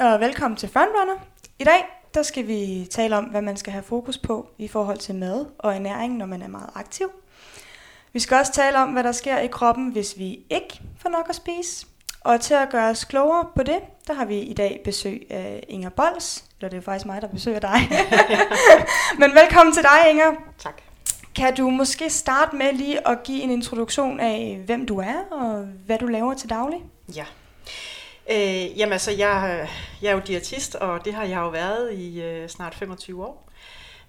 Og 0.00 0.20
velkommen 0.20 0.56
til 0.56 0.68
Frontrunner. 0.68 1.14
I 1.58 1.64
dag 1.64 1.84
der 2.14 2.22
skal 2.22 2.46
vi 2.46 2.88
tale 2.90 3.16
om, 3.16 3.24
hvad 3.24 3.42
man 3.42 3.56
skal 3.56 3.72
have 3.72 3.82
fokus 3.82 4.18
på 4.18 4.48
i 4.58 4.68
forhold 4.68 4.98
til 4.98 5.14
mad 5.14 5.46
og 5.58 5.74
ernæring, 5.74 6.16
når 6.16 6.26
man 6.26 6.42
er 6.42 6.48
meget 6.48 6.70
aktiv. 6.74 7.10
Vi 8.12 8.20
skal 8.20 8.36
også 8.36 8.52
tale 8.52 8.78
om, 8.78 8.88
hvad 8.88 9.04
der 9.04 9.12
sker 9.12 9.38
i 9.38 9.46
kroppen, 9.46 9.88
hvis 9.88 10.18
vi 10.18 10.38
ikke 10.50 10.80
får 10.98 11.08
nok 11.08 11.26
at 11.28 11.34
spise. 11.34 11.86
Og 12.20 12.40
til 12.40 12.54
at 12.54 12.68
gøre 12.70 12.90
os 12.90 13.04
klogere 13.04 13.46
på 13.56 13.62
det, 13.62 13.78
der 14.06 14.14
har 14.14 14.24
vi 14.24 14.38
i 14.38 14.54
dag 14.54 14.80
besøg 14.84 15.26
af 15.30 15.64
Inger 15.68 15.90
Bols. 15.90 16.44
Eller 16.60 16.70
det 16.70 16.76
er 16.76 16.82
faktisk 16.82 17.06
mig, 17.06 17.22
der 17.22 17.28
besøger 17.28 17.60
dig. 17.60 17.78
Men 19.20 19.30
velkommen 19.34 19.74
til 19.74 19.82
dig, 19.82 20.10
Inger. 20.10 20.32
Tak. 20.58 20.82
Kan 21.34 21.56
du 21.56 21.70
måske 21.70 22.10
starte 22.10 22.56
med 22.56 22.72
lige 22.72 23.08
at 23.08 23.22
give 23.22 23.42
en 23.42 23.50
introduktion 23.50 24.20
af, 24.20 24.60
hvem 24.66 24.86
du 24.86 24.98
er 24.98 25.16
og 25.30 25.68
hvad 25.86 25.98
du 25.98 26.06
laver 26.06 26.34
til 26.34 26.50
daglig? 26.50 26.84
Ja. 27.14 27.24
Øh, 28.30 28.78
jamen 28.78 28.92
altså, 28.92 29.10
jeg, 29.10 29.68
jeg 30.02 30.08
er 30.08 30.14
jo 30.14 30.22
diætist, 30.26 30.74
og 30.74 31.04
det 31.04 31.14
har 31.14 31.24
jeg 31.24 31.36
jo 31.36 31.48
været 31.48 31.92
i 31.92 32.22
øh, 32.22 32.48
snart 32.48 32.74
25 32.74 33.24
år. 33.24 33.50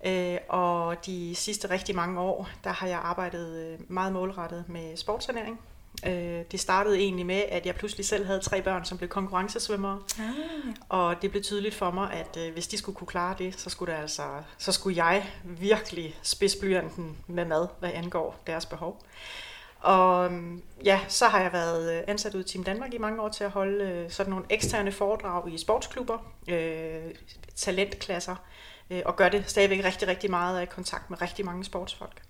Øh, 0.05 0.37
og 0.49 1.05
de 1.05 1.35
sidste 1.35 1.69
rigtig 1.69 1.95
mange 1.95 2.19
år, 2.19 2.49
der 2.63 2.69
har 2.69 2.87
jeg 2.87 2.99
arbejdet 3.03 3.57
øh, 3.57 3.79
meget 3.87 4.13
målrettet 4.13 4.63
med 4.67 4.97
sportsernæring. 4.97 5.59
Øh, 6.05 6.41
det 6.51 6.59
startede 6.59 6.97
egentlig 6.97 7.25
med, 7.25 7.43
at 7.49 7.65
jeg 7.65 7.75
pludselig 7.75 8.05
selv 8.05 8.25
havde 8.25 8.39
tre 8.39 8.61
børn, 8.61 8.85
som 8.85 8.97
blev 8.97 9.09
konkurrencesvømmere. 9.09 9.99
Ah. 10.19 10.25
Og 10.89 11.21
det 11.21 11.31
blev 11.31 11.43
tydeligt 11.43 11.75
for 11.75 11.91
mig, 11.91 12.13
at 12.13 12.37
øh, 12.37 12.53
hvis 12.53 12.67
de 12.67 12.77
skulle 12.77 12.95
kunne 12.95 13.07
klare 13.07 13.35
det, 13.37 13.59
så 13.59 13.69
skulle, 13.69 13.93
det 13.93 13.99
altså, 13.99 14.23
så 14.57 14.71
skulle 14.71 15.05
jeg 15.05 15.31
virkelig 15.43 16.19
spidse 16.21 16.59
blyanten 16.59 17.17
med 17.27 17.45
mad, 17.45 17.67
hvad 17.79 17.89
angår 17.93 18.35
deres 18.47 18.65
behov. 18.65 19.01
Og 19.79 20.31
ja, 20.85 20.99
så 21.07 21.27
har 21.27 21.41
jeg 21.41 21.53
været 21.53 21.97
øh, 21.97 22.03
ansat 22.07 22.35
ud 22.35 22.41
i 22.41 22.43
Team 22.43 22.63
Danmark 22.63 22.93
i 22.93 22.97
mange 22.97 23.21
år 23.21 23.29
til 23.29 23.43
at 23.43 23.51
holde 23.51 23.85
øh, 23.85 24.11
sådan 24.11 24.29
nogle 24.29 24.45
eksterne 24.49 24.91
foredrag 24.91 25.53
i 25.53 25.57
sportsklubber, 25.57 26.17
øh, 26.47 27.13
talentklasser, 27.55 28.35
øh, 28.89 29.01
og 29.05 29.15
gør 29.15 29.29
det 29.29 29.49
stadigvæk 29.49 29.85
rigtig, 29.85 30.07
rigtig 30.07 30.29
meget 30.29 30.59
af 30.59 30.69
kontakt 30.69 31.09
med 31.09 31.21
rigtig 31.21 31.45
mange 31.45 31.63
sportsfolk. 31.63 32.21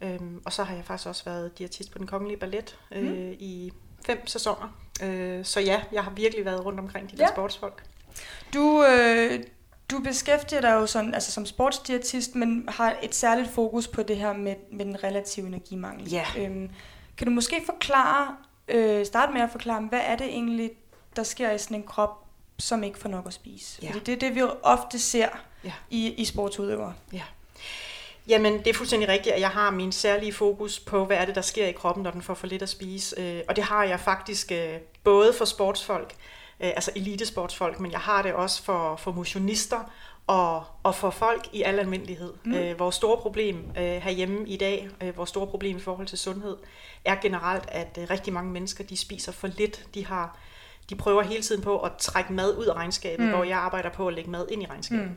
Øhm, 0.00 0.42
og 0.44 0.52
så 0.52 0.64
har 0.64 0.74
jeg 0.74 0.84
faktisk 0.84 1.08
også 1.08 1.24
været 1.24 1.58
diætist 1.58 1.92
på 1.92 1.98
den 1.98 2.06
kongelige 2.06 2.38
ballet 2.38 2.78
øh, 2.92 3.02
mm. 3.02 3.36
i 3.38 3.72
fem 4.06 4.26
sæsoner. 4.26 4.76
Øh, 5.02 5.44
så 5.44 5.60
ja, 5.60 5.82
jeg 5.92 6.04
har 6.04 6.10
virkelig 6.10 6.44
været 6.44 6.64
rundt 6.64 6.80
omkring 6.80 7.10
de 7.10 7.16
der 7.16 7.22
ja. 7.22 7.28
sportsfolk. 7.28 7.84
Du, 8.54 8.84
øh, 8.84 9.40
du 9.90 9.98
beskæftiger 9.98 10.60
dig 10.60 10.72
jo 10.72 10.86
sådan, 10.86 11.14
altså 11.14 11.32
som 11.32 11.46
sportsdiætist, 11.46 12.34
men 12.34 12.68
har 12.68 12.96
et 13.02 13.14
særligt 13.14 13.50
fokus 13.50 13.88
på 13.88 14.02
det 14.02 14.16
her 14.16 14.32
med, 14.32 14.54
med 14.72 14.84
den 14.84 15.04
relative 15.04 15.46
energimangel. 15.46 16.10
Ja. 16.10 16.24
Øhm, 16.38 16.70
kan 17.16 17.26
du 17.26 17.32
måske 17.32 17.62
forklare, 17.66 18.36
øh, 18.68 19.06
starte 19.06 19.32
med 19.32 19.40
at 19.40 19.50
forklare, 19.50 19.80
hvad 19.80 20.00
er 20.04 20.16
det 20.16 20.26
egentlig, 20.26 20.70
der 21.16 21.22
sker 21.22 21.50
i 21.50 21.58
sådan 21.58 21.76
en 21.76 21.82
krop, 21.82 22.24
som 22.58 22.84
ikke 22.84 22.98
får 22.98 23.08
nok 23.08 23.26
at 23.26 23.32
spise? 23.32 23.78
Ja. 23.82 23.88
Fordi 23.88 24.00
det 24.00 24.14
er 24.14 24.18
det, 24.18 24.34
vi 24.34 24.42
ofte 24.62 24.98
ser 24.98 25.28
ja. 25.64 25.72
i, 25.90 26.14
i 26.14 26.24
sportsudøvere. 26.24 26.94
Ja. 27.12 27.22
Jamen, 28.28 28.58
det 28.58 28.66
er 28.66 28.74
fuldstændig 28.74 29.08
rigtigt, 29.08 29.34
at 29.34 29.40
jeg 29.40 29.48
har 29.48 29.70
min 29.70 29.92
særlige 29.92 30.32
fokus 30.32 30.80
på, 30.80 31.04
hvad 31.04 31.16
er 31.16 31.24
det, 31.24 31.34
der 31.34 31.40
sker 31.40 31.66
i 31.66 31.72
kroppen, 31.72 32.02
når 32.02 32.10
den 32.10 32.22
får 32.22 32.34
for 32.34 32.46
lidt 32.46 32.62
at 32.62 32.68
spise. 32.68 33.20
Øh, 33.20 33.40
og 33.48 33.56
det 33.56 33.64
har 33.64 33.84
jeg 33.84 34.00
faktisk 34.00 34.52
øh, 34.52 34.76
både 35.04 35.32
for 35.32 35.44
sportsfolk, 35.44 36.14
altså 36.60 36.90
elitesportsfolk, 36.96 37.80
men 37.80 37.92
jeg 37.92 38.00
har 38.00 38.22
det 38.22 38.32
også 38.32 38.62
for, 38.62 38.96
for 38.96 39.12
motionister 39.12 39.90
og, 40.26 40.64
og 40.82 40.94
for 40.94 41.10
folk 41.10 41.48
i 41.52 41.62
al 41.62 41.78
almindelighed. 41.78 42.32
Mm. 42.44 42.78
vores 42.78 42.94
store 42.94 43.16
problem 43.16 43.70
herhjemme 43.74 44.48
i 44.48 44.56
dag, 44.56 44.88
vores 45.16 45.30
store 45.30 45.46
problem 45.46 45.76
i 45.76 45.80
forhold 45.80 46.06
til 46.06 46.18
sundhed, 46.18 46.56
er 47.04 47.16
generelt, 47.22 47.64
at 47.68 47.98
rigtig 48.10 48.32
mange 48.32 48.52
mennesker, 48.52 48.84
de 48.84 48.96
spiser 48.96 49.32
for 49.32 49.46
lidt. 49.46 49.84
De 49.94 50.06
har 50.06 50.38
de 50.90 50.96
prøver 50.96 51.22
hele 51.22 51.42
tiden 51.42 51.62
på 51.62 51.78
at 51.78 51.92
trække 51.98 52.32
mad 52.32 52.58
ud 52.58 52.66
af 52.66 52.74
regnskabet, 52.74 53.26
mm. 53.26 53.32
hvor 53.32 53.44
jeg 53.44 53.58
arbejder 53.58 53.90
på 53.90 54.08
at 54.08 54.14
lægge 54.14 54.30
mad 54.30 54.46
ind 54.50 54.62
i 54.62 54.66
regnskabet. 54.66 55.06
Mm. 55.06 55.16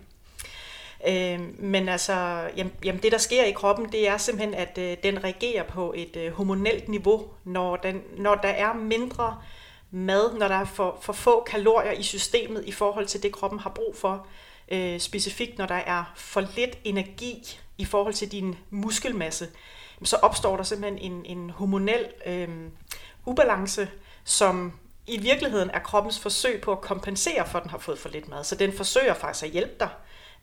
Øh, 1.08 1.40
men 1.60 1.90
altså, 1.90 2.14
jamen, 2.58 2.74
jamen 2.84 3.04
det 3.04 3.12
der 3.12 3.18
sker 3.18 3.44
i 3.44 3.52
kroppen, 3.52 3.92
det 3.92 4.08
er 4.08 4.18
simpelthen, 4.18 4.54
at 4.54 4.78
øh, 4.78 4.98
den 5.04 5.24
reagerer 5.24 5.64
på 5.64 5.94
et 5.98 6.16
øh, 6.16 6.32
hormonelt 6.32 6.90
niveau, 6.90 7.28
når, 7.44 7.76
den, 7.76 8.02
når 8.18 8.36
der 8.36 8.50
er 8.50 8.74
mindre 8.74 9.42
mad, 9.94 10.34
når 10.34 10.48
der 10.48 10.56
er 10.56 10.66
for, 10.66 10.98
for 11.02 11.14
få 11.14 11.44
kalorier 11.44 11.92
i 11.92 12.04
systemet 12.04 12.66
i 12.66 12.72
forhold 12.72 13.06
til 13.06 13.24
det, 13.24 13.32
kroppen 13.32 13.60
har 13.60 13.70
brug 13.70 13.96
for. 13.96 14.28
Øh, 14.72 15.00
specifikt 15.00 15.58
når 15.58 15.66
der 15.66 15.76
er 15.76 16.14
for 16.16 16.42
lidt 16.56 16.78
energi 16.84 17.60
i 17.78 17.86
forhold 17.86 18.14
til 18.14 18.32
din 18.32 18.56
muskelmasse, 18.70 19.48
så 20.04 20.16
opstår 20.16 20.58
der 20.58 20.64
simpelthen 20.64 21.12
en, 21.12 21.26
en 21.26 21.50
hormonel 21.50 22.06
øh, 22.26 22.50
ubalance, 23.26 23.90
som 24.24 24.74
i 25.08 25.18
virkeligheden 25.20 25.70
er 25.70 25.80
kroppens 25.80 26.20
forsøg 26.20 26.62
på 26.62 26.72
at 26.72 26.82
kompensere 26.82 27.48
for, 27.48 27.58
at 27.58 27.64
den 27.64 27.72
har 27.72 27.78
fået 27.78 28.00
for 28.00 28.10
lidt 28.10 28.30
mad. 28.30 28.44
Så 28.44 28.56
den 28.56 28.74
forsøger 28.74 29.14
faktisk 29.14 29.46
at 29.46 29.52
hjælpe 29.52 29.76
dig 29.80 29.90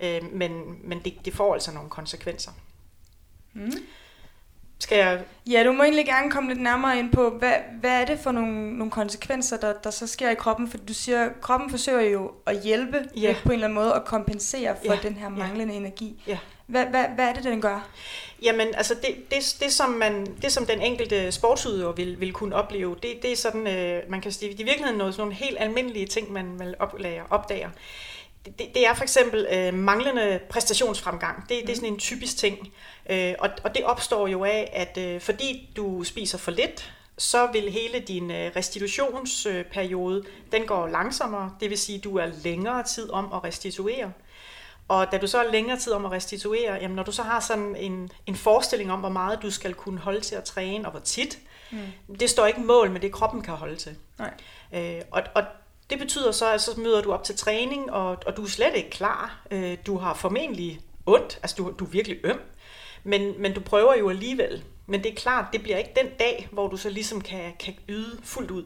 Øh, 0.01 0.33
men 0.33 0.79
men 0.85 1.01
det, 1.05 1.15
det 1.25 1.35
får 1.35 1.55
altså 1.55 1.73
nogle 1.73 1.91
konsekvenser. 1.91 2.53
Mm. 3.53 3.73
Skal 4.81 4.99
jeg... 4.99 5.21
Ja, 5.51 5.65
du 5.65 5.73
må 5.73 5.83
egentlig 5.83 6.07
gerne 6.07 6.31
komme 6.31 6.49
lidt 6.49 6.63
nærmere 6.63 6.99
ind 6.99 7.13
på, 7.13 7.31
hvad, 7.31 7.53
hvad 7.81 8.01
er 8.01 8.05
det 8.05 8.19
for 8.19 8.33
nogle, 8.33 8.79
nogle 8.79 8.91
konsekvenser, 8.91 9.57
der, 9.57 9.73
der 9.73 9.91
så 9.91 10.07
sker 10.07 10.31
i 10.31 10.35
kroppen? 10.35 10.69
For 10.69 10.79
du 10.79 10.95
siger, 10.95 11.25
at 11.25 11.41
kroppen 11.41 11.71
forsøger 11.71 12.01
jo 12.01 12.31
at 12.47 12.61
hjælpe 12.63 13.05
ja. 13.17 13.35
på 13.43 13.49
en 13.49 13.53
eller 13.53 13.67
anden 13.67 13.75
måde 13.75 13.95
at 13.95 14.05
kompensere 14.05 14.77
for 14.87 14.93
ja. 14.93 14.99
den 15.03 15.15
her 15.15 15.29
manglende 15.29 15.73
ja. 15.73 15.81
energi. 15.81 16.23
Ja. 16.27 16.39
Hvad, 16.67 16.87
hvad, 16.87 17.05
hvad 17.15 17.29
er 17.29 17.33
det, 17.33 17.45
den 17.45 17.61
gør? 17.61 17.89
Jamen, 18.43 18.69
altså 18.75 18.95
det, 18.95 19.31
det, 19.31 19.57
det, 19.61 19.73
som, 19.73 19.91
man, 19.91 20.27
det 20.43 20.53
som 20.53 20.67
den 20.67 20.81
enkelte 20.81 21.33
sportsudøver 21.33 21.93
vil, 21.93 22.21
vil 22.21 22.33
kunne 22.33 22.55
opleve, 22.55 22.97
det, 23.03 23.23
det 23.23 23.33
er 23.33 23.37
sådan, 23.37 23.67
øh, 23.67 24.03
man 24.09 24.21
kan 24.21 24.33
sige, 24.33 24.53
i 24.53 24.63
virkeligheden 24.63 24.99
noget, 24.99 25.15
sådan 25.15 25.23
nogle 25.23 25.35
helt 25.35 25.57
almindelige 25.61 26.07
ting, 26.07 26.33
man 26.33 26.59
vil 26.59 26.75
opdager. 26.79 27.23
opdager 27.31 27.69
det, 28.45 28.75
det 28.75 28.87
er 28.87 28.95
for 28.95 29.03
eksempel 29.03 29.47
øh, 29.53 29.75
manglende 29.75 30.41
præstationsfremgang. 30.51 31.49
Det, 31.49 31.63
det 31.63 31.71
er 31.71 31.75
sådan 31.75 31.93
en 31.93 31.99
typisk 31.99 32.37
ting. 32.37 32.73
Øh, 33.11 33.35
og, 33.39 33.51
og 33.65 33.75
det 33.75 33.85
opstår 33.85 34.27
jo 34.27 34.45
af, 34.45 34.71
at 34.73 34.99
øh, 34.99 35.21
fordi 35.21 35.71
du 35.77 36.05
spiser 36.05 36.39
for 36.39 36.51
lidt, 36.51 36.93
så 37.19 37.47
vil 37.47 37.71
hele 37.71 38.01
din 38.01 38.31
øh, 38.31 38.51
restitutionsperiode, 38.57 40.25
den 40.53 40.67
går 40.67 40.89
langsommere. 40.89 41.55
Det 41.61 41.71
vil 41.71 41.79
sige, 41.79 41.99
at 41.99 42.05
du 42.05 42.17
er 42.17 42.27
længere 42.45 42.83
tid 42.83 43.11
om 43.11 43.33
at 43.33 43.45
restituere. 43.45 44.13
Og 44.89 45.13
da 45.13 45.19
du 45.19 45.27
så 45.27 45.39
er 45.39 45.51
længere 45.51 45.79
tid 45.79 45.93
om 45.93 46.05
at 46.05 46.13
restituere, 46.13 46.75
jamen 46.75 46.97
når 46.97 47.03
du 47.03 47.13
så 47.13 47.23
har 47.23 47.41
sådan 47.41 47.77
en, 47.77 48.11
en 48.27 48.37
forestilling 48.37 48.93
om, 48.93 49.01
hvor 49.01 49.09
meget 49.09 49.43
du 49.43 49.51
skal 49.51 49.75
kunne 49.75 49.99
holde 49.99 50.21
til 50.21 50.35
at 50.35 50.45
træne, 50.45 50.85
og 50.85 50.91
hvor 50.91 51.01
tit, 51.01 51.39
mm. 51.71 52.17
det 52.21 52.31
står 52.31 52.47
ikke 52.47 52.61
mål 52.61 52.91
med 52.91 53.01
det, 53.01 53.13
kroppen 53.13 53.43
kan 53.43 53.55
holde 53.55 53.77
til. 53.77 53.97
Nej. 54.19 54.35
Øh, 54.73 55.03
og, 55.11 55.23
og 55.35 55.43
det 55.91 55.99
betyder 55.99 56.33
så, 56.33 56.53
at 56.53 56.61
så 56.61 56.81
møder 56.81 57.03
du 57.03 57.13
op 57.13 57.25
til 57.25 57.37
træning, 57.37 57.93
og, 57.93 58.19
og 58.27 58.37
du 58.37 58.45
er 58.45 58.49
slet 58.49 58.75
ikke 58.75 58.91
klar. 58.91 59.41
Øh, 59.51 59.77
du 59.87 59.99
har 59.99 60.15
formentlig 60.15 60.81
ondt, 61.07 61.39
altså 61.43 61.57
du, 61.59 61.73
du 61.79 61.85
er 61.85 61.89
virkelig 61.89 62.19
øm, 62.25 62.41
men, 63.05 63.43
men 63.43 63.55
du 63.55 63.61
prøver 63.61 63.95
jo 63.99 64.11
alligevel. 64.11 64.65
Men 64.87 65.03
det 65.03 65.11
er 65.11 65.15
klart, 65.15 65.45
det 65.53 65.63
bliver 65.63 65.79
ikke 65.79 65.93
den 65.97 66.11
dag, 66.19 66.49
hvor 66.53 66.69
du 66.69 66.77
så 66.77 66.91
ligesom 66.91 67.21
kan, 67.21 67.53
kan 67.61 67.75
yde 67.89 68.19
fuldt 68.23 68.51
ud. 68.51 68.65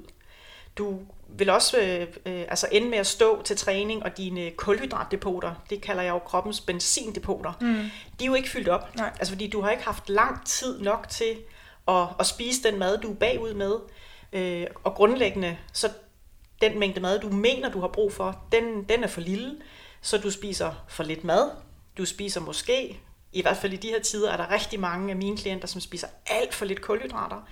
Du 0.79 0.99
vil 1.29 1.51
også 1.51 1.79
øh, 1.79 2.01
øh, 2.01 2.45
altså 2.49 2.69
ende 2.73 2.89
med 2.89 2.99
at 2.99 3.07
stå 3.07 3.43
til 3.43 3.57
træning, 3.57 4.03
og 4.03 4.17
dine 4.17 4.51
kulhydratdepoter, 4.51 5.55
det 5.71 5.83
kalder 5.83 6.03
jeg 6.03 6.11
jo 6.11 6.19
kroppens 6.19 6.61
benzindepoter, 6.61 7.53
mm. 7.61 7.91
de 8.19 8.25
er 8.25 8.29
jo 8.29 8.35
ikke 8.35 8.51
fyldt 8.51 8.69
op. 8.69 8.97
Nej. 8.97 9.13
Altså 9.19 9.33
fordi 9.33 9.51
du 9.51 9.61
har 9.61 9.71
ikke 9.71 9.85
haft 9.85 10.09
lang 10.09 10.47
tid 10.47 10.81
nok 10.81 11.07
til 11.09 11.37
at, 11.89 12.07
at 12.21 12.27
spise 12.27 12.63
den 12.63 12.79
mad, 12.79 12.99
du 12.99 13.11
er 13.11 13.15
bagud 13.15 13.55
med. 13.55 13.73
Øh, 14.33 14.67
og 14.85 14.95
grundlæggende, 14.95 15.57
så 15.73 15.89
den 16.61 16.79
mængde 16.79 17.01
mad, 17.01 17.21
du 17.21 17.29
mener, 17.29 17.71
du 17.71 17.81
har 17.81 17.89
brug 17.89 18.13
for, 18.13 18.45
den, 18.53 18.85
den 18.89 19.05
er 19.05 19.09
for 19.09 19.21
lille, 19.21 19.57
så 20.01 20.19
du 20.19 20.31
spiser 20.31 20.85
for 20.89 21.03
lidt 21.03 21.25
mad. 21.25 21.51
Du 21.99 22.05
spiser 22.05 22.41
måske, 22.41 23.01
i 23.33 23.43
hvert 23.43 23.57
fald 23.57 23.73
i 23.73 23.77
de 23.77 23.89
her 23.89 24.01
tider, 24.01 24.31
er 24.31 24.37
der 24.37 24.51
rigtig 24.51 24.81
mange 24.81 25.11
af 25.11 25.17
mine 25.17 25.37
klienter, 25.37 25.69
som 25.69 25.81
spiser 25.81 26.09
alt 26.27 26.55
for 26.55 26.65
lidt 26.65 26.81
kulhydrater. 26.81 27.47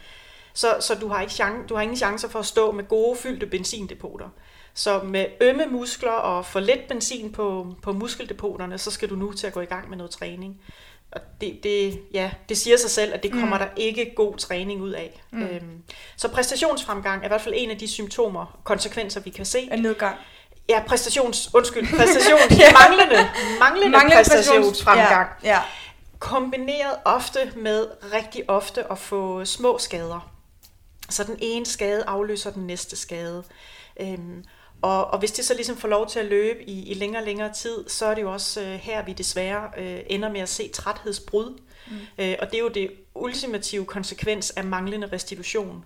Så, 0.54 0.76
så 0.80 0.94
du, 0.94 1.08
har 1.08 1.20
ikke 1.20 1.32
chance, 1.32 1.68
du 1.68 1.74
har 1.74 1.82
ingen 1.82 1.96
chance 1.96 2.28
for 2.28 2.38
at 2.38 2.46
stå 2.46 2.72
med 2.72 2.84
gode, 2.84 3.16
fyldte 3.16 3.46
benzindepoter. 3.46 4.28
Så 4.74 5.02
med 5.02 5.26
ømme 5.40 5.66
muskler 5.66 6.12
og 6.12 6.46
for 6.46 6.60
lidt 6.60 6.88
benzin 6.88 7.32
på, 7.32 7.76
på 7.82 7.92
muskeldepoterne, 7.92 8.78
så 8.78 8.90
skal 8.90 9.10
du 9.10 9.16
nu 9.16 9.32
til 9.32 9.46
at 9.46 9.52
gå 9.52 9.60
i 9.60 9.64
gang 9.64 9.88
med 9.88 9.96
noget 9.96 10.10
træning. 10.10 10.60
Og 11.12 11.20
det, 11.40 11.60
det, 11.62 12.02
ja, 12.14 12.30
det 12.48 12.58
siger 12.58 12.76
sig 12.76 12.90
selv, 12.90 13.14
at 13.14 13.22
det 13.22 13.32
kommer 13.32 13.58
mm. 13.58 13.62
der 13.64 13.68
ikke 13.76 14.12
god 14.16 14.36
træning 14.36 14.82
ud 14.82 14.90
af. 14.90 15.22
Mm. 15.30 15.42
Øhm, 15.42 15.82
så 16.16 16.28
præstationsfremgang 16.28 17.20
er 17.20 17.24
i 17.24 17.28
hvert 17.28 17.40
fald 17.40 17.54
en 17.56 17.70
af 17.70 17.78
de 17.78 17.88
symptomer, 17.88 18.60
konsekvenser, 18.64 19.20
vi 19.20 19.30
kan 19.30 19.46
se. 19.46 19.58
En 19.72 19.82
nedgang. 19.82 20.16
Ja, 20.68 20.82
præstations, 20.86 21.50
undskyld, 21.54 21.88
præstations, 21.98 22.58
ja. 22.58 22.72
manglende, 22.72 23.30
manglende, 23.58 23.90
manglende 23.90 24.16
præstationsfremgang. 24.16 25.28
Ja, 25.44 25.50
ja. 25.50 25.60
Kombineret 26.18 26.94
ofte 27.04 27.52
med 27.56 27.86
rigtig 28.12 28.50
ofte 28.50 28.92
at 28.92 28.98
få 28.98 29.44
små 29.44 29.78
skader. 29.78 30.32
Så 31.08 31.24
den 31.24 31.36
ene 31.38 31.66
skade 31.66 32.04
afløser 32.06 32.50
den 32.50 32.66
næste 32.66 32.96
skade. 32.96 33.44
Øhm, 34.00 34.44
og, 34.82 35.06
og 35.06 35.18
hvis 35.18 35.32
det 35.32 35.44
så 35.44 35.54
ligesom 35.54 35.76
får 35.76 35.88
lov 35.88 36.08
til 36.08 36.18
at 36.18 36.26
løbe 36.26 36.62
i, 36.68 36.90
i 36.90 36.94
længere 36.94 37.22
og 37.22 37.26
længere 37.26 37.52
tid, 37.52 37.88
så 37.88 38.06
er 38.06 38.14
det 38.14 38.22
jo 38.22 38.32
også 38.32 38.60
øh, 38.60 38.66
her, 38.66 39.04
vi 39.04 39.12
desværre 39.12 39.70
øh, 39.78 40.00
ender 40.06 40.32
med 40.32 40.40
at 40.40 40.48
se 40.48 40.68
træthedsbrud. 40.68 41.58
Mm. 41.86 41.96
Øh, 42.18 42.36
og 42.40 42.46
det 42.46 42.54
er 42.54 42.62
jo 42.62 42.68
det 42.68 42.90
ultimative 43.14 43.84
konsekvens 43.84 44.50
af 44.50 44.64
manglende 44.64 45.08
restitution. 45.12 45.84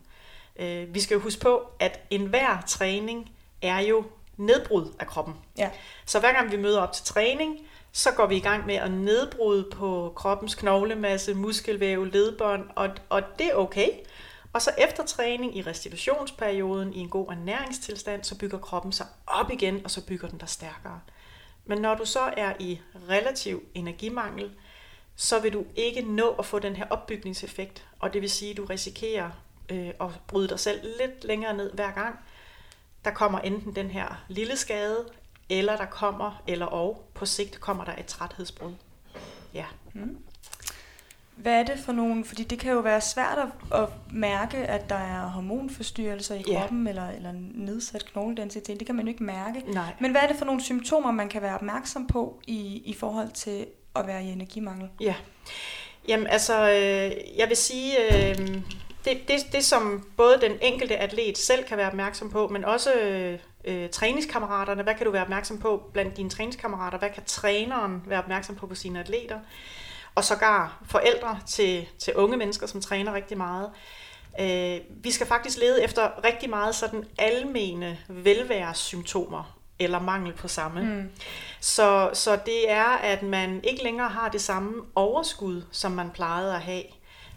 Øh, 0.59 0.95
vi 0.95 1.01
skal 1.01 1.15
jo 1.15 1.21
huske 1.21 1.41
på, 1.41 1.63
at 1.79 2.01
enhver 2.11 2.63
træning 2.67 3.31
er 3.63 3.81
jo 3.81 4.05
nedbrud 4.37 4.93
af 4.99 5.07
kroppen. 5.07 5.35
Ja. 5.59 5.71
Så 6.07 6.21
hver 6.21 6.33
gang 6.33 6.53
vi 6.53 6.57
møder 6.57 6.81
op 6.81 6.93
til 6.93 7.05
træning, 7.05 7.59
så 7.93 8.11
går 8.11 8.27
vi 8.27 8.37
i 8.37 8.41
gang 8.41 8.67
med 8.67 8.75
at 8.75 8.91
nedbryde 8.91 9.67
på 9.73 10.13
kroppens 10.17 10.55
knoglemasse, 10.55 11.35
muskelvæv, 11.35 12.05
ledbånd, 12.05 12.65
og, 12.75 12.89
og 13.09 13.23
det 13.39 13.47
er 13.47 13.55
okay. 13.55 13.89
Og 14.57 14.63
så 14.63 14.71
efter 14.79 15.05
træning 15.05 15.57
i 15.57 15.63
restitutionsperioden, 15.63 16.93
i 16.95 16.99
en 16.99 17.09
god 17.09 17.29
ernæringstilstand, 17.29 18.25
så 18.25 18.39
bygger 18.39 18.59
kroppen 18.59 18.93
sig 18.93 19.07
op 19.27 19.51
igen, 19.51 19.85
og 19.85 19.91
så 19.91 20.07
bygger 20.07 20.29
den 20.29 20.41
der 20.41 20.47
stærkere. 20.47 21.01
Men 21.65 21.79
når 21.79 21.95
du 21.95 22.05
så 22.05 22.21
er 22.21 22.53
i 22.59 22.81
relativ 23.09 23.63
energimangel, 23.75 24.51
så 25.17 25.41
vil 25.41 25.53
du 25.53 25.65
ikke 25.77 26.03
nå 26.03 26.29
at 26.29 26.47
få 26.47 26.59
den 26.59 26.77
her 26.77 26.87
opbygningseffekt, 26.91 27.87
og 27.99 28.13
det 28.13 28.23
vil 28.23 28.31
sige, 28.31 28.51
at 28.51 28.57
du 28.57 28.65
risikerer 28.65 29.31
øh, 29.69 29.89
at 30.01 30.11
bryde 30.27 30.49
dig 30.49 30.61
selv 30.61 30.81
lidt 30.99 31.25
længere 31.25 31.57
ned 31.57 31.73
hver 31.73 31.91
gang. 31.91 32.19
Der 33.05 33.11
kommer 33.11 33.39
enten 33.39 33.77
den 33.77 33.91
her 33.91 34.25
lille 34.29 34.57
skade, 34.57 35.09
eller 35.49 35.77
der 35.77 35.87
kommer, 35.87 36.43
eller 36.47 36.67
og 36.67 37.09
på 37.15 37.27
sigt 37.27 37.61
kommer 37.61 37.85
der 37.85 37.95
et 37.99 38.07
træthedsbrud. 38.07 38.75
Ja. 39.55 39.67
Mm. 39.93 40.19
Hvad 41.37 41.53
er 41.53 41.63
det 41.63 41.79
for 41.79 41.93
nogle, 41.93 42.25
fordi 42.25 42.45
det 42.45 42.59
kan 42.59 42.73
jo 42.73 42.79
være 42.79 43.01
svært 43.01 43.39
at, 43.39 43.81
at 43.81 43.89
mærke, 44.13 44.57
at 44.57 44.91
der 44.91 44.97
er 44.97 45.27
hormonforstyrrelser 45.27 46.35
i 46.35 46.43
kroppen, 46.43 46.85
ja. 46.85 46.91
eller, 46.91 47.09
eller 47.09 47.33
nedsat 47.55 48.05
knogledensitet, 48.13 48.79
det 48.79 48.87
kan 48.87 48.95
man 48.95 49.05
jo 49.07 49.09
ikke 49.11 49.25
mærke. 49.25 49.63
Nej. 49.67 49.93
Men 50.01 50.11
hvad 50.11 50.21
er 50.21 50.27
det 50.27 50.37
for 50.37 50.45
nogle 50.45 50.61
symptomer, 50.63 51.11
man 51.11 51.29
kan 51.29 51.43
være 51.43 51.55
opmærksom 51.55 52.07
på 52.07 52.41
i, 52.47 52.83
i 52.85 52.95
forhold 52.95 53.31
til 53.31 53.67
at 53.97 54.07
være 54.07 54.25
i 54.25 54.29
energimangel? 54.29 54.89
Ja, 55.01 55.15
jamen 56.09 56.27
altså, 56.27 56.71
øh, 56.71 57.39
jeg 57.39 57.49
vil 57.49 57.57
sige, 57.57 57.93
øh, 58.05 58.39
det, 59.05 59.29
det, 59.29 59.53
det 59.53 59.65
som 59.65 60.07
både 60.17 60.39
den 60.41 60.53
enkelte 60.63 60.97
atlet 60.97 61.39
selv 61.39 61.65
kan 61.65 61.77
være 61.77 61.89
opmærksom 61.89 62.31
på, 62.31 62.49
men 62.49 62.65
også 62.65 62.91
øh, 63.65 63.89
træningskammeraterne, 63.91 64.83
hvad 64.83 64.95
kan 64.95 65.07
du 65.07 65.13
være 65.13 65.23
opmærksom 65.23 65.59
på 65.59 65.91
blandt 65.93 66.17
dine 66.17 66.31
træningskammerater, 66.31 66.99
hvad 66.99 67.11
kan 67.11 67.23
træneren 67.27 68.03
være 68.07 68.19
opmærksom 68.19 68.55
på 68.55 68.67
på 68.67 68.75
sine 68.75 69.01
atleter, 69.01 69.39
og 70.17 70.25
sågar 70.25 70.83
forældre 70.87 71.39
til, 71.47 71.87
til 71.99 72.15
unge 72.15 72.37
mennesker, 72.37 72.67
som 72.67 72.81
træner 72.81 73.15
rigtig 73.15 73.37
meget. 73.37 73.71
Øh, 74.41 74.81
vi 74.91 75.11
skal 75.11 75.27
faktisk 75.27 75.59
lede 75.59 75.85
efter 75.85 76.25
rigtig 76.25 76.51
meget 76.51 76.75
sådan 76.75 77.05
almene 77.19 77.99
velværesymptomer 78.09 79.59
eller 79.79 80.01
mangel 80.01 80.33
på 80.33 80.49
samme. 80.49 80.83
Mm. 80.83 81.11
Så, 81.61 82.11
så 82.13 82.39
det 82.47 82.71
er, 82.71 82.85
at 82.85 83.23
man 83.23 83.61
ikke 83.65 83.83
længere 83.83 84.09
har 84.09 84.29
det 84.29 84.41
samme 84.41 84.83
overskud, 84.95 85.63
som 85.71 85.93
man 85.93 86.11
plejede 86.11 86.55
at 86.55 86.61
have. 86.61 86.83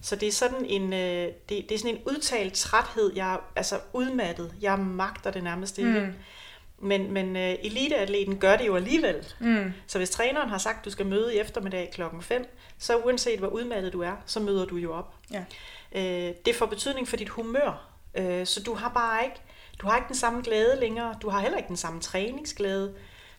Så 0.02 0.16
det 0.16 0.28
er 0.28 0.32
sådan 0.32 0.66
en, 0.66 0.94
øh, 0.94 1.28
det, 1.50 1.66
det 1.70 1.72
er 1.72 1.78
sådan 1.78 1.96
en 1.96 2.02
udtalt 2.06 2.54
træthed, 2.54 3.12
jeg 3.16 3.34
er 3.34 3.38
altså 3.56 3.80
udmattet, 3.94 4.54
jeg 4.62 4.80
magter 4.80 5.32
det 5.32 5.44
nærmest 5.44 5.78
ikke. 5.78 6.00
Mm. 6.00 6.14
Men, 6.82 7.12
men 7.12 7.36
uh, 7.36 7.42
eliteatleten 7.42 8.38
gør 8.38 8.56
det 8.56 8.68
jo 8.68 8.76
alligevel. 8.76 9.34
Mm. 9.40 9.74
Så 9.88 9.98
hvis 9.98 10.10
træneren 10.10 10.50
har 10.50 10.58
sagt, 10.58 10.80
at 10.80 10.86
du 10.86 10.90
skal 10.90 11.06
møde 11.06 11.36
i 11.36 11.40
eftermiddag 11.40 11.90
klokken 11.94 12.22
5, 12.22 12.58
så 12.78 12.98
uanset 12.98 13.40
hvor 13.40 13.48
udmattet 13.48 13.94
du 13.94 14.02
er, 14.02 14.14
så 14.26 14.40
møder 14.40 14.66
du 14.66 14.76
jo 14.76 14.94
op. 14.94 15.14
Ja. 15.32 15.44
Uh, 15.92 16.36
det 16.46 16.56
får 16.56 16.66
betydning 16.66 17.08
for 17.08 17.18
dit 17.18 17.30
humør. 17.30 17.90
Uh, 18.20 18.46
så 18.46 18.64
du 18.66 18.74
har 18.74 18.90
bare 18.90 19.24
ikke, 19.24 19.42
du 19.82 19.88
har 19.88 19.96
ikke 19.96 20.08
den 20.08 20.16
samme 20.16 20.42
glæde 20.42 20.80
længere. 20.80 21.16
Du 21.22 21.30
har 21.30 21.40
heller 21.40 21.58
ikke 21.58 21.68
den 21.68 21.78
samme 21.78 22.02
træningsglæde. 22.02 22.94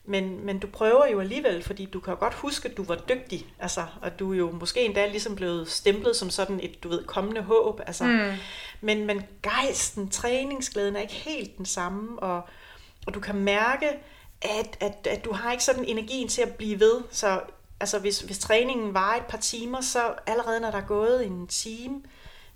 Men, 0.04 0.46
men 0.46 0.58
du 0.58 0.66
prøver 0.66 1.06
jo 1.06 1.20
alligevel, 1.20 1.62
fordi 1.62 1.84
du 1.84 2.00
kan 2.00 2.16
godt 2.16 2.34
huske, 2.34 2.68
at 2.68 2.76
du 2.76 2.82
var 2.82 2.96
dygtig, 3.08 3.46
altså, 3.58 3.84
og 4.02 4.18
du 4.18 4.32
er 4.32 4.36
jo 4.36 4.50
måske 4.50 4.84
endda 4.84 5.06
ligesom 5.06 5.36
blevet 5.36 5.70
stemplet 5.70 6.16
som 6.16 6.30
sådan 6.30 6.60
et, 6.62 6.82
du 6.84 6.88
ved, 6.88 7.04
kommende 7.04 7.42
håb, 7.42 7.80
altså. 7.86 8.04
Mm. 8.04 8.32
Men, 8.80 9.06
men 9.06 9.22
gejsten, 9.42 10.08
træningsglæden 10.08 10.96
er 10.96 11.00
ikke 11.00 11.14
helt 11.14 11.58
den 11.58 11.66
samme, 11.66 12.22
og, 12.22 12.48
og 13.06 13.14
du 13.14 13.20
kan 13.20 13.36
mærke, 13.36 13.88
at, 14.42 14.76
at, 14.80 15.06
at 15.06 15.24
du 15.24 15.32
har 15.32 15.52
ikke 15.52 15.64
sådan 15.64 15.84
energien 15.84 16.28
til 16.28 16.42
at 16.42 16.54
blive 16.54 16.80
ved, 16.80 17.00
så 17.10 17.40
altså, 17.80 17.98
hvis, 17.98 18.20
hvis 18.20 18.38
træningen 18.38 18.94
var 18.94 19.14
et 19.14 19.26
par 19.26 19.38
timer, 19.38 19.80
så 19.80 20.14
allerede 20.26 20.60
når 20.60 20.70
der 20.70 20.78
er 20.78 20.86
gået 20.86 21.26
en 21.26 21.46
time, 21.46 22.02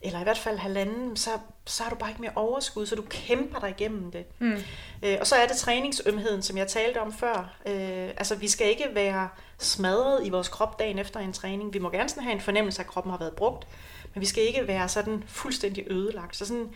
eller 0.05 0.21
i 0.21 0.23
hvert 0.23 0.39
fald 0.39 0.59
halvanden, 0.59 1.17
så, 1.17 1.31
så 1.67 1.83
har 1.83 1.91
du 1.91 1.97
bare 1.97 2.11
ikke 2.11 2.21
mere 2.21 2.33
overskud, 2.37 2.87
så 2.87 2.95
du 2.95 3.03
kæmper 3.09 3.59
dig 3.59 3.71
igennem 3.71 4.11
det. 4.11 4.25
Mm. 4.39 4.63
Øh, 5.03 5.17
og 5.21 5.27
så 5.27 5.35
er 5.37 5.47
det 5.47 5.57
træningsømheden, 5.57 6.43
som 6.43 6.57
jeg 6.57 6.69
talte 6.69 7.01
om 7.01 7.13
før. 7.13 7.57
Øh, 7.67 8.09
altså, 8.17 8.35
vi 8.35 8.49
skal 8.49 8.67
ikke 8.69 8.89
være 8.93 9.29
smadret 9.59 10.27
i 10.27 10.31
vores 10.31 10.49
krop 10.49 10.79
dagen 10.79 10.99
efter 10.99 11.21
en 11.21 11.33
træning. 11.33 11.75
Vi 11.75 11.79
må 11.79 11.91
gerne 11.91 12.09
sådan 12.09 12.23
have 12.23 12.35
en 12.35 12.41
fornemmelse 12.41 12.81
af, 12.81 12.85
at 12.85 12.91
kroppen 12.91 13.11
har 13.11 13.19
været 13.19 13.33
brugt, 13.33 13.67
men 14.15 14.21
vi 14.21 14.27
skal 14.27 14.43
ikke 14.43 14.67
være 14.67 14.89
sådan 14.89 15.25
fuldstændig 15.27 15.85
ødelagt. 15.91 16.37
Så 16.37 16.47
sådan 16.47 16.71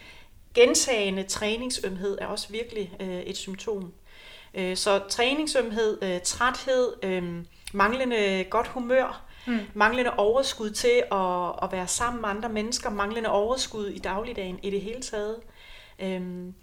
gentagende 0.61 1.23
træningsømhed 1.23 2.19
er 2.21 2.27
også 2.27 2.49
virkelig 2.51 2.93
øh, 3.01 3.21
et 3.21 3.37
symptom. 3.37 3.93
Øh, 4.55 4.77
så 4.77 5.01
træningsømhed, 5.09 6.03
øh, 6.03 6.21
træthed, 6.25 6.93
øh, 7.03 7.45
manglende 7.73 8.45
godt 8.51 8.67
humør, 8.67 9.29
Mm. 9.49 9.59
Manglende 9.75 10.11
overskud 10.17 10.71
til 10.71 11.03
at, 11.13 11.53
at 11.63 11.73
være 11.73 11.89
sammen 11.89 12.21
med 12.21 12.29
andre 12.29 12.49
mennesker, 12.49 12.91
manglende 12.91 13.31
overskud 13.31 13.87
i 13.87 13.99
dagligdagen 13.99 14.59
i 14.63 14.71
det 14.71 14.81
hele 14.81 15.01
taget. 15.03 15.37
Øhm, 15.99 16.55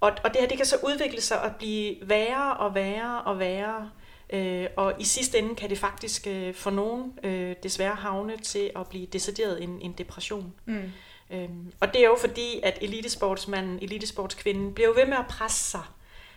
og, 0.00 0.12
og 0.24 0.30
det 0.32 0.40
her 0.40 0.48
det 0.48 0.56
kan 0.56 0.66
så 0.66 0.76
udvikle 0.84 1.20
sig 1.20 1.42
og 1.42 1.56
blive 1.56 1.96
værre 2.02 2.56
og 2.56 2.74
værre 2.74 3.22
og 3.22 3.38
værre. 3.38 3.90
Øh, 4.32 4.66
og 4.76 4.94
i 4.98 5.04
sidste 5.04 5.38
ende 5.38 5.54
kan 5.54 5.70
det 5.70 5.78
faktisk 5.78 6.26
øh, 6.26 6.54
for 6.54 6.70
nogen 6.70 7.18
øh, 7.24 7.56
desværre 7.62 7.94
havne 7.94 8.36
til 8.36 8.70
at 8.76 8.86
blive 8.86 9.06
decideret 9.06 9.62
en, 9.62 9.80
en 9.82 9.92
depression. 9.92 10.52
Mm. 10.64 10.92
Øhm, 11.32 11.72
og 11.80 11.92
det 11.92 12.00
er 12.00 12.04
jo 12.04 12.16
fordi, 12.20 12.60
at 12.62 12.78
elitesportsmanden, 12.80 13.78
elitesportskvinden, 13.82 14.74
bliver 14.74 14.88
jo 14.88 14.94
ved 14.96 15.06
med 15.06 15.16
at 15.16 15.26
presse 15.28 15.70
sig. 15.70 15.82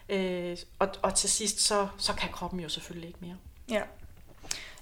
Øh, 0.09 0.57
og, 0.79 0.87
og 1.01 1.15
til 1.15 1.29
sidst, 1.29 1.59
så, 1.59 1.87
så 1.97 2.13
kan 2.13 2.29
kroppen 2.31 2.59
jo 2.59 2.69
selvfølgelig 2.69 3.07
ikke 3.07 3.19
mere. 3.21 3.35
Ja. 3.69 3.81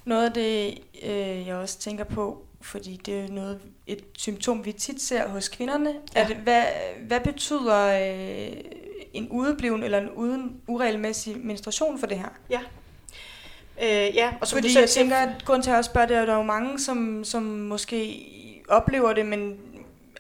Noget 0.06 0.26
af 0.26 0.34
det, 0.34 0.80
øh, 1.04 1.48
jeg 1.48 1.56
også 1.56 1.80
tænker 1.80 2.04
på, 2.04 2.46
fordi 2.62 3.02
det 3.06 3.20
er 3.20 3.28
noget, 3.28 3.60
et 3.88 4.04
symptom, 4.18 4.66
vi 4.66 4.72
tit 4.72 5.02
ser 5.02 5.28
hos 5.28 5.50
kvinderne, 5.50 5.94
ja. 6.16 6.22
at 6.22 6.36
hvad, 6.36 6.64
hvad 7.08 7.20
betyder 7.20 7.86
øh, 7.86 8.58
en 9.14 9.30
udebliven 9.30 9.84
eller 9.84 9.98
en 9.98 10.10
uden 10.10 10.62
uregelmæssig 10.68 11.38
menstruation 11.38 12.00
for 12.00 12.08
det 12.08 12.18
her? 12.18 12.30
Ja. 12.50 12.60
Øh, 13.82 14.16
ja, 14.16 14.34
og 14.42 14.48
som 14.48 14.58
Fordi 14.58 14.68
du 14.68 14.74
selv 14.74 14.82
jeg 14.82 14.90
tænker, 14.90 15.16
at 15.16 15.46
grund 15.46 15.64
til 15.64 15.72
at 15.72 15.86
spørge 15.86 16.08
det 16.08 16.16
er, 16.16 16.22
at 16.22 16.28
der 16.28 16.34
er 16.34 16.38
jo 16.38 16.44
mange, 16.44 16.80
som, 16.80 17.24
som 17.24 17.44
måske 17.44 18.26
oplever 18.70 19.14
det, 19.14 19.26
men 19.26 19.58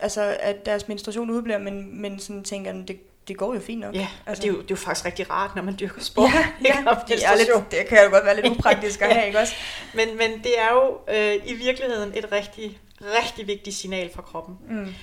altså, 0.04 0.38
at 0.40 0.66
deres 0.66 0.88
menstruation 0.88 1.30
udebliver, 1.30 1.58
men, 1.58 2.02
men 2.02 2.20
sådan 2.20 2.44
tænker, 2.44 2.74
det, 2.74 3.00
det 3.28 3.38
går 3.38 3.54
jo 3.54 3.60
fint 3.60 3.80
nok. 3.80 3.96
Ja, 3.96 4.08
altså. 4.26 4.42
det, 4.42 4.50
er 4.50 4.54
jo, 4.54 4.62
det 4.62 4.72
er 4.72 4.76
jo 4.76 4.76
faktisk 4.76 5.06
rigtig 5.06 5.30
rart, 5.30 5.56
når 5.56 5.64
man 5.64 5.76
dyrker 5.80 6.02
sport. 6.02 6.30
Ja, 6.34 6.48
ja 6.66 6.76
det, 7.08 7.26
er 7.26 7.36
lidt, 7.36 7.72
det 7.72 7.88
kan 7.88 8.04
jo 8.04 8.10
godt 8.10 8.26
være 8.26 8.36
lidt 8.36 8.48
upraktisk 8.58 9.02
at 9.02 9.14
have, 9.16 9.28
ikke 9.28 9.40
også? 9.40 9.54
Men, 9.94 10.18
men 10.18 10.32
det 10.44 10.60
er 10.60 10.72
jo 10.72 11.00
øh, 11.16 11.36
i 11.46 11.54
virkeligheden 11.54 12.14
et 12.16 12.32
rigtig, 12.32 12.80
rigtig 13.02 13.48
vigtigt 13.48 13.76
signal 13.76 14.10
fra 14.16 14.22
kroppen. 14.22 14.58
Mm. 14.70 14.94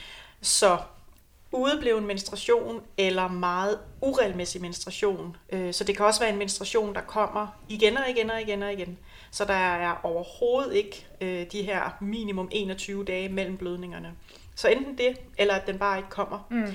Så 0.43 0.79
udebleven 1.53 2.07
menstruation 2.07 2.83
eller 2.99 3.29
meget 3.29 3.79
uregelmæssig 4.01 4.61
menstruation. 4.61 5.37
Øh, 5.53 5.75
så 5.75 5.85
det 5.85 5.97
kan 5.97 6.07
også 6.07 6.21
være 6.21 6.31
en 6.31 6.39
menstruation, 6.39 6.95
der 6.95 7.01
kommer 7.01 7.47
igen 7.69 7.97
og 7.97 8.11
igen 8.11 8.31
og 8.31 8.41
igen 8.41 8.63
og 8.63 8.73
igen. 8.73 8.99
Så 9.31 9.45
der 9.45 9.55
er 9.55 10.01
overhovedet 10.03 10.75
ikke 10.75 11.07
øh, 11.21 11.47
de 11.53 11.63
her 11.63 11.97
minimum 12.01 12.49
21 12.53 13.05
dage 13.05 13.29
mellem 13.29 13.57
blødningerne. 13.57 14.13
Så 14.61 14.69
enten 14.69 14.99
det, 14.99 15.17
eller 15.39 15.55
at 15.55 15.67
den 15.67 15.79
bare 15.79 15.99
ikke 15.99 16.11
kommer. 16.11 16.47
Mm 16.51 16.75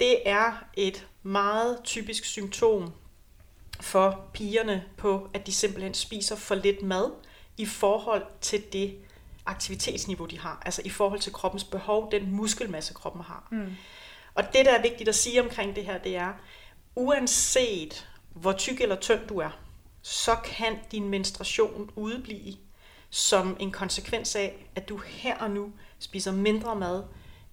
det 0.00 0.28
er 0.28 0.64
et 0.74 1.06
meget 1.22 1.78
typisk 1.84 2.24
symptom 2.24 2.92
for 3.80 4.24
pigerne 4.32 4.84
på, 4.96 5.30
at 5.34 5.46
de 5.46 5.52
simpelthen 5.52 5.94
spiser 5.94 6.36
for 6.36 6.54
lidt 6.54 6.82
mad 6.82 7.10
i 7.56 7.66
forhold 7.66 8.26
til 8.40 8.62
det 8.72 8.96
aktivitetsniveau, 9.46 10.26
de 10.26 10.38
har. 10.38 10.62
Altså 10.64 10.82
i 10.84 10.88
forhold 10.88 11.20
til 11.20 11.32
kroppens 11.32 11.64
behov, 11.64 12.10
den 12.10 12.30
muskelmasse, 12.30 12.94
kroppen 12.94 13.22
har. 13.22 13.48
Mm. 13.50 13.76
Og 14.34 14.44
det, 14.52 14.66
der 14.66 14.72
er 14.72 14.82
vigtigt 14.82 15.08
at 15.08 15.14
sige 15.14 15.42
omkring 15.42 15.76
det 15.76 15.84
her, 15.84 15.98
det 15.98 16.16
er, 16.16 16.32
uanset 16.94 18.08
hvor 18.32 18.52
tyk 18.52 18.80
eller 18.80 18.96
tynd 18.96 19.26
du 19.28 19.38
er, 19.38 19.58
så 20.02 20.36
kan 20.44 20.78
din 20.92 21.08
menstruation 21.08 21.90
udeblive 21.96 22.56
som 23.10 23.56
en 23.60 23.72
konsekvens 23.72 24.36
af, 24.36 24.66
at 24.74 24.88
du 24.88 24.96
her 24.96 25.38
og 25.38 25.50
nu 25.50 25.72
spiser 26.04 26.32
mindre 26.32 26.76
mad, 26.76 27.02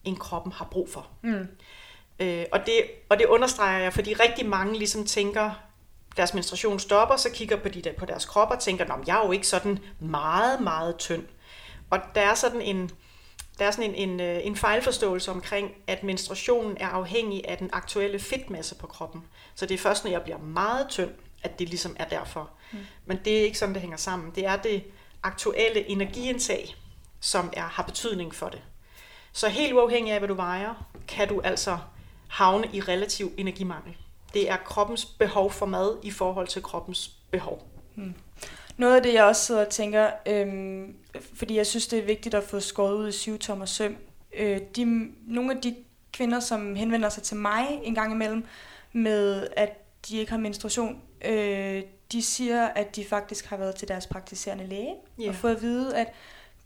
end 0.04 0.18
kroppen 0.18 0.52
har 0.52 0.68
brug 0.72 0.90
for. 0.90 1.08
Mm. 1.22 1.48
Øh, 2.20 2.46
og, 2.52 2.60
det, 2.66 2.84
og 3.10 3.20
det 3.20 3.26
understreger 3.26 3.80
jeg, 3.80 3.94
fordi 3.94 4.14
rigtig 4.14 4.46
mange 4.46 4.78
ligesom 4.78 5.06
tænker, 5.06 5.52
deres 6.18 6.34
menstruation 6.34 6.80
stopper, 6.80 7.16
så 7.16 7.30
kigger 7.30 7.58
på, 7.58 7.70
de 7.70 7.82
der, 7.82 7.94
på 7.94 8.06
deres 8.06 8.26
krop 8.26 8.52
og 8.52 8.60
tænker, 8.60 8.86
at 8.94 9.08
jeg 9.08 9.22
er 9.22 9.26
jo 9.26 9.32
ikke 9.32 9.48
sådan 9.48 9.80
meget, 10.00 10.62
meget 10.62 10.98
tynd. 10.98 11.24
Og 11.90 12.00
der 12.16 12.22
er 12.22 12.34
sådan 12.34 12.62
en, 12.62 12.92
der 13.60 13.66
er 13.66 13.72
sådan 13.72 13.94
en, 13.94 14.10
en, 14.10 14.20
øh, 14.20 14.40
en 14.44 14.56
fejlforståelse 14.56 15.32
omkring, 15.32 15.72
at 15.88 16.04
menstruationen 16.04 16.78
er 16.80 16.88
afhængig 16.88 17.48
af 17.48 17.58
den 17.58 17.70
aktuelle 17.74 18.20
fedtmasse 18.20 18.76
på 18.76 18.88
kroppen. 18.88 19.24
Så 19.56 19.66
det 19.66 19.74
er 19.74 19.78
først, 19.78 20.04
når 20.04 20.12
jeg 20.12 20.22
bliver 20.22 20.38
meget 20.38 20.88
tynd, 20.90 21.12
at 21.44 21.60
det 21.60 21.70
ligesom 21.70 21.96
er 22.00 22.06
derfor. 22.06 22.50
Mm. 22.72 22.80
Men 23.06 23.20
det 23.26 23.38
er 23.38 23.44
ikke 23.44 23.58
sådan, 23.58 23.74
det 23.74 23.82
hænger 23.82 23.98
sammen. 23.98 24.32
Det 24.36 24.46
er 24.46 24.56
det 24.56 24.84
aktuelle 25.24 25.90
energiindtag, 25.90 26.76
som 27.22 27.50
er, 27.54 27.62
har 27.62 27.84
betydning 27.84 28.36
for 28.36 28.50
det. 28.50 28.62
Så 29.34 29.50
helt 29.50 29.74
uafhængig 29.74 30.14
af, 30.14 30.20
hvad 30.20 30.28
du 30.28 30.34
vejer, 30.34 30.88
kan 31.08 31.28
du 31.28 31.42
altså 31.42 31.78
havne 32.28 32.68
i 32.74 32.82
relativ 32.82 33.32
energimangel. 33.38 33.98
Det 34.34 34.50
er 34.50 34.58
kroppens 34.58 35.06
behov 35.06 35.52
for 35.52 35.66
mad 35.66 35.98
i 36.04 36.12
forhold 36.12 36.48
til 36.48 36.64
kroppens 36.64 37.12
behov. 37.32 37.68
Hmm. 37.96 38.14
Noget 38.78 38.96
af 38.96 39.04
det, 39.04 39.14
jeg 39.14 39.24
også 39.24 39.46
sidder 39.46 39.66
og 39.66 39.70
tænker, 39.70 40.10
øhm, 40.26 40.96
fordi 41.34 41.56
jeg 41.56 41.68
synes, 41.68 41.88
det 41.88 42.00
er 42.00 42.04
vigtigt 42.04 42.36
at 42.36 42.44
få 42.44 42.60
skåret 42.60 42.94
ud 42.94 43.08
i 43.08 43.12
syv 43.12 43.40
tommer 43.40 43.66
søm. 43.66 43.98
Øh, 44.38 44.60
de, 44.76 45.12
nogle 45.28 45.56
af 45.56 45.62
de 45.62 45.76
kvinder, 46.14 46.40
som 46.40 46.76
henvender 46.76 47.10
sig 47.10 47.24
til 47.24 47.38
mig 47.38 47.80
en 47.84 47.96
gang 47.96 48.14
imellem, 48.14 48.46
med 48.94 49.48
at 49.56 49.70
de 50.10 50.18
ikke 50.18 50.32
har 50.32 50.40
menstruation, 50.40 51.02
øh, 51.26 51.84
de 52.12 52.22
siger, 52.22 52.68
at 52.68 52.96
de 52.96 53.06
faktisk 53.06 53.46
har 53.46 53.58
været 53.58 53.76
til 53.76 53.88
deres 53.88 54.08
praktiserende 54.08 54.68
læge 54.68 54.96
yeah. 55.20 55.30
og 55.30 55.36
fået 55.36 55.56
at 55.56 55.62
vide, 55.62 55.98
at 55.98 56.08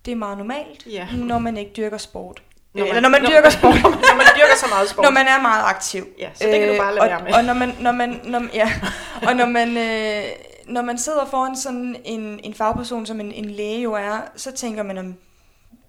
det 0.05 0.12
er 0.12 0.15
meget 0.15 0.38
normalt, 0.38 0.88
yeah. 0.88 1.13
når 1.19 1.39
man 1.39 1.57
ikke 1.57 1.71
dyrker 1.77 1.97
sport. 1.97 2.43
Når 2.74 2.81
man, 2.81 2.88
Eller 2.89 3.01
når 3.01 3.09
man 3.09 3.21
når, 3.21 3.29
dyrker 3.29 3.50
sport. 3.57 3.81
når 3.83 4.15
man 4.15 4.25
dyrker 4.35 4.55
så 4.57 4.65
meget 4.69 4.89
sport. 4.89 5.03
Når 5.03 5.12
man 5.12 5.27
er 5.27 5.41
meget 5.41 5.63
aktiv. 5.65 6.07
Ja, 6.19 6.29
så 6.33 6.43
det 6.43 6.59
kan 6.59 6.69
du 6.69 6.77
bare 6.77 6.95
lade 6.95 7.05
øh, 7.05 7.12
være 7.12 7.24
med. 7.24 7.33
Og 7.33 7.43
når 7.43 7.53
man, 7.53 7.75
når 7.79 7.91
man, 7.91 8.21
når, 8.24 8.41
ja, 8.53 8.71
og 9.27 9.35
når 9.35 9.45
man, 9.45 9.77
øh, 9.77 10.24
når 10.65 10.81
man 10.81 10.97
sidder 10.97 11.25
foran 11.25 11.55
sådan 11.55 11.95
en, 12.05 12.39
en 12.43 12.53
fagperson, 12.53 13.05
som 13.05 13.19
en, 13.19 13.31
en 13.31 13.45
læge 13.45 13.81
jo 13.81 13.93
er, 13.93 14.17
så 14.35 14.51
tænker 14.51 14.83
man, 14.83 14.97
om 14.97 15.15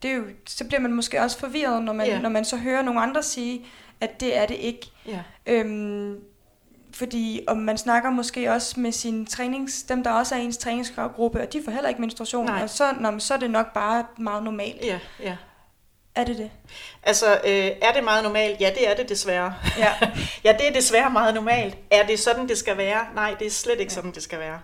det 0.03 0.11
er 0.11 0.15
jo, 0.15 0.23
så 0.47 0.65
bliver 0.65 0.81
man 0.81 0.93
måske 0.93 1.23
også 1.23 1.39
forvirret, 1.39 1.83
når 1.83 1.93
man, 1.93 2.09
yeah. 2.09 2.23
når 2.23 2.29
man 2.29 2.45
så 2.45 2.57
hører 2.57 2.83
nogle 2.83 3.01
andre 3.01 3.23
sige, 3.23 3.67
at 4.01 4.21
det 4.21 4.37
er 4.37 4.47
det 4.47 4.57
ikke. 4.57 4.91
Yeah. 5.09 5.21
Øhm, 5.47 6.19
fordi 6.99 7.45
om 7.47 7.57
man 7.57 7.79
snakker 7.79 8.11
måske 8.11 8.53
også 8.53 8.81
med 8.81 8.93
sin 8.93 9.27
trænings, 9.27 9.83
dem 9.83 10.05
der 10.05 10.11
også 10.11 10.35
er 10.35 10.39
ens 10.39 10.57
træningsgruppe, 10.57 11.41
og 11.41 11.53
de 11.53 11.63
får 11.65 11.73
heller 11.73 11.89
ikke 11.89 12.01
menstruation, 12.01 12.47
Nej. 12.47 12.63
og 12.63 12.71
så, 12.71 12.95
når, 13.01 13.19
så 13.19 13.35
er 13.35 13.39
det 13.39 13.51
nok 13.51 13.73
bare 13.75 14.07
meget 14.19 14.43
normalt. 14.43 14.85
Ja, 14.85 14.99
ja. 15.21 15.37
Er 16.15 16.25
det 16.25 16.39
det? 16.39 16.51
Altså, 17.03 17.41
øh, 17.47 17.71
er 17.83 17.93
det 17.95 18.05
meget 18.05 18.25
normalt? 18.25 18.61
Ja, 18.61 18.71
det 18.79 18.91
er 18.91 18.97
det 18.97 19.09
desværre. 19.09 19.55
Ja. 19.79 19.93
ja, 20.45 20.53
det 20.53 20.69
er 20.69 20.73
desværre 20.73 21.11
meget 21.11 21.35
normalt. 21.35 21.77
Er 21.91 22.07
det 22.07 22.21
sådan, 22.21 22.49
det 22.49 22.59
skal 22.59 22.77
være? 22.77 23.07
Nej, 23.15 23.35
det 23.39 23.47
er 23.47 23.51
slet 23.51 23.81
ikke 23.81 23.93
ja. 23.93 23.95
sådan, 23.95 24.13
det 24.13 24.23
skal 24.23 24.39
være. 24.39 24.61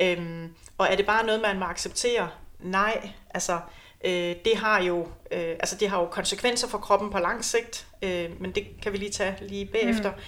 Øhm, 0.00 0.54
og 0.78 0.88
er 0.90 0.96
det 0.96 1.06
bare 1.06 1.26
noget, 1.26 1.40
man 1.40 1.58
må 1.58 1.64
acceptere? 1.64 2.28
Nej, 2.60 3.10
altså, 3.34 3.60
øh, 4.04 4.34
det 4.44 4.56
har 4.56 4.82
jo 4.82 5.06
øh, 5.30 5.56
altså 5.60 5.76
det 5.76 5.88
har 5.88 6.00
jo 6.00 6.06
konsekvenser 6.06 6.68
for 6.68 6.78
kroppen 6.78 7.10
på 7.10 7.18
lang 7.18 7.44
sigt, 7.44 7.86
øh, 8.02 8.30
men 8.40 8.52
det 8.54 8.66
kan 8.82 8.92
vi 8.92 8.98
lige 8.98 9.10
tage 9.10 9.36
lige 9.40 9.66
bagefter. 9.66 10.10
Mm. 10.10 10.20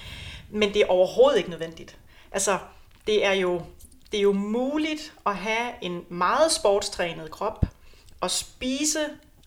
Men 0.53 0.75
det 0.75 0.83
er 0.83 0.87
overhovedet 0.87 1.39
ikke 1.39 1.51
nødvendigt. 1.51 1.99
Altså, 2.33 2.59
det 3.07 3.27
er 3.27 3.33
jo 3.33 3.63
det 4.13 4.19
er 4.19 4.23
jo 4.23 4.33
muligt 4.33 5.13
at 5.27 5.37
have 5.37 5.73
en 5.81 6.05
meget 6.09 6.53
sportstrænet 6.53 7.31
krop 7.31 7.65
og 8.21 8.31
spise 8.31 8.99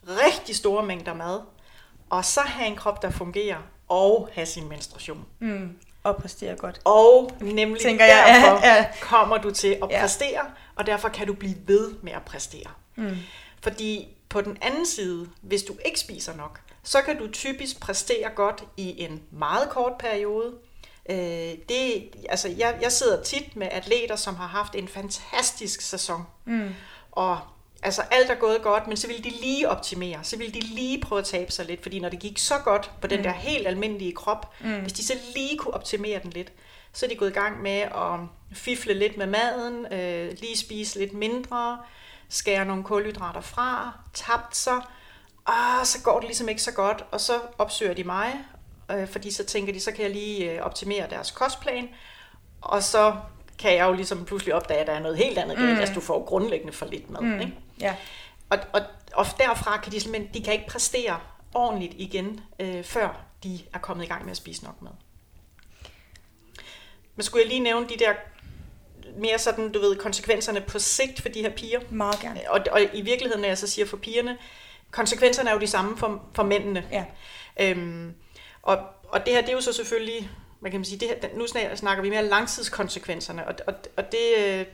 rigtig 0.08 0.56
store 0.56 0.86
mængder 0.86 1.14
mad, 1.14 1.40
og 2.10 2.26
så 2.26 2.42
have 2.42 2.68
en 2.68 2.76
krop, 2.76 3.02
der 3.02 3.10
fungerer, 3.10 3.58
og 3.88 4.30
have 4.34 4.46
sin 4.46 4.70
menstruation. 4.70 5.26
Mm. 5.40 5.78
Og 6.04 6.16
præstere 6.16 6.56
godt. 6.56 6.82
Og 6.84 7.32
nemlig 7.42 7.82
Tænker 7.82 8.06
jeg, 8.06 8.24
derfor 8.28 8.68
ja, 8.68 8.76
ja. 8.76 8.88
kommer 9.02 9.38
du 9.38 9.52
til 9.52 9.78
at 9.84 9.90
præstere, 10.02 10.46
ja. 10.46 10.52
og 10.76 10.86
derfor 10.86 11.10
kan 11.10 11.28
du 11.28 11.34
blive 11.34 11.56
ved 11.68 11.94
med 12.02 12.12
at 12.12 12.22
præstere. 12.26 12.70
Mm. 12.96 13.18
Fordi 13.62 14.08
på 14.30 14.42
den 14.42 14.58
anden 14.62 14.86
side, 14.86 15.30
hvis 15.42 15.64
du 15.64 15.74
ikke 15.86 16.00
spiser 16.00 16.36
nok, 16.36 16.60
så 16.84 17.02
kan 17.02 17.18
du 17.18 17.32
typisk 17.32 17.80
præstere 17.80 18.30
godt 18.36 18.64
i 18.78 19.02
en 19.02 19.22
meget 19.32 19.70
kort 19.70 19.94
periode. 20.00 20.54
Øh, 21.10 21.58
det, 21.70 22.10
altså 22.30 22.50
jeg, 22.58 22.78
jeg 22.82 22.92
sidder 22.92 23.24
tit 23.24 23.56
med 23.56 23.68
atleter, 23.72 24.16
som 24.16 24.36
har 24.36 24.48
haft 24.48 24.76
en 24.76 24.88
fantastisk 24.88 25.82
sæson. 25.82 26.24
Mm. 26.46 26.76
Og 27.12 27.40
altså 27.84 28.02
alt 28.12 28.30
er 28.30 28.36
gået 28.36 28.62
godt, 28.62 28.88
men 28.88 28.98
så 28.98 29.08
ville 29.08 29.24
de 29.24 29.30
lige 29.30 29.70
optimere, 29.70 30.20
så 30.24 30.38
ville 30.38 30.54
de 30.54 30.60
lige 30.60 31.02
prøve 31.02 31.20
at 31.20 31.26
tabe 31.26 31.52
sig 31.52 31.66
lidt, 31.66 31.82
fordi 31.82 32.00
når 32.00 32.10
det 32.10 32.20
gik 32.20 32.38
så 32.38 32.58
godt 32.64 32.92
på 33.02 33.08
den 33.08 33.18
mm. 33.18 33.24
der 33.24 33.32
helt 33.32 33.68
almindelige 33.68 34.14
krop, 34.14 34.54
mm. 34.62 34.80
hvis 34.82 34.94
de 34.94 35.06
så 35.06 35.14
lige 35.36 35.58
kunne 35.58 35.74
optimere 35.74 36.20
den 36.24 36.30
lidt, 36.30 36.52
så 36.94 37.06
er 37.06 37.10
de 37.10 37.16
gået 37.16 37.30
i 37.30 37.34
gang 37.34 37.62
med 37.62 37.80
at 37.80 38.20
fifle 38.54 38.94
lidt 38.94 39.18
med 39.18 39.28
maden, 39.28 39.94
øh, 39.94 40.38
lige 40.40 40.58
spise 40.58 41.00
lidt 41.00 41.14
mindre, 41.14 41.80
skære 42.30 42.66
nogle 42.66 42.84
kulhydrater 42.84 43.42
fra, 43.42 44.00
tabt 44.14 44.56
sig, 44.56 44.82
og 45.46 45.88
så 45.88 46.02
går 46.04 46.20
det 46.20 46.28
ligesom 46.28 46.50
ikke 46.50 46.62
så 46.62 46.72
godt, 46.72 47.06
og 47.12 47.22
så 47.22 47.40
opsøger 47.58 47.94
de 47.94 48.04
mig, 48.04 48.34
øh, 48.92 49.08
fordi 49.08 49.32
så 49.32 49.46
tænker 49.46 49.74
de, 49.74 49.80
så 49.80 49.92
kan 49.92 50.04
jeg 50.04 50.12
lige 50.12 50.52
øh, 50.52 50.62
optimere 50.62 51.10
deres 51.10 51.32
kostplan, 51.32 51.90
og 52.62 52.84
så 52.84 53.16
kan 53.60 53.74
jeg 53.74 53.88
jo 53.88 53.94
ligesom 53.94 54.26
pludselig 54.26 54.56
opdage, 54.56 54.80
at 54.80 54.88
der 54.88 54.94
er 54.94 55.00
noget 55.00 55.18
helt 55.18 55.38
andet 55.38 55.58
galt, 55.58 55.74
mm. 55.74 55.80
altså 55.80 55.94
du 55.94 56.02
får 56.02 56.26
grundlæggende 56.26 56.74
for 56.74 56.86
lidt 56.86 57.10
mad. 57.10 57.22
Mm. 57.22 57.40
Ikke? 57.40 57.54
Ja. 57.82 57.96
Og, 58.50 58.58
og, 58.74 58.82
og 59.14 59.26
derfra 59.40 59.78
kan 59.78 59.92
de 59.92 60.00
simpelthen, 60.00 60.34
de 60.34 60.44
kan 60.44 60.54
ikke 60.54 60.68
præstere 60.68 61.20
ordentligt 61.54 61.94
igen, 61.98 62.40
øh, 62.60 62.84
før 62.84 63.22
de 63.44 63.60
er 63.74 63.80
kommet 63.80 64.06
i 64.06 64.08
gang 64.08 64.24
med 64.24 64.32
at 64.32 64.38
spise 64.38 64.64
nok 64.64 64.82
mad. 64.82 64.92
Men 67.16 67.24
skulle 67.24 67.42
jeg 67.42 67.50
lige 67.50 67.60
nævne 67.60 67.88
de 67.88 67.98
der 68.00 68.14
mere 69.18 69.40
sådan, 69.40 69.72
du 69.72 69.80
ved, 69.80 69.96
konsekvenserne 69.96 70.62
på 70.62 70.80
sigt 70.80 71.22
for 71.22 71.30
de 71.30 71.42
her 71.42 71.50
piger? 71.50 71.80
Meget 71.90 72.20
gerne. 72.20 72.42
Og, 72.50 72.60
og 72.72 72.82
i 72.94 73.02
virkeligheden, 73.02 73.42
når 73.42 73.48
jeg 73.48 73.58
så 73.58 73.68
siger 73.68 73.86
for 73.86 73.98
pigerne, 73.98 74.38
konsekvenserne 74.92 75.50
er 75.50 75.54
jo 75.54 75.60
de 75.60 75.68
samme 75.68 75.98
for, 75.98 76.24
for 76.34 76.44
mændene. 76.44 76.86
Ja. 76.92 77.06
Øhm, 77.60 78.16
og, 78.66 78.78
og 79.10 79.26
det 79.26 79.34
her, 79.34 79.42
det 79.42 79.50
er 79.50 79.54
jo 79.54 79.62
så 79.62 79.74
selvfølgelig 79.74 80.30
hvad 80.60 80.72
kan 80.72 80.80
man 80.80 80.86
sige, 80.86 81.00
det 81.00 81.08
her, 81.08 81.30
nu 81.38 81.48
snakker 81.76 82.04
vi 82.04 82.10
mere 82.10 82.26
langtidskonsekvenserne, 82.26 83.48
og, 83.48 83.54
og, 83.68 83.74
og 83.98 84.12
det, 84.12 84.20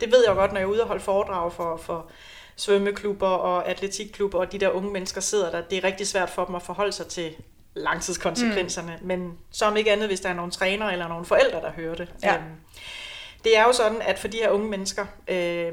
det 0.00 0.12
ved 0.12 0.24
jeg 0.26 0.34
jo 0.34 0.40
godt, 0.40 0.52
når 0.52 0.60
jeg 0.60 0.66
er 0.66 0.70
ude 0.70 0.80
og 0.80 0.86
holde 0.86 1.02
foredrag 1.02 1.52
for, 1.52 1.76
for 1.76 2.10
svømmeklubber 2.56 3.28
og 3.28 3.68
atletikklubber, 3.68 4.38
og 4.38 4.52
de 4.52 4.58
der 4.58 4.68
unge 4.68 4.90
mennesker 4.90 5.20
sidder 5.20 5.50
der. 5.50 5.60
Det 5.60 5.78
er 5.78 5.84
rigtig 5.84 6.06
svært 6.06 6.30
for 6.30 6.44
dem 6.44 6.54
at 6.54 6.62
forholde 6.62 6.92
sig 6.92 7.06
til 7.06 7.34
langtidskonsekvenserne, 7.74 8.98
mm. 9.00 9.06
men 9.06 9.38
som 9.50 9.76
ikke 9.76 9.92
andet, 9.92 10.08
hvis 10.08 10.20
der 10.20 10.28
er 10.28 10.34
nogle 10.34 10.52
træner 10.52 10.86
eller 10.86 11.08
nogle 11.08 11.24
forældre, 11.24 11.60
der 11.60 11.70
hører 11.70 11.94
det. 11.94 12.12
Ja. 12.22 12.36
Øhm, 12.36 12.44
det 13.44 13.56
er 13.56 13.62
jo 13.62 13.72
sådan, 13.72 14.02
at 14.02 14.18
for 14.18 14.28
de 14.28 14.36
her 14.36 14.50
unge 14.50 14.70
mennesker, 14.70 15.06
øh, 15.28 15.72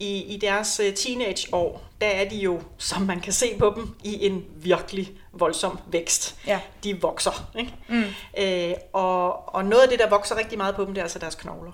i, 0.00 0.34
i 0.34 0.36
deres 0.36 0.80
øh, 0.80 0.94
teenageår, 0.94 1.82
der 2.00 2.06
er 2.06 2.28
de 2.28 2.36
jo, 2.36 2.62
som 2.78 3.02
man 3.02 3.20
kan 3.20 3.32
se 3.32 3.56
på 3.58 3.72
dem, 3.76 3.94
i 4.04 4.26
en 4.26 4.44
virkelig 4.56 5.12
voldsom 5.32 5.78
vækst. 5.86 6.36
Ja. 6.46 6.60
De 6.84 7.00
vokser. 7.00 7.50
Ikke? 7.58 7.74
Mm. 7.88 8.04
Øh, 8.38 8.74
og, 8.92 9.54
og 9.54 9.64
noget 9.64 9.82
af 9.82 9.88
det, 9.88 9.98
der 9.98 10.10
vokser 10.10 10.36
rigtig 10.36 10.58
meget 10.58 10.74
på 10.74 10.84
dem, 10.84 10.94
det 10.94 10.98
er 10.98 11.04
altså 11.04 11.18
deres 11.18 11.34
knogler. 11.34 11.72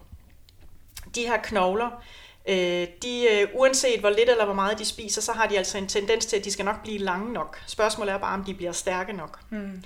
De 1.14 1.20
her 1.20 1.36
knogler, 1.36 1.90
øh, 2.48 2.86
de, 3.02 3.28
øh, 3.32 3.48
uanset 3.54 4.00
hvor 4.00 4.10
lidt 4.10 4.30
eller 4.30 4.44
hvor 4.44 4.54
meget 4.54 4.78
de 4.78 4.84
spiser, 4.84 5.20
så 5.20 5.32
har 5.32 5.46
de 5.46 5.58
altså 5.58 5.78
en 5.78 5.86
tendens 5.86 6.26
til, 6.26 6.36
at 6.36 6.44
de 6.44 6.52
skal 6.52 6.64
nok 6.64 6.82
blive 6.82 6.98
lange 6.98 7.32
nok. 7.32 7.62
Spørgsmålet 7.66 8.12
er 8.12 8.18
bare, 8.18 8.34
om 8.34 8.44
de 8.44 8.54
bliver 8.54 8.72
stærke 8.72 9.12
nok. 9.12 9.40
Mm. 9.50 9.82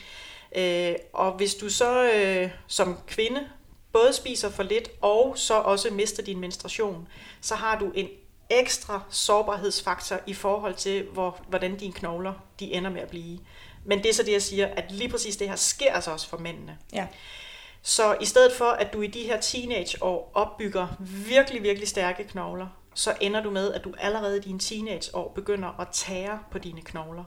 Øh, 0.56 0.94
og 1.12 1.32
hvis 1.32 1.54
du 1.54 1.70
så 1.70 2.12
øh, 2.12 2.50
som 2.66 2.98
kvinde 3.06 3.48
både 3.92 4.12
spiser 4.12 4.50
for 4.50 4.62
lidt, 4.62 4.90
og 5.00 5.32
så 5.36 5.54
også 5.54 5.90
mister 5.90 6.22
din 6.22 6.40
menstruation, 6.40 7.08
så 7.40 7.54
har 7.54 7.78
du 7.78 7.90
en 7.94 8.08
ekstra 8.50 9.00
sårbarhedsfaktor 9.10 10.20
i 10.26 10.34
forhold 10.34 10.74
til, 10.74 11.06
hvor, 11.12 11.40
hvordan 11.48 11.76
dine 11.76 11.92
knogler 11.92 12.32
de 12.60 12.72
ender 12.72 12.90
med 12.90 13.00
at 13.00 13.08
blive. 13.08 13.38
Men 13.84 13.98
det 14.02 14.08
er 14.08 14.14
så 14.14 14.22
det, 14.22 14.32
jeg 14.32 14.42
siger, 14.42 14.66
at 14.66 14.92
lige 14.92 15.10
præcis 15.10 15.36
det 15.36 15.48
her 15.48 15.56
sker 15.56 15.92
altså 15.92 16.10
også 16.10 16.28
for 16.28 16.38
mændene. 16.38 16.78
Ja. 16.92 17.06
Så 17.82 18.16
i 18.20 18.24
stedet 18.24 18.52
for, 18.52 18.64
at 18.64 18.92
du 18.92 19.02
i 19.02 19.06
de 19.06 19.22
her 19.22 19.40
teenageår 19.40 20.30
opbygger 20.34 20.88
virkelig, 21.00 21.62
virkelig 21.62 21.88
stærke 21.88 22.24
knogler, 22.24 22.66
så 22.94 23.14
ender 23.20 23.42
du 23.42 23.50
med, 23.50 23.72
at 23.72 23.84
du 23.84 23.94
allerede 23.98 24.36
i 24.36 24.40
dine 24.40 24.58
teenageår 24.58 25.32
begynder 25.34 25.80
at 25.80 25.88
tære 25.88 26.38
på 26.50 26.58
dine 26.58 26.80
knogler. 26.82 27.24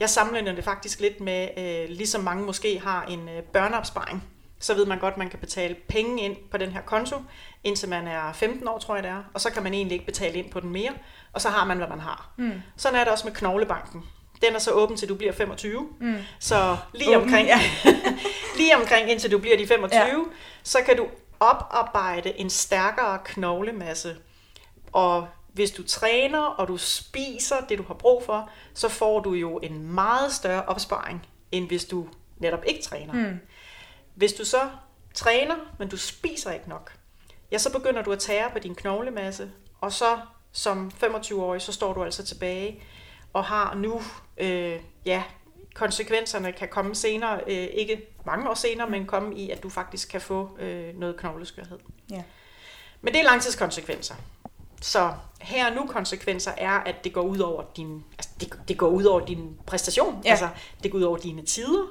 Jeg 0.00 0.10
sammenligner 0.10 0.52
det 0.52 0.64
faktisk 0.64 1.00
lidt 1.00 1.20
med, 1.20 1.48
øh, 1.56 1.88
ligesom 1.96 2.22
mange 2.24 2.44
måske 2.44 2.78
har 2.78 3.04
en 3.04 3.28
øh, 3.28 3.42
børneopsparing 3.42 4.31
så 4.62 4.74
ved 4.74 4.86
man 4.86 4.98
godt, 4.98 5.12
at 5.12 5.18
man 5.18 5.30
kan 5.30 5.38
betale 5.38 5.76
penge 5.88 6.22
ind 6.22 6.36
på 6.50 6.56
den 6.56 6.70
her 6.70 6.80
konto, 6.80 7.16
indtil 7.64 7.88
man 7.88 8.06
er 8.06 8.32
15 8.32 8.68
år, 8.68 8.78
tror 8.78 8.94
jeg 8.94 9.02
det 9.02 9.10
er, 9.10 9.22
og 9.34 9.40
så 9.40 9.50
kan 9.50 9.62
man 9.62 9.74
egentlig 9.74 9.94
ikke 9.94 10.06
betale 10.06 10.38
ind 10.38 10.50
på 10.50 10.60
den 10.60 10.70
mere, 10.70 10.92
og 11.32 11.40
så 11.40 11.48
har 11.48 11.64
man, 11.64 11.76
hvad 11.76 11.88
man 11.88 12.00
har. 12.00 12.30
Mm. 12.36 12.52
Sådan 12.76 12.98
er 12.98 13.04
det 13.04 13.12
også 13.12 13.26
med 13.26 13.34
Knoglebanken. 13.34 14.02
Den 14.42 14.54
er 14.54 14.58
så 14.58 14.70
åben 14.70 14.96
til 14.96 15.08
du 15.08 15.14
bliver 15.14 15.32
25, 15.32 15.88
mm. 16.00 16.16
så 16.38 16.76
lige 16.94 17.16
omkring, 17.16 17.48
ja. 17.48 17.60
lige 18.58 18.76
omkring 18.76 19.10
indtil 19.10 19.30
du 19.32 19.38
bliver 19.38 19.56
de 19.56 19.66
25, 19.66 20.00
ja. 20.00 20.14
så 20.62 20.78
kan 20.86 20.96
du 20.96 21.06
oparbejde 21.40 22.38
en 22.38 22.50
stærkere 22.50 23.18
knoglemasse, 23.24 24.16
og 24.92 25.28
hvis 25.52 25.70
du 25.70 25.82
træner, 25.82 26.40
og 26.40 26.68
du 26.68 26.76
spiser 26.76 27.56
det, 27.68 27.78
du 27.78 27.82
har 27.86 27.94
brug 27.94 28.22
for, 28.26 28.50
så 28.74 28.88
får 28.88 29.20
du 29.20 29.32
jo 29.32 29.58
en 29.58 29.94
meget 29.94 30.32
større 30.32 30.62
opsparing, 30.62 31.26
end 31.52 31.68
hvis 31.68 31.84
du 31.84 32.06
netop 32.38 32.62
ikke 32.66 32.82
træner. 32.82 33.12
Mm. 33.12 33.38
Hvis 34.14 34.32
du 34.32 34.44
så 34.44 34.70
træner, 35.14 35.56
men 35.78 35.88
du 35.88 35.96
spiser 35.96 36.52
ikke 36.52 36.68
nok, 36.68 36.92
ja, 37.52 37.58
så 37.58 37.72
begynder 37.72 38.02
du 38.02 38.12
at 38.12 38.18
tære 38.18 38.50
på 38.50 38.58
din 38.58 38.74
knoglemasse, 38.74 39.50
og 39.80 39.92
så 39.92 40.18
som 40.52 40.92
25-årig, 41.02 41.62
så 41.62 41.72
står 41.72 41.92
du 41.92 42.04
altså 42.04 42.24
tilbage 42.24 42.82
og 43.32 43.44
har 43.44 43.74
nu, 43.74 44.02
øh, 44.38 44.80
ja, 45.04 45.22
konsekvenserne 45.74 46.52
kan 46.52 46.68
komme 46.68 46.94
senere, 46.94 47.40
øh, 47.46 47.68
ikke 47.72 48.06
mange 48.26 48.50
år 48.50 48.54
senere, 48.54 48.90
men 48.90 49.06
komme 49.06 49.34
i, 49.34 49.50
at 49.50 49.62
du 49.62 49.68
faktisk 49.68 50.08
kan 50.08 50.20
få 50.20 50.56
øh, 50.60 50.98
noget 50.98 51.16
knogleskørhed. 51.16 51.78
Ja. 52.10 52.22
Men 53.00 53.14
det 53.14 53.20
er 53.20 53.24
langtidskonsekvenser. 53.24 54.14
Så 54.80 55.12
her 55.40 55.70
og 55.70 55.76
nu 55.76 55.86
konsekvenser 55.86 56.52
er, 56.56 56.70
at 56.70 57.04
det 57.04 57.12
går 57.12 57.22
ud 57.22 57.38
over 57.38 57.62
din, 57.76 58.04
altså 58.12 58.30
det, 58.40 58.68
det 58.68 58.78
går 58.78 58.88
ud 58.88 59.04
over 59.04 59.26
din 59.26 59.56
præstation. 59.66 60.22
Ja. 60.24 60.30
Altså, 60.30 60.48
det 60.82 60.90
går 60.90 60.98
ud 60.98 61.02
over 61.02 61.16
dine 61.16 61.46
tider. 61.46 61.86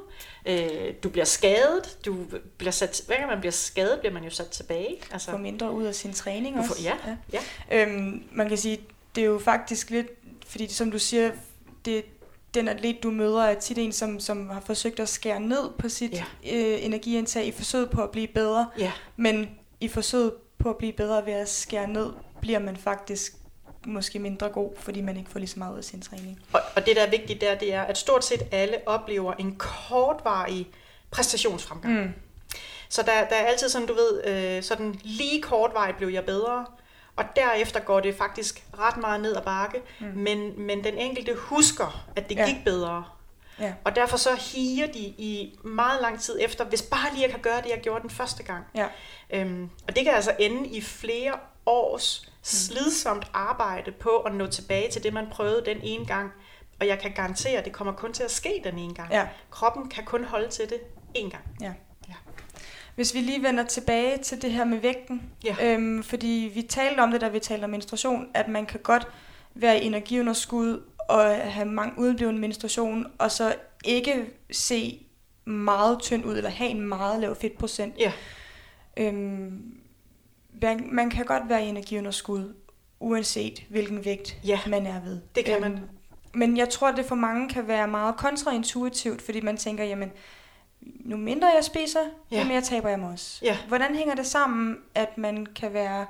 Øh, 0.45 0.93
du 1.03 1.09
bliver 1.09 1.25
skadet. 1.25 1.97
Du 2.05 2.17
bliver 2.57 2.71
sat, 2.71 3.01
hver 3.07 3.15
gang 3.17 3.29
man 3.29 3.39
bliver 3.39 3.51
skadet, 3.51 3.99
bliver 3.99 4.13
man 4.13 4.23
jo 4.23 4.29
sat 4.29 4.47
tilbage. 4.47 4.95
Altså, 5.11 5.31
Få 5.31 5.37
mindre 5.37 5.71
ud 5.71 5.83
af 5.83 5.95
sin 5.95 6.13
træning 6.13 6.57
også. 6.59 6.69
får, 6.69 6.83
ja, 6.83 6.95
ja. 7.33 7.39
ja. 7.71 7.85
Øhm, 7.87 8.23
man 8.31 8.47
kan 8.49 8.57
sige, 8.57 8.81
det 9.15 9.21
er 9.21 9.25
jo 9.25 9.39
faktisk 9.39 9.89
lidt, 9.89 10.07
fordi 10.47 10.67
som 10.73 10.91
du 10.91 10.99
siger, 10.99 11.31
det, 11.85 12.05
den 12.53 12.67
atlet, 12.67 13.03
du 13.03 13.11
møder, 13.11 13.43
er 13.43 13.59
tit 13.59 13.77
en, 13.77 13.91
som, 13.91 14.19
som 14.19 14.49
har 14.49 14.59
forsøgt 14.65 14.99
at 14.99 15.09
skære 15.09 15.39
ned 15.39 15.69
på 15.79 15.89
sit 15.89 16.11
Ja. 16.11 16.23
øh, 16.53 16.85
energiindtag 16.85 17.45
i 17.45 17.51
forsøget 17.51 17.89
på 17.89 18.01
at 18.03 18.09
blive 18.11 18.27
bedre. 18.27 18.69
ja. 18.79 18.91
Men 19.15 19.49
i 19.79 19.87
forsøget 19.87 20.33
på 20.57 20.69
at 20.69 20.77
blive 20.77 20.93
bedre 20.93 21.25
ved 21.25 21.33
at 21.33 21.49
skære 21.49 21.87
ned, 21.87 22.09
bliver 22.41 22.59
man 22.59 22.77
faktisk 22.77 23.33
måske 23.85 24.19
mindre 24.19 24.49
god, 24.49 24.71
fordi 24.77 25.01
man 25.01 25.17
ikke 25.17 25.29
får 25.29 25.39
lige 25.39 25.49
så 25.49 25.59
meget 25.59 25.73
ud 25.73 25.77
af 25.77 25.83
sin 25.83 26.01
træning. 26.01 26.39
Og, 26.53 26.61
og 26.75 26.85
det, 26.85 26.95
der 26.95 27.01
er 27.01 27.09
vigtigt 27.09 27.41
der, 27.41 27.55
det 27.55 27.73
er, 27.73 27.81
at 27.81 27.97
stort 27.97 28.25
set 28.25 28.41
alle 28.51 28.77
oplever 28.85 29.33
en 29.33 29.55
kortvarig 29.55 30.67
præstationsfremgang. 31.11 31.93
Mm. 32.05 32.13
Så 32.89 33.01
der, 33.01 33.11
der 33.29 33.35
er 33.35 33.45
altid 33.45 33.69
sådan, 33.69 33.87
du 33.87 33.93
ved, 33.93 34.25
øh, 34.25 34.63
sådan 34.63 34.99
lige 35.03 35.41
kortvarigt 35.41 35.97
blev 35.97 36.09
jeg 36.09 36.25
bedre, 36.25 36.65
og 37.15 37.23
derefter 37.35 37.79
går 37.79 37.99
det 37.99 38.15
faktisk 38.15 38.63
ret 38.79 38.97
meget 38.97 39.21
ned 39.21 39.35
ad 39.35 39.41
bakke, 39.41 39.81
mm. 39.99 40.05
men, 40.15 40.61
men 40.61 40.83
den 40.83 40.97
enkelte 40.97 41.35
husker, 41.35 42.05
at 42.15 42.29
det 42.29 42.35
Ja. 42.37 42.45
gik 42.45 42.63
bedre. 42.65 43.03
Ja. 43.59 43.73
Og 43.83 43.95
derfor 43.95 44.17
så 44.17 44.29
higer 44.53 44.87
de 44.91 44.99
i 44.99 45.59
meget 45.63 46.01
lang 46.01 46.19
tid 46.21 46.37
efter, 46.41 46.65
hvis 46.65 46.81
bare 46.81 47.13
lige 47.13 47.23
jeg 47.23 47.31
kan 47.31 47.39
gøre 47.39 47.61
det, 47.61 47.69
jeg 47.69 47.79
gjorde 47.81 48.01
den 48.01 48.09
første 48.09 48.43
gang. 48.43 48.63
Ja. 48.75 48.87
Øhm, 49.29 49.69
og 49.87 49.95
det 49.95 50.03
kan 50.05 50.13
altså 50.13 50.35
ende 50.39 50.67
i 50.69 50.81
flere 50.81 51.33
års 51.65 52.30
slidsomt 52.41 53.27
arbejde 53.33 53.91
på 53.91 54.09
at 54.17 54.33
nå 54.35 54.47
tilbage 54.47 54.91
til 54.91 55.03
det, 55.03 55.13
man 55.13 55.25
prøvede 55.31 55.65
den 55.65 55.77
ene 55.83 56.05
gang. 56.05 56.31
Og 56.79 56.87
jeg 56.87 56.99
kan 56.99 57.11
garantere, 57.11 57.57
at 57.59 57.65
det 57.65 57.73
kommer 57.73 57.93
kun 57.93 58.13
til 58.13 58.23
at 58.23 58.31
ske 58.31 58.61
den 58.63 58.77
ene 58.79 58.93
gang. 58.93 59.11
Ja. 59.11 59.27
Kroppen 59.51 59.89
kan 59.89 60.05
kun 60.05 60.23
holde 60.23 60.49
til 60.49 60.69
det 60.69 60.77
én 61.17 61.29
gang. 61.29 61.43
Ja. 61.61 61.73
Ja. 62.09 62.13
Hvis 62.95 63.13
vi 63.13 63.19
lige 63.19 63.43
vender 63.43 63.63
tilbage 63.65 64.17
til 64.17 64.41
det 64.41 64.51
her 64.51 64.65
med 64.65 64.77
vægten, 64.79 65.21
Ja. 65.43 65.55
øhm, 65.61 66.03
fordi 66.03 66.51
vi 66.53 66.61
talte 66.61 66.99
om 66.99 67.11
det, 67.11 67.21
da 67.21 67.27
vi 67.27 67.39
talte 67.39 67.63
om 67.63 67.69
menstruation, 67.69 68.27
at 68.33 68.47
man 68.47 68.65
kan 68.65 68.79
godt 68.83 69.07
være 69.53 69.83
i 69.83 69.85
energiunderskud 69.85 70.83
og 71.09 71.35
have 71.35 71.65
mange 71.67 71.93
udeblivende 71.99 72.39
menstruation, 72.39 73.05
og 73.17 73.31
så 73.31 73.55
ikke 73.85 74.25
se 74.51 75.05
meget 75.45 75.99
tynd 76.01 76.25
ud, 76.25 76.37
eller 76.37 76.49
have 76.49 76.69
en 76.69 76.81
meget 76.81 77.19
lav 77.21 77.35
fedtprocent. 77.35 77.95
Ja. 77.99 78.11
Øhm, 78.97 79.77
man, 80.61 80.89
man 80.91 81.09
kan 81.09 81.25
godt 81.25 81.49
være 81.49 81.65
i 81.65 81.67
energiunderskud, 81.67 82.53
uanset 82.99 83.63
hvilken 83.69 84.05
vægt 84.05 84.37
Ja, 84.43 84.59
man 84.67 84.85
er 84.87 85.01
ved. 85.01 85.21
det 85.35 85.45
kan 85.45 85.61
man. 85.61 85.79
Men 86.33 86.57
jeg 86.57 86.69
tror, 86.69 86.87
at 86.87 86.97
det 86.97 87.05
for 87.05 87.15
mange 87.15 87.49
kan 87.49 87.67
være 87.67 87.87
meget 87.87 88.15
kontraintuitivt, 88.17 89.21
fordi 89.21 89.41
man 89.41 89.57
tænker, 89.57 89.83
jamen, 89.83 90.11
nu 90.81 91.17
mindre 91.17 91.47
jeg 91.55 91.63
spiser, 91.63 91.99
Ja. 92.31 92.41
jo 92.41 92.47
mere 92.47 92.61
taber 92.61 92.89
jeg 92.89 92.99
mig 92.99 93.09
også. 93.09 93.39
Ja. 93.45 93.57
Hvordan 93.67 93.95
hænger 93.95 94.15
det 94.15 94.25
sammen, 94.25 94.77
at 94.95 95.17
man 95.17 95.45
kan 95.45 95.73
være 95.73 96.05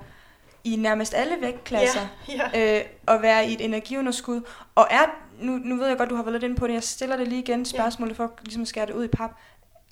i 0.63 0.75
nærmest 0.75 1.13
alle 1.13 1.36
vægtklasser, 1.41 2.08
Ja, 2.29 2.50
ja. 2.60 2.79
øh, 2.79 2.86
og 3.05 3.22
være 3.22 3.48
i 3.50 3.53
et 3.53 3.65
energiunderskud, 3.65 4.41
og 4.75 4.88
er, 4.91 5.05
nu, 5.39 5.51
nu 5.51 5.75
ved 5.75 5.88
jeg 5.88 5.98
godt, 5.98 6.10
du 6.10 6.15
har 6.15 6.24
været 6.24 6.34
lidt 6.34 6.43
inde 6.43 6.55
på 6.55 6.67
det, 6.67 6.74
jeg 6.74 6.84
stiller 6.84 7.17
det 7.17 7.27
lige 7.27 7.41
igen, 7.41 7.65
spørgsmålet 7.65 8.15
for 8.17 8.31
ligesom 8.43 8.62
at 8.62 8.67
skære 8.67 8.85
det 8.85 8.94
ud 8.94 9.03
i 9.03 9.07
pap. 9.07 9.31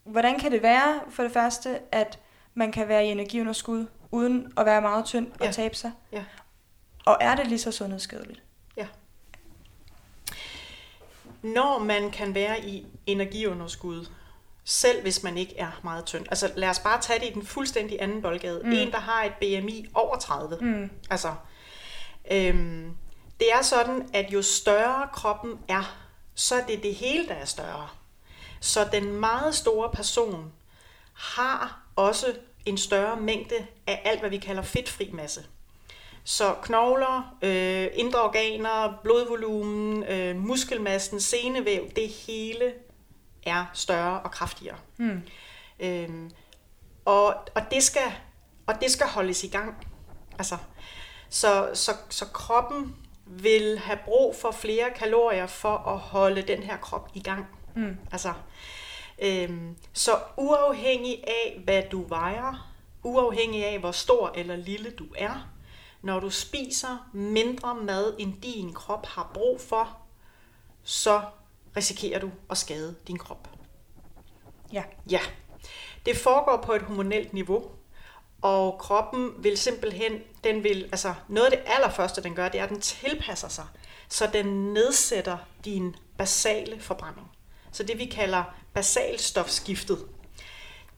Hvordan 0.04 0.40
kan 0.40 0.52
det 0.52 0.64
være, 0.64 1.00
for 1.10 1.24
det 1.24 1.32
første, 1.32 1.80
at 1.92 2.20
man 2.54 2.72
kan 2.72 2.88
være 2.88 3.06
i 3.06 3.10
energiunderskud, 3.10 3.86
uden 4.12 4.54
at 4.58 4.66
være 4.66 4.82
meget 4.82 5.06
tynd 5.06 5.32
og 5.40 5.46
Ja. 5.46 5.52
tabe 5.52 5.76
sig? 5.76 5.92
Ja. 6.12 6.24
Og 7.06 7.18
er 7.22 7.36
det 7.36 7.48
lige 7.48 7.60
så 7.60 7.72
sundhedsskadeligt? 7.72 8.42
Når 11.42 11.80
man 11.80 12.12
kan 12.12 12.36
være 12.36 12.66
i 12.66 12.86
energiunderskud, 13.06 14.06
selv 14.64 15.02
hvis 15.02 15.24
man 15.24 15.38
ikke 15.38 15.58
er 15.58 15.72
meget 15.84 16.06
tynd. 16.06 16.26
Altså 16.30 16.52
lad 16.56 16.70
os 16.70 16.80
bare 16.80 17.02
tage 17.02 17.20
det 17.20 17.28
i 17.30 17.34
den 17.34 17.46
fuldstændig 17.46 17.98
anden 18.02 18.22
boldgade. 18.22 18.62
Mm. 18.64 18.72
En, 18.72 18.92
der 18.92 19.00
har 19.00 19.24
et 19.24 19.34
BMI 19.34 19.88
over 19.94 20.18
30. 20.18 20.58
Mm. 20.62 20.90
Altså, 21.10 21.34
øhm, 22.32 22.98
det 23.40 23.48
er 23.54 23.62
sådan, 23.62 24.10
at 24.14 24.34
jo 24.34 24.42
større 24.42 25.08
kroppen 25.14 25.60
er, 25.68 25.98
så 26.36 26.56
er 26.56 26.66
det 26.66 26.84
det 26.84 26.96
hele, 26.96 27.28
der 27.28 27.34
er 27.34 27.46
større. 27.46 27.90
Så 28.60 28.88
den 28.92 29.12
meget 29.12 29.56
store 29.56 29.90
person 29.94 30.52
har 31.14 31.82
også 31.96 32.36
en 32.70 32.78
større 32.78 33.22
mængde 33.22 33.56
af 33.88 34.02
alt, 34.06 34.20
hvad 34.20 34.30
vi 34.30 34.38
kalder 34.38 34.62
fedtfri 34.62 35.10
masse. 35.14 35.46
Så 36.24 36.56
knogler, 36.62 37.36
øh, 37.42 37.88
indre 37.94 38.22
organer, 38.22 39.00
blodvolumen, 39.04 40.04
øh, 40.04 40.36
muskelmassen, 40.36 41.22
senevæv, 41.22 41.90
det 41.96 42.08
hele 42.08 42.74
er 43.46 43.66
større 43.74 44.20
og 44.20 44.32
kraftigere. 44.32 44.76
Mm. 44.98 45.22
Øhm, 45.80 46.32
og, 47.06 47.26
og, 47.56 47.62
det 47.72 47.84
skal, 47.84 48.14
og 48.68 48.82
det 48.82 48.92
skal 48.92 49.08
holdes 49.08 49.44
i 49.44 49.48
gang. 49.48 49.88
Altså, 50.40 50.58
så, 51.30 51.70
så, 51.74 51.92
så 52.10 52.26
kroppen 52.26 52.96
vil 53.26 53.80
have 53.80 54.00
brug 54.06 54.36
for 54.36 54.52
flere 54.52 54.92
kalorier 54.96 55.48
for 55.48 55.78
at 55.78 55.98
holde 55.98 56.42
den 56.42 56.64
her 56.64 56.78
krop 56.78 57.10
i 57.14 57.20
gang. 57.20 57.48
Mm. 57.76 57.98
Altså, 58.12 58.34
øhm, 59.22 59.78
så 59.94 60.20
uafhængig 60.38 61.24
af, 61.28 61.62
hvad 61.64 61.84
du 61.92 62.08
vejer, 62.08 62.72
uafhængig 63.04 63.66
af, 63.66 63.80
hvor 63.80 63.92
stor 63.92 64.32
eller 64.36 64.56
lille 64.56 64.92
du 64.92 65.06
er, 65.18 65.50
når 66.02 66.20
du 66.20 66.30
spiser 66.30 67.10
mindre 67.14 67.76
mad, 67.76 68.16
end 68.20 68.42
din 68.42 68.74
krop 68.74 69.06
har 69.06 69.32
brug 69.34 69.62
for, 69.62 69.98
så 70.84 71.22
risikerer 71.78 72.20
du 72.20 72.32
at 72.50 72.58
skade 72.58 72.96
din 73.08 73.18
krop. 73.18 73.50
Ja. 74.74 74.84
Ja, 75.10 75.20
det 76.06 76.18
foregår 76.18 76.62
på 76.66 76.74
et 76.74 76.82
hormonelt 76.82 77.34
niveau, 77.34 77.72
og 78.42 78.78
kroppen 78.80 79.34
vil 79.38 79.58
simpelthen, 79.58 80.22
den 80.44 80.64
vil, 80.64 80.84
altså 80.92 81.14
noget 81.28 81.46
af 81.46 81.58
det 81.58 81.72
allerførste, 81.72 82.24
den 82.24 82.36
gør, 82.36 82.50
det 82.50 82.60
er, 82.60 82.64
at 82.64 82.70
den 82.70 82.82
tilpasser 82.82 83.48
sig, 83.48 83.66
så 84.10 84.30
den 84.34 84.74
nedsætter 84.74 85.38
din 85.66 85.96
basale 86.18 86.80
forbrænding. 86.80 87.29
Så 87.72 87.84
det 87.84 88.00
vi 88.00 88.06
kalder 88.06 88.44
basalstofskiftet, 88.74 90.06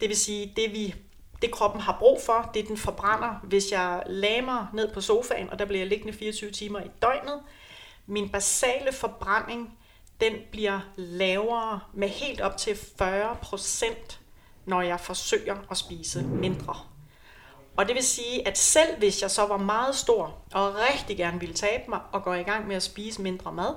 det 0.01 0.09
vil 0.09 0.17
sige, 0.17 0.53
det 0.55 0.71
vi 0.71 0.95
det 1.41 1.51
kroppen 1.51 1.81
har 1.81 1.97
brug 1.99 2.21
for, 2.25 2.51
det 2.53 2.67
den 2.67 2.77
forbrænder, 2.77 3.39
hvis 3.43 3.71
jeg 3.71 4.03
lamer 4.05 4.67
ned 4.73 4.93
på 4.93 5.01
sofaen, 5.01 5.49
og 5.49 5.59
der 5.59 5.65
bliver 5.65 5.79
jeg 5.79 5.87
liggende 5.87 6.13
24 6.13 6.51
timer 6.51 6.79
i 6.79 6.91
døgnet. 7.01 7.41
Min 8.05 8.29
basale 8.29 8.93
forbrænding, 8.93 9.77
den 10.21 10.33
bliver 10.51 10.79
lavere 10.95 11.79
med 11.93 12.09
helt 12.09 12.41
op 12.41 12.57
til 12.57 12.77
40 12.97 13.37
procent, 13.41 14.19
når 14.65 14.81
jeg 14.81 14.99
forsøger 14.99 15.57
at 15.71 15.77
spise 15.77 16.23
mindre. 16.23 16.75
Og 17.77 17.87
det 17.87 17.95
vil 17.95 18.03
sige, 18.03 18.47
at 18.47 18.57
selv 18.57 18.97
hvis 18.97 19.21
jeg 19.21 19.31
så 19.31 19.45
var 19.45 19.57
meget 19.57 19.95
stor, 19.95 20.37
og 20.53 20.75
rigtig 20.75 21.17
gerne 21.17 21.39
ville 21.39 21.55
tabe 21.55 21.83
mig, 21.89 21.99
og 22.11 22.23
gå 22.23 22.33
i 22.33 22.43
gang 22.43 22.67
med 22.67 22.75
at 22.75 22.83
spise 22.83 23.21
mindre 23.21 23.53
mad, 23.53 23.75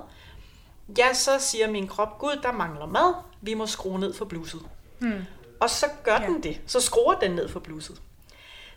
ja, 0.97 1.13
så 1.13 1.31
siger 1.39 1.71
min 1.71 1.87
krop, 1.87 2.17
gud, 2.19 2.39
der 2.43 2.51
mangler 2.51 2.85
mad, 2.85 3.13
vi 3.41 3.53
må 3.53 3.67
skrue 3.67 3.99
ned 3.99 4.13
for 4.13 4.25
bluset. 4.25 4.61
Mm. 4.99 5.11
Og 5.59 5.69
så 5.69 5.85
gør 6.03 6.17
Ja. 6.21 6.27
den 6.27 6.43
det. 6.43 6.61
Så 6.67 6.79
skruer 6.79 7.13
den 7.13 7.31
ned 7.31 7.49
for 7.49 7.59
bluset. 7.59 8.01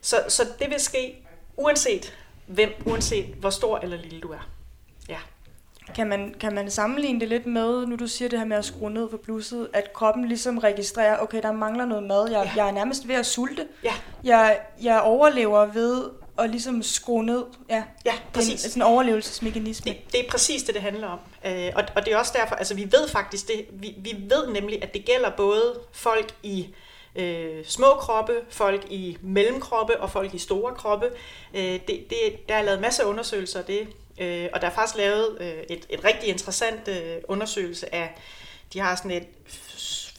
Så, 0.00 0.16
så 0.28 0.42
det 0.58 0.70
vil 0.70 0.80
ske 0.80 1.26
uanset 1.56 2.14
hvem, 2.46 2.70
uanset 2.86 3.24
hvor 3.26 3.50
stor 3.50 3.78
eller 3.78 3.96
lille 3.96 4.20
du 4.20 4.28
er. 4.32 4.48
Ja. 5.08 5.18
Kan 5.94 6.06
man, 6.06 6.34
kan 6.40 6.54
man 6.54 6.70
sammenligne 6.70 7.20
det 7.20 7.28
lidt 7.28 7.46
med, 7.46 7.86
nu 7.86 7.96
du 7.96 8.06
siger 8.06 8.28
det 8.28 8.38
her 8.38 8.46
med 8.46 8.56
at 8.56 8.64
skrue 8.64 8.90
ned 8.90 9.10
for 9.10 9.16
blusset, 9.16 9.68
at 9.72 9.92
kroppen 9.92 10.28
ligesom 10.28 10.58
registrerer, 10.58 11.18
okay, 11.18 11.42
der 11.42 11.52
mangler 11.52 11.84
noget 11.84 12.04
mad, 12.04 12.30
jeg, 12.30 12.44
Ja. 12.56 12.62
jeg 12.62 12.68
er 12.68 12.72
nærmest 12.72 13.08
ved 13.08 13.14
at 13.14 13.26
sulte. 13.26 13.68
Ja, 13.84 13.92
Jeg, 14.24 14.60
jeg 14.82 15.00
overlever 15.00 15.66
ved 15.66 16.04
at 16.38 16.50
ligesom 16.50 16.82
skrue 16.82 17.24
ned. 17.24 17.44
Ja, 17.68 17.74
ja, 17.74 17.82
det 18.04 18.08
er 18.08 18.12
en, 18.12 18.20
præcis. 18.32 18.60
sådan 18.60 18.82
en 18.82 18.86
overlevelsesmekanisme. 18.86 19.92
Det, 19.92 20.12
det 20.12 20.26
er 20.26 20.30
præcis 20.30 20.62
det, 20.62 20.74
det 20.74 20.82
handler 20.82 21.06
om. 21.06 21.18
Øh, 21.46 21.72
og, 21.74 21.84
og 21.96 22.04
det 22.04 22.12
er 22.12 22.16
også 22.16 22.32
derfor, 22.36 22.54
altså 22.54 22.74
vi 22.74 22.82
ved 22.82 23.08
faktisk 23.08 23.48
det, 23.48 23.66
vi, 23.72 23.94
vi 23.98 24.16
ved 24.28 24.46
nemlig, 24.46 24.82
at 24.82 24.94
det 24.94 25.04
gælder 25.04 25.30
både 25.36 25.80
folk 25.92 26.34
i 26.42 26.74
øh, 27.16 27.64
små 27.64 27.86
kroppe, 27.86 28.32
folk 28.50 28.86
i 28.90 29.18
mellemkroppe 29.22 30.00
og 30.00 30.10
folk 30.10 30.34
i 30.34 30.38
store 30.38 30.74
kroppe. 30.74 31.06
Øh, 31.54 31.62
det, 31.62 32.06
det, 32.10 32.48
der 32.48 32.54
er 32.54 32.62
lavet 32.62 32.80
masser 32.80 33.02
af 33.02 33.06
undersøgelser 33.06 33.58
af 33.58 33.64
det, 33.64 33.88
øh, 34.18 34.48
og 34.52 34.60
der 34.60 34.66
er 34.66 34.72
faktisk 34.72 34.96
lavet 34.96 35.36
øh, 35.40 35.76
et, 35.76 35.86
et 35.90 36.04
rigtig 36.04 36.28
interessant 36.28 36.88
øh, 36.88 37.16
undersøgelse 37.28 37.94
af, 37.94 38.18
de 38.72 38.80
har 38.80 38.96
sådan 38.96 39.10
et 39.10 39.26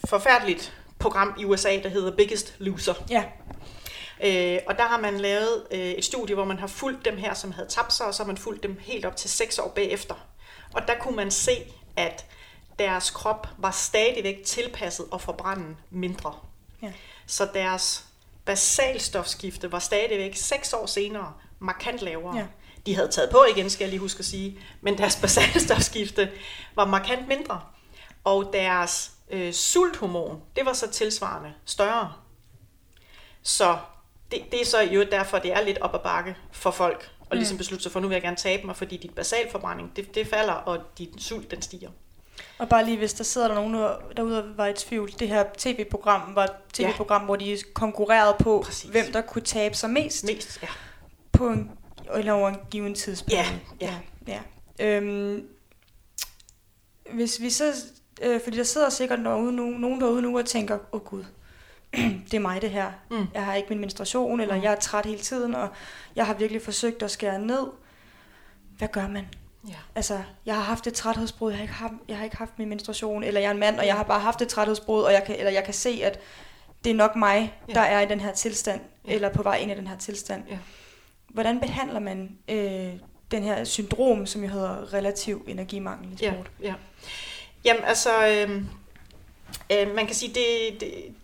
forfærdeligt 0.10 0.74
program 1.00 1.36
i 1.40 1.46
USA, 1.46 1.80
der 1.84 1.90
hedder 1.90 2.16
Biggest 2.16 2.56
Loser. 2.60 2.94
Ja, 3.10 3.24
Øh, 4.24 4.60
og 4.68 4.78
der 4.78 4.84
har 4.84 5.00
man 5.00 5.20
lavet 5.20 5.68
øh, 5.72 5.80
et 5.80 6.06
studie, 6.06 6.36
hvor 6.36 6.46
man 6.46 6.60
har 6.60 6.68
fulgt 6.68 7.06
dem 7.06 7.18
her, 7.18 7.34
som 7.34 7.52
havde 7.52 7.68
tabt 7.68 7.94
sig, 7.94 8.06
og 8.06 8.14
så 8.14 8.24
har 8.24 8.28
man 8.28 8.38
fulgt 8.38 8.64
dem 8.64 8.78
helt 8.82 9.06
op 9.06 9.16
til 9.16 9.30
6 9.30 9.60
år 9.60 9.70
bagefter. 9.70 10.16
Og 10.74 10.82
der 10.88 10.94
kunne 11.00 11.16
man 11.16 11.32
se, 11.32 11.58
at 11.96 12.26
deres 12.80 13.10
krop 13.10 13.48
var 13.58 13.72
stadigvæk 13.72 14.44
tilpasset 14.46 15.06
og 15.12 15.22
forbrænde 15.22 15.76
mindre. 15.90 16.34
Ja. 16.82 16.94
Så 17.26 17.50
deres 17.54 18.06
basalstofskifte 18.46 19.72
var 19.72 19.80
stadigvæk 19.80 20.36
6 20.36 20.74
år 20.74 20.86
senere 20.86 21.34
markant 21.60 22.00
lavere. 22.00 22.38
Ja. 22.38 22.46
de 22.86 22.96
havde 22.96 23.08
taget 23.08 23.30
på 23.30 23.46
igen, 23.56 23.70
skal 23.70 23.84
jeg 23.86 23.90
lige 23.90 24.00
huske 24.00 24.20
at 24.20 24.26
sige, 24.26 24.60
men 24.82 24.98
deres 24.98 25.16
basalstofskifte 25.22 26.32
var 26.76 26.86
markant 26.86 27.28
mindre. 27.28 27.62
Og 28.24 28.50
deres 28.54 29.12
øh, 29.30 29.54
sulthormon, 29.54 30.42
det 30.56 30.66
var 30.66 30.74
så 30.74 30.92
tilsvarende 30.92 31.54
større. 31.66 32.14
Så 33.44 33.78
det, 34.32 34.52
det 34.52 34.62
er 34.62 34.66
så 34.66 34.82
jo 34.82 35.06
derfor, 35.12 35.40
det 35.40 35.54
er 35.54 35.62
lidt 35.62 35.78
op 35.78 35.96
ad 35.96 36.00
bakke 36.00 36.36
for 36.52 36.72
folk, 36.72 37.12
og 37.30 37.38
ligesom 37.38 37.56
mm. 37.56 37.58
beslutte 37.58 37.84
sig 37.84 37.92
for, 37.92 38.00
nu 38.00 38.08
vil 38.08 38.16
jeg 38.16 38.22
gerne 38.22 38.38
tabe 38.38 38.66
mig, 38.66 38.76
fordi 38.76 38.98
dit 38.98 39.16
basalforbrænding, 39.16 39.96
det, 39.96 40.16
det 40.16 40.28
falder, 40.28 40.54
og 40.54 40.78
din 40.98 41.20
sult, 41.20 41.52
den 41.52 41.62
stiger. 41.62 41.90
Og 42.58 42.70
bare 42.70 42.86
lige, 42.86 42.98
hvis 42.98 43.14
der 43.14 43.24
sidder 43.24 43.48
der 43.48 43.56
nogen 43.56 43.74
derude 44.18 44.44
og 44.44 44.58
var 44.58 44.68
i 44.68 44.74
tvivl, 44.74 45.12
det 45.20 45.28
her 45.28 45.44
tv-program 45.58 46.36
var 46.36 46.44
et 46.44 46.52
tv-program, 46.74 47.22
ja. 47.22 47.26
hvor 47.26 47.36
de 47.36 47.58
konkurrerede 47.74 48.36
på, 48.40 48.62
Præcis. 48.66 48.90
hvem 48.90 49.06
der 49.12 49.22
kunne 49.22 49.42
tabe 49.42 49.76
sig 49.76 49.90
mest. 49.90 50.26
Mest, 50.26 50.60
ja. 50.62 50.68
På 51.32 51.50
en, 51.50 51.72
eller 52.16 52.34
over 52.34 52.50
en 52.50 52.58
given 52.72 52.96
tidspunkt. 52.96 53.34
Ja, 53.34 53.46
ja. 53.82 53.94
ja. 54.28 54.40
Øhm, 54.80 55.48
hvis 57.14 57.42
vi 57.42 57.50
så, 57.50 57.74
øh, 58.22 58.42
fordi 58.44 58.58
der 58.58 58.64
sidder 58.64 58.90
sikkert 58.90 59.20
derude 59.20 59.52
nu, 59.52 59.66
nogen 59.66 60.02
derude 60.02 60.22
nu 60.22 60.38
og 60.38 60.46
tænker, 60.46 60.76
åh 60.76 60.80
oh, 60.92 61.02
gud, 61.02 61.24
det 62.32 62.34
er 62.34 62.40
mig 62.40 62.62
det 62.62 62.70
her. 62.70 62.92
Mm. 63.12 63.28
Jeg 63.34 63.46
har 63.46 63.56
ikke 63.56 63.70
min 63.70 63.80
menstruation, 63.80 64.40
eller 64.40 64.56
mm. 64.56 64.64
jeg 64.64 64.72
er 64.72 64.80
træt 64.80 65.06
hele 65.06 65.20
tiden, 65.20 65.56
og 65.56 65.70
jeg 66.16 66.26
har 66.26 66.34
virkelig 66.34 66.62
forsøgt 66.62 67.04
at 67.04 67.12
skære 67.12 67.40
ned. 67.40 67.68
Hvad 68.78 68.88
gør 68.88 69.08
man? 69.08 69.28
Ja. 69.68 69.74
Altså, 69.96 70.22
jeg 70.46 70.56
har 70.56 70.62
haft 70.62 70.88
et 70.88 70.94
træthedsbrud, 70.94 71.52
jeg 71.52 71.58
har, 71.58 71.64
ikke 71.64 71.74
haft, 71.74 71.94
jeg 72.08 72.18
har 72.18 72.24
ikke 72.24 72.38
haft 72.38 72.60
min 72.60 72.70
menstruation, 72.70 73.24
eller 73.24 73.42
jeg 73.42 73.48
er 73.48 73.52
en 73.52 73.60
mand, 73.60 73.80
og 73.80 73.86
jeg 73.86 73.96
har 73.96 74.04
bare 74.04 74.20
haft 74.20 74.42
et 74.42 74.48
træthedsbrud, 74.48 75.02
og 75.02 75.14
jeg 75.14 75.24
kan, 75.24 75.36
eller 75.36 75.52
jeg 75.52 75.64
kan 75.64 75.74
se, 75.74 76.02
at 76.04 76.20
det 76.84 76.90
er 76.90 76.96
nok 76.96 77.16
mig, 77.16 77.54
ja. 77.70 77.74
der 77.74 77.82
er 77.82 78.02
i 78.02 78.06
den 78.06 78.20
her 78.20 78.34
tilstand, 78.34 78.82
ja. 79.08 79.14
eller 79.14 79.30
på 79.30 79.44
vej 79.44 79.56
ind 79.58 79.72
i 79.72 79.76
den 79.76 79.88
her 79.88 79.98
tilstand. 79.98 80.44
Ja. 80.50 80.58
Hvordan 81.28 81.60
behandler 81.60 82.00
man 82.00 82.38
øh, 82.48 82.94
den 83.32 83.44
her 83.44 83.64
syndrom, 83.64 84.26
som 84.26 84.44
jo 84.44 84.50
hedder 84.50 84.94
relativ 84.94 85.46
energimangel 85.48 86.14
i 86.14 86.18
sport? 86.18 86.52
Ja, 86.62 86.68
ja. 86.68 86.74
Jamen 87.66 87.84
altså, 87.84 88.28
øh, 88.28 88.64
øh, 89.72 89.96
man 89.96 90.06
kan 90.06 90.16
sige, 90.16 90.34
det, 90.34 90.80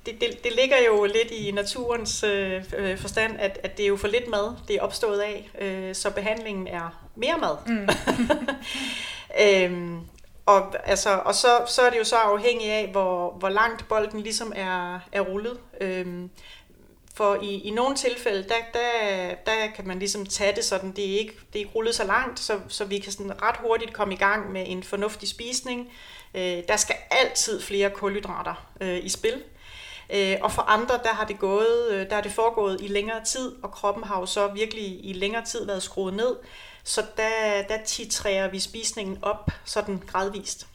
det, 0.06 0.22
det, 0.22 0.44
det 0.44 0.52
ligger 0.56 0.78
jo 0.88 1.04
lidt 1.06 1.32
i 1.32 1.52
naturens 1.52 2.24
øh, 2.24 2.64
øh, 2.78 2.98
forstand, 2.98 3.36
at, 3.40 3.60
at 3.64 3.78
det 3.78 3.84
er 3.84 3.88
jo 3.88 3.98
for 3.98 4.08
lidt 4.08 4.28
mad, 4.28 4.56
det 4.68 4.76
er 4.76 4.82
opstået 4.82 5.20
af, 5.20 5.50
øh, 5.62 5.96
så 5.96 6.12
behandlingen 6.12 6.68
er 6.68 7.06
mere 7.16 7.38
mad. 7.38 7.58
Mm. 7.68 7.90
øhm, 9.46 10.00
og, 10.46 10.90
altså, 10.90 11.22
og 11.26 11.36
så, 11.36 11.48
så 11.68 11.82
er 11.82 11.90
det 11.90 12.00
jo 12.00 12.04
så 12.04 12.16
afhængigt 12.16 12.72
af, 12.72 12.88
hvor, 12.92 13.32
hvor 13.40 13.50
langt 13.50 13.88
bolden 13.88 14.22
ligesom 14.22 14.54
er, 14.56 15.00
er 15.12 15.22
rullet. 15.22 15.58
Øhm, 15.82 16.30
for 17.16 17.40
i, 17.42 17.62
i 17.62 17.70
nogle 17.70 17.96
tilfælde, 17.96 18.44
der, 18.44 18.56
der, 18.74 19.36
der 19.46 19.68
kan 19.76 19.88
man 19.88 20.00
ligesom 20.00 20.26
tage 20.26 20.56
det 20.56 20.66
sådan, 20.66 20.92
det 20.92 21.06
er 21.06 21.20
ikke, 21.20 21.34
det 21.34 21.56
er 21.56 21.60
ikke 21.60 21.72
rullet 21.76 21.96
så 21.96 22.04
langt, 22.04 22.40
så, 22.40 22.60
så 22.68 22.86
vi 22.86 23.00
kan 23.00 23.12
sådan 23.12 23.42
ret 23.42 23.56
hurtigt 23.60 23.94
komme 23.94 24.14
i 24.14 24.18
gang 24.18 24.52
med 24.52 24.64
en 24.68 24.84
fornuftig 24.84 25.30
spisning. 25.30 25.90
Øh, 26.36 26.64
der 26.68 26.76
skal 26.78 26.96
altid 27.12 27.62
flere 27.62 27.90
kulhydrater 27.90 28.68
øh, 28.82 29.06
i 29.06 29.10
spil. 29.10 29.44
Øh, 30.10 30.38
og 30.42 30.52
for 30.52 30.62
andre, 30.62 31.00
der 31.04 31.14
har 31.14 31.26
det 31.26 31.40
gået, 31.40 31.92
øh, 31.92 32.10
der 32.10 32.16
er 32.16 32.22
det 32.22 32.32
foregået 32.32 32.82
i 32.82 32.88
længere 32.88 33.24
tid, 33.24 33.56
og 33.64 33.72
kroppen 33.72 34.04
har 34.04 34.20
jo 34.20 34.26
så 34.26 34.48
virkelig 34.48 35.06
i 35.06 35.14
længere 35.14 35.46
tid 35.46 35.66
været 35.66 35.84
skruet 35.84 36.14
ned. 36.14 36.36
Så 36.84 37.04
der, 37.18 37.62
der 37.70 37.78
titrerer 37.86 38.48
vi 38.48 38.60
spisningen 38.60 39.18
op 39.22 39.52
sådan 39.66 40.04
gradvist. 40.08 40.68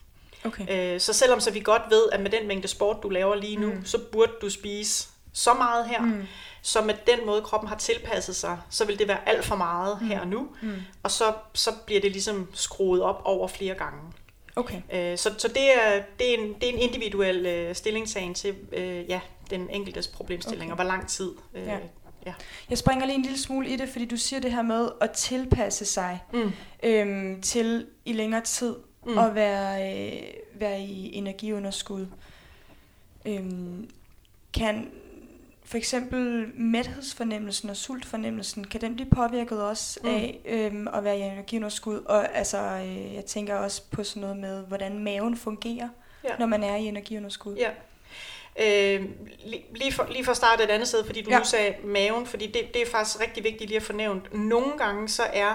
Okay. 0.44 0.94
Øh, 0.94 1.00
så 1.00 1.12
selvom 1.12 1.40
så 1.40 1.50
vi 1.50 1.60
godt 1.60 1.82
ved, 1.90 2.08
at 2.12 2.20
med 2.20 2.30
den 2.30 2.48
mængde 2.48 2.68
sport, 2.68 2.96
du 3.02 3.08
laver 3.08 3.34
lige 3.34 3.56
nu, 3.56 3.72
mm. 3.72 3.84
så 3.84 3.98
burde 4.12 4.32
du 4.42 4.50
spise 4.50 5.08
så 5.32 5.54
meget 5.54 5.88
her, 5.88 6.00
mm. 6.00 6.26
så 6.62 6.82
med 6.82 6.94
den 7.06 7.26
måde, 7.26 7.42
kroppen 7.42 7.68
har 7.68 7.76
tilpasset 7.76 8.36
sig, 8.36 8.58
så 8.70 8.84
vil 8.84 8.98
det 8.98 9.08
være 9.08 9.28
alt 9.28 9.44
for 9.44 9.56
meget 9.56 9.98
mm. 10.00 10.08
her 10.08 10.20
og 10.20 10.28
nu, 10.28 10.48
mm. 10.62 10.74
og 11.02 11.10
så, 11.10 11.34
så 11.54 11.70
bliver 11.86 12.00
det 12.00 12.12
ligesom 12.12 12.48
skruet 12.54 13.02
op 13.02 13.22
over 13.24 13.48
flere 13.48 13.74
gange. 13.74 14.00
Okay. 14.56 14.82
Øh, 14.92 15.18
så 15.18 15.34
så 15.38 15.48
det, 15.48 15.74
er, 15.74 16.02
det, 16.18 16.34
er 16.34 16.38
en, 16.38 16.54
det 16.54 16.68
er 16.68 16.72
en 16.72 16.78
individuel 16.78 17.46
øh, 17.46 17.74
til 18.34 18.54
øh, 18.72 19.10
ja, 19.10 19.20
den 19.50 19.70
enkeltes 19.70 20.08
problemstilling, 20.08 20.72
okay. 20.72 20.78
og 20.80 20.84
hvor 20.84 20.96
lang 20.96 21.08
tid 21.08 21.30
øh, 21.54 21.66
ja. 21.66 21.78
Ja. 22.26 22.34
Jeg 22.70 22.78
springer 22.78 23.06
lige 23.06 23.16
en 23.16 23.22
lille 23.22 23.38
smule 23.38 23.68
i 23.68 23.76
det, 23.76 23.88
fordi 23.88 24.04
du 24.04 24.16
siger 24.16 24.40
det 24.40 24.52
her 24.52 24.62
med 24.62 24.88
at 25.00 25.10
tilpasse 25.10 25.84
sig 25.84 26.20
mm. 26.32 26.52
øhm, 26.82 27.42
til 27.42 27.86
i 28.04 28.12
længere 28.12 28.40
tid 28.40 28.76
mm. 29.06 29.18
at 29.18 29.34
være, 29.34 29.92
øh, 29.92 30.22
være 30.54 30.80
i 30.80 31.14
energiunderskud. 31.14 32.06
Øhm, 33.26 33.90
kan 34.54 34.90
for 35.70 35.76
eksempel 35.76 36.48
mæthedsfornemmelsen 36.54 37.70
og 37.70 37.76
sultfornemmelsen, 37.76 38.64
kan 38.64 38.80
den 38.80 38.94
blive 38.94 39.10
påvirket 39.10 39.62
også 39.62 40.00
mm. 40.02 40.08
af 40.08 40.40
øhm, 40.44 40.88
at 40.88 41.04
være 41.04 41.18
i 41.18 41.20
energiunderskud? 41.20 41.98
Og 41.98 42.36
altså, 42.36 42.58
øh, 42.58 43.14
jeg 43.14 43.24
tænker 43.24 43.56
også 43.56 43.82
på 43.90 44.04
sådan 44.04 44.20
noget 44.20 44.36
med, 44.36 44.62
hvordan 44.62 44.98
maven 44.98 45.36
fungerer, 45.36 45.88
ja. 46.24 46.36
når 46.38 46.46
man 46.46 46.62
er 46.62 46.76
i 46.76 46.84
energiunderskud. 46.84 47.56
Ja. 47.56 47.70
Øh, 48.60 49.08
lige, 49.74 49.92
for, 49.92 50.06
lige 50.10 50.24
for 50.24 50.30
at 50.30 50.36
starte 50.36 50.64
et 50.64 50.70
andet 50.70 50.88
sted, 50.88 51.04
fordi 51.04 51.22
du 51.22 51.30
ja. 51.30 51.38
nu 51.38 51.44
sagde 51.44 51.74
maven, 51.84 52.26
fordi 52.26 52.46
det, 52.46 52.74
det 52.74 52.82
er 52.82 52.86
faktisk 52.90 53.20
rigtig 53.20 53.44
vigtigt 53.44 53.70
lige 53.70 53.76
at 53.76 53.82
få 53.82 53.92
nævnt. 53.92 54.34
Nogle 54.34 54.78
gange 54.78 55.08
så 55.08 55.22
er 55.22 55.54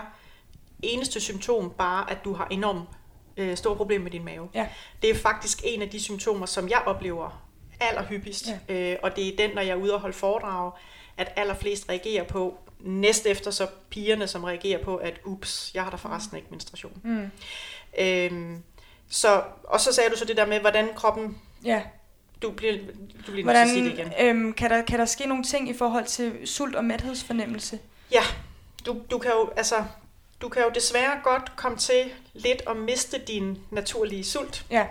eneste 0.84 1.19
symptom 1.19 1.73
bare, 1.78 2.12
at 2.12 2.17
du 2.23 2.34
har 2.34 2.47
enormt 2.51 2.89
øh, 3.38 3.58
store 3.58 3.75
problemer 3.75 4.04
med 4.04 4.12
din 4.12 4.25
mave. 4.25 4.49
Ja. 4.54 4.67
Det 5.01 5.10
er 5.10 5.15
faktisk 5.15 5.62
en 5.63 5.82
af 5.82 5.89
de 5.89 6.04
symptomer, 6.04 6.45
som 6.45 6.69
jeg 6.69 6.82
oplever 6.86 7.44
allerhyppigst. 7.79 8.47
Ja. 8.69 8.91
Øh, 8.91 8.97
og 9.03 9.15
det 9.15 9.27
er 9.27 9.38
den, 9.38 9.55
når 9.55 9.61
jeg 9.61 9.71
er 9.71 9.75
ude 9.75 9.93
og 9.93 9.99
holde 9.99 10.15
foredrag, 10.15 10.71
at 11.17 11.33
allerflest 11.35 11.89
reagerer 11.89 12.23
på. 12.23 12.57
Næst 12.79 13.25
efter 13.25 13.51
så 13.51 13.67
pigerne, 13.89 14.27
som 14.27 14.43
reagerer 14.43 14.83
på, 14.83 14.95
at 14.95 15.19
ups, 15.23 15.71
jeg 15.73 15.83
har 15.83 15.89
da 15.89 15.95
forresten 15.95 16.38
ikke 16.38 16.47
menstruation. 16.51 17.01
Mm. 17.03 17.31
Øhm, 17.99 18.63
så, 19.09 19.43
og 19.63 19.81
så 19.81 19.93
sagde 19.93 20.09
du 20.09 20.17
så 20.17 20.25
det 20.25 20.38
der 20.38 20.45
med, 20.45 20.59
hvordan 20.59 20.89
kroppen 20.95 21.38
ja 21.65 21.81
du 22.41 22.51
bliver, 22.51 22.73
du 23.27 23.31
bliver 23.31 23.43
Hvordan, 23.43 23.67
nødt 23.67 23.75
til 23.75 23.85
at 23.85 23.95
sige 23.95 24.05
det 24.05 24.13
igen. 24.17 24.35
Øhm, 24.35 24.53
kan, 24.53 24.69
der, 24.69 24.81
kan 24.81 24.99
der 24.99 25.05
ske 25.05 25.25
nogle 25.25 25.43
ting 25.43 25.69
i 25.69 25.73
forhold 25.73 26.05
til 26.05 26.33
sult 26.45 26.75
og 26.75 26.85
mæthedsfornemmelse? 26.85 27.79
Ja, 28.11 28.23
du, 28.85 29.01
du 29.11 29.17
kan 29.17 29.31
jo 29.31 29.49
altså 29.55 29.83
du 30.41 30.49
kan 30.49 30.63
jo 30.63 30.71
desværre 30.75 31.19
godt 31.23 31.55
komme 31.55 31.77
til 31.77 32.11
lidt 32.33 32.63
at 32.67 32.77
miste 32.77 33.17
din 33.17 33.57
naturlige 33.71 34.23
sult. 34.23 34.65
Ja. 34.69 34.85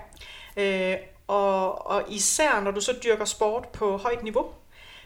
Øh, 0.56 0.96
og, 1.26 1.86
og 1.86 2.02
især 2.08 2.60
når 2.60 2.70
du 2.70 2.80
så 2.80 2.94
dyrker 3.04 3.24
sport 3.24 3.68
på 3.68 3.96
højt 3.96 4.22
niveau, 4.22 4.46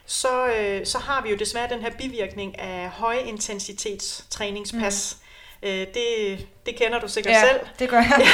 så, 0.05 0.47
øh, 0.47 0.85
så 0.85 0.97
har 0.97 1.23
vi 1.23 1.29
jo 1.29 1.35
desværre 1.35 1.69
den 1.69 1.81
her 1.81 1.89
bivirkning 1.97 2.59
af 2.59 2.89
højintensitets 2.89 4.25
træningspas. 4.29 5.17
Mm. 5.61 5.67
Øh, 5.67 5.87
det, 5.93 6.47
det 6.65 6.75
kender 6.75 6.99
du 6.99 7.07
sikkert 7.07 7.33
ja, 7.33 7.41
selv. 7.41 7.59
det 7.79 7.89
gør 7.89 7.97
jeg. 7.97 8.27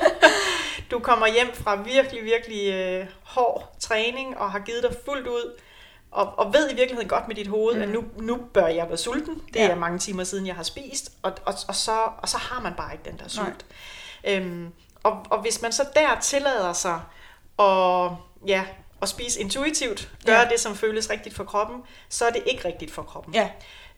du 0.90 0.98
kommer 0.98 1.26
hjem 1.26 1.54
fra 1.54 1.82
virkelig, 1.82 2.24
virkelig 2.24 2.72
øh, 2.72 3.06
hård 3.22 3.76
træning 3.80 4.38
og 4.38 4.52
har 4.52 4.58
givet 4.58 4.82
dig 4.82 4.96
fuldt 5.04 5.26
ud, 5.26 5.60
og, 6.10 6.38
og 6.38 6.54
ved 6.54 6.70
i 6.70 6.74
virkeligheden 6.74 7.08
godt 7.08 7.28
med 7.28 7.36
dit 7.36 7.46
hoved, 7.46 7.76
mm. 7.76 7.82
at 7.82 7.88
nu, 7.88 8.04
nu 8.16 8.36
bør 8.36 8.66
jeg 8.66 8.88
være 8.88 8.98
sulten. 8.98 9.34
Det 9.34 9.60
ja. 9.60 9.68
er 9.68 9.74
mange 9.74 9.98
timer 9.98 10.24
siden, 10.24 10.46
jeg 10.46 10.54
har 10.54 10.62
spist, 10.62 11.12
og, 11.22 11.32
og, 11.44 11.54
og, 11.68 11.74
så, 11.74 11.98
og 12.18 12.28
så 12.28 12.38
har 12.38 12.60
man 12.60 12.72
bare 12.76 12.92
ikke 12.92 13.10
den 13.10 13.18
der 13.18 13.28
sult. 13.28 13.66
Øhm, 14.24 14.72
og, 15.04 15.26
og 15.30 15.40
hvis 15.40 15.62
man 15.62 15.72
så 15.72 15.86
der 15.94 16.20
tillader 16.20 16.72
sig 16.72 17.00
at, 17.58 18.10
ja, 18.46 18.64
at 19.02 19.08
spise 19.08 19.40
intuitivt, 19.40 20.10
gøre 20.26 20.40
ja. 20.40 20.48
det, 20.48 20.60
som 20.60 20.76
føles 20.76 21.10
rigtigt 21.10 21.36
for 21.36 21.44
kroppen, 21.44 21.82
så 22.08 22.24
er 22.24 22.30
det 22.30 22.42
ikke 22.46 22.68
rigtigt 22.68 22.90
for 22.90 23.02
kroppen. 23.02 23.34
Ja. 23.34 23.50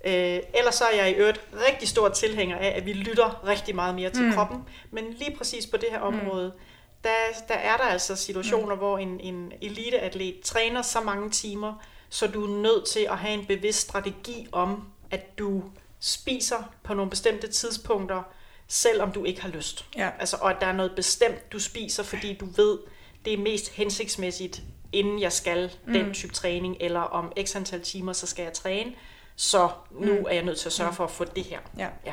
Øh, 0.05 0.43
ellers 0.55 0.75
så 0.75 0.85
er 0.85 0.97
jeg 0.97 1.11
i 1.11 1.15
øvrigt 1.15 1.41
rigtig 1.69 1.89
stor 1.89 2.09
tilhænger 2.09 2.59
af, 2.59 2.73
at 2.77 2.87
vi 2.87 2.93
lytter 2.93 3.47
rigtig 3.47 3.75
meget 3.75 3.95
mere 3.95 4.11
til 4.11 4.25
mm. 4.25 4.33
kroppen. 4.33 4.65
Men 4.91 5.05
lige 5.13 5.37
præcis 5.37 5.67
på 5.67 5.77
det 5.77 5.89
her 5.91 6.11
mm. 6.11 6.19
område, 6.19 6.53
mm 6.57 6.63
der, 7.07 7.45
der 7.49 7.55
er 7.55 7.77
der 7.77 7.85
altså 7.85 8.17
situationer, 8.17 8.75
mm. 8.75 8.79
hvor 8.79 8.99
en, 8.99 9.21
en 9.21 9.53
eliteatlet 9.63 10.41
træner 10.45 10.83
så 10.83 11.01
mange 11.01 11.31
timer, 11.31 11.75
så 12.09 12.27
du 12.27 12.45
er 12.45 12.63
nødt 12.63 12.87
til 12.87 13.01
at 13.11 13.19
have 13.19 13.35
en 13.35 13.47
bevidst 13.47 13.81
strategi 13.81 14.49
om, 14.53 14.89
at 15.11 15.39
du 15.39 15.63
spiser 16.01 16.73
på 16.83 16.95
nogle 16.95 17.11
bestemte 17.11 17.49
tidspunkter, 17.49 18.23
selvom 18.69 19.13
du 19.13 19.25
ikke 19.25 19.43
har 19.43 19.49
lyst. 19.49 19.85
Ja. 19.97 20.11
Altså, 20.19 20.37
og 20.41 20.51
at 20.51 20.57
der 20.61 20.67
er 20.67 20.73
noget 20.73 20.93
bestemt, 20.97 21.53
du 21.53 21.59
spiser, 21.59 22.03
fordi 22.03 22.35
du 22.35 22.47
ved, 22.57 22.79
det 23.25 23.33
er 23.33 23.39
mest 23.39 23.73
hensigtsmæssigt, 23.73 24.63
inden 24.93 25.21
jeg 25.21 25.33
skal 25.33 25.71
mm. 25.87 25.93
den 25.93 26.15
type 26.15 26.33
træning, 26.33 26.77
eller 26.81 27.01
om 27.01 27.33
x 27.45 27.57
antal 27.57 27.81
timer, 27.81 28.13
så 28.13 28.27
skal 28.27 28.43
jeg 28.43 28.53
træne. 28.53 28.93
Så 29.39 29.69
nu 30.01 30.13
mm. 30.13 30.25
er 30.29 30.35
jeg 30.35 30.43
nødt 30.43 30.59
til 30.59 30.69
at 30.69 30.73
sørge 30.73 30.91
mm. 30.91 30.97
for 30.97 31.05
at 31.05 31.11
få 31.11 31.25
det 31.25 31.45
her. 31.45 31.59
Ja. 31.79 31.89
ja. 32.07 32.13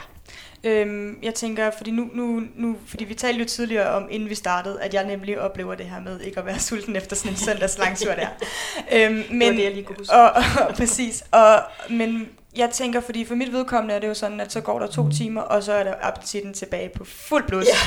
Øhm, 0.63 1.20
jeg 1.24 1.34
tænker, 1.34 1.72
fordi 1.78 1.92
nu, 1.92 2.10
nu, 2.13 2.44
nu, 2.56 2.78
fordi 2.86 3.04
vi 3.04 3.13
talte 3.13 3.39
jo 3.39 3.46
tidligere 3.46 3.89
om, 3.89 4.08
inden 4.12 4.30
vi 4.30 4.36
startede, 4.36 4.82
at 4.82 4.94
jeg 4.94 5.06
nemlig 5.06 5.39
oplever 5.39 5.76
det 5.76 5.86
her 5.86 6.02
med 6.02 6.20
ikke 6.20 6.39
at 6.39 6.46
være 6.46 6.60
sulten 6.70 6.96
efter 6.96 7.16
sådan 7.16 7.32
en 7.32 7.38
søndags 7.38 7.78
langtur 7.78 8.12
der. 8.13 8.28
øhm, 8.96 9.13
men, 9.13 9.42
det 9.42 9.48
var 9.48 9.54
det, 9.54 9.63
jeg 9.63 9.72
lige 9.74 9.84
kunne 9.84 9.98
huske. 9.98 10.13
Og, 10.13 10.32
og, 10.68 10.76
præcis. 10.76 11.24
Og, 11.32 11.60
men 11.89 12.30
jeg 12.56 12.70
tænker, 12.70 13.00
fordi 13.00 13.26
for 13.26 13.36
mit 13.36 13.52
vedkommende 13.52 13.96
er 13.96 14.00
det 14.00 14.08
jo 14.08 14.13
sådan, 14.13 14.39
at 14.39 14.52
så 14.52 14.62
går 14.62 14.80
der 14.80 14.88
to 14.88 15.10
timer, 15.10 15.42
og 15.42 15.63
så 15.63 15.74
er 15.74 15.84
der 15.84 15.94
appetitten 16.02 16.54
tilbage 16.54 16.89
på 16.89 17.06
fuld 17.06 17.48
blod. 17.48 17.63
Ja. 17.63 17.78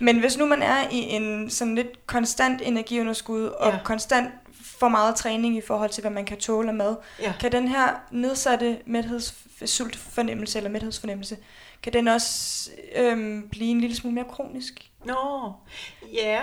Men 0.00 0.20
hvis 0.20 0.38
nu 0.38 0.46
man 0.46 0.62
er 0.62 0.88
i 0.90 0.98
en 0.98 1.50
sådan 1.50 1.74
lidt 1.74 2.06
konstant 2.06 2.62
energiunderskud, 2.64 3.44
og 3.44 3.72
ja. 3.72 3.78
konstant 3.84 4.30
for 4.78 4.88
meget 4.88 5.16
træning 5.16 5.56
i 5.56 5.60
forhold 5.60 5.90
til, 5.90 6.00
hvad 6.00 6.10
man 6.10 6.24
kan 6.24 6.38
tåle 6.38 6.68
af 6.68 6.74
mad, 6.74 6.96
ja. 7.20 7.32
kan 7.40 7.52
den 7.52 7.68
her 7.68 7.88
nedsatte 8.10 8.78
mæthedssultfornemmelse 8.86 10.58
eller 10.58 10.70
mæthedsfornemmelse, 10.70 11.36
kan 11.82 11.92
den 11.92 12.08
også 12.08 12.70
øhm, 12.96 13.48
blive 13.50 13.70
en 13.70 13.80
lille 13.80 13.96
smule 13.96 14.14
mere 14.14 14.24
kronisk? 14.30 14.90
Nå, 15.04 15.52
ja. 16.12 16.40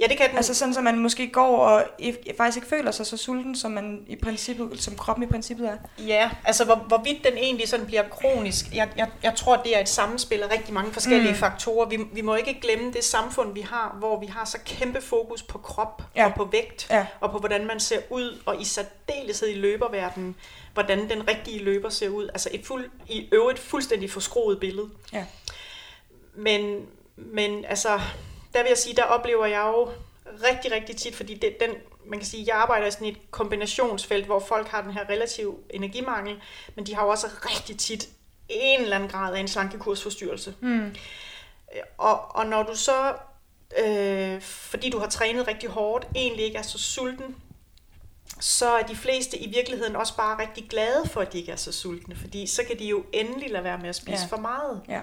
Ja, 0.00 0.06
det 0.06 0.16
kan 0.16 0.28
den. 0.28 0.36
Altså 0.36 0.54
sådan, 0.54 0.74
så 0.74 0.80
man 0.80 0.98
måske 0.98 1.28
går 1.28 1.56
og 1.56 1.84
faktisk 2.36 2.56
ikke 2.56 2.68
føler 2.68 2.90
sig 2.90 3.06
så 3.06 3.16
sulten, 3.16 3.56
som 3.56 3.70
man 3.70 4.04
i 4.08 4.16
princippet, 4.16 4.82
som 4.82 4.96
kroppen 4.96 5.22
i 5.24 5.26
princippet 5.26 5.68
er. 5.68 5.76
Ja, 6.06 6.30
altså 6.44 6.64
hvor, 6.64 6.74
hvorvidt 6.74 7.24
den 7.24 7.32
egentlig 7.38 7.68
sådan 7.68 7.86
bliver 7.86 8.08
kronisk, 8.08 8.74
jeg, 8.74 8.88
jeg, 8.96 9.08
jeg 9.22 9.34
tror, 9.36 9.56
det 9.56 9.76
er 9.76 9.80
et 9.80 9.88
sammenspil 9.88 10.42
af 10.42 10.50
rigtig 10.52 10.74
mange 10.74 10.92
forskellige 10.92 11.30
mm. 11.32 11.36
faktorer. 11.36 11.88
Vi, 11.88 11.98
vi 12.12 12.20
må 12.20 12.34
ikke 12.34 12.60
glemme 12.60 12.92
det 12.92 13.04
samfund, 13.04 13.54
vi 13.54 13.60
har, 13.60 13.96
hvor 13.98 14.20
vi 14.20 14.26
har 14.26 14.44
så 14.44 14.58
kæmpe 14.66 15.00
fokus 15.00 15.42
på 15.42 15.58
krop 15.58 16.02
Ja. 16.16 16.26
og 16.26 16.34
på 16.34 16.44
vægt, 16.44 16.86
Ja. 16.90 17.06
og 17.20 17.30
på 17.30 17.38
hvordan 17.38 17.66
man 17.66 17.80
ser 17.80 17.98
ud, 18.10 18.38
og 18.46 18.60
i 18.60 18.64
særdeleshed 18.64 19.48
i 19.48 19.54
løberverdenen, 19.54 20.36
hvordan 20.74 21.10
den 21.10 21.28
rigtige 21.28 21.64
løber 21.64 21.88
ser 21.88 22.08
ud. 22.08 22.28
Altså 22.28 22.48
et 22.52 22.66
fuld, 22.66 22.90
i 23.08 23.28
øvrigt 23.32 23.58
fuldstændig 23.58 24.10
forskroet 24.10 24.60
billede. 24.60 24.88
Ja. 25.12 25.24
Men, 26.34 26.86
men 27.16 27.64
altså, 27.64 28.00
der 28.54 28.62
vil 28.62 28.68
jeg 28.68 28.78
sige, 28.78 28.96
der 28.96 29.02
oplever 29.04 29.46
jeg 29.46 29.64
jo 29.76 29.90
rigtig, 30.50 30.72
rigtig 30.72 30.96
tit, 30.96 31.16
fordi 31.16 31.34
det, 31.34 31.56
den, 31.60 31.70
man 32.06 32.18
kan 32.18 32.26
sige, 32.26 32.44
jeg 32.46 32.56
arbejder 32.56 32.86
i 32.86 32.90
sådan 32.90 33.06
et 33.06 33.30
kombinationsfelt, 33.30 34.26
hvor 34.26 34.38
folk 34.40 34.68
har 34.68 34.82
den 34.82 34.92
her 34.92 35.08
relativ 35.08 35.58
energimangel, 35.70 36.40
men 36.74 36.86
de 36.86 36.94
har 36.94 37.02
jo 37.04 37.08
også 37.10 37.26
rigtig 37.44 37.78
tit 37.78 38.08
en 38.48 38.80
eller 38.80 38.96
anden 38.96 39.10
grad 39.10 39.34
af 39.34 39.40
en 39.40 39.48
slankekursforstyrrelse. 39.48 40.54
Mm. 40.60 40.94
Og, 41.98 42.36
og 42.36 42.46
når 42.46 42.62
du 42.62 42.76
så, 42.76 43.14
øh, 43.84 44.40
fordi 44.40 44.90
du 44.90 44.98
har 44.98 45.08
trænet 45.08 45.46
rigtig 45.48 45.68
hårdt, 45.68 46.06
egentlig 46.16 46.44
ikke 46.44 46.58
er 46.58 46.62
så 46.62 46.78
sulten, 46.78 47.36
så 48.40 48.76
er 48.76 48.82
de 48.82 48.96
fleste 48.96 49.38
i 49.38 49.48
virkeligheden 49.48 49.96
også 49.96 50.16
bare 50.16 50.42
rigtig 50.42 50.66
glade 50.70 51.08
for, 51.08 51.20
at 51.20 51.32
de 51.32 51.38
ikke 51.38 51.52
er 51.52 51.56
så 51.56 51.72
sultne, 51.72 52.16
fordi 52.16 52.46
så 52.46 52.64
kan 52.64 52.78
de 52.78 52.84
jo 52.84 53.04
endelig 53.12 53.50
lade 53.50 53.64
være 53.64 53.78
med 53.78 53.88
at 53.88 53.94
spise 53.96 54.18
Ja. 54.22 54.26
for 54.26 54.36
meget. 54.36 54.82
Ja. 54.88 55.00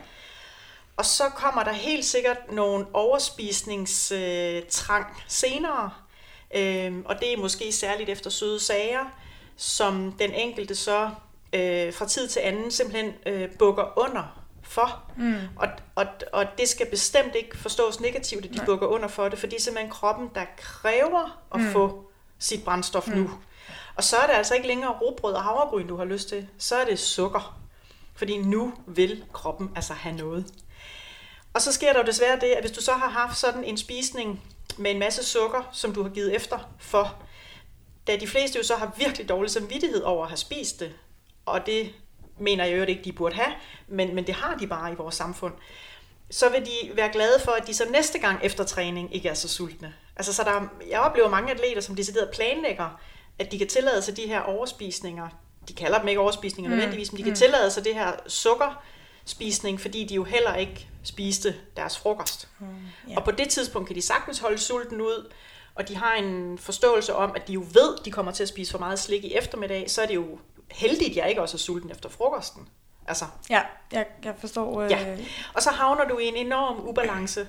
Og 0.97 1.05
så 1.05 1.23
kommer 1.35 1.63
der 1.63 1.71
helt 1.71 2.05
sikkert 2.05 2.37
nogle 2.51 2.85
overspisningstrang 2.93 5.05
senere, 5.27 5.91
øhm, 6.55 7.05
og 7.05 7.19
det 7.19 7.33
er 7.33 7.37
måske 7.37 7.71
særligt 7.71 8.09
efter 8.09 8.29
søde 8.29 8.59
sager, 8.59 9.05
som 9.57 10.11
den 10.19 10.33
enkelte 10.33 10.75
så 10.75 11.09
øh, 11.53 11.93
fra 11.93 12.07
tid 12.07 12.27
til 12.27 12.39
anden 12.39 12.71
simpelthen 12.71 13.13
øh, 13.25 13.49
bukker 13.59 13.99
under 13.99 14.23
for. 14.63 15.03
Mm. 15.17 15.35
Og, 15.55 15.67
og, 15.95 16.05
og 16.33 16.45
det 16.57 16.69
skal 16.69 16.85
bestemt 16.89 17.35
ikke 17.35 17.57
forstås 17.57 17.99
negativt, 17.99 18.45
at 18.45 18.51
de 18.51 18.55
Nej. 18.57 18.65
bukker 18.65 18.87
under 18.87 19.07
for 19.07 19.29
det, 19.29 19.39
for 19.39 19.47
det 19.47 19.57
er 19.57 19.61
simpelthen 19.61 19.91
kroppen, 19.91 20.29
der 20.35 20.45
kræver 20.57 21.39
at 21.53 21.59
Mm. 21.61 21.71
få 21.71 22.03
sit 22.39 22.63
brændstof 22.63 23.07
nu. 23.07 23.29
Og 23.95 24.03
så 24.03 24.17
er 24.17 24.27
det 24.27 24.33
altså 24.33 24.55
ikke 24.55 24.67
længere 24.67 24.91
råbrød 24.91 25.33
og 25.33 25.43
havregryn, 25.43 25.87
du 25.87 25.97
har 25.97 26.05
lyst 26.05 26.29
til. 26.29 26.47
Så 26.57 26.75
er 26.75 26.85
det 26.85 26.99
sukker. 26.99 27.57
Fordi 28.17 28.37
nu 28.37 28.73
vil 28.87 29.23
kroppen 29.33 29.71
altså 29.75 29.93
have 29.93 30.15
noget. 30.15 30.45
Og 31.53 31.61
så 31.61 31.71
sker 31.71 31.93
der 31.93 31.99
jo 31.99 32.05
desværre 32.05 32.39
det, 32.39 32.47
at 32.47 32.63
hvis 32.63 32.71
du 32.71 32.81
så 32.81 32.91
har 32.91 33.09
haft 33.09 33.37
sådan 33.37 33.63
en 33.63 33.77
spisning 33.77 34.43
med 34.77 34.91
en 34.91 34.99
masse 34.99 35.23
sukker, 35.23 35.69
som 35.71 35.93
du 35.93 36.03
har 36.03 36.09
givet 36.09 36.35
efter 36.35 36.59
for, 36.79 37.15
da 38.07 38.15
de 38.15 38.27
fleste 38.27 38.57
jo 38.57 38.63
så 38.63 38.75
har 38.75 38.95
virkelig 38.97 39.29
dårlig 39.29 39.51
samvittighed 39.51 40.01
over 40.01 40.23
at 40.23 40.29
have 40.29 40.37
spist 40.37 40.79
det, 40.79 40.93
og 41.45 41.65
det 41.65 41.93
mener 42.39 42.65
jeg 42.65 42.77
jo 42.77 42.83
ikke, 42.83 43.03
de 43.03 43.11
burde 43.11 43.35
have, 43.35 43.53
men, 43.87 44.15
men 44.15 44.27
det 44.27 44.35
har 44.35 44.55
de 44.55 44.67
bare 44.67 44.91
i 44.91 44.95
vores 44.95 45.15
samfund, 45.15 45.53
så 46.29 46.49
vil 46.49 46.65
de 46.65 46.95
være 46.95 47.11
glade 47.11 47.39
for, 47.45 47.51
at 47.51 47.67
de 47.67 47.73
så 47.73 47.85
næste 47.89 48.19
gang 48.19 48.39
efter 48.43 48.63
træning 48.63 49.15
ikke 49.15 49.29
er 49.29 49.33
så 49.33 49.47
sultne. 49.47 49.93
Altså, 50.15 50.33
så 50.33 50.43
der, 50.43 50.67
jeg 50.89 50.99
oplever 50.99 51.29
mange 51.29 51.51
atleter, 51.51 51.81
som 51.81 51.95
decideret 51.95 52.29
planlægger, 52.33 52.99
at 53.39 53.51
de 53.51 53.57
kan 53.57 53.67
tillade 53.67 54.01
sig 54.01 54.17
de 54.17 54.27
her 54.27 54.41
overspisninger. 54.41 55.29
De 55.67 55.73
kalder 55.73 55.99
dem 55.99 56.07
ikke 56.07 56.21
overspisninger 56.21 56.69
Mm, 56.69 56.75
nødvendigvis, 56.75 57.11
men 57.11 57.17
de 57.17 57.23
kan 57.23 57.31
mm. 57.31 57.35
tillade 57.35 57.71
sig 57.71 57.83
det 57.85 57.93
her 57.95 58.11
sukkerspisning, 58.27 59.81
fordi 59.81 60.03
de 60.03 60.15
jo 60.15 60.23
heller 60.23 60.55
ikke 60.55 60.87
spiste 61.03 61.55
deres 61.77 61.97
frokost. 61.97 62.47
Mm. 62.59 62.67
Ja. 63.09 63.15
Og 63.17 63.23
på 63.23 63.31
det 63.31 63.49
tidspunkt 63.49 63.87
kan 63.87 63.95
de 63.95 64.01
sagtens 64.01 64.39
holde 64.39 64.57
sulten 64.57 65.01
ud, 65.01 65.31
og 65.75 65.87
de 65.87 65.95
har 65.95 66.13
en 66.13 66.57
forståelse 66.57 67.15
om, 67.15 67.31
at 67.35 67.47
de 67.47 67.53
jo 67.53 67.65
ved, 67.73 67.97
de 68.05 68.11
kommer 68.11 68.31
til 68.31 68.43
at 68.43 68.49
spise 68.49 68.71
for 68.71 68.79
meget 68.79 68.99
slik 68.99 69.23
i 69.23 69.33
eftermiddag, 69.33 69.91
så 69.91 70.01
er 70.01 70.05
det 70.05 70.15
jo 70.15 70.39
heldigt, 70.71 71.09
at 71.09 71.15
jeg 71.15 71.29
ikke 71.29 71.41
også 71.41 71.57
er 71.57 71.59
sulten 71.59 71.91
efter 71.91 72.09
frokosten. 72.09 72.67
Altså, 73.07 73.25
Ja, 73.49 73.61
jeg, 73.91 74.05
jeg 74.23 74.33
forstår. 74.39 74.81
Øh, 74.81 74.91
Ja. 74.91 75.17
og 75.53 75.61
så 75.61 75.69
havner 75.69 76.07
du 76.07 76.17
i 76.17 76.25
en 76.25 76.35
enorm 76.35 76.87
ubalance. 76.87 77.47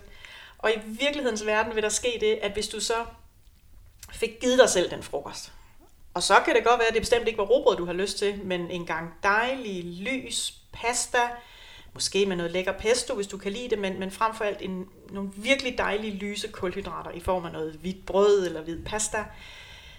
Og 0.58 0.70
i 0.70 0.78
virkelighedens 0.86 1.46
verden 1.46 1.74
vil 1.74 1.82
der 1.82 1.88
ske 1.88 2.18
det, 2.20 2.38
at 2.42 2.52
hvis 2.52 2.68
du 2.68 2.80
så 2.80 2.94
fik 4.12 4.30
givet 4.40 4.58
dig 4.58 4.68
selv 4.68 4.90
den 4.90 5.02
frokost, 5.02 5.52
og 6.18 6.22
så 6.22 6.40
kan 6.44 6.54
det 6.54 6.64
godt 6.64 6.78
være, 6.78 6.88
at 6.88 6.94
det 6.94 7.02
bestemt 7.02 7.28
ikke 7.28 7.38
var 7.38 7.44
robrød, 7.44 7.76
du 7.76 7.84
har 7.84 7.92
lyst 7.92 8.18
til, 8.18 8.40
men 8.44 8.70
en 8.70 8.86
gang 8.86 9.14
dejlig, 9.22 9.84
lys 9.84 10.54
pasta, 10.72 11.18
måske 11.94 12.26
med 12.26 12.36
noget 12.36 12.52
lækker 12.52 12.72
pesto, 12.72 13.14
hvis 13.14 13.26
du 13.26 13.38
kan 13.38 13.52
lide 13.52 13.70
det, 13.70 13.78
men, 13.78 14.00
men 14.00 14.10
frem 14.10 14.34
for 14.34 14.44
alt 14.44 14.62
en, 14.62 14.88
nogle 15.10 15.30
virkelig 15.36 15.78
dejlige, 15.78 16.12
lyse 16.12 16.48
kulhydrater 16.48 17.10
i 17.10 17.20
form 17.20 17.44
af 17.44 17.52
noget 17.52 17.72
hvidt 17.72 18.06
brød 18.06 18.46
eller 18.46 18.62
hvid 18.62 18.84
pasta. 18.84 19.24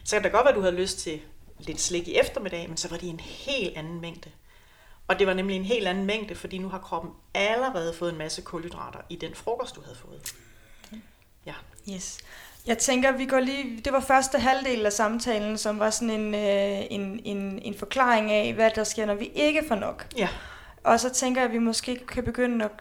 Så 0.04 0.16
kan 0.16 0.24
det 0.24 0.32
godt 0.32 0.44
være, 0.44 0.50
at 0.50 0.56
du 0.56 0.62
havde 0.62 0.76
lyst 0.76 1.00
til 1.00 1.22
lidt 1.60 1.82
slik 1.82 2.08
i 2.08 2.16
eftermiddag, 2.16 2.68
men 2.68 2.78
så 2.78 2.90
var 2.90 2.98
det 2.98 3.10
en 3.10 3.20
helt 3.20 3.78
anden 3.78 4.02
mængde. 4.02 4.32
Og 5.08 5.20
det 5.20 5.28
var 5.28 5.34
nemlig 5.34 5.56
en 5.56 5.66
helt 5.66 5.88
anden 5.88 6.06
mængde, 6.06 6.36
fordi 6.36 6.58
nu 6.58 6.70
har 6.70 6.80
kroppen 6.80 7.12
allerede 7.34 7.94
fået 7.94 8.12
en 8.12 8.18
masse 8.18 8.42
kulhydrater 8.42 9.00
i 9.10 9.16
den 9.16 9.36
frokost, 9.36 9.76
du 9.76 9.82
havde 9.82 9.98
fået. 9.98 10.36
Ja. 11.46 11.54
Yes. 11.90 12.18
Jeg 12.70 12.78
tænker, 12.78 13.12
vi 13.12 13.26
går 13.26 13.40
lige... 13.40 13.82
Det 13.86 13.94
var 13.94 14.00
første 14.00 14.40
halvdel 14.40 14.86
af 14.86 14.94
samtalen, 14.94 15.58
som 15.58 15.80
var 15.80 15.90
sådan 15.90 16.10
en, 16.10 16.36
øh, 16.36 16.82
en, 16.90 17.20
en, 17.26 17.60
en 17.62 17.76
forklaring 17.80 18.32
af, 18.32 18.54
hvad 18.54 18.72
der 18.76 18.84
sker, 18.84 19.06
når 19.06 19.16
vi 19.16 19.32
ikke 19.36 19.64
får 19.68 19.76
nok. 19.76 20.06
Ja. 20.18 20.28
Og 20.84 21.00
så 21.00 21.10
tænker 21.10 21.42
jeg, 21.42 21.48
at 21.48 21.54
vi 21.54 21.60
måske 21.60 22.00
kan 22.08 22.24
begynde 22.24 22.66
at 22.66 22.72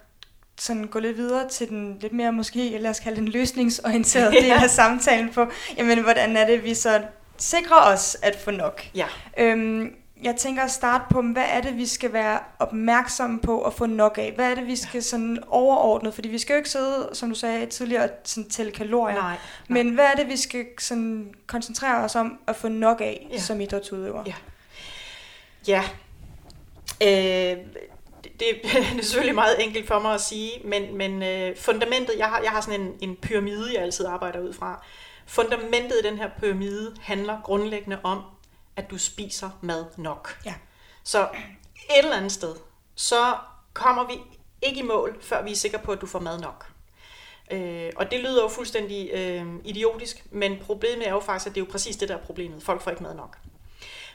sådan 0.60 0.84
gå 0.84 0.98
lidt 0.98 1.16
videre 1.16 1.48
til 1.48 1.68
den 1.68 1.98
lidt 2.00 2.12
mere 2.12 2.32
måske, 2.32 2.78
lad 2.78 2.90
os 2.90 3.00
kalde 3.00 3.16
den 3.16 3.28
løsningsorienterede 3.28 4.34
Ja. 4.36 4.40
del 4.40 4.52
af 4.64 4.70
samtalen 4.70 5.30
på, 5.30 5.46
jamen 5.76 6.02
hvordan 6.02 6.36
er 6.36 6.46
det, 6.46 6.64
vi 6.64 6.74
så 6.74 7.02
sikrer 7.38 7.92
os 7.92 8.16
at 8.22 8.36
få 8.44 8.50
nok. 8.50 8.82
Ja. 8.94 9.06
Øhm, 9.38 9.92
jeg 10.22 10.36
tænker 10.36 10.62
at 10.62 10.70
starte 10.70 11.04
på, 11.10 11.22
hvad 11.22 11.44
er 11.48 11.60
det, 11.60 11.76
vi 11.76 11.86
skal 11.86 12.12
være 12.12 12.38
opmærksomme 12.58 13.40
på 13.40 13.62
at 13.62 13.74
få 13.74 13.86
nok 13.86 14.18
af? 14.18 14.32
Hvad 14.34 14.50
er 14.50 14.54
det, 14.54 14.66
vi 14.66 14.76
skal 14.76 15.02
sådan 15.02 15.38
overordnet? 15.46 16.14
Fordi 16.14 16.28
vi 16.28 16.38
skal 16.38 16.54
jo 16.54 16.56
ikke 16.56 16.70
sidde, 16.70 17.08
som 17.12 17.28
du 17.28 17.34
sagde 17.34 17.66
tidligere, 17.66 18.02
og 18.04 18.10
sådan 18.24 18.50
tælle 18.50 18.72
kalorier. 18.72 19.14
Nej. 19.16 19.22
nej. 19.22 19.38
Men 19.68 19.94
hvad 19.94 20.04
er 20.04 20.14
det, 20.14 20.28
vi 20.28 20.36
skal 20.36 20.66
sådan 20.78 21.34
koncentrere 21.46 22.04
os 22.04 22.16
om 22.16 22.38
at 22.46 22.56
få 22.56 22.68
nok 22.68 23.00
af 23.00 23.28
Ja. 23.32 23.38
som 23.38 23.60
idrætsudøver? 23.60 24.24
Ja. 24.26 24.34
Ja. 25.68 25.82
Øh, 27.02 27.58
det, 28.24 28.32
det 28.40 28.56
er 28.98 29.02
selvfølgelig 29.02 29.34
meget 29.34 29.64
enkelt 29.64 29.86
for 29.86 29.98
mig 29.98 30.14
at 30.14 30.20
sige, 30.20 30.50
men, 30.64 30.96
men 30.96 31.22
øh, 31.22 31.56
fundamentet, 31.56 32.14
jeg 32.18 32.26
har, 32.26 32.40
jeg 32.42 32.50
har 32.50 32.60
sådan 32.60 32.80
en, 32.80 32.92
en 33.00 33.16
pyramide, 33.16 33.74
jeg 33.74 33.82
altid 33.82 34.06
arbejder 34.06 34.40
ud 34.40 34.52
fra. 34.52 34.84
Fundamentet 35.26 35.92
i 36.04 36.06
den 36.08 36.18
her 36.18 36.28
pyramide 36.40 36.94
handler 37.00 37.40
grundlæggende 37.44 37.98
om, 38.02 38.22
at 38.78 38.90
du 38.90 38.98
spiser 38.98 39.50
mad 39.60 39.84
nok. 39.96 40.40
Ja. 40.44 40.54
Så 41.04 41.28
et 41.74 41.98
eller 41.98 42.16
andet 42.16 42.32
sted, 42.32 42.56
så 42.94 43.36
kommer 43.72 44.06
vi 44.06 44.14
ikke 44.62 44.80
i 44.80 44.82
mål, 44.82 45.18
før 45.22 45.42
vi 45.42 45.50
er 45.50 45.56
sikre 45.56 45.78
på, 45.78 45.92
at 45.92 46.00
du 46.00 46.06
får 46.06 46.18
mad 46.18 46.40
nok. 46.40 46.66
Øh, 47.50 47.92
og 47.96 48.10
det 48.10 48.20
lyder 48.20 48.42
jo 48.42 48.48
fuldstændig 48.48 49.10
øh, 49.12 49.46
idiotisk, 49.64 50.26
men 50.30 50.58
problemet 50.62 51.06
er 51.06 51.10
jo 51.10 51.20
faktisk, 51.20 51.46
at 51.46 51.54
det 51.54 51.60
er 51.60 51.64
jo 51.64 51.70
præcis 51.70 51.96
det, 51.96 52.08
der 52.08 52.16
er 52.16 52.22
problemet. 52.22 52.62
Folk 52.62 52.82
får 52.82 52.90
ikke 52.90 53.02
mad 53.02 53.14
nok. 53.14 53.38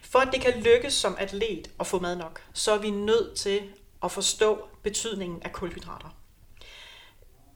For 0.01 0.19
at 0.19 0.29
det 0.31 0.41
kan 0.41 0.53
lykkes 0.61 0.93
som 0.93 1.15
atlet 1.19 1.71
at 1.79 1.87
få 1.87 1.99
mad 1.99 2.15
nok, 2.15 2.41
så 2.53 2.71
er 2.71 2.77
vi 2.77 2.89
nødt 2.89 3.37
til 3.37 3.61
at 4.03 4.11
forstå 4.11 4.67
betydningen 4.83 5.43
af 5.43 5.51
kulhydrater. 5.51 6.15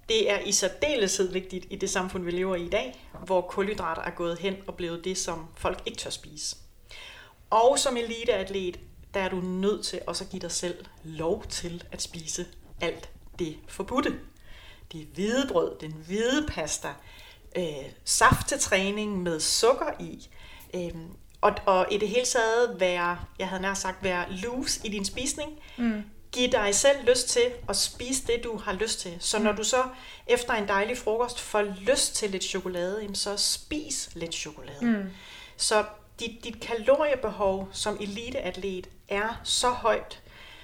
Det 0.09 0.31
er 0.31 0.39
i 0.39 0.51
særdeleshed 0.51 1.31
vigtigt 1.31 1.65
i 1.69 1.75
det 1.75 1.89
samfund, 1.89 2.23
vi 2.23 2.31
lever 2.31 2.55
i 2.55 2.65
i 2.65 2.69
dag, 2.69 3.09
hvor 3.25 3.41
kulhydrater 3.41 4.01
er 4.01 4.11
gået 4.11 4.39
hen 4.39 4.55
og 4.67 4.75
blevet 4.75 5.05
det, 5.05 5.17
som 5.17 5.47
folk 5.55 5.81
ikke 5.85 5.97
tør 5.97 6.09
spise. 6.09 6.55
Og 7.49 7.79
som 7.79 7.97
eliteatlet, 7.97 8.79
der 9.13 9.19
er 9.19 9.29
du 9.29 9.35
nødt 9.35 9.85
til 9.85 10.01
også 10.07 10.23
at 10.23 10.29
give 10.29 10.41
dig 10.41 10.51
selv 10.51 10.85
lov 11.03 11.43
til 11.49 11.83
at 11.91 12.01
spise 12.01 12.45
alt 12.81 13.09
det 13.39 13.57
forbudte. 13.67 14.19
Det 14.91 15.07
hvide 15.13 15.47
brød, 15.51 15.71
den 15.81 15.91
hvide 15.91 16.47
pasta, 16.47 16.87
øh, 17.55 17.63
saft 18.03 18.47
til 18.47 18.59
træning 18.59 19.23
med 19.23 19.39
sukker 19.39 19.91
i, 19.99 20.29
øh, 20.73 20.91
og, 21.41 21.55
og 21.65 21.87
i 21.91 21.97
det 21.97 22.09
hele 22.09 22.25
taget 22.25 22.79
være, 22.79 23.19
jeg 23.39 23.47
havde 23.47 23.61
nær 23.61 23.73
sagt, 23.73 24.03
være 24.03 24.31
loose 24.31 24.81
i 24.83 24.89
din 24.89 25.05
spisning. 25.05 25.51
Mm. 25.77 26.03
Giv 26.31 26.51
dig 26.51 26.75
selv 26.75 27.09
lyst 27.09 27.29
til 27.29 27.45
at 27.69 27.75
spise 27.75 28.27
det, 28.27 28.43
du 28.43 28.57
har 28.57 28.73
lyst 28.73 28.99
til. 28.99 29.17
Så 29.19 29.39
når 29.39 29.51
du 29.51 29.63
så 29.63 29.83
efter 30.27 30.53
en 30.53 30.67
dejlig 30.67 30.97
frokost 30.97 31.39
får 31.39 31.61
lyst 31.61 32.15
til 32.15 32.29
lidt 32.29 32.43
chokolade, 32.43 33.15
så 33.15 33.37
spis 33.37 34.09
lidt 34.13 34.33
chokolade. 34.33 34.85
Mm. 34.85 35.09
Så 35.57 35.85
dit, 36.19 36.43
dit 36.43 36.59
kaloriebehov 36.59 37.69
som 37.71 37.97
eliteatlet 38.01 38.89
er 39.09 39.41
så 39.43 39.69
højt, 39.69 40.21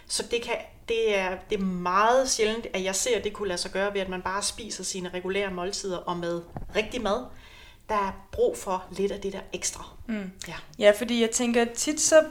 så 0.07 0.23
det, 0.31 0.41
kan, 0.41 0.55
det, 0.87 1.17
er, 1.17 1.37
det 1.49 1.59
er 1.59 1.63
meget 1.63 2.29
sjældent, 2.29 2.67
at 2.73 2.83
jeg 2.83 2.95
ser, 2.95 3.17
at 3.17 3.23
det 3.23 3.33
kunne 3.33 3.47
lade 3.47 3.57
sig 3.61 3.71
gøre 3.71 3.93
ved, 3.93 4.01
at 4.01 4.09
man 4.09 4.21
bare 4.21 4.41
spiser 4.43 4.83
sine 4.83 5.09
regulære 5.13 5.51
måltider 5.51 5.97
og 5.97 6.17
med 6.17 6.41
rigtig 6.75 7.01
mad. 7.01 7.25
Der 7.89 7.95
er 7.95 8.11
brug 8.31 8.57
for 8.57 8.83
lidt 8.97 9.11
af 9.11 9.21
det 9.21 9.33
der 9.33 9.39
ekstra. 9.53 9.85
Mm. 10.07 10.31
Ja. 10.47 10.53
Ja, 10.79 10.91
fordi 10.97 11.21
jeg 11.21 11.31
tænker 11.31 11.65
tit 11.65 12.01
så 12.01 12.23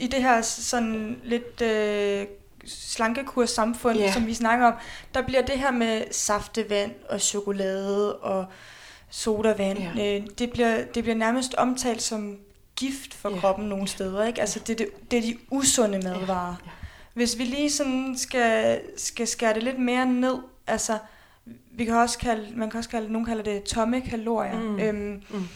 i 0.00 0.06
det 0.06 0.22
her 0.22 0.42
sådan 0.42 1.20
lidt 1.24 1.60
øh, 1.62 2.26
slankekurssamfund, 2.66 3.96
Ja. 3.98 4.04
yeah. 4.04 4.14
som 4.14 4.26
vi 4.26 4.34
snakker 4.34 4.66
om, 4.66 4.74
der 5.14 5.22
bliver 5.22 5.42
det 5.42 5.58
her 5.58 5.70
med 5.70 6.02
saftevand 6.10 6.92
og 7.08 7.20
chokolade 7.20 8.16
og 8.16 8.46
sodavand, 9.14 9.78
Ja. 9.96 10.16
øh, 10.18 10.26
det, 10.38 10.50
bliver, 10.52 10.84
det 10.94 11.02
bliver 11.04 11.16
nærmest 11.16 11.54
omtalt 11.54 12.02
som 12.02 12.38
gift 12.76 13.14
for 13.14 13.30
Ja. 13.30 13.40
kroppen 13.40 13.64
nogle 13.68 13.88
steder. 13.88 14.24
Ikke? 14.26 14.40
Altså 14.40 14.58
det, 14.66 14.78
det, 14.78 15.10
det 15.10 15.16
er 15.18 15.22
de 15.22 15.36
usunde 15.50 15.98
madvarer. 15.98 16.54
ja. 16.66 16.70
Hvis 17.14 17.38
vi 17.38 17.44
lige 17.44 17.70
sådan 17.70 18.14
skal, 18.18 18.80
skal 18.96 19.26
skære 19.26 19.54
det 19.54 19.62
lidt 19.62 19.78
mere 19.78 20.06
ned, 20.06 20.34
altså 20.66 20.98
vi 21.72 21.84
kan 21.84 21.94
også 21.94 22.18
kalde, 22.18 22.46
man 22.56 22.70
kan 22.70 22.78
også 22.78 22.90
kalde, 22.90 23.12
nogen 23.12 23.26
kalder 23.26 23.42
det 23.44 23.64
tomme 23.64 24.00
kalorier. 24.00 24.60
Mm. 24.60 24.78
Øhm, 24.80 25.22
Mm. 25.30 25.48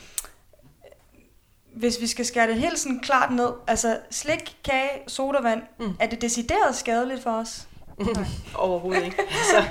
hvis 1.74 2.00
vi 2.00 2.06
skal 2.06 2.26
skære 2.26 2.46
det 2.46 2.54
helt 2.60 2.78
sådan 2.78 3.00
klart 3.00 3.32
ned, 3.34 3.48
altså 3.66 3.98
slik, 4.10 4.56
kage, 4.64 4.90
sodavand, 5.06 5.62
Mm. 5.78 5.84
mm. 5.84 5.92
er 6.00 6.06
det 6.06 6.20
decideret 6.22 6.74
skadeligt 6.76 7.22
for 7.22 7.30
os? 7.30 7.68
Nej. 7.98 8.24
Overhovedet 8.54 9.04
ikke. 9.04 9.16
Altså, 9.20 9.68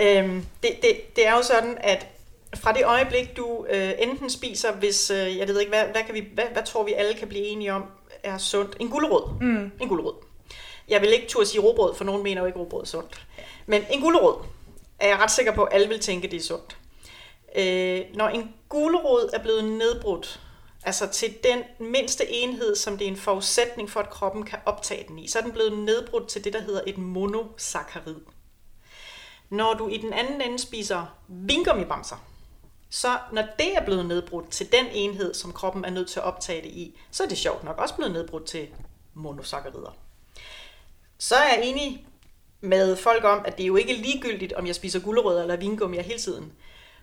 øhm, 0.00 0.44
det, 0.62 0.70
det, 0.82 1.16
det 1.16 1.26
er 1.26 1.32
jo 1.32 1.42
sådan, 1.42 1.76
at 1.80 2.06
fra 2.56 2.72
det 2.72 2.84
øjeblik, 2.84 3.36
du 3.36 3.66
øh, 3.70 3.92
enten 3.98 4.30
spiser, 4.30 4.72
hvis, 4.72 5.10
øh, 5.10 5.36
jeg 5.38 5.48
ved 5.48 5.60
ikke, 5.60 5.70
hvad, 5.70 5.84
hvad, 5.84 6.02
kan 6.04 6.14
vi, 6.14 6.28
hvad, 6.34 6.44
hvad 6.52 6.62
tror 6.62 6.84
vi 6.84 6.92
alle 6.92 7.14
kan 7.14 7.28
blive 7.28 7.44
enige 7.44 7.72
om 7.72 7.84
er 8.22 8.38
sundt? 8.38 8.76
En 8.80 8.88
gulerod. 8.88 9.40
Mm. 9.40 9.70
En 9.80 9.88
gulerod. 9.88 10.14
Jeg 10.88 11.00
vil 11.00 11.12
ikke 11.12 11.28
turde 11.28 11.46
sige 11.46 11.60
robrød, 11.60 11.94
for 11.94 12.04
nogen 12.04 12.22
mener 12.22 12.40
jo 12.40 12.46
ikke, 12.46 12.58
robrød 12.58 12.82
er 12.82 12.86
sundt. 12.86 13.26
Men 13.66 13.82
en 13.90 14.00
gulerod 14.00 14.44
er 14.98 15.08
jeg 15.08 15.18
ret 15.18 15.30
sikker 15.30 15.52
på, 15.52 15.64
at 15.64 15.74
alle 15.74 15.88
vil 15.88 16.00
tænke, 16.00 16.28
det 16.28 16.36
er 16.36 16.40
sundt. 16.40 16.76
Øh, 17.56 18.00
når 18.14 18.28
en 18.28 18.54
gulerod 18.68 19.30
er 19.32 19.38
blevet 19.38 19.64
nedbrudt, 19.64 20.40
altså 20.84 21.08
til 21.08 21.34
den 21.44 21.88
mindste 21.90 22.32
enhed, 22.32 22.76
som 22.76 22.98
det 22.98 23.04
er 23.04 23.10
en 23.10 23.16
forudsætning 23.16 23.90
for, 23.90 24.00
at 24.00 24.10
kroppen 24.10 24.42
kan 24.42 24.58
optage 24.66 25.04
den 25.08 25.18
i, 25.18 25.28
så 25.28 25.38
er 25.38 25.42
den 25.42 25.52
blevet 25.52 25.78
nedbrudt 25.78 26.28
til 26.28 26.44
det, 26.44 26.52
der 26.52 26.60
hedder 26.60 26.80
et 26.86 26.98
monosaccharid. 26.98 28.16
Når 29.50 29.74
du 29.74 29.88
i 29.88 29.96
den 29.96 30.12
anden 30.12 30.40
ende 30.40 30.58
spiser 30.58 31.16
vingummibamser, 31.28 32.16
så 32.94 33.18
når 33.32 33.44
det 33.58 33.76
er 33.76 33.84
blevet 33.84 34.06
nedbrudt 34.06 34.50
til 34.50 34.72
den 34.72 34.86
enhed, 34.92 35.34
som 35.34 35.52
kroppen 35.52 35.84
er 35.84 35.90
nødt 35.90 36.08
til 36.08 36.20
at 36.20 36.24
optage 36.24 36.62
det 36.62 36.68
i, 36.68 36.98
så 37.10 37.22
er 37.22 37.28
det 37.28 37.38
sjovt 37.38 37.64
nok 37.64 37.78
også 37.78 37.94
blevet 37.94 38.12
nedbrudt 38.12 38.46
til 38.46 38.68
monosaccarider. 39.14 39.96
Så 41.18 41.34
er 41.34 41.54
jeg 41.54 41.60
enig 41.64 42.06
med 42.60 42.96
folk 42.96 43.24
om, 43.24 43.42
at 43.44 43.56
det 43.56 43.62
er 43.62 43.66
jo 43.66 43.76
ikke 43.76 43.94
ligegyldigt, 43.94 44.52
om 44.52 44.66
jeg 44.66 44.74
spiser 44.74 45.00
gulerødder 45.00 45.42
eller 45.42 45.56
vingummier 45.56 46.02
hele 46.02 46.18
tiden. 46.18 46.52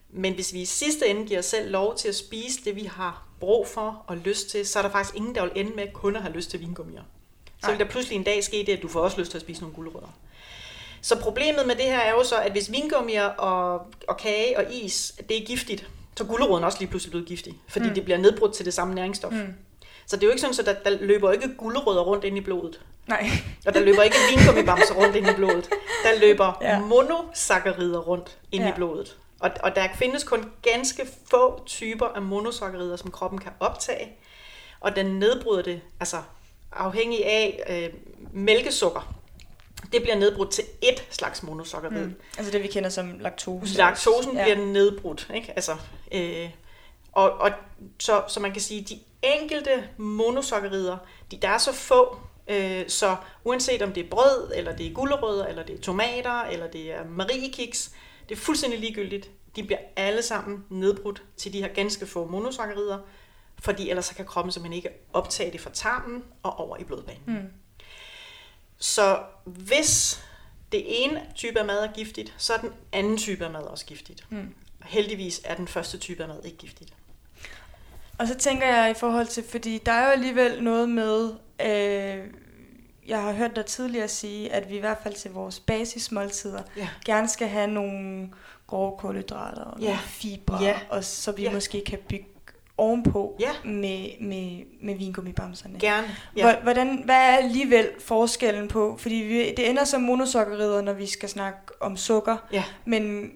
Men 0.09 0.33
hvis 0.33 0.53
vi 0.53 0.61
i 0.61 0.65
sidste 0.65 1.07
ende 1.07 1.25
giver 1.25 1.39
os 1.39 1.45
selv 1.45 1.71
lov 1.71 1.95
til 1.97 2.07
at 2.07 2.15
spise 2.15 2.65
det, 2.65 2.75
vi 2.75 2.83
har 2.83 3.27
brug 3.39 3.67
for 3.67 4.03
og 4.07 4.17
lyst 4.17 4.49
til, 4.49 4.67
så 4.67 4.79
er 4.79 4.83
der 4.83 4.89
faktisk 4.89 5.15
ingen, 5.15 5.35
der 5.35 5.41
vil 5.41 5.51
ende 5.55 5.75
med 5.75 5.93
kun 5.93 6.15
at 6.15 6.21
have 6.21 6.33
lyst 6.33 6.49
til 6.49 6.59
vingummier. 6.59 7.03
Så 7.63 7.69
vil 7.69 7.79
der 7.79 7.85
pludselig 7.85 8.15
en 8.15 8.23
dag 8.23 8.43
ske 8.43 8.63
det, 8.67 8.73
at 8.73 8.81
du 8.81 8.87
får 8.87 8.99
også 8.99 9.19
lyst 9.19 9.31
til 9.31 9.37
at 9.37 9.41
spise 9.41 9.61
nogle 9.61 9.75
gulerødder. 9.75 10.13
Så 11.01 11.19
problemet 11.19 11.67
med 11.67 11.75
det 11.75 11.85
her 11.85 11.99
er 11.99 12.11
jo 12.11 12.23
så, 12.23 12.35
at 12.41 12.51
hvis 12.51 12.71
vingummier 12.71 13.25
og, 13.25 13.87
og 14.07 14.17
kage 14.17 14.57
og 14.57 14.65
is, 14.73 15.13
det 15.29 15.41
er 15.41 15.45
giftigt, 15.45 15.87
så 16.17 16.23
er 16.23 16.27
guleroden 16.27 16.63
også 16.63 16.79
lige 16.79 16.89
pludselig 16.89 17.11
blevet 17.11 17.27
giftig, 17.27 17.53
fordi 17.67 17.87
mm. 17.87 17.93
det 17.93 18.03
bliver 18.03 18.17
nedbrudt 18.17 18.53
til 18.53 18.65
det 18.65 18.73
samme 18.73 18.95
næringsstof. 18.95 19.31
Mm. 19.31 19.53
Så 20.05 20.15
det 20.15 20.23
er 20.23 20.27
jo 20.27 20.31
ikke 20.31 20.41
sådan, 20.41 20.67
at 20.67 20.85
der, 20.85 20.91
der 20.91 20.97
løber 21.05 21.31
ikke 21.31 21.55
gulerødder 21.57 22.01
rundt 22.01 22.23
ind 22.23 22.37
i 22.37 22.41
blodet. 22.41 22.81
Nej. 23.07 23.29
Og 23.65 23.73
der 23.73 23.79
løber 23.79 24.01
ikke 24.01 24.15
vingummibamser 24.35 24.93
rundt 24.95 25.15
ind 25.15 25.29
i 25.29 25.33
blodet. 25.33 25.69
Der 26.03 26.19
løber 26.19 26.57
ja. 26.61 26.79
Monosaccarider 26.79 27.99
rundt 27.99 28.37
ind 28.51 28.63
ja. 28.63 28.69
I 28.69 28.73
blodet. 28.75 29.17
Og, 29.39 29.51
og 29.63 29.75
der 29.75 29.87
findes 29.95 30.23
kun 30.23 30.51
ganske 30.61 31.07
få 31.31 31.63
typer 31.65 32.05
af 32.05 32.21
monosaccarider, 32.21 32.95
som 32.95 33.11
kroppen 33.11 33.39
kan 33.39 33.51
optage. 33.59 34.11
Og 34.79 34.95
den 34.95 35.05
nedbryder 35.05 35.61
det, 35.61 35.81
altså 35.99 36.17
afhængig 36.71 37.25
af 37.25 37.63
øh, 37.69 37.99
mælkesukker. 38.31 39.13
Det 39.91 40.01
bliver 40.01 40.15
nedbrudt 40.15 40.51
til 40.51 40.63
ét 40.85 41.01
slags 41.09 41.43
monosaccharid. 41.43 42.05
Mm. 42.05 42.15
Altså 42.37 42.51
det, 42.51 42.63
vi 42.63 42.67
kender 42.67 42.89
som 42.89 43.19
laktose. 43.19 43.77
Laktosen 43.77 44.37
ja. 44.37 44.43
bliver 44.43 44.65
nedbrudt. 44.65 45.31
Ikke? 45.35 45.53
Altså, 45.55 45.75
øh, 46.11 46.49
og, 47.11 47.31
og 47.31 47.51
så, 47.99 48.23
så 48.27 48.39
man 48.39 48.51
kan 48.51 48.61
sige, 48.61 48.81
de 48.81 48.99
enkelte 49.23 49.89
monosaccarider, 49.97 50.97
de, 51.31 51.37
der 51.37 51.49
er 51.49 51.57
så 51.57 51.73
få, 51.73 52.17
øh, 52.47 52.83
så 52.87 53.15
uanset 53.43 53.81
om 53.81 53.93
det 53.93 54.05
er 54.05 54.09
brød, 54.09 54.51
eller 54.55 54.75
det 54.75 54.87
er 54.87 54.93
gulerødder, 54.93 55.45
eller 55.45 55.63
det 55.63 55.77
er 55.77 55.81
tomater, 55.81 56.41
eller 56.41 56.67
det 56.67 56.91
er 56.91 57.05
mariekiks, 57.09 57.91
det 58.29 58.35
er 58.35 58.39
fuldstændig 58.39 58.79
ligegyldigt. 58.79 59.29
De 59.55 59.63
bliver 59.63 59.79
alle 59.95 60.21
sammen 60.21 60.65
nedbrudt 60.69 61.23
til 61.37 61.53
de 61.53 61.61
her 61.61 61.67
ganske 61.67 62.05
få 62.05 62.25
monosaccarider, 62.25 62.97
fordi 63.59 63.89
ellers 63.89 64.05
så 64.05 64.15
kan 64.15 64.25
kroppen 64.25 64.51
simpelthen 64.51 64.77
ikke 64.77 64.89
optage 65.13 65.51
det 65.51 65.61
fra 65.61 65.69
tarmen 65.73 66.23
og 66.43 66.59
over 66.59 66.77
i 66.77 66.83
blodbanen. 66.83 67.21
Mm. 67.25 67.49
Så 68.77 69.19
hvis 69.57 70.23
det 70.71 70.83
ene 71.03 71.21
type 71.35 71.59
af 71.59 71.65
mad 71.65 71.83
er 71.83 71.91
giftigt, 71.91 72.33
så 72.37 72.53
er 72.53 72.57
den 72.57 72.69
anden 72.93 73.17
type 73.17 73.45
af 73.45 73.51
mad 73.51 73.61
også 73.61 73.85
giftigt. 73.85 74.25
Mm. 74.29 74.53
Heldigvis 74.85 75.41
er 75.43 75.55
den 75.55 75.67
første 75.67 75.97
type 75.97 76.23
af 76.23 76.29
mad 76.29 76.43
ikke 76.45 76.57
giftigt. 76.57 76.93
Og 78.17 78.27
så 78.27 78.35
tænker 78.35 78.67
jeg 78.75 78.91
i 78.91 78.93
forhold 78.93 79.27
til, 79.27 79.43
fordi 79.49 79.77
der 79.85 79.91
er 79.91 80.05
jo 80.05 80.11
alligevel 80.11 80.63
noget 80.63 80.89
med, 80.89 81.29
øh, 81.65 82.27
jeg 83.07 83.21
har 83.21 83.31
hørt 83.33 83.55
dig 83.55 83.65
tidligere 83.65 84.07
sige, 84.07 84.51
at 84.53 84.69
vi 84.69 84.75
i 84.75 84.79
hvert 84.79 84.97
fald 85.03 85.13
til 85.13 85.31
vores 85.31 85.59
basismåltider 85.59 86.61
Ja. 86.77 86.89
gerne 87.05 87.27
skal 87.29 87.47
have 87.47 87.67
nogle 87.67 88.29
grove 88.67 88.97
kulhydrater 88.97 89.61
og 89.61 89.79
Ja. 89.79 89.85
nogle 89.85 89.99
fibre, 90.01 90.63
Ja. 90.63 90.79
og 90.89 91.03
så 91.03 91.31
vi 91.31 91.43
Ja. 91.43 91.51
måske 91.51 91.83
kan 91.85 91.99
bygge 92.09 92.25
ovenpå 92.79 93.35
Ja. 93.39 93.49
med, 93.63 94.09
med, 94.21 94.63
med 94.81 94.95
vingummibamserne. 94.95 95.79
Gerne. 95.79 96.07
Ja. 96.37 96.55
Hvordan, 96.63 97.01
hvad 97.05 97.15
er 97.15 97.37
alligevel 97.37 97.87
forskellen 97.99 98.67
på, 98.67 98.95
fordi 98.99 99.15
vi, 99.15 99.53
det 99.57 99.69
ender 99.69 99.83
som 99.83 100.01
monosaccarider, 100.01 100.81
når 100.81 100.93
vi 100.93 101.05
skal 101.07 101.29
snakke 101.29 101.59
om 101.81 101.97
sukker, 101.97 102.37
ja, 102.53 102.63
men 102.85 103.31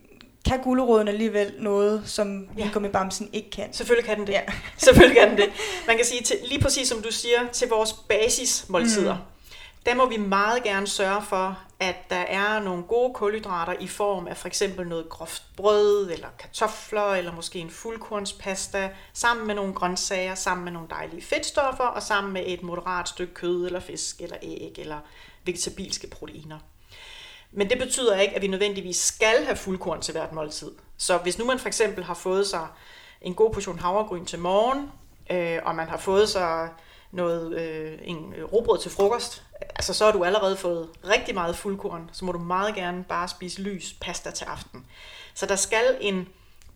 kan 0.49 0.59
guleroden 0.63 1.07
alligevel 1.07 1.53
noget, 1.59 2.01
som 2.05 2.47
Ja. 2.57 2.63
vingummibamsen 2.63 3.29
ikke 3.33 3.49
kan? 3.49 3.73
selvfølgelig 3.73 4.05
kan 4.09 4.17
den 4.17 4.27
det. 4.27 4.33
Ja. 4.33 4.41
Selvfølgelig 4.77 5.17
kan 5.21 5.29
den 5.29 5.37
det. 5.37 5.49
Man 5.87 5.95
kan 5.95 6.05
sige, 6.05 6.23
til, 6.23 6.35
lige 6.49 6.61
præcis 6.61 6.87
som 6.87 7.01
du 7.01 7.11
siger, 7.11 7.39
til 7.51 7.67
vores 7.69 7.93
basismåltider, 7.93 9.13
mm. 9.13 9.21
der 9.85 9.95
må 9.95 10.09
vi 10.09 10.17
meget 10.17 10.63
gerne 10.63 10.87
sørge 10.87 11.21
for, 11.29 11.59
at 11.83 12.09
der 12.09 12.15
er 12.15 12.59
nogle 12.59 12.83
gode 12.83 13.13
kulhydrater 13.13 13.73
i 13.79 13.87
form 13.87 14.27
af 14.27 14.37
for 14.37 14.47
eksempel 14.47 14.87
noget 14.87 15.09
groft 15.09 15.43
brød, 15.57 16.11
eller 16.11 16.27
kartofler, 16.39 17.13
eller 17.13 17.31
måske 17.31 17.59
en 17.59 17.69
fuldkornspasta, 17.69 18.89
sammen 19.13 19.47
med 19.47 19.55
nogle 19.55 19.73
grøntsager, 19.73 20.35
sammen 20.35 20.63
med 20.63 20.71
nogle 20.71 20.87
dejlige 20.89 21.21
fedtstoffer, 21.21 21.83
og 21.83 22.03
sammen 22.03 22.33
med 22.33 22.43
et 22.45 22.63
moderat 22.63 23.09
stykke 23.09 23.33
kød, 23.33 23.65
eller 23.65 23.79
fisk, 23.79 24.21
eller 24.21 24.37
æg, 24.41 24.73
eller 24.77 24.99
vegetabilske 25.45 26.07
proteiner. 26.07 26.59
Men 27.51 27.69
det 27.69 27.79
betyder 27.79 28.19
ikke, 28.19 28.35
at 28.35 28.41
vi 28.41 28.47
nødvendigvis 28.47 28.97
skal 28.97 29.45
have 29.45 29.55
fuldkorn 29.55 30.01
til 30.01 30.11
hvert 30.11 30.31
måltid. 30.31 30.71
Så 30.97 31.17
hvis 31.17 31.37
nu 31.37 31.45
man 31.45 31.59
for 31.59 31.67
eksempel 31.67 32.03
har 32.03 32.13
fået 32.13 32.47
sig 32.47 32.67
en 33.21 33.33
god 33.33 33.53
portion 33.53 33.79
havregryn 33.79 34.25
til 34.25 34.39
morgen, 34.39 34.91
øh, 35.31 35.59
og 35.65 35.75
man 35.75 35.87
har 35.87 35.97
fået 35.97 36.29
sig 36.29 36.69
noget, 37.13 37.59
øh, 37.59 37.99
en 38.03 38.33
øh, 38.37 38.53
robrød 38.53 38.79
til 38.79 38.91
frokost, 38.91 39.43
altså 39.75 39.93
så 39.93 40.05
har 40.05 40.11
du 40.11 40.23
allerede 40.23 40.57
fået 40.57 40.89
rigtig 41.09 41.35
meget 41.35 41.55
fuldkorn, 41.55 42.09
så 42.13 42.25
må 42.25 42.31
du 42.31 42.39
meget 42.39 42.75
gerne 42.75 43.03
bare 43.03 43.27
spise 43.27 43.61
lys 43.61 43.95
pasta 44.01 44.31
til 44.31 44.45
aften. 44.45 44.85
Så 45.33 45.45
der 45.45 45.55
skal 45.55 45.97
en, 46.01 46.15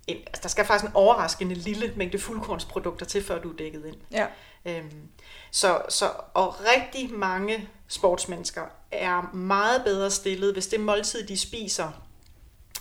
en 0.08 0.17
altså 0.28 0.39
der 0.43 0.50
skal 0.50 0.65
faktisk 0.65 0.89
en 0.89 0.95
overraskende 0.95 1.56
lille 1.56 1.93
mængde 1.95 2.19
fuldkornsprodukter 2.19 3.06
til, 3.06 3.23
før 3.23 3.41
du 3.41 3.52
er 3.52 3.56
dækket 3.56 3.86
ind. 3.86 3.95
Ja. 4.12 4.26
Øhm, 4.65 5.08
så, 5.52 5.82
så, 5.89 6.12
og 6.34 6.56
rigtig 6.76 7.13
mange 7.13 7.69
sportsmennesker 7.88 8.63
er 8.92 9.35
meget 9.35 9.83
bedre 9.83 10.12
stillet, 10.12 10.54
hvis 10.54 10.67
det 10.67 10.79
måltid, 10.79 11.27
de 11.27 11.38
spiser, 11.38 11.92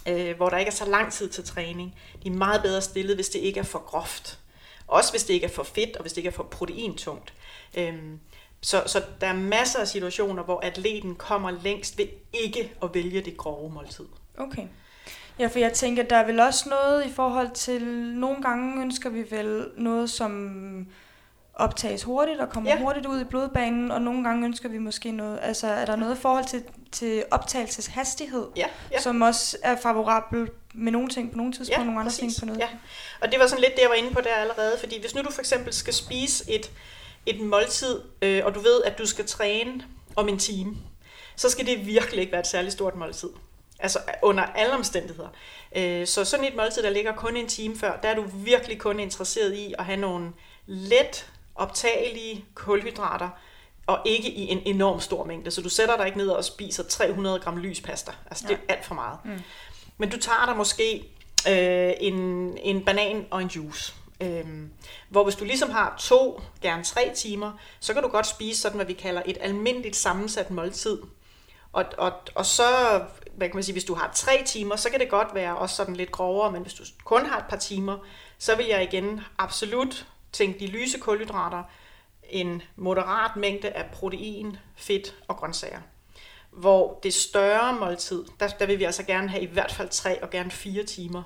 øh, 0.08 0.36
hvor 0.36 0.48
der 0.48 0.58
ikke 0.58 0.70
er 0.70 0.74
så 0.74 0.84
lang 0.84 1.12
tid 1.12 1.28
til 1.28 1.44
træning, 1.44 1.94
de 2.22 2.28
er 2.28 2.32
meget 2.32 2.62
bedre 2.62 2.80
stillet, 2.80 3.16
hvis 3.16 3.28
det 3.28 3.38
ikke 3.38 3.60
er 3.60 3.64
for 3.64 3.78
groft. 3.78 4.38
Også 4.86 5.12
hvis 5.12 5.24
det 5.24 5.34
ikke 5.34 5.46
er 5.46 5.50
for 5.50 5.62
fedt, 5.62 5.96
og 5.96 6.02
hvis 6.02 6.12
det 6.12 6.18
ikke 6.18 6.28
er 6.28 6.32
for 6.32 6.42
proteintungt. 6.42 7.34
Øhm, 7.74 8.20
så, 8.60 8.82
så 8.86 9.02
der 9.20 9.26
er 9.26 9.32
masser 9.34 9.80
af 9.80 9.88
situationer, 9.88 10.42
hvor 10.42 10.60
atleten 10.64 11.14
kommer 11.14 11.50
længst 11.50 11.98
ved 11.98 12.06
ikke 12.32 12.72
at 12.82 12.94
vælge 12.94 13.20
det 13.20 13.36
grove 13.36 13.72
måltid. 13.72 14.04
Okay. 14.38 14.62
Ja, 15.38 15.46
for 15.46 15.58
jeg 15.58 15.72
tænker, 15.72 16.02
der 16.02 16.16
er 16.16 16.26
vel 16.26 16.40
også 16.40 16.68
noget 16.68 17.06
i 17.06 17.12
forhold 17.12 17.50
til, 17.54 17.82
nogle 18.14 18.42
gange 18.42 18.82
ønsker 18.82 19.10
vi 19.10 19.24
vel 19.30 19.66
noget, 19.76 20.10
som 20.10 20.86
optages 21.54 22.02
hurtigt 22.02 22.40
og 22.40 22.48
kommer 22.50 22.70
Ja. 22.70 22.76
ja. 22.76 22.82
hurtigt 22.82 23.06
ud 23.06 23.20
i 23.20 23.24
blodbanen, 23.24 23.90
og 23.90 24.02
nogle 24.02 24.24
gange 24.24 24.44
ønsker 24.44 24.68
vi 24.68 24.78
måske 24.78 25.12
noget, 25.12 25.38
altså 25.42 25.66
er 25.66 25.84
der 25.84 25.96
noget 25.96 26.16
i 26.16 26.20
forhold 26.20 26.44
til, 26.44 26.64
til 26.92 27.24
optagelseshastighed, 27.30 28.46
Ja, 28.56 28.66
ja. 28.92 29.00
som 29.00 29.22
også 29.22 29.56
er 29.62 29.76
favorabel 29.76 30.50
med 30.74 30.92
nogle 30.92 31.08
ting 31.08 31.30
på 31.30 31.36
nogle 31.36 31.52
tidspunkter, 31.52 31.84
nogle 31.84 32.00
andre 32.00 32.12
ting 32.12 32.32
på 32.40 32.46
noget? 32.46 32.60
Ja. 32.60 32.68
Og 33.20 33.32
det 33.32 33.40
var 33.40 33.46
sådan 33.46 33.60
lidt 33.64 33.74
det, 33.76 33.82
jeg 33.82 33.88
var 33.90 33.94
inde 33.96 34.10
på 34.10 34.20
der 34.20 34.34
allerede, 34.34 34.72
fordi 34.80 35.00
hvis 35.00 35.14
nu 35.14 35.22
du 35.22 35.30
for 35.32 35.40
eksempel 35.40 35.72
skal 35.72 35.94
spise 35.94 36.50
et, 36.50 36.70
et 37.26 37.40
måltid, 37.40 38.00
øh, 38.22 38.44
og 38.44 38.54
du 38.54 38.60
ved, 38.60 38.82
at 38.84 38.98
du 38.98 39.06
skal 39.06 39.26
træne 39.26 39.84
om 40.16 40.28
en 40.28 40.38
time, 40.38 40.76
så 41.36 41.50
skal 41.50 41.66
det 41.66 41.86
virkelig 41.86 42.20
ikke 42.20 42.32
være 42.32 42.40
et 42.40 42.46
særligt 42.46 42.72
stort 42.72 42.94
måltid. 42.94 43.28
Altså 43.78 43.98
under 44.22 44.42
alle 44.44 44.74
omstændigheder. 44.74 45.28
Øh, 45.76 46.06
så 46.06 46.24
sådan 46.24 46.44
et 46.44 46.54
måltid, 46.56 46.82
der 46.82 46.90
ligger 46.90 47.12
kun 47.12 47.36
en 47.36 47.48
time 47.48 47.76
før, 47.76 48.00
der 48.00 48.08
er 48.08 48.14
du 48.14 48.24
virkelig 48.34 48.78
kun 48.78 49.00
interesseret 49.00 49.54
i 49.54 49.74
at 49.78 49.84
have 49.84 50.00
nogle 50.00 50.32
let 50.66 51.30
optagelige 51.54 52.44
kulhydrater, 52.54 53.28
og 53.86 53.98
ikke 54.04 54.30
i 54.30 54.48
en 54.48 54.62
enorm 54.64 55.00
stor 55.00 55.24
mængde. 55.24 55.50
Så 55.50 55.62
du 55.62 55.68
sætter 55.68 55.96
dig 55.96 56.06
ikke 56.06 56.18
ned 56.18 56.28
og 56.28 56.44
spiser 56.44 56.82
300 56.82 57.40
gram 57.40 57.56
lyspasta. 57.56 58.12
Altså 58.26 58.44
det 58.48 58.54
er 58.54 58.74
alt 58.74 58.84
for 58.84 58.94
meget. 58.94 59.18
Mm. 59.24 59.42
Men 59.98 60.08
du 60.08 60.18
tager 60.18 60.46
dig 60.46 60.56
måske 60.56 60.96
øh, 61.48 61.92
en, 62.00 62.14
en 62.58 62.84
banan 62.84 63.26
og 63.30 63.42
en 63.42 63.48
juice. 63.48 63.94
Øhm, 64.20 64.70
hvor 65.08 65.24
hvis 65.24 65.36
du 65.36 65.44
ligesom 65.44 65.70
har 65.70 65.96
to, 65.98 66.42
gerne 66.62 66.84
tre 66.84 67.12
timer, 67.14 67.52
så 67.80 67.94
kan 67.94 68.02
du 68.02 68.08
godt 68.08 68.26
spise 68.26 68.60
sådan, 68.60 68.76
hvad 68.76 68.86
vi 68.86 68.92
kalder 68.92 69.22
et 69.26 69.38
almindeligt 69.40 69.96
sammensat 69.96 70.50
måltid. 70.50 70.98
Og, 71.72 71.84
og, 71.98 72.12
og 72.34 72.46
så, 72.46 72.64
hvad 73.36 73.48
kan 73.48 73.56
man 73.56 73.64
sige, 73.64 73.72
hvis 73.72 73.84
du 73.84 73.94
har 73.94 74.10
tre 74.14 74.42
timer, 74.46 74.76
så 74.76 74.90
kan 74.90 75.00
det 75.00 75.10
godt 75.10 75.34
være 75.34 75.56
også 75.56 75.76
sådan 75.76 75.96
lidt 75.96 76.12
grovere, 76.12 76.52
men 76.52 76.62
hvis 76.62 76.74
du 76.74 76.84
kun 77.04 77.26
har 77.26 77.38
et 77.38 77.44
par 77.48 77.56
timer, 77.56 77.98
så 78.38 78.56
vil 78.56 78.66
jeg 78.66 78.82
igen 78.82 79.20
absolut 79.38 80.06
tænke 80.32 80.60
de 80.60 80.66
lyse 80.66 80.98
kulhydrater, 80.98 81.62
en 82.28 82.62
moderat 82.76 83.36
mængde 83.36 83.70
af 83.70 83.84
protein, 83.92 84.56
fedt 84.76 85.14
og 85.28 85.36
grøntsager. 85.36 85.80
Hvor 86.50 87.00
det 87.02 87.14
større 87.14 87.72
måltid, 87.72 88.24
der, 88.40 88.48
der 88.48 88.66
vil 88.66 88.78
vi 88.78 88.84
altså 88.84 89.02
gerne 89.02 89.28
have 89.28 89.42
i 89.42 89.52
hvert 89.52 89.72
fald 89.72 89.88
tre 89.88 90.22
og 90.22 90.30
gerne 90.30 90.50
fire 90.50 90.84
timer. 90.84 91.22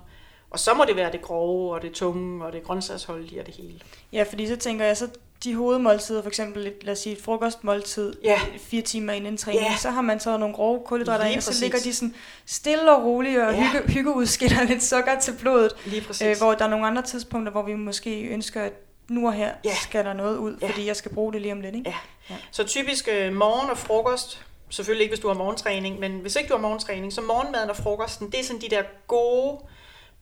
Og 0.51 0.59
så 0.59 0.75
må 0.75 0.85
det 0.85 0.97
være 0.97 1.13
det 1.13 1.23
grove, 1.23 1.75
og 1.75 1.83
det 1.83 1.93
tunge, 1.93 2.45
og 2.45 2.53
det 2.53 2.63
grøntsagsholdige 2.63 3.41
og 3.41 3.47
det 3.47 3.55
hele. 3.55 3.81
Ja, 4.13 4.23
fordi 4.23 4.47
så 4.49 4.57
tænker 4.57 4.85
jeg, 4.85 4.97
så 4.97 5.09
de 5.45 5.55
hovedmåltider, 5.55 6.23
for 6.23 6.29
eksempel 6.29 6.67
et, 6.67 6.75
lad 6.83 6.93
os 6.93 6.99
sige 6.99 7.17
et 7.17 7.23
frokostmåltid, 7.23 8.13
Ja. 8.25 8.41
fire 8.59 8.83
timer 8.83 9.13
inden 9.13 9.37
træning, 9.37 9.63
Ja. 9.63 9.77
så 9.77 9.91
har 9.91 10.01
man 10.03 10.21
så 10.21 10.37
nogle 10.37 10.55
grove 10.55 10.81
kulhydrater 10.87 11.25
ind, 11.25 11.41
så 11.41 11.61
ligger 11.63 11.79
de 11.79 11.95
sådan 11.95 12.15
stille 12.47 12.97
og 12.97 13.05
roligt 13.05 13.39
og 13.41 13.55
Ja. 13.55 13.61
hygge, 13.73 13.93
hyggeudskiller 13.93 14.63
lidt 14.65 14.83
sukker 14.83 15.19
til 15.21 15.33
blodet. 15.41 15.73
Lige 15.87 16.03
præcis. 16.03 16.27
Øh, 16.27 16.37
hvor 16.39 16.55
der 16.55 16.65
er 16.65 16.69
nogle 16.69 16.87
andre 16.87 17.03
tidspunkter, 17.03 17.53
hvor 17.53 17.63
vi 17.63 17.75
måske 17.75 18.23
ønsker, 18.23 18.63
at 18.63 18.73
nu 19.09 19.27
og 19.27 19.33
her 19.33 19.53
Ja. 19.65 19.75
skal 19.75 20.05
der 20.05 20.13
noget 20.13 20.37
ud, 20.39 20.57
Ja. 20.63 20.69
fordi 20.69 20.87
jeg 20.87 20.97
skal 20.97 21.15
bruge 21.15 21.33
det 21.33 21.41
lige 21.41 21.53
om 21.53 21.61
lidt. 21.61 21.75
Ikke? 21.75 21.91
Ja. 21.91 21.97
Ja. 22.31 22.37
Så 22.51 22.65
typisk 22.65 23.09
øh, 23.13 23.33
morgen 23.35 23.71
og 23.71 23.79
frokost, 23.79 24.45
selvfølgelig 24.71 25.03
ikke 25.05 25.13
hvis 25.13 25.21
du 25.23 25.29
har 25.29 25.35
morgentræning, 25.35 26.01
men 26.01 26.13
hvis 26.13 26.37
ikke 26.37 26.49
du 26.49 26.55
har 26.55 26.61
morgentræning, 26.63 27.13
så 27.13 27.21
morgenmaden 27.21 27.71
og 27.71 27.77
frokosten, 27.77 28.31
det 28.31 28.41
er 28.41 28.45
sådan 28.45 28.61
de 28.61 28.69
der 28.71 28.83
gode, 29.07 29.59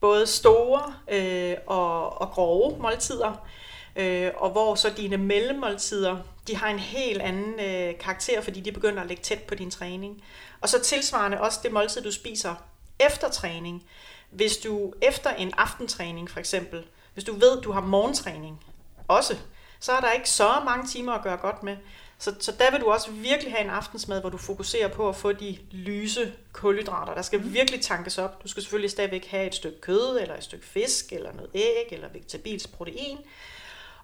både 0.01 0.27
store 0.27 0.93
øh, 1.11 1.57
og, 1.67 2.21
og 2.21 2.29
grove 2.29 2.79
måltider, 2.79 3.47
øh, 3.95 4.31
og 4.37 4.49
hvor 4.49 4.75
så 4.75 4.89
dine 4.97 5.17
mellemmåltider, 5.17 6.17
de 6.47 6.55
har 6.55 6.67
en 6.67 6.79
helt 6.79 7.21
anden 7.21 7.59
øh, 7.59 7.99
karakter, 7.99 8.41
fordi 8.41 8.59
de 8.59 8.71
begynder 8.71 9.01
at 9.01 9.07
lægge 9.07 9.23
tæt 9.23 9.43
på 9.43 9.55
din 9.55 9.71
træning. 9.71 10.23
Og 10.61 10.69
så 10.69 10.79
tilsvarende 10.79 11.41
også 11.41 11.59
det 11.63 11.71
måltid, 11.71 12.01
du 12.01 12.11
spiser 12.11 12.55
efter 12.99 13.29
træning. 13.29 13.83
Hvis 14.29 14.57
du 14.57 14.93
efter 15.01 15.29
en 15.29 15.53
aftentræning 15.57 16.29
for 16.29 16.39
eksempel, 16.39 16.85
hvis 17.13 17.23
du 17.23 17.33
ved, 17.33 17.61
du 17.61 17.71
har 17.71 17.81
morgentræning 17.81 18.63
også, 19.07 19.37
så 19.79 19.91
er 19.91 19.99
der 19.99 20.11
ikke 20.11 20.29
så 20.29 20.49
mange 20.65 20.87
timer 20.87 21.13
at 21.13 21.23
gøre 21.23 21.37
godt 21.37 21.63
med. 21.63 21.77
Så, 22.19 22.35
så 22.39 22.51
der 22.59 22.71
vil 22.71 22.79
du 22.81 22.91
også 22.91 23.11
virkelig 23.11 23.53
have 23.53 23.63
en 23.63 23.69
aftensmad, 23.69 24.21
hvor 24.21 24.29
du 24.29 24.37
fokuserer 24.37 24.87
på 24.87 25.09
at 25.09 25.15
få 25.15 25.31
de 25.31 25.57
lyse 25.71 26.33
kulhydrater. 26.53 27.13
Der 27.13 27.21
skal 27.21 27.53
virkelig 27.53 27.81
tankes 27.81 28.17
op. 28.17 28.43
Du 28.43 28.47
skal 28.47 28.63
selvfølgelig 28.63 28.91
stadigvæk 28.91 29.27
have 29.27 29.47
et 29.47 29.55
stykke 29.55 29.81
kød, 29.81 30.19
eller 30.21 30.35
et 30.37 30.43
stykke 30.43 30.65
fisk, 30.65 31.13
eller 31.13 31.33
noget 31.33 31.49
æg, 31.53 31.87
eller 31.91 32.07
vegetabilsk 32.13 32.73
protein. 32.73 33.17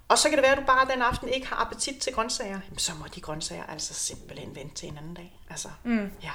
Og 0.08 0.18
så 0.18 0.30
kan 0.30 0.38
det 0.38 0.44
være, 0.44 0.52
at 0.52 0.58
du 0.58 0.64
bare 0.68 0.88
den 0.94 1.02
aften 1.02 1.30
ikke 1.30 1.48
har 1.48 1.56
appetit 1.66 1.98
til 2.02 2.14
grøntsager. 2.14 2.60
Jamen, 2.66 2.78
så 2.78 2.92
må 3.00 3.06
de 3.16 3.22
grøntsager 3.22 3.64
altså 3.64 3.94
simpelthen 3.94 4.56
vente 4.56 4.76
til 4.76 4.90
en 4.90 4.98
anden 4.98 5.14
dag. 5.14 5.40
Altså, 5.50 5.68
Mm. 5.84 6.12
ja. 6.24 6.32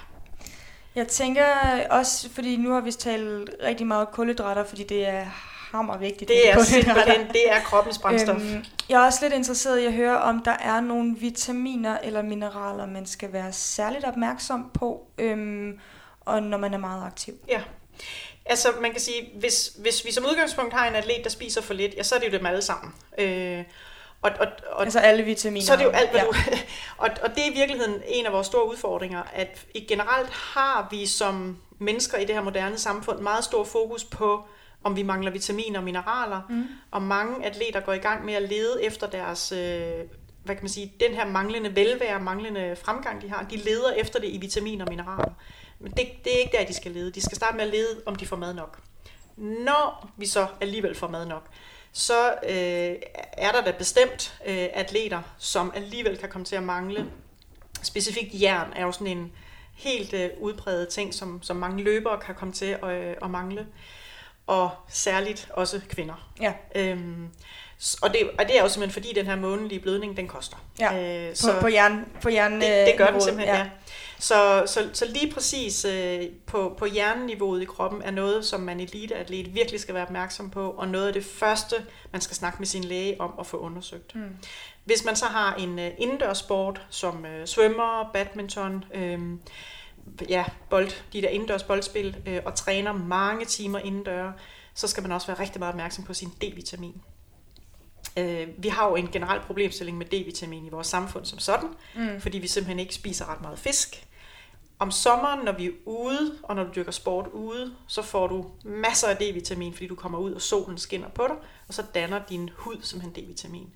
Jeg 0.94 1.08
tænker 1.08 1.46
også, 1.90 2.30
fordi 2.30 2.56
nu 2.56 2.72
har 2.72 2.80
vi 2.80 2.92
talt 2.92 3.50
rigtig 3.62 3.86
meget 3.86 4.08
kulhydrater, 4.12 4.64
fordi 4.64 4.84
det 4.84 5.06
er 5.08 5.26
hammer 5.70 5.98
vigtigt. 5.98 6.28
Det 6.28 6.50
er 6.50 6.62
simpelthen, 6.62 7.28
det 7.28 7.50
er 7.50 7.60
kroppens 7.60 7.98
brændstof. 7.98 8.36
Øhm, 8.36 8.64
jeg 8.88 9.02
er 9.02 9.06
også 9.06 9.18
lidt 9.22 9.34
interesseret 9.34 9.78
i 9.78 9.84
at 9.84 9.92
høre, 9.92 10.20
om 10.20 10.42
der 10.42 10.56
er 10.60 10.80
nogle 10.80 11.16
vitaminer 11.18 11.98
eller 11.98 12.22
mineraler, 12.22 12.86
man 12.86 13.06
skal 13.06 13.32
være 13.32 13.52
særligt 13.52 14.04
opmærksom 14.04 14.70
på, 14.74 15.06
øhm, 15.18 15.78
og 16.20 16.42
når 16.42 16.58
man 16.58 16.74
er 16.74 16.78
meget 16.78 17.06
aktiv. 17.06 17.34
Ja. 17.48 17.60
Altså, 18.46 18.68
man 18.80 18.90
kan 18.90 19.00
sige, 19.00 19.30
hvis, 19.38 19.72
hvis 19.78 20.04
vi 20.04 20.12
som 20.12 20.24
udgangspunkt 20.24 20.74
har 20.74 20.88
en 20.88 20.94
atlet, 20.94 21.20
der 21.24 21.30
spiser 21.30 21.62
for 21.62 21.74
lidt, 21.74 21.94
ja, 21.96 22.02
så 22.02 22.14
er 22.14 22.18
det 22.18 22.32
jo 22.32 22.38
dem 22.38 22.46
alle 22.46 22.62
sammen. 22.62 22.94
Øh, 23.18 23.64
og, 24.22 24.30
og, 24.40 24.46
og 24.72 24.82
altså 24.82 24.98
alle 24.98 25.22
vitaminer. 25.22 25.66
så 25.66 25.72
er 25.72 25.76
det 25.76 25.84
jo 25.84 25.90
alt, 25.90 26.10
hvad 26.10 26.20
ja. 26.20 26.26
du... 26.26 26.32
Og, 26.98 27.10
og 27.22 27.30
det 27.30 27.46
er 27.46 27.50
i 27.50 27.54
virkeligheden 27.54 28.02
en 28.06 28.26
af 28.26 28.32
vores 28.32 28.46
store 28.46 28.68
udfordringer, 28.68 29.22
at 29.34 29.66
i 29.74 29.80
generelt 29.80 30.30
har 30.30 30.88
vi 30.90 31.06
som 31.06 31.58
mennesker 31.78 32.18
i 32.18 32.24
det 32.24 32.34
her 32.34 32.42
moderne 32.42 32.78
samfund 32.78 33.18
meget 33.18 33.44
stor 33.44 33.64
fokus 33.64 34.04
på, 34.04 34.44
om 34.84 34.96
vi 34.96 35.02
mangler 35.02 35.30
vitaminer 35.30 35.78
og 35.78 35.84
mineraler, 35.84 36.40
mm. 36.48 36.64
og 36.90 37.02
mange 37.02 37.46
atleter 37.46 37.80
går 37.80 37.92
i 37.92 37.98
gang 37.98 38.24
med 38.24 38.34
at 38.34 38.42
lede 38.42 38.84
efter 38.84 39.06
deres, 39.06 39.52
øh, 39.52 39.58
hvad 40.44 40.54
kan 40.54 40.62
man 40.62 40.68
sige, 40.68 40.92
den 41.00 41.14
her 41.14 41.26
manglende 41.26 41.76
velvære, 41.76 42.20
manglende 42.20 42.76
fremgang, 42.76 43.22
de 43.22 43.30
har, 43.30 43.46
de 43.50 43.56
leder 43.56 43.92
efter 43.92 44.20
det 44.20 44.28
i 44.28 44.38
vitaminer 44.38 44.84
og 44.84 44.90
mineraler. 44.90 45.32
Men 45.78 45.92
det, 45.92 46.08
det 46.24 46.34
er 46.34 46.38
ikke 46.38 46.56
der, 46.58 46.64
de 46.64 46.74
skal 46.74 46.92
lede. 46.92 47.10
De 47.10 47.20
skal 47.20 47.36
starte 47.36 47.56
med 47.56 47.64
at 47.64 47.70
lede, 47.70 48.02
om 48.06 48.16
de 48.16 48.26
får 48.26 48.36
mad 48.36 48.54
nok. 48.54 48.78
Når 49.36 50.10
vi 50.16 50.26
så 50.26 50.46
alligevel 50.60 50.94
får 50.94 51.08
mad 51.08 51.26
nok, 51.26 51.46
så 51.92 52.30
øh, 52.30 52.96
er 53.32 53.52
der 53.52 53.64
da 53.64 53.74
bestemt 53.78 54.40
øh, 54.46 54.68
atleter, 54.74 55.22
som 55.38 55.72
alligevel 55.74 56.18
kan 56.18 56.28
komme 56.28 56.44
til 56.44 56.56
at 56.56 56.62
mangle. 56.62 57.06
Specifikt 57.82 58.42
jern 58.42 58.72
er 58.76 58.82
jo 58.82 58.92
sådan 58.92 59.06
en 59.06 59.32
helt 59.74 60.12
øh, 60.12 60.30
udpræget 60.40 60.88
ting, 60.88 61.14
som, 61.14 61.42
som 61.42 61.56
mange 61.56 61.84
løbere 61.84 62.18
kan 62.18 62.34
komme 62.34 62.54
til 62.54 62.76
at, 62.82 62.90
øh, 62.90 63.16
at 63.22 63.30
mangle. 63.30 63.66
Og 64.50 64.70
særligt 64.88 65.48
også 65.50 65.80
kvinder. 65.88 66.30
Ja, 66.40 66.52
Øhm, 66.74 67.28
og, 68.02 68.12
det, 68.12 68.30
og 68.38 68.48
det 68.48 68.58
er 68.58 68.62
jo 68.62 68.68
simpelthen 68.68 69.02
fordi, 69.02 69.14
den 69.14 69.26
her 69.26 69.36
månedlige 69.36 69.80
blødning, 69.80 70.16
den 70.16 70.28
koster. 70.28 70.56
ja. 70.80 71.28
Øh, 71.28 71.34
på, 71.44 71.60
på 71.60 71.68
jern, 71.68 72.06
på 72.22 72.30
jern, 72.30 72.52
det, 72.52 72.62
det 72.62 72.94
gør 72.96 73.04
den 73.04 73.14
niveauet, 73.14 73.22
simpelthen, 73.22 73.54
ja. 73.54 73.60
ja. 73.60 73.68
Så, 74.18 74.62
så, 74.66 74.88
så 74.92 75.04
lige 75.06 75.32
præcis 75.32 75.84
øh, 75.84 76.22
på, 76.46 76.74
på 76.78 76.86
hjerneniveauet 76.86 77.62
i 77.62 77.64
kroppen 77.64 78.02
er 78.02 78.10
noget, 78.10 78.44
som 78.44 78.60
man 78.60 78.80
eliteatlet 78.80 79.54
virkelig 79.54 79.80
skal 79.80 79.94
være 79.94 80.04
opmærksom 80.04 80.50
på, 80.50 80.70
og 80.70 80.88
noget 80.88 81.06
af 81.06 81.12
det 81.12 81.24
første, 81.24 81.76
man 82.12 82.20
skal 82.20 82.36
snakke 82.36 82.58
med 82.58 82.66
sin 82.66 82.84
læge 82.84 83.20
om 83.20 83.34
at 83.40 83.46
få 83.46 83.56
undersøgt. 83.56 84.14
Mm. 84.14 84.36
Hvis 84.84 85.04
man 85.04 85.16
så 85.16 85.26
har 85.26 85.54
en 85.54 85.78
øh, 85.78 85.90
indendørssport, 85.98 86.80
som 86.90 87.24
øh, 87.26 87.46
svømmer, 87.46 88.10
badminton, 88.12 88.84
øh, 88.94 89.18
ja, 90.28 90.44
bold, 90.70 90.90
de 91.12 91.22
der 91.22 91.28
indendørs 91.28 91.62
boldspil, 91.62 92.16
øh, 92.26 92.40
og 92.44 92.54
træner 92.54 92.92
mange 92.92 93.44
timer 93.44 93.78
indendør, 93.78 94.32
så 94.74 94.86
skal 94.88 95.02
man 95.02 95.12
også 95.12 95.26
være 95.26 95.40
rigtig 95.40 95.58
meget 95.58 95.72
opmærksom 95.72 96.04
på 96.04 96.14
sin 96.14 96.28
D-vitamin. 96.28 97.02
Øh, 98.16 98.48
vi 98.58 98.68
har 98.68 98.88
jo 98.88 98.96
en 98.96 99.08
generel 99.08 99.40
problemstilling 99.40 99.98
med 99.98 100.06
D-vitamin 100.06 100.66
i 100.66 100.68
vores 100.68 100.86
samfund 100.86 101.24
som 101.24 101.38
sådan, 101.38 101.68
Mm. 101.94 102.20
fordi 102.20 102.38
vi 102.38 102.46
simpelthen 102.46 102.78
ikke 102.78 102.94
spiser 102.94 103.32
ret 103.32 103.40
meget 103.40 103.58
fisk. 103.58 104.06
Om 104.78 104.90
sommeren, 104.90 105.44
når 105.44 105.52
vi 105.52 105.66
er 105.66 105.70
ude, 105.86 106.38
og 106.42 106.56
når 106.56 106.64
du 106.64 106.70
dyrker 106.76 106.92
sport 106.92 107.26
ude, 107.32 107.74
så 107.86 108.02
får 108.02 108.26
du 108.26 108.46
masser 108.64 109.08
af 109.08 109.16
D-vitamin, 109.16 109.72
fordi 109.72 109.86
du 109.86 109.94
kommer 109.94 110.18
ud, 110.18 110.32
og 110.32 110.40
solen 110.42 110.78
skinner 110.78 111.08
på 111.08 111.26
dig, 111.28 111.36
og 111.68 111.74
så 111.74 111.82
danner 111.94 112.20
din 112.28 112.50
hud 112.56 112.76
simpelthen 112.82 113.24
D-vitamin. 113.24 113.66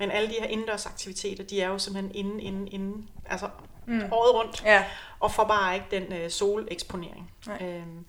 Men 0.00 0.10
alle 0.10 0.28
de 0.28 0.34
her 0.40 0.46
indendørs 0.46 0.86
aktiviteter, 0.86 1.44
de 1.44 1.60
er 1.60 1.68
jo 1.68 1.78
simpelthen 1.78 2.14
inde, 2.14 2.42
inde, 2.42 2.70
inde, 2.70 3.06
altså 3.26 3.48
Mm. 3.86 4.02
året 4.12 4.34
rundt, 4.34 4.62
Ja, 4.64 4.84
og 5.20 5.32
får 5.32 5.44
bare 5.44 5.74
ikke 5.74 5.86
den 5.90 6.12
øh, 6.12 6.30
soleksponering. 6.30 7.30
Nej. 7.46 7.58
Øhm, 7.62 8.04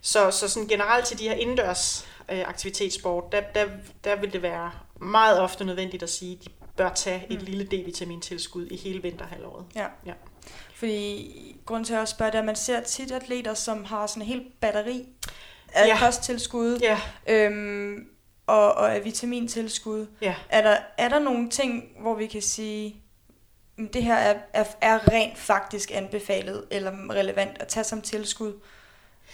så, 0.00 0.30
så 0.30 0.48
sådan 0.48 0.68
generelt 0.68 1.06
til 1.06 1.18
de 1.18 1.28
her 1.28 1.34
indendørs 1.34 2.08
øh, 2.30 2.48
aktivitetssport, 2.48 3.32
der, 3.32 3.40
der, 3.54 3.66
der 4.04 4.16
vil 4.16 4.32
det 4.32 4.42
være 4.42 4.70
meget 5.00 5.40
ofte 5.40 5.64
nødvendigt 5.64 6.02
at 6.02 6.10
sige, 6.10 6.38
at 6.40 6.44
de 6.44 6.50
bør 6.76 6.88
tage 6.92 7.26
et 7.30 7.38
Mm. 7.40 7.44
lille 7.44 7.64
D-vitamintilskud 7.66 8.66
i 8.70 8.76
hele 8.76 9.02
vinterhalvåret. 9.02 9.64
ja. 9.74 9.86
Ja. 10.06 10.12
Fordi 10.74 11.56
grund 11.66 11.84
til 11.84 11.94
at 11.94 12.08
spørge 12.08 12.30
det 12.30 12.36
er, 12.36 12.42
at 12.42 12.46
man 12.46 12.56
ser 12.56 12.80
tit 12.80 13.12
atleter, 13.12 13.54
som 13.54 13.84
har 13.84 14.06
sådan 14.06 14.22
en 14.22 14.28
helt 14.28 14.60
batteri 14.60 15.06
af 15.72 15.86
Ja. 15.86 15.98
kosttilskud 15.98 16.78
Ja, 16.82 17.00
øhm, 17.26 18.08
og, 18.46 18.72
og 18.74 18.94
af 18.94 19.04
vitamintilskud. 19.04 20.06
ja. 20.20 20.34
Er 20.48 20.62
der, 20.62 20.76
er 20.98 21.08
der 21.08 21.18
nogle 21.18 21.50
ting, 21.50 21.84
hvor 22.00 22.14
vi 22.14 22.26
kan 22.26 22.42
sige, 22.42 22.96
"Mm, 23.76 23.88
det 23.88 24.02
her 24.02 24.14
er, 24.14 24.38
er, 24.52 24.64
er 24.80 25.08
rent 25.12 25.38
faktisk 25.38 25.90
anbefalet 25.94 26.64
eller 26.70 26.92
relevant 27.10 27.56
at 27.60 27.68
tage 27.68 27.84
som 27.84 28.02
tilskud? 28.02 28.52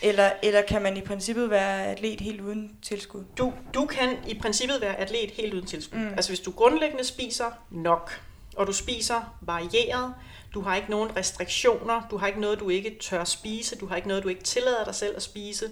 Eller, 0.03 0.31
eller 0.43 0.63
kan 0.63 0.83
man 0.83 0.97
i 0.97 1.01
princippet 1.01 1.51
være 1.51 1.87
atlet 1.87 2.21
helt 2.21 2.41
uden 2.41 2.77
tilskud? 2.83 3.25
Du, 3.39 3.53
du 3.75 3.87
kan 3.87 4.17
i 4.29 4.39
princippet 4.39 4.81
være 4.81 4.97
atlet 4.97 5.31
helt 5.31 5.55
uden 5.55 5.67
tilskud. 5.67 5.99
Mm. 5.99 6.09
Altså 6.09 6.31
hvis 6.31 6.41
du 6.41 6.51
grundlæggende 6.51 7.05
spiser 7.05 7.51
nok, 7.71 8.21
og 8.57 8.67
du 8.67 8.73
spiser 8.73 9.37
varieret, 9.41 10.15
du 10.55 10.61
har 10.61 10.77
ikke 10.77 10.91
nogen 10.91 11.17
restriktioner, 11.17 12.03
du 12.11 12.17
har 12.17 12.27
ikke 12.27 12.41
noget, 12.41 12.61
du 12.61 12.69
ikke 12.69 12.99
tør 13.01 13.25
spise, 13.25 13.77
du 13.77 13.87
har 13.87 13.97
ikke 13.97 14.09
noget, 14.09 14.23
du 14.23 14.29
ikke 14.29 14.43
tillader 14.43 14.85
dig 14.85 14.95
selv 14.95 15.17
at 15.17 15.23
spise, 15.23 15.71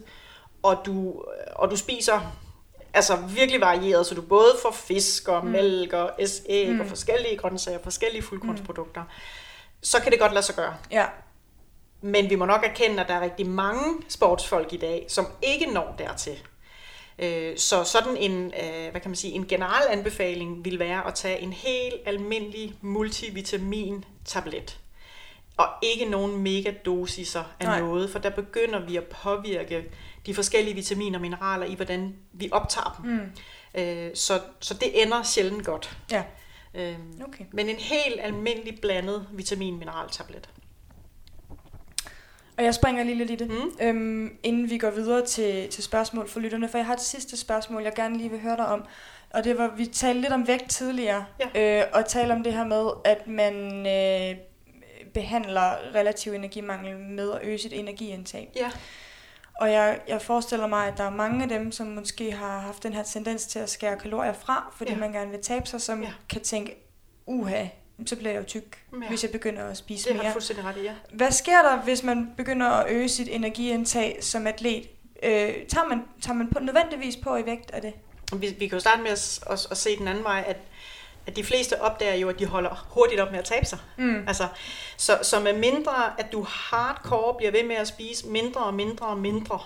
og 0.62 0.82
du, 0.86 1.24
og 1.52 1.70
du 1.70 1.76
spiser 1.76 2.36
altså 2.94 3.16
virkelig 3.16 3.60
varieret, 3.60 4.06
så 4.06 4.14
du 4.14 4.22
både 4.22 4.56
får 4.62 4.70
fisk 4.70 5.28
og 5.28 5.44
Mm. 5.46 5.50
mælk 5.50 5.92
og 5.92 6.10
æg 6.48 6.68
Mm. 6.68 6.74
mm. 6.74 6.80
og 6.80 6.86
forskellige 6.86 7.36
grøntsager, 7.36 7.78
forskellige 7.82 8.22
fuldkornsprodukter, 8.22 9.02
så 9.82 10.00
kan 10.00 10.12
det 10.12 10.20
godt 10.20 10.32
lade 10.32 10.44
sig 10.46 10.54
gøre. 10.54 10.76
Ja, 10.90 11.04
Men 12.02 12.30
vi 12.30 12.34
må 12.34 12.44
nok 12.44 12.64
erkende, 12.64 13.00
at 13.02 13.08
der 13.08 13.14
er 13.14 13.20
rigtig 13.20 13.46
mange 13.46 13.82
sportsfolk 14.08 14.72
i 14.72 14.76
dag, 14.76 15.04
som 15.08 15.26
ikke 15.42 15.66
når 15.66 15.94
dertil. 15.98 16.38
Øh, 17.18 17.56
så 17.58 17.84
sådan 17.84 18.16
en, 18.16 18.44
øh, 18.62 18.90
hvad 18.90 19.00
kan 19.00 19.10
man 19.10 19.16
sige, 19.16 19.32
en 19.32 19.46
generel 19.46 19.82
anbefaling 19.90 20.64
vil 20.64 20.78
være 20.78 21.06
at 21.06 21.14
tage 21.14 21.38
en 21.38 21.52
helt 21.52 21.94
almindelig 22.06 22.74
multivitamin-tablet. 22.80 24.78
Og 25.56 25.66
ikke 25.82 26.04
nogen 26.04 26.36
megadosiser 26.42 27.42
af 27.60 27.66
Nej. 27.66 27.80
noget, 27.80 28.10
for 28.10 28.18
der 28.18 28.30
begynder 28.30 28.80
vi 28.86 28.96
at 28.96 29.04
påvirke 29.04 29.84
de 30.26 30.34
forskellige 30.34 30.74
vitaminer 30.74 31.18
og 31.18 31.22
mineraler 31.22 31.66
i, 31.66 31.74
hvordan 31.74 32.14
vi 32.32 32.48
optager 32.52 33.00
dem. 33.02 33.10
Mm. 33.10 33.80
Øh, 33.80 34.10
så, 34.14 34.40
så 34.60 34.74
det 34.74 35.02
ender 35.02 35.22
sjældent 35.22 35.64
godt. 35.64 35.96
Ja, 36.12 36.22
Øh, 36.74 36.94
okay. 37.28 37.44
men 37.52 37.68
en 37.68 37.76
helt 37.76 38.20
almindelig 38.20 38.78
blandet 38.80 39.26
vitamin-mineraltablet. 39.32 40.48
Og 42.58 42.64
jeg 42.64 42.74
springer 42.74 43.04
lige 43.04 43.14
lidt 43.14 43.30
i 43.30 43.34
det, 43.36 43.48
Mm. 43.50 43.70
øhm, 43.86 44.38
inden 44.42 44.70
vi 44.70 44.78
går 44.78 44.90
videre 44.90 45.26
til, 45.26 45.68
til 45.68 45.84
spørgsmål 45.84 46.28
for 46.28 46.40
lytterne, 46.40 46.68
for 46.68 46.78
jeg 46.78 46.86
har 46.86 46.94
et 46.94 47.00
sidste 47.00 47.36
spørgsmål, 47.36 47.82
jeg 47.82 47.94
gerne 47.94 48.16
lige 48.16 48.30
vil 48.30 48.40
høre 48.40 48.56
dig 48.56 48.66
om. 48.66 48.84
Og 49.30 49.44
det 49.44 49.58
var, 49.58 49.74
vi 49.76 49.86
talte 49.86 50.20
lidt 50.20 50.32
om 50.32 50.46
vægt 50.46 50.70
tidligere, 50.70 51.24
øh, 51.56 51.82
og 51.92 52.06
talte 52.08 52.32
om 52.32 52.42
det 52.42 52.52
her 52.52 52.64
med, 52.64 52.90
at 53.04 53.26
man 53.26 53.86
øh, 53.86 54.36
behandler 55.14 55.94
relativ 55.94 56.32
energimangel 56.32 56.98
med 56.98 57.32
at 57.32 57.38
øge 57.42 57.58
sit 57.58 57.72
energiindtag. 57.72 58.48
Ja. 58.56 58.70
Og 59.60 59.72
jeg, 59.72 60.00
jeg 60.08 60.22
forestiller 60.22 60.66
mig, 60.66 60.86
at 60.86 60.94
der 60.96 61.04
er 61.04 61.10
mange 61.10 61.42
af 61.42 61.48
dem, 61.48 61.72
som 61.72 61.86
måske 61.86 62.32
har 62.32 62.58
haft 62.60 62.82
den 62.82 62.92
her 62.92 63.02
tendens 63.02 63.46
til 63.46 63.58
at 63.58 63.70
skære 63.70 63.96
kalorier 63.98 64.32
fra, 64.32 64.72
fordi 64.76 64.92
Ja. 64.92 64.98
man 64.98 65.12
gerne 65.12 65.30
vil 65.30 65.42
tabe 65.42 65.66
sig, 65.66 65.80
som 65.80 66.02
Ja. 66.02 66.12
kan 66.28 66.40
tænke, 66.40 66.76
uha, 67.26 67.66
så 68.06 68.16
bliver 68.16 68.32
jeg 68.32 68.38
jo 68.40 68.44
tyk, 68.46 68.84
Ja. 69.02 69.08
hvis 69.08 69.22
jeg 69.22 69.30
begynder 69.32 69.64
at 69.64 69.76
spise 69.76 70.04
Det 70.08 70.12
har 70.12 70.18
du 70.22 70.24
mere. 70.24 70.32
fuldstændig 70.32 70.64
ret 70.64 70.76
i, 70.76 70.80
ja. 70.82 70.94
Hvad 71.12 71.30
sker 71.30 71.62
der, 71.62 71.76
hvis 71.82 72.02
man 72.02 72.30
begynder 72.36 72.66
at 72.66 72.90
øge 72.92 73.08
sit 73.08 73.28
energiindtag 73.30 74.18
som 74.20 74.46
atlet? 74.46 74.88
Øh, 75.22 75.32
tager 75.68 75.88
man, 75.88 76.02
tager 76.22 76.36
man 76.36 76.48
på, 76.52 76.58
nødvendigvis 76.60 77.16
på 77.16 77.36
i 77.36 77.46
vægt 77.46 77.70
af 77.70 77.82
det? 77.82 77.92
Vi, 78.36 78.56
vi 78.58 78.68
kan 78.68 78.76
jo 78.76 78.80
starte 78.80 79.02
med 79.02 79.10
at, 79.10 79.40
at, 79.50 79.66
at 79.70 79.76
se 79.76 79.96
den 79.98 80.08
anden 80.08 80.24
vej, 80.24 80.44
at, 80.46 80.56
at 81.26 81.36
de 81.36 81.44
fleste 81.44 81.82
opdager 81.82 82.14
jo, 82.14 82.28
at 82.28 82.38
de 82.38 82.46
holder 82.46 82.86
hurtigt 82.90 83.20
op 83.20 83.30
med 83.30 83.38
at 83.38 83.44
tabe 83.44 83.66
sig. 83.66 83.78
Mm. 83.96 84.24
Altså, 84.28 84.48
så, 84.96 85.18
så 85.22 85.40
med 85.40 85.52
mindre, 85.52 86.20
at 86.20 86.32
du 86.32 86.46
hardcore 86.48 87.34
bliver 87.34 87.52
ved 87.52 87.64
med 87.64 87.76
at 87.76 87.88
spise 87.88 88.28
mindre 88.28 88.64
og 88.64 88.74
mindre 88.74 89.06
og 89.06 89.18
mindre, 89.18 89.60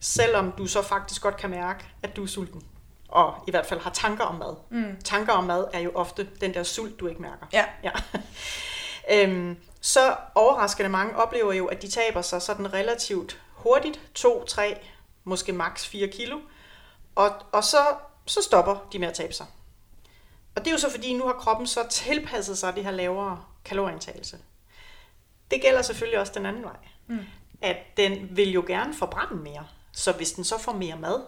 selvom 0.00 0.52
du 0.52 0.66
så 0.66 0.82
faktisk 0.82 1.22
godt 1.22 1.36
kan 1.36 1.50
mærke, 1.50 1.84
at 2.02 2.16
du 2.16 2.22
er 2.22 2.26
sulten, 2.26 2.62
og 3.08 3.34
i 3.46 3.50
hvert 3.50 3.66
fald 3.66 3.80
har 3.80 3.90
tanker 3.90 4.24
om 4.24 4.34
mad. 4.34 4.56
Mm. 4.70 4.96
Tanker 5.04 5.32
om 5.32 5.44
mad 5.44 5.64
er 5.72 5.80
jo 5.80 5.92
ofte 5.94 6.28
den 6.40 6.54
der 6.54 6.62
sult, 6.62 7.00
du 7.00 7.06
ikke 7.06 7.22
mærker. 7.22 7.46
Ja. 7.52 7.64
Ja. 7.84 7.90
øhm, 9.14 9.56
så 9.80 10.16
overraskende 10.34 10.88
mange 10.90 11.16
oplever 11.16 11.52
jo, 11.52 11.66
at 11.66 11.82
de 11.82 11.88
taber 11.88 12.22
sig 12.22 12.42
sådan 12.42 12.72
relativt 12.72 13.40
hurtigt, 13.52 14.00
2, 14.14 14.44
3, 14.44 14.86
måske 15.24 15.52
maks 15.52 15.86
4 15.86 16.08
kilo, 16.08 16.38
og, 17.14 17.30
og 17.52 17.64
så, 17.64 17.78
så 18.26 18.42
stopper 18.42 18.88
de 18.92 18.98
med 18.98 19.08
at 19.08 19.14
tabe 19.14 19.32
sig. 19.32 19.46
Og 20.54 20.64
det 20.64 20.66
er 20.66 20.72
jo 20.72 20.78
så 20.78 20.90
fordi, 20.90 21.14
nu 21.14 21.26
har 21.26 21.32
kroppen 21.32 21.66
så 21.66 21.86
tilpasset 21.90 22.58
sig 22.58 22.74
det 22.74 22.84
her 22.84 22.90
lavere 22.90 23.44
kalorieindtagelse. 23.64 24.38
Det 25.50 25.62
gælder 25.62 25.82
selvfølgelig 25.82 26.18
også 26.18 26.32
den 26.36 26.46
anden 26.46 26.62
vej. 26.62 26.76
Mm. 27.06 27.18
At 27.62 27.76
den 27.96 28.28
vil 28.30 28.52
jo 28.52 28.64
gerne 28.66 28.94
forbrænde 28.94 29.42
mere. 29.42 29.66
Så 29.92 30.12
hvis 30.12 30.32
den 30.32 30.44
så 30.44 30.58
får 30.58 30.72
mere 30.72 30.96
mad, 30.96 31.20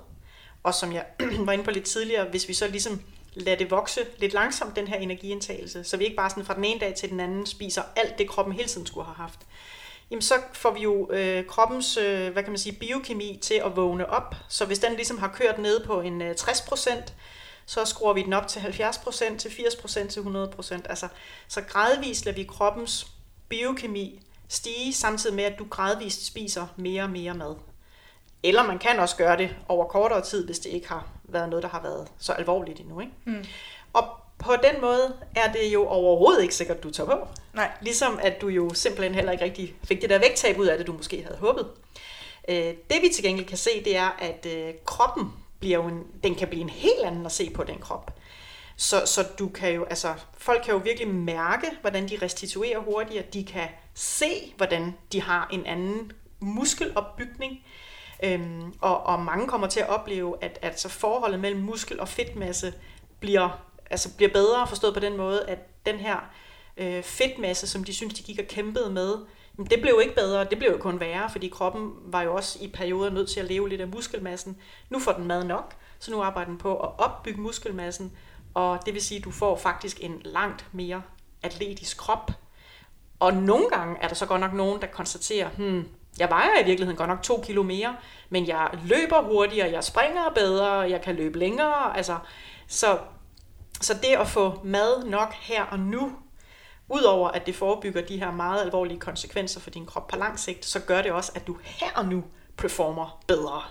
og 0.62 0.74
som 0.74 0.92
jeg 0.92 1.06
var 1.46 1.52
inde 1.52 1.64
på 1.64 1.70
lidt 1.70 1.84
tidligere, 1.84 2.28
hvis 2.28 2.48
vi 2.48 2.54
så 2.54 2.68
ligesom 2.68 3.02
lader 3.34 3.58
det 3.58 3.70
vokse 3.70 4.00
lidt 4.18 4.32
langsomt, 4.32 4.76
den 4.76 4.88
her 4.88 4.96
energiindtagelse, 4.96 5.84
så 5.84 5.96
vi 5.96 6.04
ikke 6.04 6.16
bare 6.16 6.30
sådan 6.30 6.44
fra 6.44 6.54
den 6.54 6.64
ene 6.64 6.80
dag 6.80 6.94
til 6.94 7.10
den 7.10 7.20
anden 7.20 7.46
spiser 7.46 7.82
alt 7.96 8.18
det, 8.18 8.28
kroppen 8.28 8.54
hele 8.54 8.68
tiden 8.68 8.86
skulle 8.86 9.04
have 9.04 9.16
haft, 9.16 9.40
jamen 10.10 10.22
så 10.22 10.34
får 10.52 10.70
vi 10.70 10.80
jo 10.80 11.10
øh, 11.12 11.46
kroppens 11.46 11.96
øh, 11.96 12.32
hvad 12.32 12.42
kan 12.42 12.52
man 12.52 12.58
sige, 12.58 12.76
biokemi 12.76 13.38
til 13.42 13.54
at 13.54 13.76
vågne 13.76 14.10
op. 14.10 14.34
Så 14.48 14.64
hvis 14.64 14.78
den 14.78 14.94
ligesom 14.94 15.18
har 15.18 15.28
kørt 15.28 15.58
ned 15.58 15.86
på 15.86 16.00
en 16.00 16.22
øh, 16.22 16.34
60%, 16.40 17.12
så 17.66 17.84
skruer 17.84 18.12
vi 18.12 18.22
den 18.22 18.32
op 18.32 18.48
til 18.48 18.60
70%, 18.60 19.36
til 19.36 19.48
80%, 19.48 20.08
til 20.08 20.20
100%. 20.20 20.74
Altså, 20.84 21.08
så 21.48 21.60
gradvist 21.60 22.24
lader 22.24 22.36
vi 22.36 22.44
kroppens 22.44 23.06
biokemi 23.48 24.22
stige, 24.48 24.92
samtidig 24.94 25.36
med, 25.36 25.44
at 25.44 25.58
du 25.58 25.66
gradvist 25.70 26.26
spiser 26.26 26.66
mere 26.76 27.02
og 27.02 27.10
mere 27.10 27.34
mad. 27.34 27.54
Eller 28.42 28.62
man 28.62 28.78
kan 28.78 28.98
også 28.98 29.16
gøre 29.16 29.36
det 29.36 29.56
over 29.68 29.88
kortere 29.88 30.22
tid, 30.22 30.44
hvis 30.46 30.58
det 30.58 30.70
ikke 30.70 30.88
har 30.88 31.08
været 31.24 31.48
noget, 31.48 31.62
der 31.62 31.68
har 31.68 31.82
været 31.82 32.08
så 32.18 32.32
alvorligt 32.32 32.80
endnu. 32.80 33.00
Ikke? 33.00 33.12
Mm. 33.24 33.44
Og 33.92 34.04
på 34.38 34.52
den 34.62 34.80
måde 34.80 35.16
er 35.36 35.52
det 35.52 35.72
jo 35.72 35.86
overhovedet 35.86 36.42
ikke 36.42 36.54
sikkert, 36.54 36.82
du 36.82 36.90
tager 36.90 37.10
på. 37.10 37.28
Nej. 37.54 37.70
Ligesom 37.80 38.18
at 38.22 38.40
du 38.40 38.48
jo 38.48 38.74
simpelthen 38.74 39.14
heller 39.14 39.32
ikke 39.32 39.44
rigtig 39.44 39.74
fik 39.84 40.00
det 40.00 40.10
der 40.10 40.18
vægttab 40.18 40.58
ud 40.58 40.66
af 40.66 40.78
det, 40.78 40.86
du 40.86 40.92
måske 40.92 41.22
havde 41.22 41.38
håbet. 41.38 41.66
Øh, 42.48 42.74
det 42.90 43.02
vi 43.02 43.08
til 43.14 43.24
gengæld 43.24 43.46
kan 43.46 43.58
se, 43.58 43.84
det 43.84 43.96
er, 43.96 44.16
at 44.18 44.46
øh, 44.46 44.74
kroppen 44.84 45.32
bliver 45.62 45.78
jo 45.78 45.88
en, 45.88 46.06
den 46.22 46.34
kan 46.34 46.48
blive 46.48 46.62
en 46.62 46.70
helt 46.70 47.00
anden 47.04 47.26
at 47.26 47.32
se 47.32 47.50
på 47.50 47.64
den 47.64 47.78
krop. 47.78 48.18
Så, 48.76 49.02
så 49.06 49.26
du 49.38 49.48
kan 49.48 49.74
jo, 49.74 49.84
altså, 49.84 50.14
folk 50.38 50.62
kan 50.64 50.74
jo 50.74 50.80
virkelig 50.84 51.08
mærke, 51.08 51.66
hvordan 51.80 52.08
de 52.08 52.18
restituerer 52.22 52.78
hurtigere. 52.78 53.24
De 53.32 53.44
kan 53.44 53.68
se, 53.94 54.54
hvordan 54.56 54.94
de 55.12 55.22
har 55.22 55.48
en 55.52 55.66
anden 55.66 56.12
muskelopbygning. 56.40 57.64
Øhm, 58.24 58.74
og, 58.80 59.02
og 59.06 59.20
mange 59.20 59.48
kommer 59.48 59.66
til 59.66 59.80
at 59.80 59.88
opleve, 59.88 60.36
at, 60.40 60.58
at 60.62 60.80
så 60.80 60.88
forholdet 60.88 61.40
mellem 61.40 61.60
muskel 61.60 62.00
og 62.00 62.08
fedtmasse 62.08 62.74
bliver, 63.20 63.64
altså 63.90 64.16
bliver 64.16 64.32
bedre, 64.32 64.66
forstået 64.66 64.94
på 64.94 65.00
den 65.00 65.16
måde, 65.16 65.48
at 65.48 65.86
den 65.86 65.96
her 65.96 66.30
øh, 66.76 67.02
fedtmasse, 67.02 67.66
som 67.66 67.84
de 67.84 67.94
synes, 67.94 68.14
de 68.14 68.22
gik 68.22 68.38
og 68.38 68.44
kæmpede 68.44 68.90
med, 68.90 69.16
det 69.56 69.80
blev 69.82 70.00
ikke 70.02 70.14
bedre, 70.14 70.44
det 70.44 70.58
blev 70.58 70.70
jo 70.70 70.78
kun 70.78 71.00
værre, 71.00 71.30
fordi 71.30 71.48
kroppen 71.48 71.92
var 72.04 72.22
jo 72.22 72.34
også 72.34 72.58
i 72.62 72.68
perioder 72.68 73.10
nødt 73.10 73.30
til 73.30 73.40
at 73.40 73.46
leve 73.46 73.68
lidt 73.68 73.80
af 73.80 73.88
muskelmassen. 73.88 74.56
Nu 74.90 74.98
får 74.98 75.12
den 75.12 75.26
mad 75.26 75.44
nok, 75.44 75.74
så 75.98 76.10
nu 76.10 76.22
arbejder 76.22 76.50
den 76.50 76.58
på 76.58 76.76
at 76.76 76.90
opbygge 76.98 77.40
muskelmassen, 77.40 78.12
og 78.54 78.78
det 78.86 78.94
vil 78.94 79.02
sige, 79.02 79.18
at 79.18 79.24
du 79.24 79.30
får 79.30 79.56
faktisk 79.56 80.04
en 80.04 80.20
langt 80.24 80.66
mere 80.72 81.02
atletisk 81.42 81.96
krop. 81.96 82.30
Og 83.20 83.34
nogle 83.34 83.68
gange 83.68 83.96
er 84.00 84.08
der 84.08 84.14
så 84.14 84.26
godt 84.26 84.40
nok 84.40 84.52
nogen, 84.52 84.80
der 84.80 84.86
konstaterer, 84.86 85.48
hmm, 85.48 85.88
jeg 86.18 86.28
vejer 86.28 86.60
i 86.62 86.64
virkeligheden 86.64 86.96
godt 86.96 87.08
nok 87.08 87.22
to 87.22 87.40
kilo 87.44 87.62
mere, 87.62 87.96
men 88.30 88.46
jeg 88.46 88.70
løber 88.84 89.22
hurtigere, 89.22 89.72
jeg 89.72 89.84
springer 89.84 90.30
bedre, 90.34 90.72
jeg 90.72 91.02
kan 91.02 91.16
løbe 91.16 91.38
længere. 91.38 91.96
Altså, 91.96 92.18
så, 92.66 92.98
så 93.80 93.94
det 93.94 94.16
at 94.18 94.28
få 94.28 94.60
mad 94.64 95.04
nok 95.04 95.32
her 95.32 95.64
og 95.64 95.78
nu, 95.78 96.12
udover 96.92 97.28
at 97.28 97.46
det 97.46 97.56
forebygger 97.56 98.02
de 98.02 98.18
her 98.18 98.30
meget 98.32 98.62
alvorlige 98.62 99.00
konsekvenser 99.00 99.60
for 99.60 99.70
din 99.70 99.86
krop 99.86 100.08
på 100.08 100.16
lang 100.16 100.38
sigt, 100.40 100.64
så 100.64 100.80
gør 100.80 101.02
det 101.02 101.12
også, 101.12 101.32
at 101.34 101.46
du 101.46 101.56
her 101.64 101.86
og 101.94 102.04
nu 102.06 102.24
performer 102.56 103.22
bedre. 103.26 103.62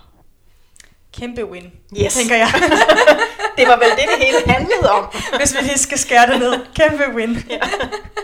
Kæmpe 1.12 1.44
win, 1.44 1.72
Yes. 2.04 2.14
tænker 2.14 2.36
jeg. 2.36 2.48
Det 3.58 3.68
var 3.68 3.76
vel 3.76 3.90
det, 3.90 4.08
det 4.18 4.26
hele 4.26 4.52
handlede 4.52 4.90
om. 4.92 5.04
Hvis 5.38 5.54
vi 5.54 5.58
lige 5.62 5.78
skal 5.78 5.98
skære 5.98 6.26
det 6.26 6.38
ned. 6.38 6.54
Kæmpe 6.74 7.04
win. 7.14 7.36
Ja. 7.50 7.60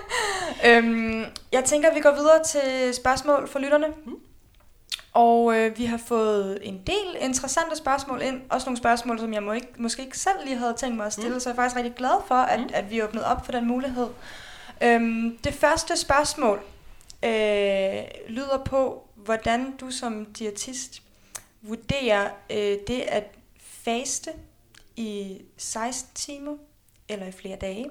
øhm, 0.76 1.24
jeg 1.52 1.64
tænker, 1.64 1.88
at 1.88 1.94
vi 1.94 2.00
går 2.00 2.10
videre 2.14 2.42
til 2.44 2.94
spørgsmål 2.94 3.48
for 3.48 3.58
lytterne. 3.58 3.86
Mm. 4.06 4.12
Og 5.12 5.54
øh, 5.56 5.78
vi 5.78 5.84
har 5.84 6.00
fået 6.08 6.58
en 6.62 6.80
del 6.86 7.16
interessante 7.20 7.76
spørgsmål 7.76 8.22
ind. 8.22 8.40
Også 8.50 8.64
nogle 8.66 8.76
spørgsmål, 8.78 9.18
som 9.18 9.32
jeg 9.34 9.42
må 9.42 9.52
ikke, 9.52 9.68
måske 9.78 10.02
ikke 10.02 10.18
selv 10.18 10.36
lige 10.44 10.56
havde 10.56 10.74
tænkt 10.78 10.96
mig 10.96 11.06
at 11.06 11.12
stille. 11.12 11.34
Mm. 11.34 11.40
Så 11.40 11.48
jeg 11.48 11.52
er 11.52 11.56
faktisk 11.56 11.76
rigtig 11.76 11.94
glad 11.94 12.22
for, 12.28 12.34
at, 12.34 12.60
Mm. 12.60 12.68
at 12.74 12.90
vi 12.90 13.02
åbnede 13.02 13.26
op 13.26 13.44
for 13.44 13.52
den 13.52 13.66
mulighed. 13.68 14.06
Øhm, 14.82 15.38
det 15.44 15.54
første 15.54 15.96
spørgsmål 15.96 16.60
øh, 17.24 18.02
lyder 18.28 18.62
på, 18.64 19.08
hvordan 19.14 19.76
du 19.76 19.90
som 19.90 20.26
diætist 20.26 21.02
vurderer 21.62 22.30
øh, 22.50 22.78
det 22.86 23.00
at 23.00 23.24
faste 23.60 24.30
i 24.96 25.38
16 25.56 26.14
timer 26.14 26.56
eller 27.08 27.26
i 27.26 27.32
flere 27.32 27.56
dage, 27.56 27.86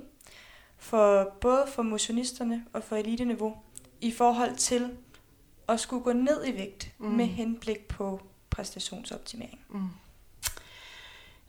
for 0.77 1.33
både 1.41 1.65
for 1.67 1.83
motionisterne 1.83 2.65
og 2.73 2.83
for 2.83 2.95
eliteniveau, 2.95 3.55
i 4.01 4.11
forhold 4.11 4.55
til 4.55 4.97
at 5.69 5.79
skulle 5.79 6.03
gå 6.03 6.13
ned 6.13 6.45
i 6.47 6.55
vægt 6.57 6.89
Mm. 6.97 7.07
med 7.07 7.25
henblik 7.25 7.87
på 7.87 8.21
præstationsoptimering. 8.49 9.59
Mm. 9.69 9.89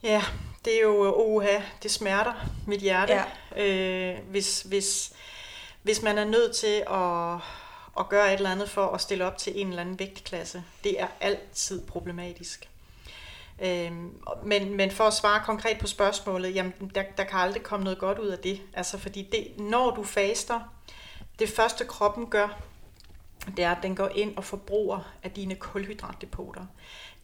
Ja, 0.03 0.23
det 0.65 0.77
er 0.77 0.81
jo 0.83 1.15
oha, 1.17 1.61
det 1.83 1.91
smerter 1.91 2.33
mit 2.67 2.81
hjerte, 2.81 3.13
ja. 3.57 4.13
øh, 4.13 4.19
hvis, 4.31 4.63
hvis, 4.63 5.13
hvis 5.89 6.03
man 6.03 6.19
er 6.19 6.25
nødt 6.25 6.57
til 6.57 6.85
at, 6.91 7.35
at 8.01 8.09
gøre 8.09 8.33
et 8.33 8.37
eller 8.37 8.51
andet 8.51 8.71
for 8.71 8.87
at 8.87 9.01
stille 9.01 9.27
op 9.27 9.39
til 9.39 9.61
en 9.61 9.69
eller 9.69 9.81
anden 9.81 9.99
vægtklasse. 9.99 10.65
Det 10.85 11.01
er 11.01 11.07
altid 11.21 11.87
problematisk. 11.87 12.69
Øhm, 13.63 14.13
men, 14.45 14.77
men 14.77 14.91
for 14.91 15.05
at 15.05 15.15
svare 15.15 15.43
konkret 15.45 15.79
på 15.79 15.87
spørgsmålet, 15.87 16.55
jamen 16.55 16.73
der, 16.95 17.03
der 17.17 17.25
kan 17.25 17.39
aldrig 17.39 17.63
komme 17.63 17.85
noget 17.85 17.99
godt 17.99 18.19
ud 18.19 18.29
af 18.29 18.39
det. 18.39 18.61
Altså 18.75 18.99
fordi 18.99 19.29
det, 19.33 19.49
når 19.59 19.91
du 19.91 20.05
faster, 20.05 20.61
det 21.39 21.49
første 21.49 21.85
kroppen 21.85 22.27
gør, 22.27 22.61
det 23.57 23.65
er, 23.65 23.71
at 23.71 23.83
den 23.83 23.97
går 23.97 24.09
ind 24.09 24.37
og 24.37 24.45
forbruger 24.45 25.13
af 25.23 25.31
dine 25.31 25.55
kulhydratdepoter. 25.55 26.67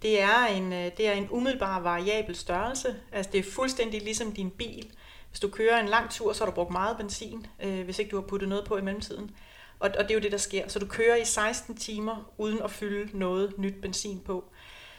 Det 0.02 0.22
er 0.22 0.46
en, 0.46 0.72
øh, 0.72 0.90
det 0.96 1.08
er 1.08 1.12
en 1.12 1.28
umiddelbar 1.30 1.80
variabel 1.80 2.36
størrelse. 2.36 2.96
Altså 3.12 3.32
det 3.32 3.38
er 3.38 3.50
fuldstændig 3.52 4.02
ligesom 4.02 4.32
din 4.32 4.50
bil. 4.50 4.90
Hvis 5.34 5.40
du 5.40 5.48
kører 5.48 5.80
en 5.80 5.88
lang 5.88 6.10
tur, 6.10 6.32
så 6.32 6.44
har 6.44 6.50
du 6.50 6.54
brugt 6.54 6.70
meget 6.70 6.96
benzin, 6.96 7.46
øh, 7.62 7.84
hvis 7.84 7.98
ikke 7.98 8.10
du 8.10 8.16
har 8.16 8.26
puttet 8.26 8.48
noget 8.48 8.64
på 8.64 8.76
i 8.76 8.80
mellemtiden. 8.80 9.30
Og, 9.78 9.90
og 9.98 10.04
det 10.04 10.10
er 10.10 10.14
jo 10.14 10.20
det, 10.20 10.32
der 10.32 10.38
sker. 10.38 10.68
Så 10.68 10.78
du 10.78 10.86
kører 10.86 11.16
i 11.16 11.24
16 11.24 11.76
timer 11.76 12.32
uden 12.38 12.62
at 12.62 12.70
fylde 12.70 13.18
noget 13.18 13.58
nyt 13.58 13.74
benzin 13.82 14.20
på. 14.20 14.44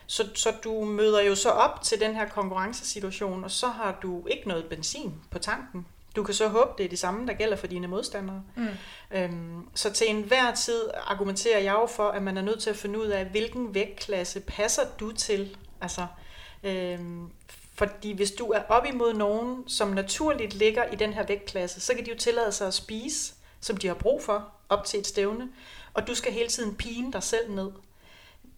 Så, 0.08 0.28
så 0.36 0.54
du 0.64 0.86
møder 0.86 1.22
jo 1.22 1.36
så 1.36 1.50
op 1.50 1.82
til 1.82 2.00
den 2.00 2.16
her 2.16 2.30
konkurrencesituation, 2.30 3.44
og 3.44 3.52
så 3.52 3.68
har 3.68 4.00
du 4.02 4.28
ikke 4.28 4.48
noget 4.48 4.66
benzin 4.66 5.14
på 5.32 5.40
tanken. 5.40 5.86
Du 6.16 6.24
kan 6.24 6.34
så 6.34 6.48
håbe, 6.48 6.72
det 6.78 6.86
er 6.86 6.90
det 6.90 7.00
samme, 7.00 7.28
der 7.28 7.34
gælder 7.34 7.56
for 7.56 7.68
dine 7.68 7.88
modstandere. 7.88 8.44
Mm. 8.56 8.68
Øhm, 9.12 9.68
så 9.74 9.94
til 9.94 10.10
enhver 10.10 10.54
tid 10.54 10.82
argumenterer 11.08 11.60
jeg 11.60 11.74
jo 11.74 11.86
for, 11.86 12.10
at 12.10 12.24
man 12.24 12.38
er 12.38 12.42
nødt 12.42 12.62
til 12.62 12.70
at 12.70 12.76
finde 12.76 13.00
ud 13.00 13.08
af, 13.08 13.26
hvilken 13.26 13.74
vægtklasse 13.74 14.40
passer 14.40 14.84
du 15.00 15.12
til. 15.12 15.58
Altså, 15.82 16.08
øhm, 16.64 17.30
fordi 17.76 18.12
hvis 18.12 18.32
du 18.32 18.46
er 18.46 18.62
op 18.70 18.86
imod 18.86 19.14
nogen, 19.14 19.70
som 19.70 19.88
naturligt 19.88 20.54
ligger 20.54 20.84
i 20.84 20.96
den 20.96 21.14
her 21.14 21.26
vægtklasse, 21.26 21.82
så 21.82 21.94
kan 21.94 22.06
de 22.06 22.10
jo 22.12 22.18
tillade 22.18 22.52
sig 22.52 22.68
at 22.68 22.74
spise, 22.74 23.34
som 23.60 23.78
de 23.78 23.88
har 23.88 23.94
brug 23.94 24.24
for, 24.24 24.52
op 24.70 24.86
til 24.86 25.00
et 25.00 25.08
stævne. 25.08 25.50
Og 25.94 26.08
du 26.08 26.16
skal 26.16 26.34
hele 26.34 26.50
tiden 26.50 26.76
pine 26.76 27.14
dig 27.14 27.24
selv 27.24 27.52
ned. 27.52 27.72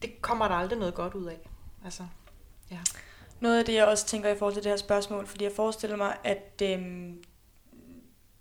Det 0.01 0.21
kommer 0.21 0.47
der 0.47 0.55
aldrig 0.55 0.79
noget 0.79 0.93
godt 0.93 1.13
ud 1.13 1.25
af. 1.25 1.49
Altså, 1.85 2.03
ja. 2.71 2.79
Noget 3.39 3.59
af 3.59 3.65
det, 3.65 3.73
jeg 3.73 3.85
også 3.85 4.05
tænker 4.05 4.29
i 4.29 4.37
forhold 4.37 4.53
til 4.53 4.63
det 4.63 4.71
her 4.71 4.77
spørgsmål, 4.77 5.27
fordi 5.27 5.43
jeg 5.43 5.51
forestiller 5.55 5.95
mig, 5.95 6.17
at 6.23 6.61
øhm, 6.63 7.23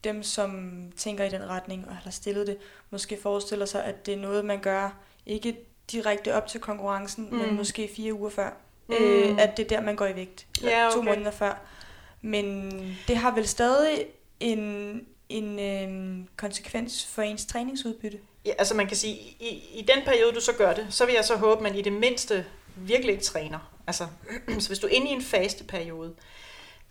dem, 0.05 0.23
som 0.23 0.83
tænker 0.97 1.25
i 1.25 1.31
den 1.31 1.49
retning 1.49 1.89
og 1.89 1.97
har 1.97 2.11
stillet 2.11 2.47
det, 2.47 2.59
måske 2.91 3.19
forestiller 3.23 3.67
sig, 3.67 3.85
at 3.85 4.07
det 4.07 4.15
er 4.15 4.19
noget, 4.19 4.45
man 4.45 4.61
gør 4.61 4.91
ikke 5.27 5.57
direkte 5.93 6.35
op 6.35 6.47
til 6.47 6.61
konkurrencen, 6.61 7.29
mm. 7.31 7.37
men 7.37 7.57
måske 7.57 7.91
fire 7.97 8.15
uger 8.15 8.31
før. 8.31 8.51
Mm. 8.89 8.95
Øh, 8.95 9.39
at 9.39 9.57
det 9.57 9.65
er 9.65 9.69
der, 9.69 9.81
man 9.81 9.97
går 9.97 10.07
i 10.07 10.17
vægt. 10.17 10.47
Ja, 10.63 10.87
okay. 10.87 10.97
To 10.97 11.03
måneder 11.03 11.31
før. 11.31 11.67
Men 12.23 12.71
det 13.09 13.17
har 13.17 13.35
vel 13.35 13.49
stadig 13.49 14.07
en, 14.41 15.01
en 15.29 15.59
øh, 15.59 16.27
konsekvens 16.37 17.07
for 17.07 17.23
ens 17.23 17.47
træningsudbytte? 17.47 18.19
Ja, 18.45 18.53
altså 18.59 18.75
man 18.75 18.87
kan 18.87 18.97
sige, 18.97 19.15
i, 19.41 19.65
i 19.75 19.87
den 19.89 20.05
periode, 20.05 20.33
du 20.33 20.41
så 20.41 20.53
gør 20.53 20.73
det, 20.73 20.87
så 20.91 21.07
vil 21.07 21.15
jeg 21.15 21.25
så 21.25 21.37
håbe, 21.37 21.57
at 21.57 21.63
man 21.63 21.75
i 21.75 21.83
det 21.83 21.93
mindste 21.93 22.47
virkelig 22.77 23.13
ikke 23.13 23.25
træner. 23.25 23.73
Altså, 23.87 24.07
så 24.59 24.69
hvis 24.69 24.79
du 24.79 24.87
er 24.87 24.91
inde 24.91 25.09
i 25.09 25.13
en 25.13 25.23
faste 25.23 25.65
periode, 25.65 26.15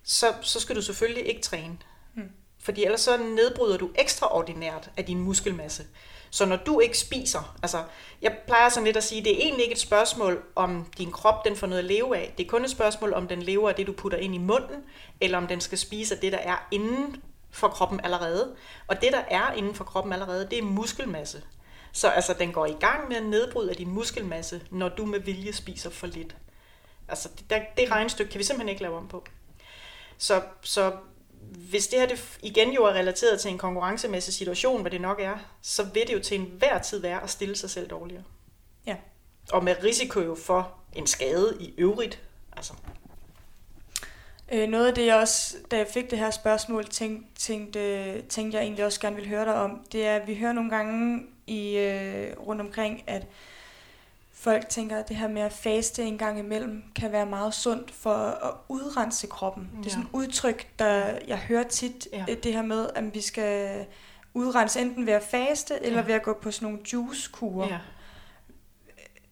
så, 0.04 0.34
så 0.42 0.60
skal 0.60 0.76
du 0.76 0.82
selvfølgelig 0.82 1.28
ikke 1.28 1.42
træne. 1.42 1.78
Hmm. 2.14 2.30
Fordi 2.60 2.84
ellers 2.84 3.02
så 3.02 3.18
nedbryder 3.18 3.78
du 3.78 3.90
ekstraordinært 3.96 4.90
af 4.98 5.06
din 5.06 5.20
muskelmasse. 5.20 5.84
Så 6.36 6.46
når 6.46 6.56
du 6.56 6.80
ikke 6.80 6.98
spiser, 6.98 7.56
altså 7.64 7.84
jeg 8.22 8.38
plejer 8.48 8.70
sådan 8.70 8.86
lidt 8.86 8.98
at 8.98 9.04
sige, 9.04 9.24
det 9.24 9.32
er 9.32 9.38
egentlig 9.38 9.64
ikke 9.64 9.74
et 9.74 9.80
spørgsmål, 9.80 10.44
om 10.56 10.86
din 10.98 11.12
krop 11.12 11.46
den 11.46 11.56
får 11.56 11.68
noget 11.68 11.80
at 11.80 11.86
leve 11.86 12.18
af. 12.18 12.34
Det 12.38 12.46
er 12.46 12.50
kun 12.50 12.64
et 12.64 12.70
spørgsmål, 12.70 13.14
om 13.14 13.28
den 13.28 13.42
lever 13.44 13.70
af 13.70 13.76
det, 13.76 13.88
du 13.88 13.92
putter 13.92 14.18
ind 14.18 14.36
i 14.36 14.38
munden, 14.38 14.84
eller 15.22 15.38
om 15.38 15.48
den 15.48 15.62
skal 15.62 15.78
spise 15.78 16.16
af 16.16 16.22
det, 16.22 16.32
der 16.32 16.38
er 16.38 16.68
inden 16.72 17.24
for 17.52 17.68
kroppen 17.68 18.00
allerede. 18.04 18.56
Og 18.88 19.02
det, 19.02 19.12
der 19.12 19.24
er 19.30 19.52
inden 19.54 19.76
for 19.76 19.84
kroppen 19.84 20.14
allerede, 20.14 20.48
det 20.50 20.58
er 20.58 20.64
muskelmasse. 20.64 21.44
Så 21.92 22.10
altså, 22.10 22.34
den 22.40 22.52
går 22.52 22.66
i 22.66 22.76
gang 22.80 23.08
med 23.08 23.18
at 23.18 23.26
nedbryde 23.26 23.70
af 23.70 23.76
din 23.76 23.92
muskelmasse, 23.92 24.62
når 24.72 24.90
du 24.90 25.06
med 25.06 25.20
vilje 25.20 25.54
spiser 25.54 25.90
for 25.90 26.08
lidt. 26.08 26.36
Altså, 27.08 27.30
det, 27.38 27.50
der, 27.50 27.60
det 27.78 27.92
regnestykke 27.92 28.32
kan 28.32 28.40
vi 28.40 28.44
simpelthen 28.44 28.70
ikke 28.70 28.82
lave 28.82 28.98
om 28.98 29.08
på. 29.08 29.26
Så, 30.18 30.42
så 30.62 30.92
hvis 31.56 31.88
det 31.88 32.00
her 32.00 32.08
det 32.08 32.38
igen 32.42 32.72
jo 32.72 32.84
er 32.84 32.94
relateret 32.94 33.40
til 33.40 33.52
en 33.52 33.58
konkurrencemæssig 33.58 34.34
situation, 34.34 34.82
hvad 34.82 34.92
det 34.92 35.02
nok 35.02 35.20
er, 35.20 35.38
så 35.62 35.84
vil 35.84 36.08
det 36.08 36.14
jo 36.14 36.20
til 36.20 36.40
enhver 36.40 36.80
tid 36.80 37.00
være 37.00 37.24
at 37.24 37.30
stille 37.30 37.56
sig 37.56 37.70
selv 37.70 37.90
dårligere. 37.90 38.24
Ja. 38.88 38.96
Og 39.52 39.64
med 39.64 39.76
risiko 39.84 40.20
jo 40.20 40.36
for 40.36 40.74
en 40.96 41.08
skade 41.08 41.58
i 41.60 41.74
øvrigt. 41.78 42.22
Altså. 42.58 42.74
Øh, 44.52 44.70
noget 44.70 44.88
af 44.88 44.94
det, 44.94 45.06
jeg 45.06 45.16
også, 45.16 45.56
da 45.72 45.78
jeg 45.78 45.88
fik 45.94 46.12
det 46.12 46.20
her 46.20 46.32
spørgsmål, 46.32 46.86
tænkte, 46.86 47.42
tænkte, 47.42 48.22
tænkte 48.22 48.58
jeg 48.58 48.64
egentlig 48.64 48.86
også 48.86 49.00
gerne 49.00 49.16
vil 49.16 49.30
høre 49.30 49.46
dig 49.46 49.56
om, 49.56 49.86
det 49.92 50.06
er, 50.06 50.16
at 50.16 50.28
vi 50.28 50.36
hører 50.36 50.54
nogle 50.54 50.70
gange 50.70 51.26
i, 51.48 51.78
øh, 51.78 52.40
rundt 52.40 52.62
omkring, 52.62 53.04
at 53.08 53.28
folk 54.38 54.70
tænker, 54.70 54.98
at 54.98 55.10
det 55.10 55.16
her 55.16 55.28
med 55.28 55.42
at 55.42 55.54
faste 55.54 56.04
en 56.04 56.18
gang 56.18 56.40
imellem 56.40 56.84
kan 56.96 57.12
være 57.12 57.26
meget 57.26 57.54
sundt 57.54 57.92
for 57.92 58.16
at 58.16 58.54
udrense 58.70 59.28
kroppen. 59.28 59.70
Ja. 59.74 59.78
Det 59.78 59.86
er 59.86 59.90
sådan 59.90 60.04
et 60.04 60.10
udtryk, 60.14 60.68
der 60.80 61.20
jeg 61.28 61.38
hører 61.38 61.64
tit, 61.64 62.08
ja. 62.14 62.26
det 62.44 62.54
her 62.54 62.62
med, 62.62 62.90
at 62.96 63.14
vi 63.14 63.22
skal 63.22 63.86
udrense 64.34 64.82
enten 64.82 65.06
ved 65.06 65.14
at 65.14 65.24
faste, 65.24 65.74
ja. 65.82 65.88
eller 65.88 66.02
ved 66.02 66.14
at 66.14 66.24
gå 66.24 66.34
på 66.42 66.52
sådan 66.52 66.66
nogle 66.66 66.80
juicekurer. 66.94 67.68
Ja. 67.68 67.78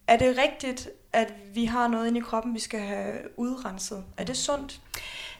Er 0.06 0.16
det 0.16 0.38
rigtigt, 0.38 0.88
at 1.12 1.32
vi 1.54 1.64
har 1.64 1.88
noget 1.88 2.06
inde 2.06 2.18
i 2.18 2.22
kroppen, 2.22 2.54
vi 2.54 2.60
skal 2.60 2.80
have 2.80 3.14
udrenset? 3.36 4.04
Er 4.16 4.24
det 4.24 4.36
sundt? 4.36 4.80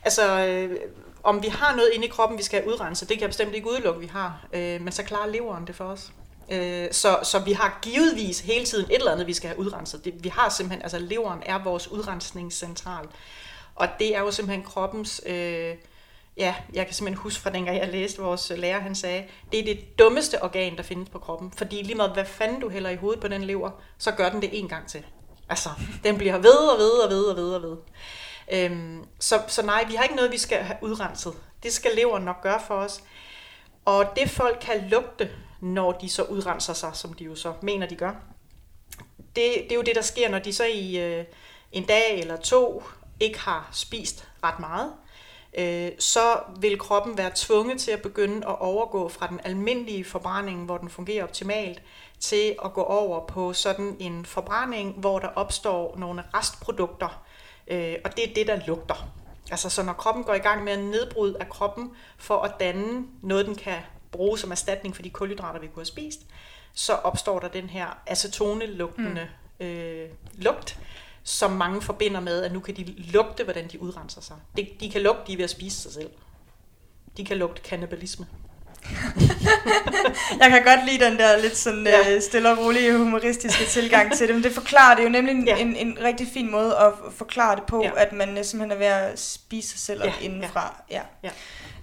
Altså, 0.03 0.47
øh, 0.47 0.77
om 1.23 1.43
vi 1.43 1.49
har 1.49 1.77
noget 1.77 1.91
inde 1.95 2.07
i 2.07 2.09
kroppen, 2.09 2.39
vi 2.39 2.43
skal 2.43 2.61
have 2.61 2.75
udrenset, 2.75 3.09
det 3.09 3.17
kan 3.17 3.23
jeg 3.23 3.31
bestemt 3.31 3.55
ikke 3.55 3.69
udelukke, 3.71 4.01
vi 4.01 4.07
har. 4.07 4.47
Øh, 4.53 4.81
men 4.81 4.93
så 4.93 5.03
klarer 5.03 5.27
leveren 5.27 5.67
det 5.67 5.75
for 5.75 5.85
os. 5.85 6.13
Øh, 6.51 6.93
så, 6.93 7.19
så 7.23 7.39
vi 7.39 7.53
har 7.53 7.79
givetvis 7.83 8.41
hele 8.41 8.65
tiden 8.65 8.87
et 8.91 8.97
eller 8.97 9.13
andet, 9.13 9.27
vi 9.27 9.35
skal 9.35 9.49
have 9.49 9.59
udrenset. 9.59 10.05
Det, 10.05 10.25
vi 10.25 10.29
har 10.29 10.49
simpelthen, 10.49 10.83
altså 10.83 10.99
leveren 10.99 11.43
er 11.47 11.59
vores 11.65 11.89
udrensningscentral. 11.89 13.07
Og 13.75 13.89
det 13.99 14.17
er 14.17 14.21
jo 14.21 14.31
simpelthen 14.31 14.65
kroppens, 14.65 15.23
øh, 15.27 15.75
ja, 16.37 16.55
jeg 16.73 16.87
kan 16.87 16.95
simpelthen 16.95 17.23
huske 17.23 17.43
fra 17.43 17.51
dengang 17.51 17.79
jeg 17.79 17.89
læste 17.89 18.23
vores 18.23 18.51
øh, 18.51 18.59
lærer, 18.59 18.81
han 18.81 18.95
sagde, 18.95 19.25
det 19.53 19.61
er 19.61 19.65
det 19.65 19.99
dummeste 19.99 20.43
organ, 20.43 20.77
der 20.77 20.83
findes 20.83 21.09
på 21.09 21.19
kroppen. 21.19 21.53
Fordi 21.57 21.83
lige 21.83 21.95
med, 21.95 22.09
hvad 22.09 22.25
fanden 22.25 22.61
du 22.61 22.69
hælder 22.69 22.91
i 22.91 22.97
hovedet 22.97 23.21
på 23.21 23.29
den 23.29 23.45
lever, 23.45 23.71
så 23.99 24.11
gør 24.11 24.29
den 24.29 24.43
det 24.43 24.59
en 24.59 24.69
gang 24.69 24.89
til. 24.89 25.05
Altså, 25.49 25.69
den 26.05 26.19
bliver 26.19 26.39
ved 26.39 26.57
og 26.57 26.79
ved 26.79 26.91
og 26.91 27.11
ved 27.11 27.25
og 27.25 27.37
ved 27.37 27.55
og 27.55 27.63
ved. 27.63 27.77
Øhm, 28.53 29.05
så, 29.19 29.43
så 29.49 29.63
nej, 29.63 29.85
vi 29.89 29.95
har 29.95 30.03
ikke 30.03 30.17
noget, 30.17 30.33
vi 30.33 30.39
skal 30.39 30.59
have 30.59 30.77
udrenset. 30.83 31.33
Det 31.63 31.73
skal 31.73 31.91
leveren 31.97 32.25
nok 32.25 32.43
gøre 32.43 32.61
for 32.67 32.75
os. 32.75 33.03
Og 33.85 34.07
det 34.17 34.31
folk 34.31 34.59
kan 34.61 34.89
lugte, 34.89 35.31
når 35.65 35.93
de 35.93 36.09
så 36.09 36.23
udrenser 36.23 36.73
sig, 36.73 36.91
som 36.97 37.13
de 37.13 37.25
jo 37.25 37.35
så 37.35 37.55
mener, 37.63 37.87
de 37.87 37.97
gør. 37.97 38.13
Det, 39.17 39.53
det 39.65 39.73
er 39.73 39.77
jo 39.77 39.83
det, 39.83 39.95
der 39.95 40.03
sker, 40.03 40.29
når 40.29 40.39
de 40.39 40.53
så 40.53 40.65
i 40.65 40.99
øh, 40.99 41.25
en 41.73 41.85
dag 41.85 42.21
eller 42.21 42.37
to 42.37 42.83
ikke 43.21 43.39
har 43.39 43.69
spist 43.73 44.29
ret 44.45 44.61
meget. 44.61 44.93
Øh, 45.59 45.93
så 45.99 46.39
vil 46.61 46.79
kroppen 46.79 47.19
være 47.19 47.31
tvunget 47.35 47.81
til 47.81 47.91
at 47.91 48.03
begynde 48.03 48.37
at 48.37 48.59
overgå 48.59 49.09
fra 49.09 49.27
den 49.27 49.41
almindelige 49.45 50.05
forbrænding, 50.05 50.65
hvor 50.65 50.79
den 50.79 50.91
fungerer 50.91 51.25
optimalt, 51.25 51.83
til 52.21 52.57
at 52.65 52.73
gå 52.73 52.83
over 52.83 53.27
på 53.27 53.53
sådan 53.53 53.97
en 54.01 54.25
forbrænding, 54.25 54.93
hvor 54.93 55.19
der 55.19 55.29
opstår 55.29 55.95
nogle 55.99 56.25
restprodukter, 56.35 57.25
øh, 57.69 57.95
og 58.05 58.17
det 58.17 58.31
er 58.31 58.35
det, 58.35 58.47
der 58.47 58.67
lugter. 58.67 59.09
Altså 59.51 59.71
så 59.71 59.83
når 59.83 59.93
kroppen 59.93 60.25
går 60.25 60.35
i 60.35 60.39
gang 60.39 60.65
med 60.65 60.73
at 60.73 60.79
nedbryde 60.79 61.37
af 61.41 61.49
kroppen 61.49 61.91
for 62.19 62.41
at 62.41 62.55
danne 62.61 63.07
noget, 63.23 63.47
den 63.47 63.55
kan 63.55 63.77
bruge 64.15 64.39
som 64.39 64.51
erstatning 64.51 64.95
for 64.97 65.03
de 65.03 65.11
kulhydrater, 65.11 65.61
vi 65.61 65.67
kunne 65.67 65.81
have 65.81 65.87
spist, 65.87 66.21
så 66.75 66.93
opstår 66.93 67.39
der 67.39 67.49
den 67.49 67.69
her 67.69 67.87
acetone-lugtende 68.07 69.29
mm. 69.61 69.67
øh, 69.67 70.09
lugt, 70.35 70.79
som 71.23 71.51
mange 71.51 71.83
forbinder 71.83 72.21
med, 72.21 72.43
at 72.43 72.53
nu 72.53 72.61
kan 72.61 72.77
de 72.77 72.95
lugte, 72.99 73.45
hvordan 73.45 73.69
de 73.69 73.83
udrenser 73.83 74.21
sig. 74.21 74.37
De, 74.57 74.69
de 74.81 74.91
kan 74.91 75.03
lugte, 75.03 75.23
de 75.27 75.33
er 75.33 75.37
ved 75.37 75.45
at 75.45 75.51
spise 75.51 75.81
sig 75.81 75.93
selv. 75.93 76.11
De 77.17 77.25
kan 77.25 77.37
lugte 77.37 77.63
kannibalisme. 77.63 78.27
jeg 80.41 80.51
kan 80.51 80.65
godt 80.65 80.87
lide 80.87 81.05
den 81.05 81.19
der 81.19 81.37
lidt 81.39 81.57
sådan 81.57 81.87
ja. 81.87 82.15
øh, 82.15 82.23
stille 82.23 82.51
og 82.51 82.59
rolige 82.59 82.99
humoristiske 82.99 83.65
tilgang 83.65 84.17
til 84.17 84.27
det, 84.27 84.35
men 84.35 84.45
det 84.45 84.53
forklarer 84.53 84.97
det 84.97 85.05
jo 85.05 85.09
nemlig 85.09 85.33
en, 85.33 85.47
ja. 85.47 85.57
en, 85.57 85.77
en 85.77 85.99
rigtig 86.03 86.29
fin 86.33 86.51
måde 86.51 86.77
at 86.77 86.93
forklare 87.17 87.57
det 87.57 87.65
på, 87.65 87.83
ja. 87.83 87.91
at 87.97 88.13
man 88.13 88.45
simpelthen 88.45 88.71
er 88.71 88.77
ved 88.77 88.87
at 88.87 89.19
spise 89.19 89.69
sig 89.69 89.79
selv 89.79 90.03
ja. 90.05 90.13
indenfra. 90.21 90.83
Ja. 90.91 91.01
Ja. 91.23 91.31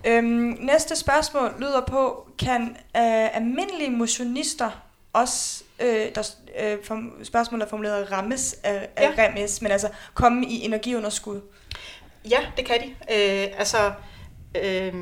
Øhm, 0.06 0.58
næste 0.60 0.96
spørgsmål 0.96 1.56
lyder 1.60 1.82
på, 1.82 2.28
kan 2.40 2.62
øh, 2.98 3.36
almindelige 3.36 3.90
motionister 3.90 4.72
også, 5.14 5.64
øh, 5.80 6.16
der, 6.16 6.36
øh, 6.60 6.78
spørgsmålet 7.24 7.66
er 7.66 7.70
formuleret 7.70 8.12
rammes 8.12 8.56
af, 8.64 8.90
af 8.96 9.14
ja. 9.18 9.24
remes, 9.24 9.62
men 9.62 9.72
altså 9.72 9.90
komme 10.14 10.46
i 10.46 10.66
energiunderskud? 10.66 11.42
Ja, 12.30 12.40
det 12.58 12.66
kan 12.66 12.82
de. 12.82 12.90
Øh, 12.90 13.48
altså, 13.58 13.92
øh, 14.56 14.94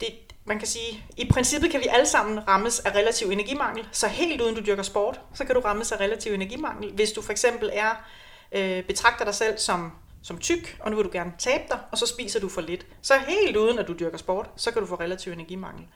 det, 0.00 0.08
man 0.44 0.58
kan 0.58 0.68
sige, 0.68 1.04
i 1.16 1.28
princippet 1.32 1.70
kan 1.70 1.80
vi 1.80 1.86
alle 1.90 2.06
sammen 2.06 2.48
rammes 2.48 2.80
af 2.80 2.94
relativ 2.94 3.30
energimangel, 3.30 3.88
så 3.92 4.06
helt 4.08 4.40
uden 4.40 4.54
du 4.54 4.60
dyrker 4.66 4.82
sport, 4.82 5.20
så 5.34 5.44
kan 5.44 5.54
du 5.54 5.60
rammes 5.60 5.92
af 5.92 6.00
relativ 6.00 6.32
energimangel. 6.32 6.92
Hvis 6.92 7.12
du 7.12 7.22
for 7.22 7.32
eksempel 7.32 7.70
er, 7.72 8.04
øh, 8.52 8.84
betragter 8.84 9.24
dig 9.24 9.34
selv 9.34 9.58
som, 9.58 9.92
som 10.22 10.38
tyk, 10.38 10.78
og 10.80 10.90
nu 10.90 10.96
vil 10.96 11.04
du 11.04 11.10
gerne 11.12 11.32
tabe 11.38 11.64
dig, 11.68 11.78
og 11.90 11.98
så 11.98 12.06
spiser 12.06 12.40
du 12.40 12.48
for 12.48 12.60
lidt. 12.60 12.86
Så 13.02 13.14
helt 13.28 13.56
uden 13.56 13.78
at 13.78 13.88
du 13.88 13.92
dyrker 13.92 14.18
sport, 14.18 14.50
så 14.56 14.70
kan 14.70 14.82
du 14.82 14.88
få 14.88 14.94
relativ 14.94 15.32
energimangel. 15.32 15.86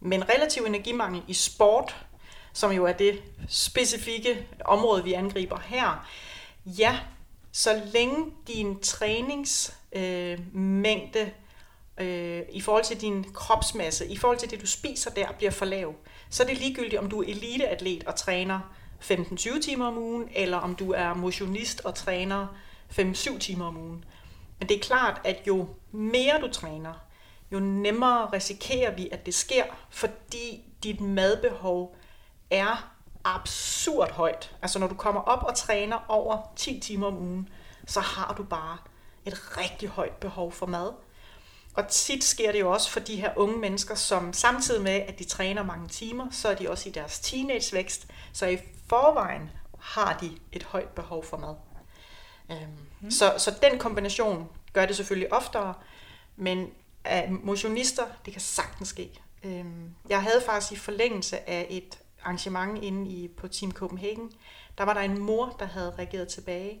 Men 0.00 0.28
relativ 0.28 0.62
energimangel 0.62 1.22
i 1.28 1.34
sport, 1.34 2.06
som 2.52 2.72
jo 2.72 2.84
er 2.84 2.92
det 2.92 3.22
specifikke 3.48 4.46
område, 4.64 5.04
vi 5.04 5.12
angriber 5.12 5.58
her, 5.58 6.08
ja, 6.66 7.00
så 7.52 7.82
længe 7.92 8.32
din 8.46 8.80
træningsmængde 8.80 11.20
øh, 11.20 12.38
øh, 12.38 12.42
i 12.52 12.60
forhold 12.60 12.84
til 12.84 13.00
din 13.00 13.24
kropsmasse, 13.34 14.06
i 14.06 14.16
forhold 14.16 14.38
til 14.38 14.50
det, 14.50 14.60
du 14.60 14.66
spiser 14.66 15.10
der, 15.10 15.32
bliver 15.32 15.50
for 15.50 15.64
lav, 15.64 15.94
så 16.30 16.42
er 16.42 16.46
det 16.46 16.58
ligegyldigt, 16.58 17.00
om 17.00 17.10
du 17.10 17.22
er 17.22 17.26
eliteatlet 17.26 18.04
og 18.04 18.16
træner 18.16 18.60
15-20 19.00 19.60
timer 19.60 19.86
om 19.86 19.98
ugen, 19.98 20.28
eller 20.34 20.56
om 20.56 20.74
du 20.74 20.92
er 20.92 21.14
motionist 21.14 21.80
og 21.84 21.94
træner 21.94 22.46
5-7 22.90 23.38
timer 23.38 23.66
om 23.66 23.76
ugen. 23.76 24.04
Men 24.58 24.68
det 24.68 24.76
er 24.76 24.80
klart, 24.80 25.20
at 25.24 25.42
jo 25.46 25.68
mere 25.92 26.40
du 26.40 26.48
træner, 26.52 26.94
jo 27.52 27.60
nemmere 27.60 28.26
risikerer 28.32 28.94
vi, 28.94 29.08
at 29.12 29.26
det 29.26 29.34
sker, 29.34 29.64
fordi 29.90 30.64
dit 30.82 31.00
madbehov 31.00 31.96
er 32.50 32.92
absurd 33.24 34.10
højt. 34.10 34.56
Altså 34.62 34.78
når 34.78 34.86
du 34.88 34.94
kommer 34.94 35.20
op 35.20 35.42
og 35.42 35.56
træner 35.56 36.04
over 36.08 36.52
10 36.56 36.80
timer 36.80 37.06
om 37.06 37.18
ugen, 37.18 37.48
så 37.86 38.00
har 38.00 38.34
du 38.34 38.44
bare 38.44 38.78
et 39.26 39.58
rigtig 39.58 39.88
højt 39.88 40.14
behov 40.14 40.52
for 40.52 40.66
mad. 40.66 40.92
Og 41.74 41.88
tit 41.88 42.24
sker 42.24 42.52
det 42.52 42.60
jo 42.60 42.72
også 42.72 42.90
for 42.90 43.00
de 43.00 43.20
her 43.20 43.32
unge 43.36 43.58
mennesker, 43.58 43.94
som 43.94 44.32
samtidig 44.32 44.82
med, 44.82 44.92
at 44.92 45.18
de 45.18 45.24
træner 45.24 45.62
mange 45.62 45.88
timer, 45.88 46.26
så 46.30 46.48
er 46.48 46.54
de 46.54 46.70
også 46.70 46.88
i 46.88 46.92
deres 46.92 47.20
teenagevækst, 47.20 48.06
så 48.32 48.46
i 48.46 48.58
forvejen 48.88 49.50
har 49.78 50.18
de 50.20 50.38
et 50.52 50.62
højt 50.62 50.88
behov 50.88 51.24
for 51.24 51.36
mad. 51.36 51.54
Øhm, 52.50 52.60
mm. 53.00 53.10
så, 53.10 53.34
så 53.38 53.54
den 53.62 53.78
kombination 53.78 54.48
gør 54.72 54.86
det 54.86 54.96
selvfølgelig 54.96 55.32
oftere, 55.32 55.74
men 56.36 56.70
af 57.04 57.30
motionister, 57.30 58.02
det 58.24 58.32
kan 58.32 58.42
sagtens 58.42 58.88
ske. 58.88 59.10
Øhm, 59.44 59.94
jeg 60.08 60.22
havde 60.22 60.42
faktisk 60.46 60.72
i 60.72 60.76
forlængelse 60.76 61.50
af 61.50 61.66
et 61.70 61.98
arrangement 62.22 62.84
inde 62.84 63.10
i, 63.10 63.28
på 63.28 63.48
Team 63.48 63.72
Copenhagen, 63.72 64.32
der 64.78 64.84
var 64.84 64.94
der 64.94 65.00
en 65.00 65.18
mor, 65.18 65.56
der 65.58 65.64
havde 65.64 65.94
reageret 65.98 66.28
tilbage, 66.28 66.80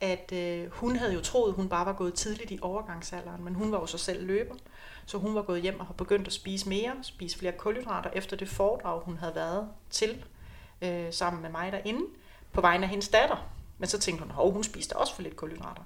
at 0.00 0.32
øh, 0.32 0.70
hun 0.70 0.96
havde 0.96 1.14
jo 1.14 1.20
troet, 1.20 1.54
hun 1.54 1.68
bare 1.68 1.86
var 1.86 1.92
gået 1.92 2.14
tidligt 2.14 2.50
i 2.50 2.58
overgangsalderen, 2.62 3.44
men 3.44 3.54
hun 3.54 3.72
var 3.72 3.80
jo 3.80 3.86
så 3.86 3.98
selv 3.98 4.26
løber, 4.26 4.54
så 5.06 5.18
hun 5.18 5.34
var 5.34 5.42
gået 5.42 5.62
hjem 5.62 5.80
og 5.80 5.86
har 5.86 5.94
begyndt 5.94 6.26
at 6.26 6.32
spise 6.32 6.68
mere, 6.68 6.92
spise 7.02 7.38
flere 7.38 7.52
kulhydrater 7.52 8.10
efter 8.10 8.36
det 8.36 8.48
foredrag, 8.48 9.00
hun 9.00 9.16
havde 9.16 9.34
været 9.34 9.68
til 9.90 10.24
øh, 10.82 11.12
sammen 11.12 11.42
med 11.42 11.50
mig 11.50 11.72
derinde, 11.72 12.06
på 12.52 12.60
vegne 12.60 12.84
af 12.84 12.90
hendes 12.90 13.08
datter. 13.08 13.48
Men 13.78 13.88
så 13.88 13.98
tænkte 13.98 14.24
hun, 14.24 14.46
at 14.46 14.52
hun 14.52 14.64
spiste 14.64 14.96
også 14.96 15.14
for 15.14 15.22
lidt 15.22 15.36
kulhydrater. 15.36 15.82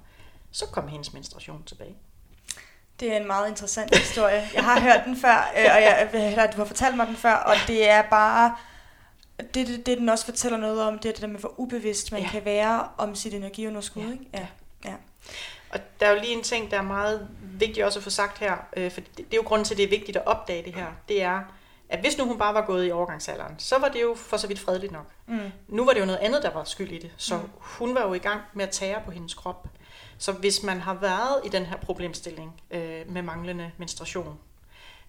Så 0.51 0.65
kom 0.65 0.87
hendes 0.87 1.13
menstruation 1.13 1.63
tilbage. 1.63 1.95
Det 2.99 3.13
er 3.13 3.17
en 3.17 3.27
meget 3.27 3.49
interessant 3.49 3.97
historie. 3.97 4.49
Jeg 4.53 4.63
har 4.63 4.79
hørt 4.79 5.01
den 5.05 5.17
før, 5.17 5.51
øh, 5.57 5.65
og 5.75 5.81
jeg, 5.81 6.09
eller, 6.13 6.51
du 6.51 6.57
har 6.57 6.65
fortalt 6.65 6.97
mig 6.97 7.07
den 7.07 7.15
før, 7.15 7.33
og 7.33 7.55
det 7.67 7.89
er 7.89 8.01
bare... 8.01 8.55
Det, 9.37 9.67
det, 9.67 9.85
det 9.85 9.97
den 9.97 10.09
også 10.09 10.25
fortæller 10.25 10.57
noget 10.57 10.81
om, 10.81 10.99
det 10.99 11.09
er 11.09 11.13
det 11.13 11.21
der 11.21 11.27
med, 11.27 11.39
hvor 11.39 11.53
ubevidst 11.59 12.11
man 12.11 12.21
ja. 12.21 12.29
kan 12.29 12.45
være 12.45 12.87
om 12.97 13.15
sit 13.15 13.33
energiunderskud. 13.33 14.03
Ja. 14.03 14.11
Ikke? 14.11 14.25
Ja. 14.33 14.47
ja. 14.85 14.93
Og 15.69 15.79
der 15.99 16.07
er 16.07 16.11
jo 16.11 16.19
lige 16.19 16.33
en 16.33 16.43
ting, 16.43 16.71
der 16.71 16.77
er 16.77 16.81
meget 16.81 17.27
vigtigt 17.41 17.85
også 17.85 17.99
at 17.99 18.03
få 18.03 18.09
sagt 18.09 18.37
her, 18.39 18.57
øh, 18.77 18.91
for 18.91 19.01
det, 19.01 19.17
det 19.17 19.33
er 19.33 19.37
jo 19.37 19.43
grunden 19.45 19.65
til, 19.65 19.73
at 19.73 19.77
det 19.77 19.83
er 19.83 19.89
vigtigt 19.89 20.17
at 20.17 20.25
opdage 20.25 20.63
det 20.63 20.75
her. 20.75 20.87
Det 21.07 21.23
er, 21.23 21.41
at 21.93 21.99
hvis 21.99 22.17
nu 22.17 22.25
hun 22.25 22.37
bare 22.37 22.53
var 22.53 22.65
gået 22.65 22.87
i 22.87 22.91
overgangsalderen, 22.91 23.59
så 23.59 23.77
var 23.77 23.89
det 23.89 24.01
jo 24.01 24.15
for 24.15 24.37
så 24.37 24.47
vidt 24.47 24.59
fredeligt 24.59 24.91
nok. 24.91 25.05
Mm. 25.27 25.51
Nu 25.67 25.85
var 25.85 25.93
det 25.93 25.99
jo 25.99 26.05
noget 26.05 26.19
andet, 26.19 26.43
der 26.43 26.49
var 26.49 26.63
skyld 26.63 26.91
i 26.91 26.97
det. 26.97 27.11
Så 27.17 27.37
mm. 27.37 27.49
hun 27.57 27.95
var 27.95 28.07
jo 28.07 28.13
i 28.13 28.19
gang 28.19 28.41
med 28.53 28.65
at 28.65 28.71
tære 28.71 29.01
på 29.05 29.11
hendes 29.11 29.33
krop. 29.33 29.67
Så 30.17 30.31
hvis 30.31 30.63
man 30.63 30.79
har 30.79 30.93
været 30.93 31.41
i 31.45 31.49
den 31.49 31.65
her 31.65 31.77
problemstilling 31.77 32.61
øh, 32.71 33.09
med 33.09 33.21
manglende 33.21 33.71
menstruation, 33.77 34.39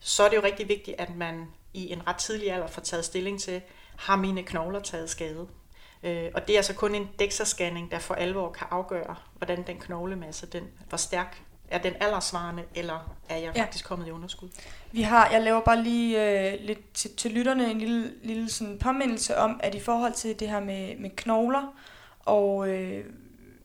så 0.00 0.22
er 0.22 0.28
det 0.28 0.36
jo 0.36 0.42
rigtig 0.42 0.68
vigtigt, 0.68 1.00
at 1.00 1.16
man 1.16 1.46
i 1.74 1.92
en 1.92 2.06
ret 2.06 2.16
tidlig 2.16 2.52
alder 2.52 2.66
får 2.66 2.80
taget 2.82 3.04
stilling 3.04 3.40
til, 3.40 3.62
har 3.96 4.16
mine 4.16 4.42
knogler 4.42 4.80
taget 4.80 5.10
skade? 5.10 5.46
Øh, 6.02 6.30
og 6.34 6.46
det 6.46 6.54
er 6.54 6.58
altså 6.58 6.74
kun 6.74 6.94
en 6.94 7.10
DEXA-scanning, 7.22 7.90
der 7.90 7.98
for 7.98 8.14
alvor 8.14 8.52
kan 8.52 8.66
afgøre, 8.70 9.16
hvordan 9.36 9.66
den 9.66 9.80
knoglemasse, 9.80 10.46
den, 10.46 10.68
hvor 10.88 10.98
stærk 10.98 11.42
er 11.68 11.78
den 11.78 11.92
aldersvarende, 12.00 12.62
eller 12.74 13.16
er 13.28 13.36
jeg 13.36 13.52
faktisk 13.56 13.84
ja. 13.84 13.88
kommet 13.88 14.06
i 14.06 14.10
underskud? 14.10 14.48
Vi 14.92 15.02
har, 15.02 15.30
jeg 15.30 15.42
laver 15.42 15.60
bare 15.60 15.82
lige 15.82 16.30
øh, 16.52 16.60
lidt 16.60 16.94
til, 16.94 17.16
til 17.16 17.30
lytterne 17.30 17.70
en 17.70 17.78
lille, 17.78 18.12
lille 18.22 18.50
sådan 18.50 18.78
påmindelse 18.78 19.36
om, 19.36 19.60
at 19.62 19.74
i 19.74 19.80
forhold 19.80 20.12
til 20.12 20.40
det 20.40 20.48
her 20.48 20.60
med, 20.60 20.96
med 20.96 21.10
knogler, 21.16 21.74
og 22.20 22.68
øh, 22.68 23.04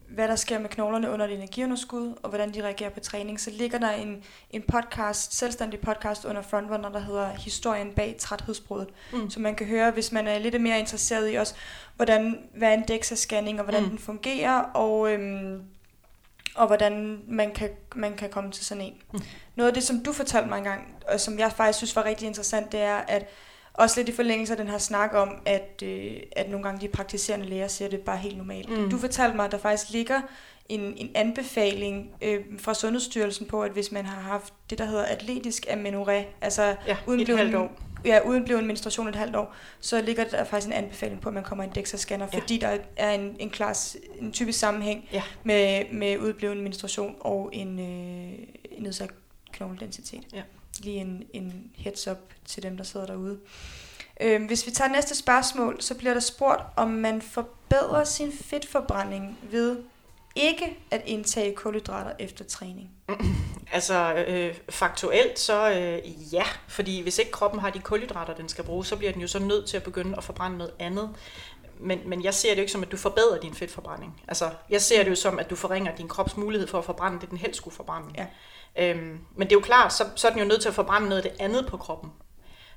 hvad 0.09 0.27
der 0.27 0.35
sker 0.35 0.59
med 0.59 0.69
knoglerne 0.69 1.11
under 1.11 1.25
et 1.25 1.33
energiunderskud, 1.33 2.13
og 2.23 2.29
hvordan 2.29 2.53
de 2.53 2.63
reagerer 2.63 2.89
på 2.89 2.99
træning, 2.99 3.39
så 3.39 3.51
ligger 3.51 3.79
der 3.79 3.91
en, 3.91 4.23
en 4.51 4.61
podcast, 4.61 5.33
selvstændig 5.33 5.79
podcast 5.79 6.25
under 6.25 6.41
Frontrunner, 6.41 6.89
der 6.89 6.99
hedder 6.99 7.29
Historien 7.29 7.91
bag 7.91 8.15
træthedsbruddet, 8.19 8.89
mm. 9.13 9.29
så 9.29 9.39
man 9.39 9.55
kan 9.55 9.67
høre, 9.67 9.91
hvis 9.91 10.11
man 10.11 10.27
er 10.27 10.39
lidt 10.39 10.61
mere 10.61 10.79
interesseret 10.79 11.33
i 11.33 11.35
også, 11.35 11.55
hvordan, 11.95 12.37
hvad 12.55 12.73
en 12.73 12.83
DEXA-scanning, 12.83 13.57
og 13.57 13.63
hvordan 13.63 13.83
mm. 13.83 13.89
den 13.89 13.99
fungerer, 13.99 14.59
og, 14.59 15.13
øhm, 15.13 15.61
og 16.55 16.67
hvordan 16.67 17.21
man 17.27 17.51
kan, 17.51 17.69
man 17.95 18.15
kan 18.15 18.29
komme 18.29 18.51
til 18.51 18.65
sådan 18.65 18.83
en. 18.83 18.93
Mm. 19.13 19.19
Noget 19.55 19.67
af 19.67 19.73
det, 19.73 19.83
som 19.83 20.03
du 20.03 20.13
fortalte 20.13 20.49
mig 20.49 20.57
engang, 20.57 20.95
og 21.07 21.19
som 21.19 21.39
jeg 21.39 21.51
faktisk 21.51 21.77
synes 21.77 21.95
var 21.95 22.05
rigtig 22.05 22.27
interessant, 22.27 22.71
det 22.71 22.79
er, 22.79 22.95
at 22.95 23.29
også 23.73 23.99
lidt 23.99 24.09
i 24.09 24.11
forlængelse 24.11 24.53
af 24.53 24.57
den 24.57 24.67
her 24.67 24.77
snak 24.77 25.13
om, 25.13 25.41
at, 25.45 25.83
øh, 25.83 26.17
at 26.31 26.49
nogle 26.49 26.63
gange 26.63 26.81
de 26.81 26.87
praktiserende 26.87 27.45
læger 27.45 27.67
siger, 27.67 27.89
det 27.89 27.99
bare 27.99 28.17
helt 28.17 28.37
normalt. 28.37 28.69
Mm. 28.69 28.89
Du 28.89 28.97
fortalte 28.97 29.35
mig, 29.35 29.45
at 29.45 29.51
der 29.51 29.57
faktisk 29.57 29.91
ligger 29.91 30.21
en, 30.69 30.81
en 30.97 31.11
anbefaling 31.15 32.11
øh, 32.21 32.39
fra 32.57 32.73
Sundhedsstyrelsen 32.73 33.45
på, 33.45 33.63
at 33.63 33.71
hvis 33.71 33.91
man 33.91 34.05
har 34.05 34.21
haft 34.21 34.53
det, 34.69 34.77
der 34.77 34.85
hedder 34.85 35.05
atletisk 35.05 35.67
amenorrhé, 35.69 36.23
altså 36.41 36.75
ja, 36.87 36.97
uden 37.07 37.19
et 37.19 37.37
halvt 37.37 37.55
år. 37.55 37.71
Ja, 38.05 38.19
uden 38.25 38.45
blevet 38.45 38.61
en 38.61 38.67
menstruation 38.67 39.07
et 39.07 39.15
halvt 39.15 39.35
år, 39.35 39.55
så 39.79 40.01
ligger 40.01 40.23
der 40.23 40.43
faktisk 40.43 40.67
en 40.67 40.73
anbefaling 40.73 41.21
på, 41.21 41.29
at 41.29 41.33
man 41.33 41.43
kommer 41.43 41.63
i 41.63 41.67
en 41.67 41.73
DEXA-scanner, 41.77 42.27
ja. 42.33 42.39
fordi 42.39 42.57
der 42.57 42.77
er 42.97 43.11
en, 43.11 43.35
en, 43.39 43.49
klar, 43.49 43.77
en 44.19 44.31
typisk 44.31 44.59
sammenhæng 44.59 45.09
ja. 45.13 45.23
med, 45.43 45.83
med 45.91 46.17
udbleven 46.17 46.61
menstruation 46.61 47.15
og 47.19 47.49
en, 47.53 47.79
øh, 47.79 48.39
en 48.71 48.83
nedsat 48.83 49.09
knogledensitet. 49.51 50.23
Ja 50.33 50.41
lige 50.83 50.99
en, 50.99 51.23
en 51.33 51.71
heads 51.75 52.07
up 52.07 52.17
til 52.45 52.63
dem, 52.63 52.77
der 52.77 52.83
sidder 52.83 53.05
derude. 53.05 53.39
Øh, 54.21 54.45
hvis 54.45 54.65
vi 54.65 54.71
tager 54.71 54.89
næste 54.89 55.15
spørgsmål, 55.15 55.81
så 55.81 55.95
bliver 55.95 56.13
der 56.13 56.21
spurgt, 56.21 56.61
om 56.75 56.89
man 56.89 57.21
forbedrer 57.21 58.03
sin 58.03 58.31
fedtforbrænding 58.31 59.37
ved 59.51 59.77
ikke 60.39 60.77
at 60.91 61.01
indtage 61.05 61.55
kulhydrater 61.55 62.11
efter 62.19 62.45
træning? 62.45 62.89
Altså 63.71 64.25
øh, 64.27 64.55
faktuelt 64.69 65.39
så 65.39 65.69
øh, 65.69 66.33
ja, 66.33 66.43
fordi 66.67 67.01
hvis 67.01 67.19
ikke 67.19 67.31
kroppen 67.31 67.59
har 67.59 67.69
de 67.69 67.79
kulhydrater, 67.79 68.33
den 68.33 68.49
skal 68.49 68.63
bruge, 68.63 68.85
så 68.85 68.95
bliver 68.95 69.11
den 69.11 69.21
jo 69.21 69.27
så 69.27 69.39
nødt 69.39 69.67
til 69.67 69.77
at 69.77 69.83
begynde 69.83 70.17
at 70.17 70.23
forbrænde 70.23 70.57
noget 70.57 70.73
andet. 70.79 71.09
Men, 71.79 71.99
men 72.05 72.23
jeg 72.23 72.33
ser 72.33 72.49
det 72.49 72.57
jo 72.57 72.61
ikke 72.61 72.71
som, 72.71 72.83
at 72.83 72.91
du 72.91 72.97
forbedrer 72.97 73.39
din 73.39 73.53
fedtforbrænding. 73.53 74.21
Altså, 74.27 74.49
jeg 74.69 74.81
ser 74.81 75.03
det 75.03 75.09
jo 75.09 75.15
som, 75.15 75.39
at 75.39 75.49
du 75.49 75.55
forringer 75.55 75.95
din 75.95 76.07
krops 76.07 76.37
mulighed 76.37 76.67
for 76.67 76.77
at 76.77 76.85
forbrænde 76.85 77.21
det, 77.21 77.29
den 77.29 77.37
helst 77.37 77.57
skulle 77.57 77.75
forbrænde. 77.75 78.09
Ja. 78.17 78.25
Øhm, 78.89 79.19
men 79.35 79.47
det 79.47 79.51
er 79.51 79.55
jo 79.55 79.61
klart, 79.61 79.93
så, 79.93 80.03
så 80.15 80.27
er 80.27 80.31
den 80.31 80.41
jo 80.41 80.47
nødt 80.47 80.61
til 80.61 80.69
at 80.69 80.75
forbrænde 80.75 81.09
noget 81.09 81.25
af 81.25 81.31
det 81.31 81.41
andet 81.41 81.67
på 81.67 81.77
kroppen. 81.77 82.11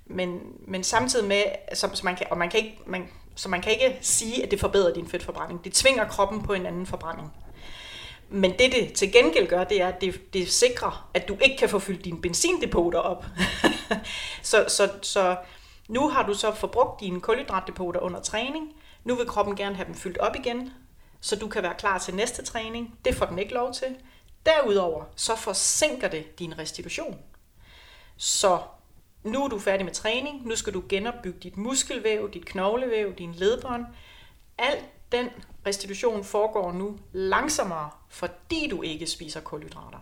Men, 0.07 0.41
men 0.69 0.85
samtidig 0.85 1.29
med, 1.29 1.43
så, 1.75 1.89
så, 1.95 2.05
man 2.05 2.17
kan, 2.17 2.27
og 2.31 2.39
man 2.39 2.51
kan 2.51 2.61
ikke, 2.61 2.79
man, 2.87 3.09
så 3.35 3.49
man 3.49 3.63
kan 3.63 3.73
ikke 3.73 3.99
sige, 4.01 4.43
at 4.43 4.51
det 4.51 4.61
forbedrer 4.61 4.95
din 4.95 5.09
fedtforbrænding. 5.09 5.65
Det 5.65 5.73
tvinger 5.73 6.09
kroppen 6.09 6.43
på 6.43 6.53
en 6.53 6.67
anden 6.67 6.87
forbrænding. 6.87 7.33
Men 8.33 8.51
det, 8.59 8.73
det 8.73 8.93
til 8.93 9.13
gengæld 9.13 9.49
gør, 9.49 9.65
det 9.65 9.83
er, 9.83 9.89
at 9.89 10.01
det, 10.01 10.33
det 10.33 10.51
sikrer, 10.51 11.11
at 11.15 11.29
du 11.29 11.37
ikke 11.41 11.57
kan 11.57 11.69
få 11.69 11.79
fyldt 11.79 12.05
dine 12.05 12.21
benzindepoter 12.21 12.99
op. 12.99 13.25
så, 14.43 14.65
så, 14.69 14.91
så 15.03 15.37
nu 15.89 16.09
har 16.09 16.27
du 16.27 16.35
så 16.35 16.55
forbrugt 16.55 17.01
dine 17.01 17.21
kulhydratdepoter 17.21 18.01
under 18.01 18.21
træning. 18.21 18.73
Nu 19.05 19.15
vil 19.15 19.27
kroppen 19.27 19.57
gerne 19.57 19.77
have 19.77 19.87
dem 19.87 19.95
fyldt 19.95 20.19
op 20.19 20.37
igen, 20.37 20.71
så 21.21 21.37
du 21.37 21.49
kan 21.49 21.63
være 21.63 21.75
klar 21.79 21.99
til 21.99 22.15
næste 22.15 22.45
træning. 22.45 22.99
Det 23.05 23.15
får 23.15 23.27
den 23.27 23.39
ikke 23.39 23.55
lov 23.55 23.73
til. 23.73 23.97
Derudover 24.47 25.05
så 25.17 25.37
forsinker 25.37 26.09
det 26.09 26.39
din 26.39 26.59
restitution. 26.59 27.19
Så 28.17 28.59
nu 29.25 29.45
er 29.45 29.49
du 29.49 29.59
færdig 29.59 29.85
med 29.85 29.95
træning, 29.95 30.47
nu 30.47 30.57
skal 30.57 30.75
du 30.75 30.83
genopbygge 30.89 31.39
dit 31.43 31.57
muskelvæv, 31.57 32.31
dit 32.31 32.45
knoglevæv, 32.45 33.15
din 33.15 33.35
ledbånd. 33.35 33.87
Alt 34.59 34.85
den 35.13 35.29
restitution 35.67 36.25
foregår 36.25 36.73
nu 36.73 36.99
langsommere, 37.13 37.91
fordi 38.09 38.69
du 38.69 38.83
ikke 38.83 39.07
spiser 39.07 39.41
kulhydrater. 39.41 39.99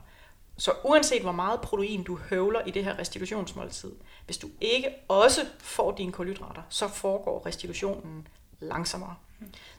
Så 0.59 0.73
uanset 0.85 1.23
hvor 1.23 1.33
meget 1.33 1.61
protein 1.61 2.05
du 2.05 2.17
høvler 2.17 2.61
i 2.67 2.71
det 2.71 2.85
her 2.85 2.99
restitutionsmåltid, 2.99 3.93
hvis 4.25 4.39
du 4.39 4.49
ikke 4.61 4.89
også 5.09 5.41
får 5.59 5.93
dine 5.93 6.13
kulhydrater, 6.13 6.63
så 6.69 6.89
foregår 6.89 7.47
restitutionen 7.47 8.29
langsommere. 8.61 9.15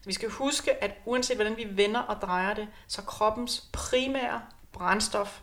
Så 0.02 0.06
vi 0.06 0.14
skal 0.14 0.30
huske, 0.30 0.84
at 0.84 0.92
uanset 1.06 1.38
hvordan 1.38 1.58
vi 1.58 1.68
vender 1.70 2.00
og 2.00 2.22
drejer 2.22 2.54
det, 2.54 2.68
så 2.88 3.02
kroppens 3.02 3.70
primære 3.74 4.42
brændstof, 4.72 5.42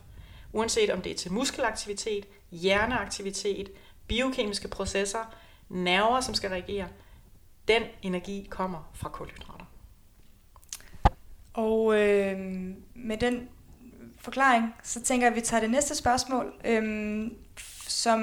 uanset 0.53 0.89
om 0.89 1.01
det 1.01 1.11
er 1.11 1.15
til 1.15 1.31
muskelaktivitet, 1.31 2.25
hjerneaktivitet, 2.51 3.71
biokemiske 4.07 4.67
processer, 4.67 5.33
nerver, 5.69 6.21
som 6.21 6.33
skal 6.33 6.49
reagere, 6.49 6.87
den 7.67 7.83
energi 8.01 8.47
kommer 8.49 8.89
fra 8.93 9.09
kulhydrater. 9.09 9.58
Og 11.59 11.99
øh, 11.99 12.39
med 12.95 13.17
den 13.17 13.49
forklaring, 14.17 14.75
så 14.83 15.01
tænker 15.01 15.27
jeg, 15.27 15.31
at 15.31 15.35
vi 15.35 15.41
tager 15.41 15.61
det 15.61 15.69
næste 15.69 15.95
spørgsmål, 15.95 16.53
øh, 16.65 17.27
som 17.87 18.19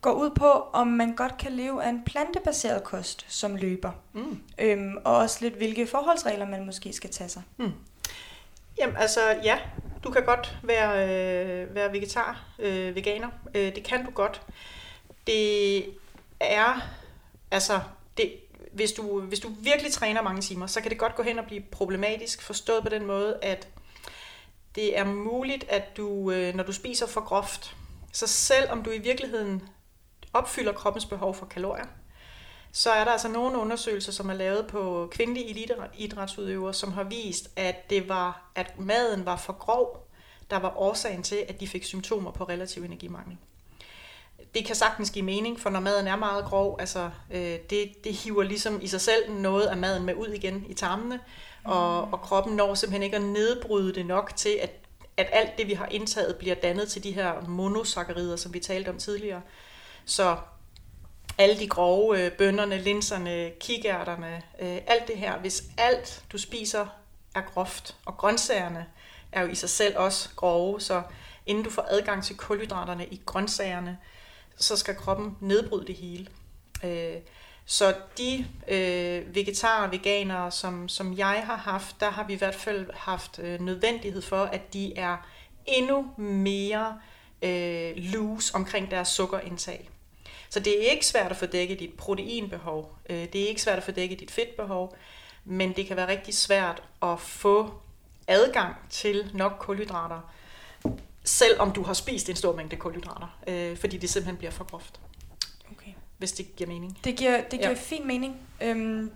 går 0.00 0.12
ud 0.12 0.30
på, 0.30 0.50
om 0.50 0.86
man 0.86 1.14
godt 1.14 1.36
kan 1.36 1.52
leve 1.52 1.84
af 1.84 1.88
en 1.88 2.02
plantebaseret 2.04 2.84
kost 2.84 3.26
som 3.28 3.56
løber. 3.56 3.90
Mm. 4.12 4.40
Øhm, 4.58 4.96
og 5.04 5.16
også 5.16 5.38
lidt, 5.40 5.54
hvilke 5.54 5.86
forholdsregler 5.86 6.46
man 6.46 6.66
måske 6.66 6.92
skal 6.92 7.10
tage 7.10 7.28
sig. 7.28 7.42
Mm. 7.56 7.72
Jamen 8.78 8.96
altså, 8.96 9.20
ja, 9.44 9.58
du 10.04 10.10
kan 10.10 10.24
godt 10.24 10.58
være, 10.62 11.02
øh, 11.02 11.74
være 11.74 11.92
vegetar, 11.92 12.44
øh, 12.58 12.94
veganer. 12.94 13.28
Øh, 13.54 13.74
det 13.74 13.84
kan 13.84 14.04
du 14.04 14.10
godt. 14.10 14.42
Det 15.26 15.84
er, 16.40 16.80
altså, 17.50 17.80
det, 18.16 18.32
hvis, 18.74 18.92
du, 18.92 19.20
hvis 19.20 19.40
du 19.40 19.48
virkelig 19.58 19.92
træner 19.92 20.22
mange 20.22 20.40
timer, 20.40 20.66
så 20.66 20.80
kan 20.80 20.90
det 20.90 20.98
godt 20.98 21.14
gå 21.14 21.22
hen 21.22 21.38
og 21.38 21.44
blive 21.46 21.62
problematisk, 21.70 22.42
forstået 22.42 22.82
på 22.82 22.88
den 22.88 23.06
måde, 23.06 23.38
at 23.42 23.68
det 24.74 24.98
er 24.98 25.04
muligt, 25.04 25.64
at 25.68 25.96
du, 25.96 26.30
øh, 26.30 26.54
når 26.54 26.64
du 26.64 26.72
spiser 26.72 27.06
for 27.06 27.20
groft, 27.20 27.76
så 28.12 28.26
selvom 28.26 28.82
du 28.82 28.90
i 28.90 28.98
virkeligheden 28.98 29.62
opfylder 30.32 30.72
kroppens 30.72 31.06
behov 31.06 31.34
for 31.34 31.46
kalorier, 31.46 31.86
så 32.72 32.90
er 32.90 33.04
der 33.04 33.12
altså 33.12 33.28
nogle 33.28 33.58
undersøgelser, 33.58 34.12
som 34.12 34.30
er 34.30 34.34
lavet 34.34 34.66
på 34.66 35.08
kvindelige 35.12 35.50
eliteidrætsudøvere, 35.50 36.74
som 36.74 36.92
har 36.92 37.04
vist, 37.04 37.50
at 37.56 37.90
det 37.90 38.08
var, 38.08 38.50
at 38.54 38.78
maden 38.78 39.26
var 39.26 39.36
for 39.36 39.52
grov, 39.52 40.08
der 40.50 40.56
var 40.56 40.76
årsagen 40.76 41.22
til, 41.22 41.44
at 41.48 41.60
de 41.60 41.68
fik 41.68 41.84
symptomer 41.84 42.30
på 42.30 42.44
relativ 42.44 42.84
energimangel. 42.84 43.36
Det 44.54 44.66
kan 44.66 44.76
sagtens 44.76 45.10
give 45.10 45.24
mening, 45.24 45.60
for 45.60 45.70
når 45.70 45.80
maden 45.80 46.06
er 46.06 46.16
meget 46.16 46.44
grov, 46.44 46.76
altså, 46.80 47.10
øh, 47.30 47.58
det, 47.70 48.04
det 48.04 48.14
hiver 48.14 48.42
ligesom 48.42 48.78
i 48.82 48.86
sig 48.86 49.00
selv 49.00 49.32
noget 49.32 49.66
af 49.66 49.76
maden 49.76 50.04
med 50.04 50.14
ud 50.14 50.28
igen 50.28 50.66
i 50.68 50.74
tarmene, 50.74 51.20
og, 51.64 52.00
og 52.00 52.20
kroppen 52.20 52.56
når 52.56 52.74
simpelthen 52.74 53.02
ikke 53.02 53.16
at 53.16 53.22
nedbryde 53.22 53.94
det 53.94 54.06
nok 54.06 54.32
til, 54.36 54.58
at, 54.62 54.70
at 55.16 55.26
alt 55.32 55.58
det, 55.58 55.66
vi 55.68 55.72
har 55.72 55.86
indtaget, 55.86 56.36
bliver 56.36 56.54
dannet 56.54 56.88
til 56.88 57.04
de 57.04 57.12
her 57.12 57.40
monosakkarider, 57.48 58.36
som 58.36 58.54
vi 58.54 58.60
talte 58.60 58.88
om 58.88 58.98
tidligere. 58.98 59.40
Så 60.04 60.36
alle 61.38 61.58
de 61.58 61.68
grove 61.68 62.24
øh, 62.24 62.32
bønderne, 62.32 62.78
linserne, 62.78 63.50
kikærterne, 63.60 64.42
øh, 64.60 64.78
alt 64.86 65.08
det 65.08 65.16
her, 65.16 65.38
hvis 65.38 65.62
alt 65.78 66.24
du 66.32 66.38
spiser 66.38 66.86
er 67.34 67.42
groft, 67.54 67.96
og 68.04 68.16
grøntsagerne 68.16 68.86
er 69.32 69.42
jo 69.42 69.48
i 69.48 69.54
sig 69.54 69.70
selv 69.70 69.98
også 69.98 70.28
grove, 70.36 70.80
så 70.80 71.02
inden 71.46 71.64
du 71.64 71.70
får 71.70 71.86
adgang 71.90 72.24
til 72.24 72.36
kulhydraterne 72.36 73.06
i 73.06 73.20
grøntsagerne, 73.26 73.98
så 74.56 74.76
skal 74.76 74.96
kroppen 74.96 75.36
nedbryde 75.40 75.86
det 75.86 75.94
hele. 75.94 76.26
Øh, 76.84 77.16
så 77.66 77.94
de 78.18 78.46
øh, 78.68 79.34
vegetarer 79.34 79.86
og 79.86 79.92
veganere, 79.92 80.50
som, 80.50 80.88
som 80.88 81.18
jeg 81.18 81.42
har 81.46 81.56
haft, 81.56 82.00
der 82.00 82.10
har 82.10 82.26
vi 82.26 82.32
i 82.32 82.36
hvert 82.36 82.54
fald 82.54 82.86
haft 82.94 83.38
øh, 83.38 83.60
nødvendighed 83.60 84.22
for, 84.22 84.44
at 84.44 84.72
de 84.72 84.96
er 84.96 85.16
endnu 85.66 86.10
mere 86.16 87.00
øh, 87.42 87.92
loose 87.96 88.54
omkring 88.54 88.90
deres 88.90 89.08
sukkerindtag. 89.08 89.90
Så 90.50 90.60
det 90.60 90.86
er 90.86 90.90
ikke 90.90 91.06
svært 91.06 91.30
at 91.30 91.36
få 91.36 91.46
dækket 91.46 91.80
dit 91.80 91.94
proteinbehov, 91.94 92.96
øh, 93.08 93.26
det 93.32 93.42
er 93.42 93.48
ikke 93.48 93.62
svært 93.62 93.78
at 93.78 93.84
få 93.84 93.90
dækket 93.90 94.20
dit 94.20 94.30
fedtbehov, 94.30 94.96
men 95.44 95.72
det 95.72 95.86
kan 95.86 95.96
være 95.96 96.08
rigtig 96.08 96.34
svært 96.34 96.82
at 97.02 97.20
få 97.20 97.74
adgang 98.28 98.76
til 98.90 99.30
nok 99.34 99.56
kulhydrater, 99.58 100.30
selv 101.24 101.60
om 101.60 101.72
du 101.72 101.82
har 101.82 101.94
spist 101.94 102.28
en 102.28 102.36
stor 102.36 102.56
mængde 102.56 102.76
kulhydrater, 102.76 103.38
øh, 103.46 103.76
fordi 103.76 103.96
det 103.96 104.10
simpelthen 104.10 104.36
bliver 104.36 104.50
for 104.50 104.64
groft. 104.64 105.00
Okay. 105.72 105.92
Hvis 106.18 106.32
det 106.32 106.56
giver 106.56 106.68
mening. 106.68 106.98
Det 107.04 107.16
giver, 107.16 107.40
det 107.40 107.58
giver 107.58 107.68
ja. 107.68 107.74
fin 107.74 108.06
mening. 108.06 108.36
Øhm, 108.60 109.10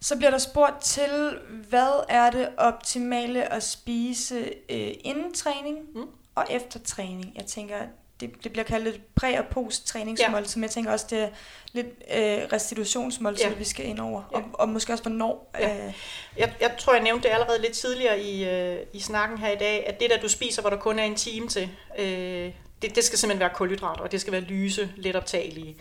så 0.00 0.16
bliver 0.16 0.30
der 0.30 0.38
spurgt 0.38 0.80
til, 0.80 1.38
hvad 1.68 2.04
er 2.08 2.30
det 2.30 2.48
optimale 2.56 3.52
at 3.52 3.62
spise 3.62 4.38
øh, 4.68 4.94
inden 5.04 5.34
træning 5.34 5.78
mm. 5.94 6.06
og 6.34 6.46
efter 6.50 6.80
træning? 6.80 7.32
Jeg 7.36 7.46
tænker, 7.46 7.78
det, 8.22 8.44
det 8.44 8.52
bliver 8.52 8.64
kaldt 8.64 8.88
et 8.88 9.00
præ- 9.22 9.38
og 9.38 9.46
post-træningsmål, 9.50 10.40
ja. 10.40 10.46
som 10.46 10.62
jeg 10.62 10.70
tænker 10.70 10.92
også, 10.92 11.06
det 11.10 11.18
er 11.18 11.28
lidt 11.72 11.86
øh, 11.86 12.52
restitutionsmål, 12.52 13.36
ja. 13.40 13.48
vi 13.48 13.64
skal 13.64 13.86
ind 13.86 14.00
over, 14.00 14.22
ja. 14.32 14.36
og, 14.36 14.44
og 14.52 14.68
måske 14.68 14.92
også 14.92 15.02
hvornår. 15.02 15.50
Ja. 15.58 15.86
Øh. 15.86 15.92
Jeg, 16.36 16.54
jeg 16.60 16.74
tror, 16.78 16.94
jeg 16.94 17.02
nævnte 17.02 17.28
det 17.28 17.34
allerede 17.34 17.60
lidt 17.60 17.72
tidligere 17.72 18.20
i, 18.20 18.48
øh, 18.48 18.78
i 18.92 19.00
snakken 19.00 19.38
her 19.38 19.50
i 19.50 19.56
dag, 19.56 19.86
at 19.86 20.00
det 20.00 20.10
der, 20.10 20.20
du 20.20 20.28
spiser, 20.28 20.62
hvor 20.62 20.70
der 20.70 20.76
kun 20.76 20.98
er 20.98 21.04
en 21.04 21.14
time 21.14 21.48
til, 21.48 21.70
øh, 21.98 22.52
det, 22.82 22.96
det 22.96 23.04
skal 23.04 23.18
simpelthen 23.18 23.40
være 23.40 23.54
kulhydrater, 23.54 24.02
og 24.02 24.12
det 24.12 24.20
skal 24.20 24.32
være 24.32 24.42
lyse, 24.42 24.90
let 24.96 25.16
optagelige. 25.16 25.76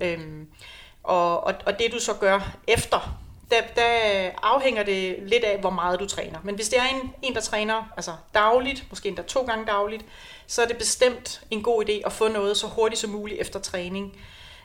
Øhm, 0.00 0.48
og, 1.02 1.44
og, 1.44 1.54
og 1.66 1.78
det 1.78 1.92
du 1.92 2.00
så 2.00 2.14
gør 2.14 2.56
efter 2.68 3.24
der, 3.50 3.60
der 3.76 4.30
afhænger 4.42 4.82
det 4.82 5.16
lidt 5.22 5.44
af, 5.44 5.58
hvor 5.58 5.70
meget 5.70 6.00
du 6.00 6.06
træner. 6.06 6.38
Men 6.42 6.54
hvis 6.54 6.68
det 6.68 6.78
er 6.78 6.84
en, 6.84 7.12
en, 7.22 7.34
der 7.34 7.40
træner 7.40 7.92
altså 7.96 8.12
dagligt, 8.34 8.84
måske 8.90 9.08
endda 9.08 9.22
to 9.22 9.42
gange 9.42 9.66
dagligt, 9.66 10.04
så 10.46 10.62
er 10.62 10.66
det 10.66 10.78
bestemt 10.78 11.40
en 11.50 11.62
god 11.62 11.84
idé 11.84 11.92
at 12.06 12.12
få 12.12 12.28
noget 12.28 12.56
så 12.56 12.66
hurtigt 12.66 13.00
som 13.00 13.10
muligt 13.10 13.40
efter 13.40 13.60
træning. 13.60 14.20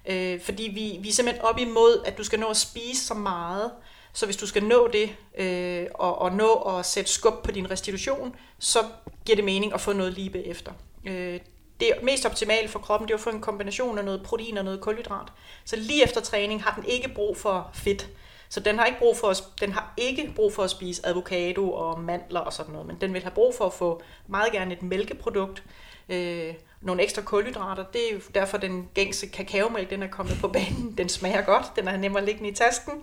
Øh, 0.05 0.41
fordi 0.41 0.63
vi, 0.63 0.97
vi 1.01 1.09
er 1.09 1.13
simpelthen 1.13 1.45
op 1.45 1.59
imod, 1.59 2.03
at 2.05 2.17
du 2.17 2.23
skal 2.23 2.39
nå 2.39 2.47
at 2.47 2.57
spise 2.57 3.05
så 3.05 3.13
meget, 3.13 3.71
så 4.13 4.25
hvis 4.25 4.37
du 4.37 4.47
skal 4.47 4.63
nå 4.63 4.87
det, 4.87 5.15
øh, 5.37 5.87
og, 5.93 6.19
og 6.19 6.31
nå 6.31 6.53
at 6.53 6.85
sætte 6.85 7.11
skub 7.11 7.43
på 7.43 7.51
din 7.51 7.71
restitution, 7.71 8.35
så 8.59 8.79
giver 9.25 9.35
det 9.35 9.45
mening 9.45 9.73
at 9.73 9.81
få 9.81 9.93
noget 9.93 10.13
lige 10.13 10.29
bagefter. 10.29 10.71
Øh, 11.05 11.39
det 11.79 11.93
mest 12.03 12.25
optimale 12.25 12.67
for 12.67 12.79
kroppen, 12.79 13.07
det 13.07 13.13
er 13.13 13.17
at 13.17 13.23
få 13.23 13.29
en 13.29 13.41
kombination 13.41 13.97
af 13.97 14.05
noget 14.05 14.23
protein 14.23 14.57
og 14.57 14.63
noget 14.63 14.81
kulhydrat. 14.81 15.27
Så 15.65 15.75
lige 15.75 16.03
efter 16.03 16.21
træning 16.21 16.63
har 16.63 16.75
den 16.75 16.85
ikke 16.85 17.09
brug 17.09 17.37
for 17.37 17.69
fedt. 17.73 18.07
Så 18.49 18.59
den 18.59 18.79
har 18.79 18.85
ikke 18.85 18.99
brug 18.99 19.17
for 19.17 19.27
at, 19.27 19.43
den 19.61 19.71
har 19.71 19.93
ikke 19.97 20.33
brug 20.35 20.53
for 20.53 20.63
at 20.63 20.69
spise 20.69 21.07
avocado 21.07 21.73
og 21.73 21.99
mandler 21.99 22.39
og 22.39 22.53
sådan 22.53 22.71
noget, 22.71 22.87
men 22.87 22.97
den 23.01 23.13
vil 23.13 23.21
have 23.21 23.31
brug 23.31 23.55
for 23.55 23.65
at 23.65 23.73
få 23.73 24.01
meget 24.27 24.51
gerne 24.51 24.73
et 24.73 24.83
mælkeprodukt, 24.83 25.63
øh, 26.09 26.53
nogle 26.81 27.03
ekstra 27.03 27.21
kulhydrater. 27.21 27.83
Det 27.83 28.09
er 28.09 28.13
jo 28.13 28.19
derfor 28.35 28.57
den 28.57 28.89
gængse 28.93 29.27
kakaomælk, 29.27 29.89
den 29.89 30.03
er 30.03 30.07
kommet 30.07 30.37
på 30.41 30.47
banen. 30.47 30.93
Den 30.97 31.09
smager 31.09 31.41
godt, 31.41 31.65
den 31.75 31.87
er 31.87 31.97
nemmere 31.97 32.25
liggende 32.25 32.49
i 32.49 32.53
tasken, 32.53 32.93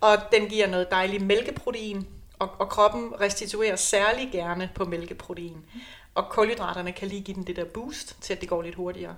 og 0.00 0.16
den 0.32 0.48
giver 0.48 0.66
noget 0.66 0.90
dejligt 0.90 1.22
mælkeprotein, 1.22 2.06
og, 2.38 2.50
og 2.58 2.68
kroppen 2.68 3.20
restituerer 3.20 3.76
særlig 3.76 4.28
gerne 4.32 4.70
på 4.74 4.84
mælkeprotein. 4.84 5.64
Og 6.14 6.28
kulhydraterne 6.30 6.92
kan 6.92 7.08
lige 7.08 7.20
give 7.20 7.34
den 7.34 7.46
det 7.46 7.56
der 7.56 7.64
boost 7.64 8.16
til, 8.22 8.32
at 8.34 8.40
det 8.40 8.48
går 8.48 8.62
lidt 8.62 8.74
hurtigere. 8.74 9.16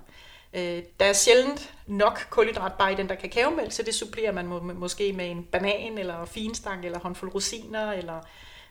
Øh, 0.55 0.83
der 0.99 1.05
er 1.05 1.13
sjældent 1.13 1.73
nok 1.87 2.27
kulhydrat 2.29 2.73
bare 2.73 2.91
i 2.91 2.95
den 2.95 3.09
der 3.09 3.15
kakaomælk, 3.15 3.71
så 3.71 3.83
det 3.83 3.95
supplerer 3.95 4.31
man 4.31 4.47
må, 4.47 4.59
måske 4.59 5.13
med 5.13 5.31
en 5.31 5.43
banan, 5.43 5.97
eller 5.97 6.25
finstang, 6.25 6.85
eller 6.85 6.99
håndfuld 6.99 7.35
rosiner, 7.35 7.91
eller 7.91 8.21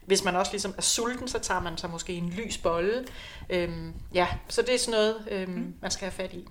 hvis 0.07 0.25
man 0.25 0.37
også 0.37 0.53
ligesom 0.53 0.75
er 0.77 0.83
sulten, 0.83 1.29
så 1.29 1.39
tager 1.39 1.61
man 1.61 1.79
sig 1.79 1.91
måske 1.91 2.13
en 2.13 2.31
lys 2.31 2.59
bolle. 2.59 3.05
Øhm, 3.51 3.93
ja, 4.15 4.27
så 4.49 4.63
det 4.63 4.75
er 4.75 4.79
sådan 4.79 5.01
noget, 5.01 5.29
øhm, 5.31 5.51
mm. 5.51 5.75
man 5.83 5.91
skal 5.91 6.05
have 6.05 6.13
fat 6.13 6.33
i. 6.33 6.49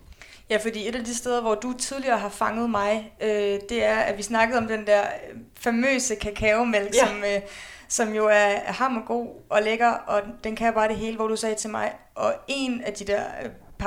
Ja, 0.49 0.57
fordi 0.57 0.87
et 0.87 0.95
af 0.95 1.03
de 1.05 1.15
steder, 1.15 1.41
hvor 1.41 1.55
du 1.55 1.73
tidligere 1.79 2.17
har 2.17 2.29
fanget 2.29 2.69
mig, 2.69 3.13
øh, 3.21 3.59
det 3.69 3.83
er, 3.83 3.97
at 3.97 4.17
vi 4.17 4.23
snakkede 4.23 4.57
om 4.57 4.67
den 4.67 4.87
der 4.87 5.01
øh, 5.01 5.39
famøse 5.59 6.15
kakaomælk, 6.15 6.95
ja. 6.95 7.07
som, 7.07 7.23
øh, 7.23 7.41
som 7.87 8.13
jo 8.13 8.27
er 8.27 8.71
hammergod 8.71 9.27
og 9.49 9.61
lækker, 9.61 9.91
og 9.91 10.21
den 10.43 10.55
kan 10.55 10.73
bare 10.73 10.87
det 10.87 10.95
hele, 10.95 11.15
hvor 11.15 11.27
du 11.27 11.35
sagde 11.35 11.55
til 11.55 11.69
mig, 11.69 11.93
og 12.15 12.35
en 12.47 12.81
af 12.81 12.93
de 12.93 13.05
der 13.05 13.23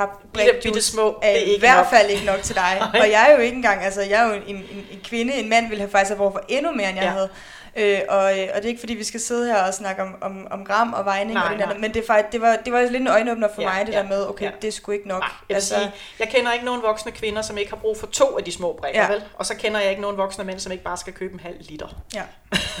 øh, 0.03 0.33
par 0.33 0.61
bitte 0.63 0.81
små, 0.81 1.19
er, 1.21 1.33
det 1.33 1.51
er 1.51 1.55
i 1.55 1.59
hvert 1.59 1.77
nok. 1.77 1.89
fald 1.89 2.09
ikke 2.09 2.25
nok 2.25 2.41
til 2.41 2.55
dig. 2.55 2.81
Og 3.01 3.11
jeg 3.11 3.27
er 3.29 3.35
jo 3.35 3.41
ikke 3.41 3.55
engang, 3.55 3.83
altså 3.83 4.01
jeg 4.01 4.23
er 4.23 4.27
jo 4.27 4.33
en, 4.33 4.55
en, 4.55 4.63
en 4.91 4.99
kvinde, 5.03 5.33
en 5.33 5.49
mand 5.49 5.69
ville 5.69 5.81
have 5.81 5.91
faktisk 5.91 6.09
have 6.09 6.17
brug 6.17 6.31
for 6.31 6.43
endnu 6.47 6.71
mere, 6.71 6.89
end 6.89 6.97
jeg 6.97 7.05
ja. 7.05 7.11
havde. 7.11 7.29
Øh, 7.77 7.99
og, 8.09 8.39
øh, 8.39 8.47
og 8.55 8.55
det 8.55 8.65
er 8.65 8.69
ikke 8.69 8.79
fordi, 8.79 8.93
vi 8.93 9.03
skal 9.03 9.19
sidde 9.19 9.47
her 9.47 9.63
og 9.63 9.73
snakke 9.73 10.01
om, 10.01 10.15
om, 10.21 10.47
om 10.51 10.65
gram 10.65 10.93
og 10.93 11.05
vejning, 11.05 11.33
nej, 11.33 11.43
og 11.43 11.59
det 11.59 11.67
der, 11.67 11.79
men 11.79 11.93
det, 11.93 12.03
faktisk, 12.07 12.31
det, 12.31 12.41
var, 12.41 12.55
det 12.65 12.73
var 12.73 12.81
lidt 12.81 12.95
en 12.95 13.07
øjenåbner 13.07 13.47
for 13.55 13.61
ja, 13.61 13.67
mig, 13.67 13.85
det 13.87 13.93
ja, 13.93 13.97
der 13.97 14.07
med, 14.07 14.29
okay, 14.29 14.45
ja. 14.45 14.51
det 14.61 14.67
er 14.67 14.71
sgu 14.71 14.91
ikke 14.91 15.07
nok. 15.07 15.21
Nej, 15.21 15.29
jeg, 15.49 15.55
altså, 15.55 15.75
sige, 15.75 15.91
jeg 16.19 16.29
kender 16.29 16.53
ikke 16.53 16.65
nogen 16.65 16.81
voksne 16.81 17.11
kvinder, 17.11 17.41
som 17.41 17.57
ikke 17.57 17.71
har 17.71 17.77
brug 17.77 17.97
for 17.97 18.07
to 18.07 18.37
af 18.37 18.43
de 18.43 18.51
små 18.51 18.77
brækker, 18.79 19.01
ja. 19.01 19.11
vel? 19.11 19.23
Og 19.35 19.45
så 19.45 19.55
kender 19.55 19.79
jeg 19.79 19.89
ikke 19.89 20.01
nogen 20.01 20.17
voksne 20.17 20.43
mænd, 20.43 20.59
som 20.59 20.71
ikke 20.71 20.83
bare 20.83 20.97
skal 20.97 21.13
købe 21.13 21.33
en 21.33 21.39
halv 21.39 21.55
liter. 21.59 21.87
Ja. 22.15 22.23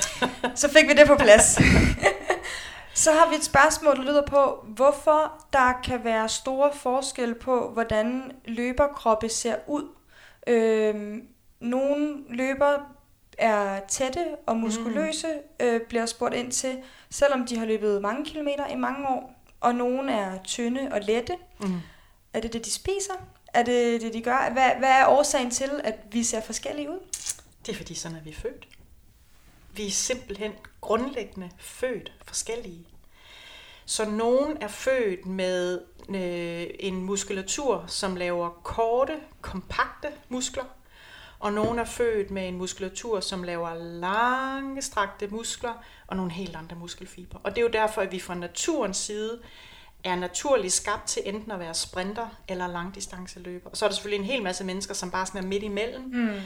så 0.61 0.69
fik 0.69 0.87
vi 0.87 0.93
det 0.93 1.07
på 1.07 1.15
plads. 1.15 1.59
Så 2.97 3.11
har 3.11 3.29
vi 3.29 3.35
et 3.35 3.43
spørgsmål, 3.43 3.95
der 3.95 4.03
lyder 4.03 4.25
på, 4.25 4.65
hvorfor 4.67 5.45
der 5.53 5.73
kan 5.83 6.03
være 6.03 6.29
store 6.29 6.73
forskelle 6.73 7.35
på, 7.35 7.69
hvordan 7.69 8.31
løberkroppe 8.45 9.29
ser 9.29 9.55
ud. 9.67 9.83
Øhm, 10.47 11.27
nogle 11.59 12.23
løber 12.29 12.95
er 13.37 13.79
tætte 13.87 14.25
og 14.45 14.57
muskuløse, 14.57 15.27
mm. 15.27 15.65
øh, 15.65 15.81
bliver 15.81 16.05
spurgt 16.05 16.35
ind 16.35 16.51
til, 16.51 16.77
selvom 17.09 17.45
de 17.45 17.57
har 17.57 17.65
løbet 17.65 18.01
mange 18.01 18.25
kilometer 18.25 18.67
i 18.67 18.75
mange 18.75 19.07
år, 19.07 19.41
og 19.61 19.75
nogle 19.75 20.11
er 20.11 20.43
tynde 20.43 20.89
og 20.91 21.01
lette. 21.01 21.37
Mm. 21.59 21.79
Er 22.33 22.39
det 22.39 22.53
det, 22.53 22.65
de 22.65 22.71
spiser? 22.71 23.13
Er 23.53 23.63
det 23.63 24.01
det, 24.01 24.13
de 24.13 24.21
gør? 24.21 24.49
Hvad, 24.53 24.71
hvad 24.79 24.89
er 24.89 25.07
årsagen 25.07 25.51
til, 25.51 25.81
at 25.83 25.95
vi 26.11 26.23
ser 26.23 26.41
forskellige 26.41 26.89
ud? 26.89 26.99
Det 27.65 27.71
er 27.71 27.77
fordi, 27.77 27.93
sådan 27.93 28.17
er 28.17 28.21
vi 28.21 28.33
født. 28.33 28.67
Vi 29.73 29.87
er 29.87 29.91
simpelthen 29.91 30.51
grundlæggende 30.81 31.49
født 31.57 32.16
forskellige. 32.27 32.85
Så 33.85 34.09
nogen 34.09 34.57
er 34.61 34.67
født 34.67 35.25
med 35.25 35.81
øh, 36.09 36.67
en 36.79 37.01
muskulatur, 37.03 37.83
som 37.87 38.15
laver 38.15 38.49
korte, 38.49 39.13
kompakte 39.41 40.07
muskler, 40.29 40.63
og 41.39 41.53
nogen 41.53 41.79
er 41.79 41.85
født 41.85 42.31
med 42.31 42.47
en 42.47 42.57
muskulatur, 42.57 43.19
som 43.19 43.43
laver 43.43 43.73
lange, 43.73 44.81
strakte 44.81 45.27
muskler, 45.27 45.73
og 46.07 46.15
nogle 46.15 46.31
helt 46.31 46.55
andre 46.55 46.75
muskelfiber. 46.75 47.39
Og 47.43 47.51
det 47.51 47.57
er 47.57 47.61
jo 47.61 47.71
derfor, 47.73 48.01
at 48.01 48.11
vi 48.11 48.19
fra 48.19 48.35
naturens 48.35 48.97
side 48.97 49.39
er 50.03 50.15
naturligt 50.15 50.73
skabt 50.73 51.07
til 51.07 51.21
enten 51.25 51.51
at 51.51 51.59
være 51.59 51.73
sprinter 51.73 52.27
eller 52.47 52.67
langdistanceløber. 52.67 53.69
Og 53.69 53.77
så 53.77 53.85
er 53.85 53.89
der 53.89 53.95
selvfølgelig 53.95 54.25
en 54.25 54.31
hel 54.31 54.43
masse 54.43 54.63
mennesker, 54.63 54.93
som 54.93 55.11
bare 55.11 55.25
sådan 55.25 55.43
er 55.43 55.47
midt 55.47 55.63
imellem. 55.63 56.03
Mm. 56.03 56.41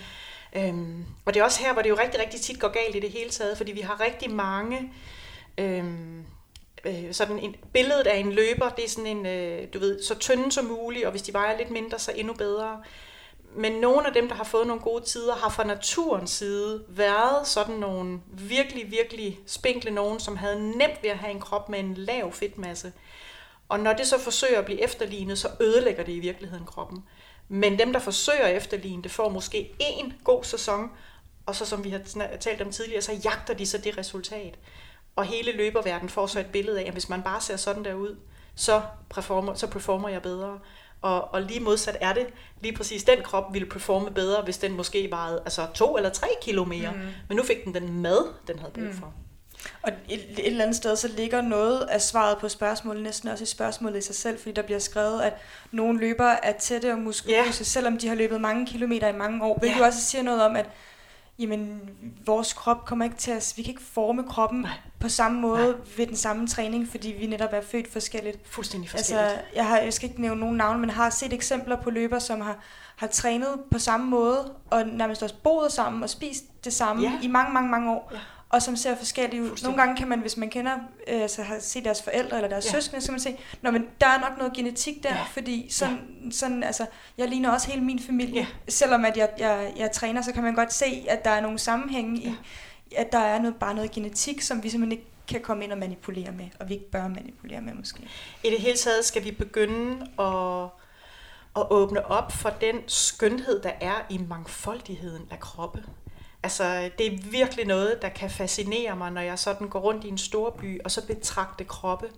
Øhm, 0.55 1.05
og 1.25 1.33
det 1.33 1.39
er 1.39 1.43
også 1.43 1.63
her, 1.63 1.73
hvor 1.73 1.81
det 1.81 1.89
jo 1.89 1.97
rigtig, 1.99 2.19
rigtig 2.19 2.41
tit 2.41 2.59
går 2.59 2.67
galt 2.67 2.95
i 2.95 2.99
det 2.99 3.11
hele 3.11 3.29
taget, 3.29 3.57
fordi 3.57 3.71
vi 3.71 3.81
har 3.81 3.99
rigtig 3.99 4.31
mange 4.31 4.93
øhm, 5.57 6.25
øh, 6.85 7.13
sådan 7.13 7.39
en 7.39 7.55
billedet 7.73 8.07
af 8.07 8.17
en 8.17 8.31
løber, 8.31 8.69
det 8.69 8.85
er 8.85 8.89
sådan 8.89 9.17
en, 9.17 9.25
øh, 9.25 9.67
du 9.73 9.79
ved, 9.79 10.03
så 10.03 10.15
tynde 10.15 10.51
som 10.51 10.65
muligt, 10.65 11.05
og 11.05 11.11
hvis 11.11 11.21
de 11.21 11.33
vejer 11.33 11.57
lidt 11.57 11.71
mindre, 11.71 11.99
så 11.99 12.11
endnu 12.15 12.33
bedre. 12.33 12.83
Men 13.55 13.71
nogle 13.71 14.07
af 14.07 14.13
dem, 14.13 14.27
der 14.27 14.35
har 14.35 14.43
fået 14.43 14.67
nogle 14.67 14.81
gode 14.81 15.03
tider, 15.03 15.35
har 15.35 15.49
fra 15.49 15.63
naturens 15.63 16.31
side 16.31 16.83
været 16.87 17.47
sådan 17.47 17.75
nogle 17.75 18.19
virkelig, 18.27 18.91
virkelig 18.91 19.39
spinkle 19.45 19.91
nogen, 19.91 20.19
som 20.19 20.37
havde 20.37 20.77
nemt 20.77 21.03
ved 21.03 21.09
at 21.09 21.17
have 21.17 21.31
en 21.31 21.39
krop 21.39 21.69
med 21.69 21.79
en 21.79 21.93
lav 21.93 22.31
fedtmasse. 22.31 22.93
Og 23.69 23.79
når 23.79 23.93
det 23.93 24.07
så 24.07 24.19
forsøger 24.19 24.59
at 24.59 24.65
blive 24.65 24.81
efterlignet, 24.81 25.37
så 25.37 25.49
ødelægger 25.59 26.03
det 26.03 26.13
i 26.13 26.19
virkeligheden 26.19 26.65
kroppen. 26.65 27.03
Men 27.49 27.79
dem, 27.79 27.93
der 27.93 27.99
forsøger 27.99 28.45
at 28.45 28.55
efterligne 28.55 29.03
det, 29.03 29.11
får 29.11 29.29
måske 29.29 29.75
en 29.79 30.13
god 30.23 30.43
sæson, 30.43 30.91
og 31.45 31.55
så 31.55 31.65
som 31.65 31.83
vi 31.83 31.89
har 31.89 32.01
talt 32.39 32.61
om 32.61 32.71
tidligere, 32.71 33.01
så 33.01 33.13
jagter 33.23 33.53
de 33.53 33.65
så 33.65 33.77
det 33.77 33.97
resultat. 33.97 34.59
Og 35.15 35.25
hele 35.25 35.51
løberverdenen 35.51 36.09
får 36.09 36.27
så 36.27 36.39
et 36.39 36.45
billede 36.45 36.79
af, 36.79 36.85
at 36.85 36.93
hvis 36.93 37.09
man 37.09 37.21
bare 37.21 37.41
ser 37.41 37.57
sådan 37.57 37.85
der 37.85 37.93
ud, 37.93 38.15
så 38.55 38.81
performer, 39.09 39.53
så 39.53 39.67
performer 39.67 40.09
jeg 40.09 40.21
bedre. 40.21 40.59
Og, 41.01 41.33
og 41.33 41.41
lige 41.41 41.59
modsat 41.59 41.97
er 42.01 42.13
det, 42.13 42.27
lige 42.61 42.75
præcis 42.75 43.03
den 43.03 43.17
krop 43.23 43.53
ville 43.53 43.69
performe 43.69 44.11
bedre, 44.11 44.41
hvis 44.41 44.57
den 44.57 44.71
måske 44.71 45.07
vejede 45.11 45.41
altså 45.45 45.67
to 45.73 45.97
eller 45.97 46.09
tre 46.09 46.27
kilo 46.41 46.65
mere. 46.65 46.91
Mm. 46.91 46.99
Men 47.27 47.37
nu 47.37 47.43
fik 47.43 47.65
den 47.65 47.73
den 47.73 48.01
mad, 48.01 48.33
den 48.47 48.59
havde 48.59 48.71
brug 48.73 48.83
mm. 48.83 48.93
for. 48.93 49.05
Mm. 49.05 49.13
Og 49.81 49.91
et, 50.09 50.19
et 50.19 50.47
eller 50.47 50.63
andet 50.63 50.75
sted, 50.75 50.95
så 50.95 51.07
ligger 51.07 51.41
noget 51.41 51.81
af 51.81 52.01
svaret 52.01 52.37
på 52.37 52.49
spørgsmålet 52.49 53.03
næsten 53.03 53.29
også 53.29 53.43
i 53.43 53.47
spørgsmålet 53.47 53.97
i 53.97 54.01
sig 54.01 54.15
selv, 54.15 54.39
fordi 54.39 54.51
der 54.51 54.61
bliver 54.61 54.79
skrevet, 54.79 55.21
at 55.21 55.33
nogle 55.71 55.99
løbere 55.99 56.45
er 56.45 56.51
tætte 56.51 56.91
og 56.91 56.99
muskuløse, 56.99 57.37
yeah. 57.37 57.53
selvom 57.53 57.97
de 57.97 58.07
har 58.07 58.15
løbet 58.15 58.41
mange 58.41 58.65
kilometer 58.65 59.07
i 59.07 59.15
mange 59.15 59.45
år. 59.45 59.57
Hvilket 59.57 59.77
yeah. 59.77 59.87
også 59.87 60.01
siger 60.01 60.21
noget 60.21 60.43
om, 60.43 60.55
at 60.55 60.65
jamen, 61.39 61.89
vores 62.25 62.53
krop 62.53 62.85
kommer 62.85 63.05
ikke 63.05 63.17
til 63.17 63.31
at... 63.31 63.53
Vi 63.57 63.61
kan 63.61 63.71
ikke 63.71 63.83
forme 63.83 64.23
kroppen 64.23 64.61
Nej. 64.61 64.71
på 64.99 65.09
samme 65.09 65.41
måde 65.41 65.71
Nej. 65.71 65.77
ved 65.97 66.07
den 66.07 66.15
samme 66.15 66.47
træning, 66.47 66.87
fordi 66.87 67.15
vi 67.19 67.27
netop 67.27 67.49
er 67.53 67.61
født 67.61 67.91
forskelligt. 67.91 68.47
Fuldstændig 68.47 68.89
forskelligt. 68.89 69.27
Altså, 69.27 69.45
jeg, 69.55 69.67
har, 69.67 69.77
jeg 69.77 69.93
skal 69.93 70.09
ikke 70.09 70.21
nævne 70.21 70.39
nogen 70.39 70.57
navne, 70.57 70.79
men 70.79 70.89
har 70.89 71.09
set 71.09 71.33
eksempler 71.33 71.81
på 71.81 71.89
løber, 71.89 72.19
som 72.19 72.41
har, 72.41 72.57
har 72.95 73.07
trænet 73.07 73.59
på 73.71 73.79
samme 73.79 74.05
måde, 74.05 74.53
og 74.69 74.87
nærmest 74.87 75.23
også 75.23 75.35
boet 75.43 75.71
sammen 75.71 76.03
og 76.03 76.09
spist 76.09 76.43
det 76.65 76.73
samme 76.73 77.03
ja. 77.03 77.19
i 77.21 77.27
mange, 77.27 77.53
mange, 77.53 77.69
mange 77.69 77.91
år. 77.91 78.11
Ja 78.13 78.19
og 78.51 78.61
som 78.61 78.75
ser 78.75 78.95
forskellige 78.95 79.43
ud. 79.43 79.63
Nogle 79.63 79.77
gange 79.81 79.97
kan 79.97 80.07
man, 80.07 80.19
hvis 80.19 80.37
man 80.37 80.49
kender, 80.49 80.77
øh, 81.07 81.29
så 81.29 81.43
har 81.43 81.57
set 81.59 81.85
deres 81.85 82.01
forældre 82.01 82.37
eller 82.37 82.49
deres 82.49 82.65
ja. 82.65 82.71
søskende, 82.71 83.01
så 83.01 83.07
kan 83.07 83.13
man 83.13 83.19
se, 83.19 83.37
Nå, 83.61 83.71
men 83.71 83.85
der 84.01 84.07
er 84.07 84.19
nok 84.19 84.37
noget 84.37 84.53
genetik 84.53 85.03
der, 85.03 85.15
ja. 85.15 85.23
fordi 85.23 85.67
sådan, 85.69 85.99
ja. 86.25 86.31
sådan, 86.31 86.63
altså, 86.63 86.85
jeg 87.17 87.27
ligner 87.27 87.49
også 87.49 87.67
hele 87.67 87.81
min 87.81 87.99
familie. 87.99 88.41
Ja. 88.41 88.47
Selvom 88.69 89.05
at 89.05 89.17
jeg, 89.17 89.29
jeg, 89.37 89.73
jeg 89.77 89.91
træner, 89.91 90.21
så 90.21 90.31
kan 90.31 90.43
man 90.43 90.55
godt 90.55 90.73
se, 90.73 91.05
at 91.09 91.25
der 91.25 91.31
er 91.31 91.41
nogle 91.41 91.59
sammenhænge 91.59 92.21
ja. 92.21 92.29
i, 92.29 92.35
at 92.95 93.11
der 93.11 93.19
er 93.19 93.41
noget, 93.41 93.55
bare 93.55 93.75
noget 93.75 93.91
genetik, 93.91 94.41
som 94.41 94.63
vi 94.63 94.69
simpelthen 94.69 94.91
ikke 94.91 95.11
kan 95.27 95.41
komme 95.41 95.63
ind 95.63 95.71
og 95.71 95.77
manipulere 95.77 96.31
med, 96.31 96.45
og 96.59 96.69
vi 96.69 96.73
ikke 96.73 96.91
bør 96.91 97.07
manipulere 97.07 97.61
med 97.61 97.73
måske. 97.73 98.07
I 98.43 98.49
det 98.49 98.61
hele 98.61 98.77
taget 98.77 99.05
skal 99.05 99.23
vi 99.23 99.31
begynde 99.31 100.07
at, 100.19 100.69
at 101.55 101.71
åbne 101.71 102.05
op 102.05 102.31
for 102.31 102.49
den 102.49 102.75
skønhed, 102.87 103.61
der 103.61 103.71
er 103.81 104.05
i 104.09 104.17
mangfoldigheden 104.17 105.27
af 105.31 105.39
kroppe. 105.39 105.83
Altså, 106.43 106.89
det 106.97 107.13
er 107.13 107.17
virkelig 107.17 107.65
noget, 107.65 108.01
der 108.01 108.09
kan 108.09 108.29
fascinere 108.29 108.95
mig, 108.95 109.11
når 109.11 109.21
jeg 109.21 109.39
sådan 109.39 109.67
går 109.67 109.79
rundt 109.79 110.03
i 110.03 110.07
en 110.07 110.17
stor 110.17 110.49
by, 110.49 110.81
og 110.83 110.91
så 110.91 111.07
betragte 111.07 111.63
kroppe 111.63 112.09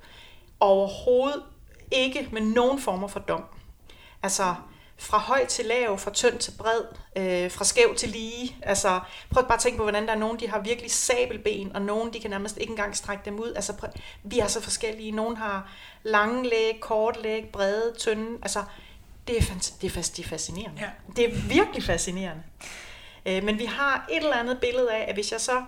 overhovedet 0.59 1.43
ikke 1.91 2.29
med 2.31 2.41
nogen 2.41 2.81
former 2.81 3.07
for 3.07 3.19
dom. 3.19 3.43
Altså, 4.23 4.55
fra 4.97 5.17
høj 5.17 5.45
til 5.45 5.65
lav, 5.65 5.97
fra 5.97 6.11
tynd 6.11 6.37
til 6.37 6.51
bred, 6.57 6.81
øh, 7.15 7.51
fra 7.51 7.65
skæv 7.65 7.95
til 7.95 8.09
lige. 8.09 8.55
Altså, 8.61 8.99
prøv 9.29 9.43
bare 9.43 9.53
at 9.53 9.59
tænke 9.59 9.77
på, 9.77 9.83
hvordan 9.83 10.05
der 10.05 10.13
er 10.13 10.17
nogen, 10.17 10.39
de 10.39 10.49
har 10.49 10.59
virkelig 10.59 10.91
sabelben, 10.91 11.75
og 11.75 11.81
nogen, 11.81 12.13
de 12.13 12.19
kan 12.19 12.29
nærmest 12.29 12.57
ikke 12.57 12.71
engang 12.71 12.97
strække 12.97 13.25
dem 13.25 13.39
ud. 13.39 13.53
Altså, 13.55 13.73
prøv, 13.73 13.89
vi 14.23 14.39
er 14.39 14.47
så 14.47 14.61
forskellige. 14.61 15.11
Nogen 15.11 15.37
har 15.37 15.71
lange 16.03 16.43
læg, 16.49 16.79
kort 16.81 17.21
læg, 17.23 17.49
brede, 17.53 17.93
tynde. 17.99 18.37
Altså, 18.41 18.63
det 19.27 19.37
er, 19.37 19.41
det 19.81 19.97
er, 19.97 20.01
det 20.01 20.19
er 20.19 20.27
fascinerende. 20.29 20.81
Ja. 20.81 20.89
Det 21.15 21.25
er 21.25 21.41
virkelig 21.47 21.83
fascinerende. 21.83 22.43
Øh, 23.25 23.43
men 23.43 23.59
vi 23.59 23.65
har 23.65 24.05
et 24.11 24.17
eller 24.17 24.35
andet 24.35 24.59
billede 24.59 24.93
af, 24.93 25.09
at 25.09 25.15
hvis 25.15 25.31
jeg 25.31 25.41
så, 25.41 25.63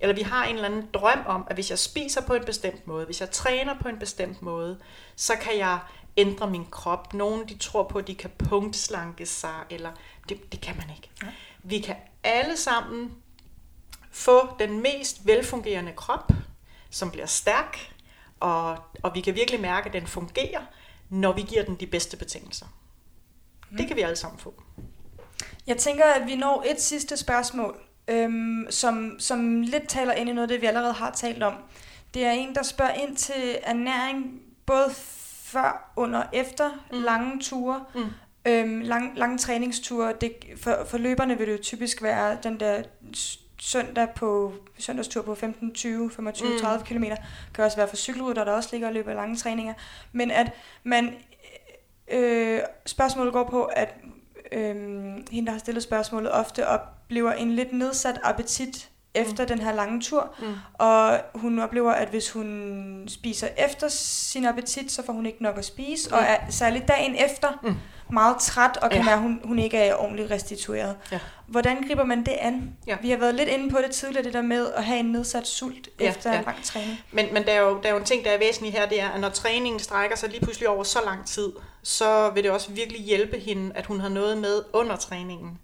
eller 0.00 0.14
vi 0.14 0.22
har 0.22 0.44
en 0.44 0.54
eller 0.54 0.68
anden 0.68 0.88
drøm 0.94 1.18
om, 1.26 1.46
at 1.50 1.56
hvis 1.56 1.70
jeg 1.70 1.78
spiser 1.78 2.20
på 2.20 2.34
en 2.34 2.44
bestemt 2.44 2.86
måde, 2.86 3.04
hvis 3.04 3.20
jeg 3.20 3.30
træner 3.30 3.74
på 3.80 3.88
en 3.88 3.98
bestemt 3.98 4.42
måde, 4.42 4.78
så 5.16 5.36
kan 5.36 5.58
jeg 5.58 5.78
ændre 6.16 6.50
min 6.50 6.66
krop. 6.70 7.14
Nogle 7.14 7.46
de 7.46 7.58
tror 7.58 7.82
på, 7.82 7.98
at 7.98 8.06
de 8.06 8.14
kan 8.14 8.30
punktslanke 8.38 9.26
sig, 9.26 9.54
eller 9.70 9.92
det, 10.28 10.52
det 10.52 10.60
kan 10.60 10.76
man 10.76 10.90
ikke. 10.96 11.10
Ja. 11.22 11.26
Vi 11.62 11.78
kan 11.78 11.96
alle 12.22 12.56
sammen 12.56 13.14
få 14.10 14.56
den 14.58 14.80
mest 14.80 15.26
velfungerende 15.26 15.92
krop, 15.92 16.32
som 16.90 17.10
bliver 17.10 17.26
stærk, 17.26 17.92
og, 18.40 18.78
og 19.02 19.14
vi 19.14 19.20
kan 19.20 19.34
virkelig 19.34 19.60
mærke, 19.60 19.86
at 19.86 19.92
den 19.92 20.06
fungerer, 20.06 20.62
når 21.08 21.32
vi 21.32 21.42
giver 21.42 21.64
den 21.64 21.74
de 21.74 21.86
bedste 21.86 22.16
betingelser. 22.16 22.66
Mm. 23.70 23.76
Det 23.76 23.86
kan 23.86 23.96
vi 23.96 24.02
alle 24.02 24.16
sammen 24.16 24.38
få. 24.38 24.62
Jeg 25.66 25.76
tænker, 25.76 26.04
at 26.04 26.26
vi 26.26 26.36
når 26.36 26.64
et 26.66 26.80
sidste 26.80 27.16
spørgsmål, 27.16 27.76
øhm, 28.08 28.66
som, 28.70 29.16
som 29.18 29.60
lidt 29.60 29.88
taler 29.88 30.12
ind 30.12 30.28
i 30.28 30.32
noget 30.32 30.48
af 30.48 30.54
det, 30.54 30.62
vi 30.62 30.66
allerede 30.66 30.92
har 30.92 31.10
talt 31.10 31.42
om. 31.42 31.54
Det 32.14 32.24
er 32.24 32.30
en, 32.30 32.54
der 32.54 32.62
spørger 32.62 32.92
ind 32.92 33.16
til 33.16 33.58
ernæring, 33.62 34.40
både 34.66 34.90
før, 35.42 35.92
under 35.96 36.22
og 36.22 36.28
efter 36.32 36.70
mm. 36.92 37.02
lange 37.02 37.40
ture. 37.40 37.84
Mm. 37.94 38.04
Øhm, 38.46 38.80
lang, 38.80 39.18
lange 39.18 39.38
træningsture. 39.38 40.12
Det, 40.20 40.32
for, 40.56 40.84
for 40.86 40.98
løberne 40.98 41.38
vil 41.38 41.46
det 41.46 41.52
jo 41.52 41.62
typisk 41.62 42.02
være 42.02 42.38
den 42.42 42.60
der 42.60 42.82
søndag 43.58 44.08
på 44.16 44.52
søndagstur 44.78 45.22
på 45.22 45.34
15, 45.34 45.74
20, 45.74 46.10
25, 46.10 46.48
mm. 46.48 46.58
30 46.58 46.84
km. 46.84 47.04
Kan 47.54 47.64
også 47.64 47.76
være 47.76 47.88
for 47.88 47.96
cykelrytter, 47.96 48.44
der 48.44 48.52
også 48.52 48.68
ligger 48.72 48.88
og 48.88 48.94
løber 48.94 49.14
lange 49.14 49.36
træninger. 49.36 49.74
Men 50.12 50.30
at 50.30 50.52
man 50.84 51.14
øh, 52.12 52.60
spørgsmålet 52.86 53.32
går 53.32 53.44
på, 53.50 53.64
at 53.64 53.94
øhm, 54.52 55.26
hende, 55.30 55.46
der 55.46 55.52
har 55.52 55.58
stillet 55.58 55.82
spørgsmålet, 55.82 56.32
ofte 56.32 56.68
oplever 56.68 57.32
en 57.32 57.52
lidt 57.52 57.72
nedsat 57.72 58.20
appetit 58.22 58.90
efter 59.16 59.42
mm. 59.42 59.48
den 59.48 59.60
her 59.60 59.74
lange 59.74 60.00
tur, 60.00 60.34
mm. 60.40 60.54
og 60.74 61.20
hun 61.34 61.58
oplever, 61.58 61.92
at 61.92 62.08
hvis 62.08 62.30
hun 62.30 63.04
spiser 63.08 63.48
efter 63.58 63.88
sin 63.88 64.46
appetit, 64.46 64.92
så 64.92 65.02
får 65.02 65.12
hun 65.12 65.26
ikke 65.26 65.42
nok 65.42 65.58
at 65.58 65.64
spise, 65.64 66.08
mm. 66.10 66.14
og 66.14 66.22
er 66.22 66.36
særligt 66.50 66.88
dagen 66.88 67.14
efter 67.14 67.48
mm. 67.62 67.74
meget 68.10 68.36
træt, 68.40 68.76
og 68.76 68.90
kan 68.90 68.98
ja. 68.98 69.04
mærke, 69.04 69.16
at 69.16 69.22
hun, 69.22 69.40
hun 69.44 69.58
ikke 69.58 69.78
er 69.78 69.94
ordentligt 69.94 70.30
restitueret. 70.30 70.96
Ja. 71.12 71.18
Hvordan 71.46 71.86
griber 71.86 72.04
man 72.04 72.18
det 72.18 72.32
an? 72.40 72.76
Ja. 72.86 72.96
Vi 73.02 73.10
har 73.10 73.16
været 73.16 73.34
lidt 73.34 73.48
inde 73.48 73.70
på 73.70 73.78
det 73.78 73.90
tidligere, 73.90 74.24
det 74.24 74.32
der 74.34 74.42
med 74.42 74.72
at 74.72 74.84
have 74.84 74.98
en 74.98 75.12
nedsat 75.12 75.46
sult 75.46 75.88
ja, 76.00 76.08
efter 76.08 76.32
ja. 76.32 76.38
en 76.38 76.44
lang 76.44 76.64
træning. 76.64 76.98
Men, 77.12 77.26
men 77.32 77.44
der, 77.44 77.52
er 77.52 77.60
jo, 77.60 77.80
der 77.82 77.88
er 77.88 77.92
jo 77.92 77.98
en 77.98 78.04
ting, 78.04 78.24
der 78.24 78.30
er 78.30 78.38
væsentlig 78.38 78.72
her, 78.72 78.88
det 78.88 79.00
er, 79.00 79.08
at 79.08 79.20
når 79.20 79.28
træningen 79.28 79.80
strækker 79.80 80.16
sig 80.16 80.28
lige 80.28 80.40
pludselig 80.40 80.68
over 80.68 80.84
så 80.84 80.98
lang 81.04 81.26
tid, 81.26 81.52
så 81.86 82.30
vil 82.30 82.42
det 82.42 82.50
også 82.50 82.70
virkelig 82.70 83.00
hjælpe 83.00 83.38
hende, 83.38 83.72
at 83.74 83.86
hun 83.86 84.00
har 84.00 84.08
noget 84.08 84.38
med 84.38 84.62
under 84.72 84.96
træningen. 84.96 85.58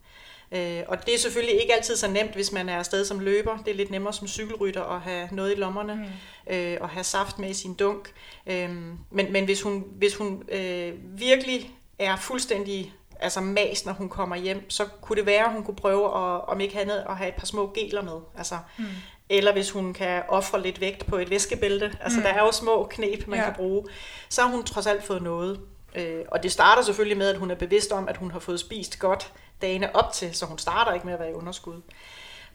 Øh, 0.53 0.83
og 0.89 1.07
det 1.07 1.15
er 1.15 1.19
selvfølgelig 1.19 1.61
ikke 1.61 1.75
altid 1.75 1.97
så 1.97 2.09
nemt, 2.09 2.35
hvis 2.35 2.53
man 2.53 2.69
er 2.69 2.79
afsted 2.79 3.05
som 3.05 3.19
løber. 3.21 3.57
Det 3.57 3.69
er 3.69 3.75
lidt 3.75 3.91
nemmere 3.91 4.13
som 4.13 4.29
cykelrytter 4.29 4.83
at 4.83 5.01
have 5.01 5.29
noget 5.33 5.53
i 5.53 5.55
lommerne 5.55 5.95
mm. 5.95 6.55
øh, 6.55 6.79
og 6.81 6.89
have 6.89 7.05
saft 7.05 7.39
med 7.39 7.51
i 7.51 7.55
sin 7.55 7.75
dunk. 7.75 8.13
Øh, 8.47 8.71
men, 9.11 9.33
men 9.33 9.45
hvis 9.45 9.63
hun, 9.63 9.85
hvis 9.97 10.17
hun 10.17 10.43
øh, 10.49 10.93
virkelig 11.19 11.71
er 11.99 12.17
fuldstændig 12.17 12.95
altså 13.21 13.41
mas, 13.41 13.87
når 13.87 13.93
hun 13.93 14.09
kommer 14.09 14.37
hjem, 14.37 14.71
så 14.71 14.85
kunne 15.01 15.17
det 15.17 15.27
være, 15.27 15.45
at 15.45 15.53
hun 15.53 15.65
kunne 15.65 15.77
prøve 15.77 16.07
at, 16.07 16.49
om 16.49 16.61
ikke 16.61 16.81
andet, 16.81 17.05
at 17.09 17.17
have 17.17 17.29
et 17.29 17.35
par 17.35 17.47
små 17.47 17.73
geler 17.75 18.03
med. 18.03 18.21
Altså, 18.37 18.59
mm. 18.79 18.85
Eller 19.29 19.53
hvis 19.53 19.71
hun 19.71 19.95
kan 19.95 20.23
ofre 20.29 20.63
lidt 20.63 20.81
vægt 20.81 21.07
på 21.07 21.17
et 21.17 21.31
væskebælte. 21.31 21.97
Altså 22.01 22.19
mm. 22.19 22.23
der 22.23 22.31
er 22.31 22.41
jo 22.41 22.53
små 22.53 22.87
knep, 22.91 23.27
man 23.27 23.39
ja. 23.39 23.45
kan 23.45 23.55
bruge. 23.55 23.85
Så 24.29 24.43
har 24.43 24.51
hun 24.51 24.65
trods 24.65 24.87
alt 24.87 25.05
fået 25.05 25.23
noget. 25.23 25.61
Øh, 25.95 26.25
og 26.29 26.43
det 26.43 26.53
starter 26.53 26.83
selvfølgelig 26.83 27.19
med, 27.19 27.29
at 27.29 27.37
hun 27.37 27.51
er 27.51 27.55
bevidst 27.55 27.93
om, 27.93 28.09
at 28.09 28.17
hun 28.17 28.31
har 28.31 28.39
fået 28.39 28.61
spist 28.61 28.99
godt 28.99 29.33
dagene 29.63 29.97
op 29.97 30.13
til, 30.13 30.35
så 30.35 30.47
hun 30.47 30.59
starter 30.59 30.93
ikke 30.93 31.07
med 31.07 31.15
at 31.15 31.21
være 31.21 31.31
i 31.31 31.35
underskud. 31.35 31.81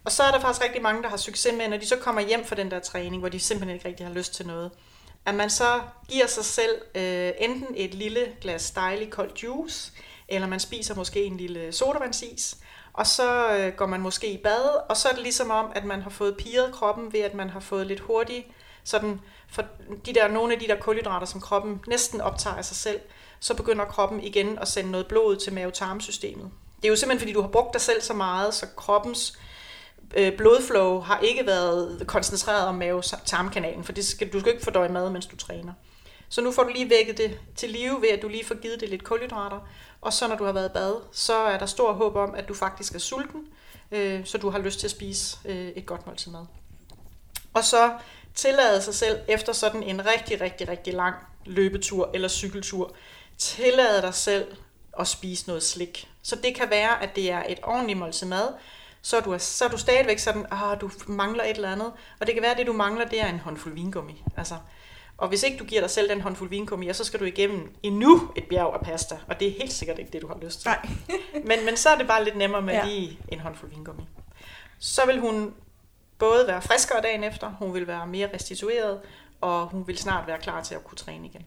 Og 0.06 0.12
så 0.12 0.24
er 0.24 0.32
der 0.32 0.40
faktisk 0.40 0.64
rigtig 0.64 0.82
mange, 0.82 1.04
der 1.04 1.10
har 1.10 1.18
succes 1.18 1.54
med, 1.58 1.68
når 1.68 1.78
de 1.78 1.88
så 1.88 1.96
kommer 1.96 2.22
hjem 2.22 2.46
fra 2.46 2.56
den 2.56 2.72
der 2.72 2.80
træning, 2.80 3.20
hvor 3.20 3.30
de 3.30 3.40
simpelthen 3.40 3.76
ikke 3.76 3.88
rigtig 3.88 4.06
har 4.06 4.14
lyst 4.14 4.34
til 4.34 4.48
noget, 4.48 4.72
at 5.26 5.36
man 5.36 5.50
så 5.50 5.82
giver 6.10 6.28
sig 6.28 6.46
selv 6.46 6.82
øh, 6.96 7.32
enten 7.38 7.68
et 7.76 7.94
lille 7.94 8.28
glas 8.42 8.72
dejlig 8.72 9.10
kold 9.10 9.32
juice, 9.44 9.92
eller 10.28 10.48
man 10.48 10.60
spiser 10.60 10.96
måske 10.96 11.24
en 11.24 11.38
lille 11.38 11.72
sodavandsis, 11.72 12.58
og 12.94 13.08
så 13.08 13.58
øh, 13.58 13.74
går 13.74 13.86
man 13.86 14.02
måske 14.02 14.32
i 14.32 14.38
bad, 14.38 14.90
og 14.90 14.98
så 14.98 15.10
er 15.10 15.14
det 15.14 15.22
ligesom 15.22 15.52
om, 15.52 15.72
at 15.76 15.86
man 15.86 16.02
har 16.02 16.10
fået 16.10 16.38
piret 16.38 16.74
kroppen 16.74 17.14
ved, 17.14 17.20
at 17.20 17.34
man 17.34 17.50
har 17.50 17.60
fået 17.60 17.88
lidt 17.88 18.00
hurtigt, 18.00 18.48
sådan 18.84 19.22
for 19.50 19.64
de 20.06 20.14
der, 20.14 20.28
nogle 20.28 20.54
af 20.54 20.60
de 20.60 20.68
der 20.68 20.80
kulhydrater, 20.80 21.26
som 21.26 21.42
kroppen 21.42 21.82
næsten 21.88 22.22
optager 22.22 22.56
af 22.56 22.66
sig 22.66 22.78
selv, 22.78 23.00
så 23.40 23.54
begynder 23.54 23.86
kroppen 23.86 24.24
igen 24.24 24.60
at 24.60 24.68
sende 24.68 24.92
noget 24.92 25.08
blod 25.08 25.36
til 25.36 25.54
mavetarmsystemet. 25.54 26.52
Det 26.76 26.86
er 26.86 26.90
jo 26.90 26.96
simpelthen, 26.96 27.20
fordi 27.20 27.34
du 27.34 27.42
har 27.42 27.50
brugt 27.50 27.74
dig 27.74 27.82
selv 27.82 28.02
så 28.02 28.14
meget, 28.14 28.54
så 28.54 28.66
kroppens 28.76 29.40
øh, 30.16 30.38
blodflow 30.38 31.00
har 31.00 31.20
ikke 31.20 31.46
været 31.46 32.04
koncentreret 32.08 32.68
om 32.68 32.76
mave-tarmkanalen, 32.76 33.84
for 33.84 33.92
det 33.92 34.06
skal, 34.06 34.34
du 34.34 34.40
skal 34.40 34.52
ikke 34.52 34.64
fordøje 34.64 34.90
mad, 34.90 35.10
mens 35.10 35.26
du 35.26 35.36
træner. 35.36 35.74
Så 36.30 36.42
nu 36.42 36.52
får 36.52 36.64
du 36.64 36.70
lige 36.70 36.90
vækket 36.90 37.18
det 37.18 37.40
til 37.56 37.70
live 37.70 38.02
ved, 38.02 38.10
at 38.10 38.22
du 38.22 38.28
lige 38.28 38.46
får 38.46 38.56
givet 38.56 38.82
det 38.82 38.90
lidt 38.90 39.04
kulhydrater. 39.04 39.60
Og 40.02 40.14
så 40.14 40.28
når 40.28 40.36
du 40.36 40.44
har 40.44 40.52
været 40.52 40.70
i 40.70 40.74
bad, 40.74 40.96
så 41.12 41.34
er 41.34 41.58
der 41.58 41.66
stor 41.66 41.94
håb 41.94 42.16
om, 42.16 42.36
at 42.36 42.48
du 42.48 42.54
faktisk 42.54 42.96
er 42.96 43.00
sulten, 43.00 43.42
øh, 43.92 44.26
så 44.26 44.38
du 44.38 44.50
har 44.50 44.60
lyst 44.60 44.80
til 44.80 44.88
at 44.88 44.92
spise 44.92 45.38
øh, 45.46 45.68
et 45.68 45.86
godt 45.86 46.08
måltid 46.08 46.32
mad. 46.32 46.46
Og 47.54 47.64
så 47.64 47.94
tillade 48.36 48.82
sig 48.82 48.96
selv 48.96 49.20
efter 49.28 49.54
sådan 49.54 49.84
en 49.84 50.06
rigtig, 50.06 50.42
rigtig, 50.42 50.70
rigtig 50.70 50.94
lang 50.94 51.16
løbetur 51.48 52.10
eller 52.14 52.28
cykeltur, 52.28 52.96
tillade 53.38 54.02
dig 54.02 54.14
selv 54.14 54.48
at 55.00 55.08
spise 55.08 55.48
noget 55.48 55.64
slik. 55.64 56.10
Så 56.22 56.36
det 56.36 56.56
kan 56.56 56.70
være, 56.70 57.04
at 57.04 57.16
det 57.16 57.32
er 57.32 57.44
et 57.50 57.60
ordentligt 57.64 58.00
måltid 58.00 58.28
mad, 58.28 58.48
så 59.02 59.18
er 59.18 59.22
du, 59.22 59.36
så 59.40 59.66
er 59.66 59.70
du 59.70 59.78
stadigvæk 59.78 60.20
sådan, 60.20 60.46
at 60.46 60.52
ah, 60.52 60.82
du 60.82 60.90
mangler 61.08 61.44
et 61.44 61.56
eller 61.56 61.72
andet. 61.72 61.92
Og 62.20 62.28
det 62.28 62.34
kan 62.36 62.42
være, 62.42 62.52
at 62.52 62.58
det 62.58 62.68
du 62.68 62.74
mangler, 62.74 63.06
det 63.06 63.22
er 63.22 63.28
en 63.28 63.40
håndfuld 63.40 63.74
vingummi. 63.74 64.24
Altså, 64.38 64.56
Og 65.18 65.28
hvis 65.28 65.44
ikke 65.44 65.58
du 65.58 65.64
giver 65.64 65.82
dig 65.82 65.90
selv 65.90 66.10
den 66.10 66.22
håndfuld 66.22 66.50
vinkummi, 66.50 66.94
så 66.94 67.04
skal 67.04 67.20
du 67.20 67.26
igennem 67.26 67.76
endnu 67.84 68.32
et 68.36 68.44
bjerg 68.50 68.74
af 68.74 68.82
pasta. 68.82 69.18
Og 69.28 69.40
det 69.40 69.48
er 69.48 69.52
helt 69.52 69.74
sikkert 69.74 70.00
ikke 70.00 70.12
det, 70.12 70.22
du 70.22 70.28
har 70.28 70.38
lyst 70.42 70.62
til. 70.62 70.70
Nej. 70.70 70.90
men, 71.50 71.66
men 71.66 71.78
så 71.78 71.90
er 71.90 71.98
det 71.98 72.08
bare 72.08 72.24
lidt 72.24 72.36
nemmere 72.36 72.62
med 72.62 72.74
ja. 72.74 72.86
lige 72.86 73.20
en 73.28 73.40
håndfuld 73.40 73.72
vingummi. 73.72 74.04
Så 74.80 75.06
vil 75.06 75.20
hun 75.20 75.54
både 76.18 76.48
være 76.48 76.62
friskere 76.62 77.02
dagen 77.02 77.24
efter, 77.24 77.50
hun 77.60 77.74
vil 77.74 77.88
være 77.88 78.08
mere 78.08 78.30
restitueret, 78.34 79.00
og 79.42 79.68
hun 79.68 79.88
vil 79.88 79.98
snart 79.98 80.28
være 80.28 80.38
klar 80.38 80.62
til 80.64 80.76
at 80.76 80.84
kunne 80.84 80.98
træne 80.98 81.26
igen. 81.26 81.42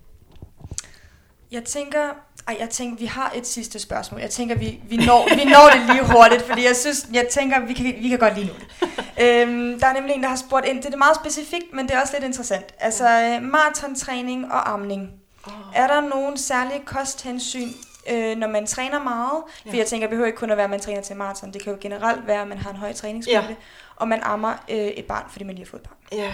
Jeg 1.50 1.64
tænker, 1.64 2.08
ej, 2.48 2.56
jeg 2.60 2.70
tænker, 2.70 2.96
vi 2.98 3.04
har 3.06 3.32
et 3.34 3.46
sidste 3.46 3.78
spørgsmål. 3.78 4.20
Jeg 4.20 4.30
tænker, 4.30 4.54
vi, 4.54 4.80
vi, 4.88 4.96
når, 4.96 5.34
vi 5.36 5.44
når 5.44 5.70
det 5.72 5.94
lige 5.96 6.12
hurtigt, 6.12 6.42
fordi 6.42 6.64
jeg 6.66 6.76
synes, 6.76 7.06
jeg 7.12 7.28
tænker, 7.30 7.60
vi 7.60 7.72
kan, 7.74 7.84
vi 7.84 8.08
kan 8.08 8.18
godt 8.18 8.34
lige 8.38 8.46
det. 8.46 8.88
Øhm, 9.22 9.80
der 9.80 9.86
er 9.86 9.92
nemlig 9.92 10.14
en, 10.14 10.22
der 10.22 10.28
har 10.28 10.36
spurgt 10.36 10.66
ind, 10.66 10.82
det 10.82 10.92
er 10.94 10.98
meget 10.98 11.16
specifikt, 11.16 11.72
men 11.72 11.88
det 11.88 11.94
er 11.94 12.00
også 12.00 12.12
lidt 12.14 12.24
interessant. 12.24 12.74
Altså, 12.78 13.04
øh, 13.22 13.42
maratontræning 13.42 14.52
og 14.52 14.70
amning. 14.72 15.10
Oh. 15.46 15.52
Er 15.74 15.86
der 15.86 16.00
nogen 16.00 16.36
særlige 16.38 16.80
kosthensyn, 16.84 17.68
øh, 18.10 18.36
når 18.36 18.48
man 18.48 18.66
træner 18.66 18.98
meget? 19.02 19.42
For 19.62 19.68
Ja. 19.72 19.76
jeg 19.78 19.86
tænker, 19.86 20.06
det 20.06 20.10
behøver 20.10 20.26
ikke 20.26 20.38
kun 20.38 20.50
at 20.50 20.56
være, 20.56 20.64
at 20.64 20.70
man 20.70 20.80
træner 20.80 21.00
til 21.02 21.16
maraton. 21.16 21.52
Det 21.52 21.62
kan 21.62 21.72
jo 21.72 21.78
generelt 21.80 22.26
være, 22.26 22.42
at 22.42 22.48
man 22.48 22.58
har 22.58 22.70
en 22.70 22.76
høj 22.76 22.92
træningsmængde, 22.92 23.48
Ja. 23.48 23.54
og 23.96 24.08
man 24.08 24.20
ammer 24.22 24.52
øh, 24.70 24.76
et 24.76 25.04
barn, 25.04 25.24
fordi 25.30 25.44
man 25.44 25.54
lige 25.54 25.64
har 25.66 25.70
fået 25.70 25.80
et 25.82 25.88
barn. 25.88 26.18
Ja. 26.18 26.32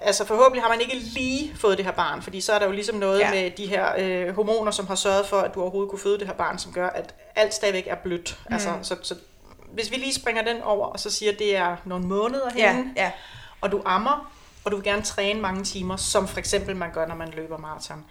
Altså 0.00 0.26
forhåbentlig 0.26 0.62
har 0.62 0.68
man 0.68 0.80
ikke 0.80 0.96
lige 0.96 1.56
fået 1.56 1.78
det 1.78 1.86
her 1.86 1.92
barn, 1.92 2.22
fordi 2.22 2.40
så 2.40 2.52
er 2.52 2.58
der 2.58 2.66
jo 2.66 2.72
ligesom 2.72 2.96
noget 2.96 3.20
Ja. 3.20 3.34
ja. 3.34 3.42
med 3.42 3.50
de 3.50 3.66
her 3.66 3.92
øh, 3.98 4.34
hormoner, 4.34 4.70
som 4.70 4.86
har 4.86 4.94
sørget 4.94 5.26
for, 5.26 5.40
at 5.40 5.54
du 5.54 5.60
overhovedet 5.60 5.90
kunne 5.90 5.98
føde 5.98 6.18
det 6.18 6.26
her 6.26 6.34
barn, 6.34 6.58
som 6.58 6.72
gør, 6.72 6.88
at 6.88 7.14
alt 7.36 7.54
stadigvæk 7.54 7.86
er 7.86 7.94
blødt. 7.94 8.38
Mm. 8.48 8.54
Altså, 8.54 8.70
så, 8.82 8.96
så 9.02 9.14
hvis 9.72 9.90
vi 9.90 9.96
lige 9.96 10.14
springer 10.14 10.42
den 10.42 10.62
over, 10.62 10.86
og 10.86 11.00
så 11.00 11.10
siger, 11.10 11.32
at 11.32 11.38
det 11.38 11.56
er 11.56 11.76
nogle 11.84 12.06
måneder 12.06 12.50
henne, 12.50 12.92
ja. 12.96 13.10
og 13.60 13.72
du 13.72 13.82
ammer, 13.84 14.32
og 14.64 14.70
du 14.70 14.76
vil 14.76 14.84
gerne 14.84 15.02
træne 15.02 15.40
mange 15.40 15.64
timer, 15.64 15.96
som 15.96 16.28
for 16.28 16.38
eksempel 16.38 16.76
man 16.76 16.92
gør, 16.92 17.06
når 17.06 17.14
man 17.14 17.28
løber 17.36 17.58
maraton. 17.58 18.04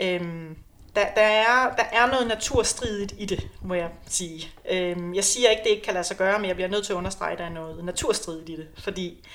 Øhm, 0.00 0.56
der, 0.96 1.06
der, 1.16 1.22
er, 1.22 1.76
der 1.76 1.82
er 1.92 2.06
noget 2.06 2.26
naturstridigt 2.26 3.14
i 3.18 3.24
det, 3.24 3.48
må 3.62 3.74
jeg 3.74 3.88
sige. 4.06 4.48
Øhm, 4.70 5.14
jeg 5.14 5.24
siger 5.24 5.50
ikke, 5.50 5.62
det 5.62 5.70
ikke 5.70 5.82
kan 5.82 5.94
lade 5.94 6.04
sig 6.04 6.16
gøre, 6.16 6.38
men 6.38 6.48
jeg 6.48 6.56
bliver 6.56 6.68
nødt 6.68 6.86
til 6.86 6.92
at 6.92 6.96
understrege, 6.96 7.32
at 7.32 7.38
der 7.38 7.44
er 7.44 7.50
noget 7.50 7.84
naturstridigt 7.84 8.48
i 8.48 8.56
det. 8.56 8.68
Fordi 8.78 9.26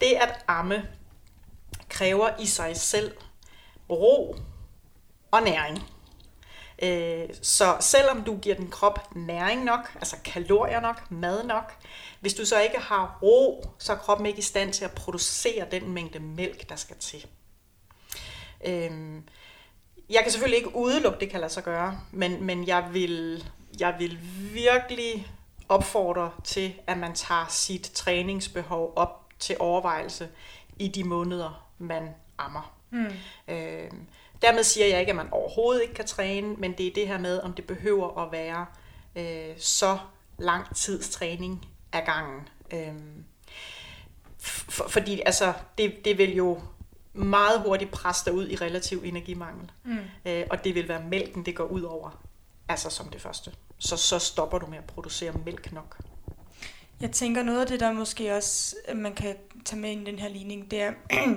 det 0.00 0.06
at 0.20 0.44
amme 0.48 0.82
kræver 1.88 2.30
i 2.38 2.46
sig 2.46 2.76
selv 2.76 3.16
ro 3.90 4.36
og 5.30 5.42
næring. 5.42 5.82
Øh, 6.82 7.28
så 7.42 7.76
selvom 7.80 8.22
du 8.22 8.36
giver 8.36 8.54
din 8.54 8.70
krop 8.70 9.16
næring 9.16 9.64
nok, 9.64 9.92
altså 9.94 10.16
kalorier 10.24 10.80
nok, 10.80 11.10
mad 11.10 11.44
nok, 11.44 11.76
hvis 12.20 12.34
du 12.34 12.44
så 12.44 12.60
ikke 12.60 12.78
har 12.78 13.18
ro, 13.22 13.64
så 13.78 13.92
er 13.92 13.96
kroppen 13.96 14.26
ikke 14.26 14.38
i 14.38 14.42
stand 14.42 14.72
til 14.72 14.84
at 14.84 14.92
producere 14.92 15.66
den 15.70 15.90
mængde 15.90 16.18
mælk, 16.18 16.68
der 16.68 16.76
skal 16.76 16.96
til. 16.96 17.26
Øh, 18.66 19.22
jeg 20.10 20.22
kan 20.22 20.32
selvfølgelig 20.32 20.56
ikke 20.58 20.76
udelukke, 20.76 21.20
det 21.20 21.30
kan 21.30 21.40
lade 21.40 21.52
sig 21.52 21.64
gøre, 21.64 22.00
men, 22.12 22.44
men 22.44 22.66
jeg, 22.66 22.88
vil, 22.92 23.44
jeg 23.80 23.96
vil 23.98 24.18
virkelig 24.52 25.26
opfordre 25.68 26.30
til, 26.44 26.74
at 26.86 26.98
man 26.98 27.14
tager 27.14 27.46
sit 27.48 27.82
træningsbehov 27.94 28.92
op 28.96 29.28
til 29.38 29.56
overvejelse 29.58 30.28
i 30.78 30.88
de 30.88 31.04
måneder, 31.04 31.67
man 31.78 32.08
ammer. 32.38 32.74
Mm. 32.90 33.06
Øh, 33.48 33.90
dermed 34.42 34.62
siger 34.62 34.86
jeg 34.86 35.00
ikke, 35.00 35.10
at 35.10 35.16
man 35.16 35.28
overhovedet 35.30 35.82
ikke 35.82 35.94
kan 35.94 36.06
træne, 36.06 36.54
men 36.54 36.72
det 36.72 36.86
er 36.86 36.94
det 36.94 37.08
her 37.08 37.18
med, 37.18 37.40
om 37.40 37.52
det 37.52 37.66
behøver 37.66 38.18
at 38.22 38.32
være 38.32 38.66
øh, 39.16 39.54
så 39.58 39.98
lang 40.38 40.76
tids 40.76 41.10
træning 41.10 41.66
af 41.92 42.04
gangen. 42.04 42.48
Øh, 42.72 42.94
for, 44.38 44.88
fordi 44.88 45.22
altså, 45.26 45.52
det, 45.78 46.04
det 46.04 46.18
vil 46.18 46.36
jo 46.36 46.60
meget 47.12 47.60
hurtigt 47.60 47.90
presse 47.90 48.24
dig 48.24 48.32
ud 48.32 48.48
i 48.48 48.56
relativ 48.56 49.02
energimangel. 49.04 49.70
Mm. 49.84 49.98
Øh, 50.26 50.46
og 50.50 50.64
det 50.64 50.74
vil 50.74 50.88
være 50.88 51.04
mælken, 51.04 51.46
det 51.46 51.56
går 51.56 51.64
ud 51.64 51.82
over. 51.82 52.22
Altså 52.68 52.90
som 52.90 53.08
det 53.08 53.20
første. 53.20 53.52
Så, 53.78 53.96
så 53.96 54.18
stopper 54.18 54.58
du 54.58 54.66
med 54.66 54.78
at 54.78 54.84
producere 54.84 55.32
mælk 55.44 55.72
nok. 55.72 55.96
Jeg 57.00 57.10
tænker 57.10 57.42
noget 57.42 57.60
af 57.60 57.66
det, 57.66 57.80
der 57.80 57.92
måske 57.92 58.36
også 58.36 58.76
man 58.94 59.14
kan 59.14 59.36
tage 59.64 59.80
med 59.80 59.90
i 59.90 60.04
den 60.04 60.18
her 60.18 60.28
ligning, 60.28 60.70
det 60.70 60.82
er, 60.82 60.92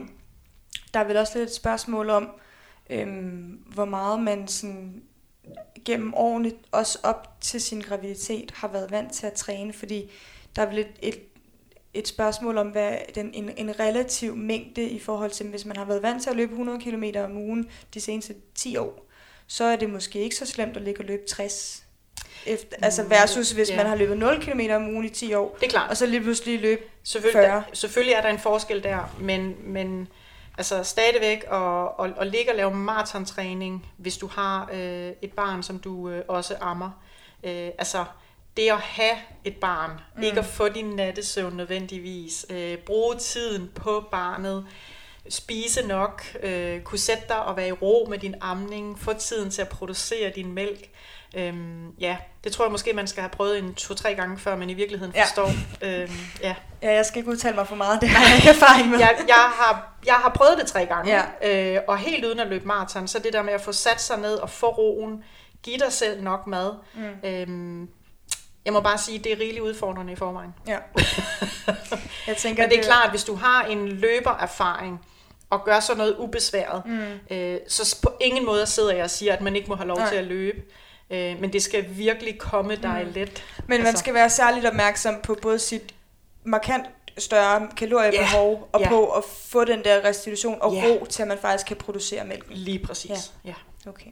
der 0.93 0.99
er 0.99 1.03
vel 1.03 1.17
også 1.17 1.37
lidt 1.39 1.49
et 1.49 1.55
spørgsmål 1.55 2.09
om, 2.09 2.29
øhm, 2.89 3.59
hvor 3.73 3.85
meget 3.85 4.19
man 4.19 4.47
sådan 4.47 5.03
gennem 5.85 6.13
årene, 6.13 6.51
også 6.71 6.99
op 7.03 7.37
til 7.41 7.61
sin 7.61 7.81
graviditet, 7.81 8.51
har 8.55 8.67
været 8.67 8.91
vant 8.91 9.13
til 9.13 9.25
at 9.25 9.33
træne, 9.33 9.73
fordi 9.73 10.11
der 10.55 10.61
er 10.61 10.65
vel 10.65 10.79
et, 10.79 10.87
et, 11.01 11.19
et 11.93 12.07
spørgsmål 12.07 12.57
om, 12.57 12.67
hvad 12.67 12.97
den, 13.15 13.33
en, 13.33 13.51
en 13.57 13.79
relativ 13.79 14.35
mængde 14.35 14.83
i 14.89 14.99
forhold 14.99 15.31
til, 15.31 15.47
hvis 15.47 15.65
man 15.65 15.77
har 15.77 15.85
været 15.85 16.01
vant 16.03 16.23
til 16.23 16.29
at 16.29 16.35
løbe 16.35 16.51
100 16.51 16.79
km 16.79 17.03
om 17.25 17.37
ugen 17.37 17.69
de 17.93 18.01
seneste 18.01 18.35
10 18.55 18.77
år, 18.77 19.05
så 19.47 19.63
er 19.63 19.75
det 19.75 19.89
måske 19.89 20.19
ikke 20.19 20.35
så 20.35 20.45
slemt 20.45 20.77
at 20.77 20.83
ligge 20.83 21.01
og 21.01 21.05
løbe 21.05 21.23
60 21.27 21.83
efter, 22.45 22.77
altså 22.81 23.03
Mm, 23.03 23.09
versus 23.09 23.51
hvis 23.51 23.69
ja. 23.69 23.75
man 23.77 23.85
har 23.85 23.95
løbet 23.95 24.17
0 24.17 24.41
km 24.41 24.59
om 24.71 24.89
ugen 24.89 25.05
i 25.05 25.09
10 25.09 25.33
år, 25.33 25.57
Det 25.59 25.65
er 25.65 25.69
klart. 25.69 25.89
og 25.89 25.97
så 25.97 26.05
lige 26.05 26.21
pludselig 26.21 26.59
løbe 26.59 26.81
Selvfølgelig, 27.03 27.41
40. 27.41 27.55
der, 27.55 27.61
selvfølgelig 27.73 28.13
er 28.13 28.21
der 28.21 28.29
en 28.29 28.39
forskel 28.39 28.83
der, 28.83 29.15
men, 29.19 29.55
men 29.63 30.07
altså 30.57 30.83
stadigvæk 30.83 31.43
at, 31.51 31.87
at, 31.99 32.13
at 32.19 32.27
ligge 32.27 32.51
og 32.51 32.55
lave 32.55 32.73
maratontræning, 32.75 33.85
hvis 33.97 34.17
du 34.17 34.27
har 34.27 34.69
øh, 34.73 35.11
et 35.21 35.33
barn, 35.33 35.63
som 35.63 35.79
du 35.79 36.09
øh, 36.09 36.23
også 36.27 36.55
ammer. 36.61 36.89
Øh, 37.43 37.69
altså 37.77 38.05
det 38.57 38.69
at 38.71 38.79
have 38.79 39.17
et 39.43 39.55
barn, 39.55 39.91
mm. 40.15 40.23
ikke 40.23 40.39
at 40.39 40.45
få 40.45 40.69
din 40.69 40.85
nattesøvn 40.85 41.57
nødvendigvis, 41.57 42.45
øh, 42.49 42.77
bruge 42.77 43.15
tiden 43.15 43.71
på 43.75 44.07
barnet, 44.11 44.65
spise 45.29 45.87
nok, 45.87 46.23
øh, 46.43 46.81
kunne 46.81 46.99
sætte 46.99 47.23
dig 47.27 47.45
og 47.45 47.57
være 47.57 47.67
i 47.67 47.71
ro 47.71 48.07
med 48.09 48.17
din 48.17 48.35
amning, 48.41 48.99
få 48.99 49.13
tiden 49.13 49.51
til 49.51 49.61
at 49.61 49.69
producere 49.69 50.31
din 50.35 50.51
mælk. 50.51 50.89
Øhm, 51.35 51.89
ja, 51.99 52.17
det 52.43 52.51
tror 52.51 52.65
jeg 52.65 52.71
måske, 52.71 52.93
man 52.93 53.07
skal 53.07 53.21
have 53.21 53.29
prøvet 53.29 53.59
en 53.59 53.73
to-tre 53.75 54.15
gange, 54.15 54.37
før 54.39 54.55
man 54.55 54.69
i 54.69 54.73
virkeligheden 54.73 55.13
Ja. 55.15 55.23
forstår. 55.23 55.47
øhm, 55.81 56.11
ja. 56.41 56.55
Ja, 56.81 56.93
jeg 56.95 57.05
skal 57.05 57.17
ikke 57.19 57.29
udtale 57.31 57.55
mig 57.55 57.67
for 57.67 57.75
meget, 57.75 58.01
det 58.01 58.09
har 58.09 58.27
jeg 58.27 58.35
ikke 58.37 58.49
erfaring 58.49 58.89
med. 58.89 58.99
jeg, 58.99 59.15
jeg, 59.27 59.35
har, 59.35 59.93
jeg 60.05 60.13
har 60.13 60.29
prøvet 60.29 60.57
det 60.57 60.67
tre 60.67 60.85
gange, 60.85 61.21
Ja. 61.41 61.75
øh, 61.75 61.81
og 61.87 61.97
helt 61.97 62.25
uden 62.25 62.39
at 62.39 62.47
løbe 62.47 62.67
maraton, 62.67 63.07
så 63.07 63.19
det 63.19 63.33
der 63.33 63.41
med 63.41 63.53
at 63.53 63.61
få 63.61 63.71
sat 63.71 64.01
sig 64.01 64.17
ned 64.19 64.33
og 64.35 64.49
få 64.49 64.67
roen, 64.69 65.23
give 65.63 65.77
dig 65.77 65.91
selv 65.93 66.23
nok 66.23 66.47
mad. 66.47 66.71
Mm. 66.93 67.29
Øhm, 67.29 67.89
jeg 68.65 68.73
må 68.73 68.81
bare 68.81 68.97
sige, 68.97 69.19
det 69.19 69.31
er 69.31 69.39
rigeligt 69.39 69.61
udfordrende 69.63 70.13
i 70.13 70.15
forvejen. 70.15 70.53
Ja. 70.67 70.77
Jeg 72.27 72.37
tænker, 72.37 72.63
Men 72.63 72.69
det 72.71 72.79
er 72.79 72.83
klart, 72.83 73.09
hvis 73.09 73.23
du 73.23 73.35
har 73.35 73.63
en 73.63 73.87
løbererfaring, 73.87 74.99
og 75.49 75.63
gør 75.65 75.79
sådan 75.79 75.97
noget 75.97 76.15
ubesværet, 76.17 76.81
Mm. 76.85 76.99
øh, 77.31 77.57
så 77.67 77.99
på 78.03 78.13
ingen 78.21 78.45
måde 78.45 78.65
sidder 78.65 78.93
jeg 78.93 79.03
og 79.03 79.09
siger, 79.09 79.33
at 79.33 79.41
man 79.41 79.55
ikke 79.55 79.67
må 79.67 79.75
have 79.75 79.87
lov 79.87 79.97
Nej. 79.97 80.09
til 80.09 80.15
at 80.15 80.23
løbe. 80.23 80.57
Øh, 81.11 81.41
men 81.41 81.53
det 81.53 81.63
skal 81.63 81.85
virkelig 81.89 82.39
komme 82.39 82.75
dig 82.75 83.03
Mm. 83.05 83.11
let. 83.15 83.43
Men 83.67 83.77
man 83.77 83.87
Altså- 83.87 83.99
skal 83.99 84.13
være 84.13 84.29
særligt 84.29 84.65
opmærksom 84.65 85.15
på 85.23 85.37
både 85.41 85.59
sit 85.59 85.93
markant 86.43 86.85
større 87.17 87.67
kaloriebehov, 87.77 88.69
og 88.73 88.81
ja. 88.81 88.89
på 88.89 89.05
at 89.09 89.23
få 89.23 89.63
den 89.65 89.83
der 89.83 90.03
restitution 90.05 90.57
og 90.61 90.73
Ja. 90.73 90.83
ro 90.87 91.05
til, 91.05 91.21
at 91.21 91.27
man 91.27 91.37
faktisk 91.37 91.65
kan 91.67 91.77
producere 91.77 92.25
mælk. 92.25 92.45
Lige 92.49 92.79
præcis. 92.79 93.09
Ja. 93.45 93.53
Ja. 93.85 93.89
Okay. 93.89 94.09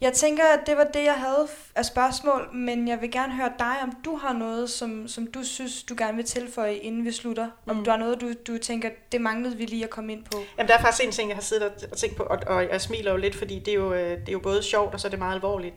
Jeg 0.00 0.12
tænker, 0.12 0.44
at 0.44 0.60
det 0.66 0.76
var 0.76 0.84
det, 0.84 1.04
jeg 1.04 1.14
havde 1.14 1.48
af 1.74 1.84
spørgsmål, 1.84 2.48
men 2.54 2.88
jeg 2.88 3.00
vil 3.00 3.10
gerne 3.10 3.32
høre 3.32 3.52
dig, 3.58 3.74
om 3.82 3.92
du 4.04 4.16
har 4.16 4.32
noget, 4.32 4.70
som, 4.70 5.08
som 5.08 5.26
du 5.26 5.44
synes, 5.44 5.82
du 5.82 5.94
gerne 5.98 6.16
vil 6.16 6.24
tilføje, 6.24 6.74
inden 6.74 7.04
vi 7.04 7.12
slutter. 7.12 7.48
Om 7.66 7.76
Mm. 7.76 7.84
du 7.84 7.90
har 7.90 7.98
noget, 7.98 8.20
du, 8.20 8.32
du 8.46 8.58
tænker, 8.58 8.90
det 9.12 9.20
manglede 9.20 9.56
vi 9.56 9.64
lige 9.66 9.84
at 9.84 9.90
komme 9.90 10.12
ind 10.12 10.24
på. 10.24 10.38
Jamen, 10.58 10.68
der 10.68 10.74
er 10.78 10.80
faktisk 10.80 11.04
en 11.06 11.12
ting, 11.12 11.28
jeg 11.28 11.36
har 11.36 11.42
siddet 11.42 11.64
og- 11.64 11.72
og 11.90 11.96
tænkt 11.96 12.16
på, 12.16 12.22
og, 12.22 12.38
og 12.46 12.62
jeg 12.70 12.80
smiler 12.80 13.10
jo 13.10 13.16
lidt, 13.16 13.34
fordi 13.34 13.58
det 13.58 13.68
er 13.68 13.74
jo, 13.74 13.92
øh, 13.92 14.18
det 14.20 14.28
er 14.28 14.32
jo 14.32 14.38
både 14.38 14.62
sjovt, 14.62 14.94
og 14.94 15.00
så 15.00 15.08
er 15.08 15.10
det 15.10 15.18
meget 15.18 15.34
alvorligt. 15.34 15.74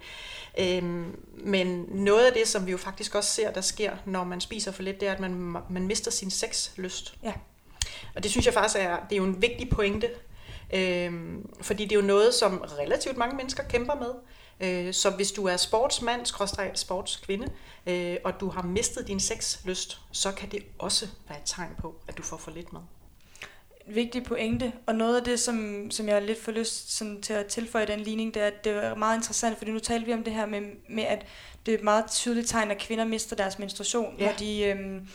Øhm, 0.59 1.19
men 1.43 1.85
noget 1.89 2.25
af 2.25 2.33
det, 2.33 2.47
som 2.47 2.65
vi 2.65 2.71
jo 2.71 2.77
faktisk 2.77 3.15
også 3.15 3.31
ser, 3.31 3.51
der 3.51 3.61
sker, 3.61 3.91
når 4.05 4.23
man 4.23 4.41
spiser 4.41 4.71
for 4.71 4.83
lidt, 4.83 4.99
det 4.99 5.07
er, 5.07 5.13
at 5.13 5.19
man, 5.19 5.55
man 5.69 5.87
mister 5.87 6.11
sin 6.11 6.31
sexlyst. 6.31 7.15
Ja. 7.23 7.33
Og 8.15 8.23
det 8.23 8.31
synes 8.31 8.45
jeg 8.45 8.53
faktisk 8.53 8.79
er, 8.79 8.97
det 9.09 9.11
er 9.11 9.17
jo 9.17 9.23
en 9.23 9.41
vigtig 9.41 9.69
pointe, 9.69 10.09
øhm, 10.73 11.49
fordi 11.61 11.83
det 11.83 11.91
er 11.91 11.95
jo 11.95 12.07
noget, 12.07 12.33
som 12.33 12.63
relativt 12.79 13.17
mange 13.17 13.35
mennesker 13.35 13.63
kæmper 13.63 13.95
med. 13.95 14.13
Øh, 14.59 14.93
så 14.93 15.09
hvis 15.09 15.31
du 15.31 15.45
er 15.45 15.57
sportsmand, 15.57 16.25
sportskvinde, 16.75 17.47
øh, 17.87 18.17
og 18.23 18.39
du 18.39 18.49
har 18.49 18.61
mistet 18.61 19.07
din 19.07 19.19
sexlyst, 19.19 19.99
så 20.11 20.31
kan 20.31 20.51
det 20.51 20.63
også 20.79 21.07
være 21.29 21.37
et 21.37 21.43
tegn 21.45 21.75
på, 21.77 21.95
at 22.07 22.17
du 22.17 22.23
får 22.23 22.37
for 22.37 22.51
lidt 22.51 22.73
mad. 22.73 22.81
Vigtig 23.87 24.23
pointe, 24.23 24.71
og 24.85 24.95
noget 24.95 25.17
af 25.17 25.23
det, 25.23 25.39
som, 25.39 25.87
som 25.91 26.07
jeg 26.07 26.21
lidt 26.21 26.41
for 26.41 26.51
lyst 26.51 26.97
sådan, 26.97 27.21
til 27.21 27.33
at 27.33 27.45
tilføje 27.45 27.83
i 27.83 27.87
den 27.87 27.99
ligning, 27.99 28.33
det 28.33 28.41
er, 28.41 28.47
at 28.47 28.63
det 28.63 28.71
er 28.71 28.95
meget 28.95 29.17
interessant, 29.17 29.57
fordi 29.57 29.71
nu 29.71 29.79
talte 29.79 30.05
vi 30.05 30.13
om 30.13 30.23
det 30.23 30.33
her 30.33 30.45
med, 30.45 30.61
med 30.89 31.03
at 31.03 31.25
det 31.65 31.73
er 31.73 31.77
et 31.77 31.83
meget 31.83 32.05
tydeligt 32.11 32.47
tegn, 32.49 32.71
at 32.71 32.77
kvinder 32.77 33.05
mister 33.05 33.35
deres 33.35 33.59
menstruation, 33.59 34.15
Ja. 34.19 34.25
når 34.25 34.33
de, 34.39 34.63
øhm, 34.65 35.07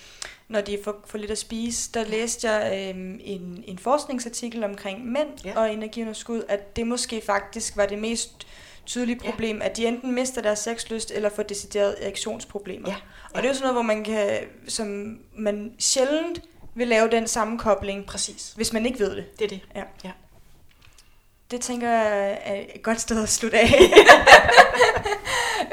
når 0.48 0.60
de 0.60 0.78
får 0.84 1.04
for 1.06 1.18
lidt 1.18 1.30
at 1.30 1.38
spise. 1.38 1.90
Der 1.94 2.04
læste 2.04 2.50
jeg 2.50 2.88
øhm, 2.94 3.20
en, 3.24 3.64
en 3.66 3.78
forskningsartikel 3.78 4.64
omkring 4.64 5.06
mænd 5.06 5.28
Ja. 5.44 5.58
og 5.58 5.72
energiunderskud, 5.72 6.42
at 6.48 6.76
det 6.76 6.86
måske 6.86 7.20
faktisk 7.26 7.76
var 7.76 7.86
det 7.86 7.98
mest 7.98 8.46
tydelige 8.86 9.20
Ja. 9.24 9.30
problem, 9.30 9.62
at 9.62 9.76
de 9.76 9.86
enten 9.86 10.12
mister 10.14 10.42
deres 10.42 10.58
sexlyst, 10.58 11.10
eller 11.10 11.28
får 11.28 11.42
deciderede 11.42 11.96
erektionsproblemer. 12.02 12.88
Ja. 12.88 12.96
Og 13.30 13.36
det 13.36 13.44
er 13.44 13.48
jo 13.48 13.54
sådan 13.54 13.62
noget, 13.62 13.74
hvor 13.74 13.82
man 13.94 14.04
kan, 14.04 14.38
som 14.68 15.18
man 15.36 15.72
sjældent 15.78 16.40
vil 16.78 16.88
lave 16.88 17.10
den 17.10 17.28
sammenkobling, 17.28 18.06
Præcis. 18.06 18.52
hvis 18.56 18.72
man 18.72 18.86
ikke 18.86 18.98
ved 18.98 19.16
det. 19.16 19.38
Det 19.38 19.44
er 19.44 19.48
det. 19.48 19.60
Ja. 19.74 19.82
ja. 20.04 20.10
det 21.50 21.60
tænker 21.60 21.90
jeg 21.90 22.38
er 22.44 22.64
et 22.74 22.82
godt 22.82 23.00
sted 23.00 23.22
at 23.22 23.28
slutte 23.28 23.58
af. 23.58 23.72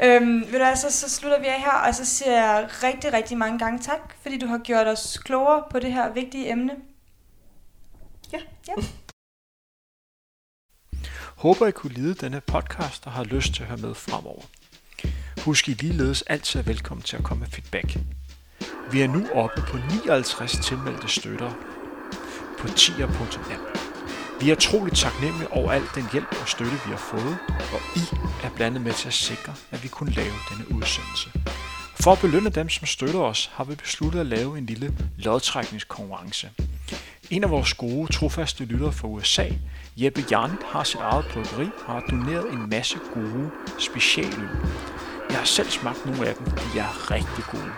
øhm, 0.02 0.40
ved 0.40 0.52
du 0.52 0.58
hvad, 0.58 0.76
så, 0.76 0.90
så 0.90 1.10
slutter 1.10 1.40
vi 1.40 1.46
af 1.46 1.60
her, 1.60 1.72
og 1.88 1.94
så 1.94 2.04
siger 2.04 2.32
jeg 2.32 2.68
rigtig, 2.82 3.12
rigtig 3.12 3.38
mange 3.38 3.58
gange 3.58 3.78
tak, 3.78 4.14
fordi 4.22 4.38
du 4.38 4.46
har 4.46 4.58
gjort 4.58 4.86
os 4.86 5.18
klogere 5.24 5.62
på 5.70 5.78
det 5.78 5.92
her 5.92 6.12
vigtige 6.12 6.52
emne. 6.52 6.72
Ja. 8.32 8.38
ja. 8.68 8.72
Håber 11.36 11.66
I 11.66 11.70
kunne 11.70 11.92
lide 11.92 12.14
denne 12.14 12.40
podcast 12.40 13.06
og 13.06 13.12
har 13.12 13.24
lyst 13.24 13.54
til 13.54 13.62
at 13.62 13.68
høre 13.68 13.78
med 13.78 13.94
fremover. 13.94 14.42
Husk 15.44 15.68
I 15.68 15.72
ligeledes 15.72 16.22
altid 16.22 16.60
er 16.60 16.64
velkommen 16.64 17.02
til 17.02 17.16
at 17.16 17.24
komme 17.24 17.40
med 17.40 17.48
feedback. 17.48 17.96
Vi 18.92 19.02
er 19.02 19.08
nu 19.08 19.26
oppe 19.34 19.62
på 19.62 19.76
59 19.76 20.52
tilmeldte 20.52 21.08
støtter 21.08 21.50
på 22.58 22.68
tier.app. 22.68 23.78
Vi 24.40 24.50
er 24.50 24.54
troligt 24.54 24.96
taknemmelige 24.96 25.52
over 25.52 25.72
al 25.72 25.82
den 25.94 26.04
hjælp 26.12 26.36
og 26.40 26.48
støtte, 26.48 26.72
vi 26.72 26.90
har 26.90 26.96
fået, 26.96 27.38
og 27.48 27.80
I 27.96 28.00
er 28.44 28.50
blandet 28.56 28.82
med 28.82 28.92
til 28.92 29.08
at 29.08 29.14
sikre, 29.14 29.54
at 29.70 29.82
vi 29.82 29.88
kunne 29.88 30.12
lave 30.12 30.34
denne 30.50 30.76
udsendelse. 30.76 31.30
For 32.00 32.12
at 32.12 32.18
belønne 32.18 32.50
dem, 32.50 32.68
som 32.68 32.86
støtter 32.86 33.20
os, 33.20 33.50
har 33.54 33.64
vi 33.64 33.74
besluttet 33.74 34.20
at 34.20 34.26
lave 34.26 34.58
en 34.58 34.66
lille 34.66 34.94
lodtrækningskonkurrence. 35.18 36.50
En 37.30 37.44
af 37.44 37.50
vores 37.50 37.74
gode, 37.74 38.12
trofaste 38.12 38.64
lyttere 38.64 38.92
fra 38.92 39.08
USA, 39.08 39.48
Jeppe 39.96 40.24
Jan, 40.30 40.50
har 40.64 40.84
sit 40.84 41.00
eget 41.00 41.24
bryggeri 41.32 41.70
og 41.86 41.92
har 41.92 42.00
doneret 42.10 42.52
en 42.52 42.70
masse 42.70 42.98
gode 43.14 43.50
specialøl. 43.78 44.48
Jeg 45.30 45.38
har 45.38 45.44
selv 45.44 45.70
smagt 45.70 46.06
nogle 46.06 46.26
af 46.28 46.34
dem, 46.34 46.46
de 46.46 46.78
er 46.78 47.10
rigtig 47.10 47.44
gode. 47.50 47.72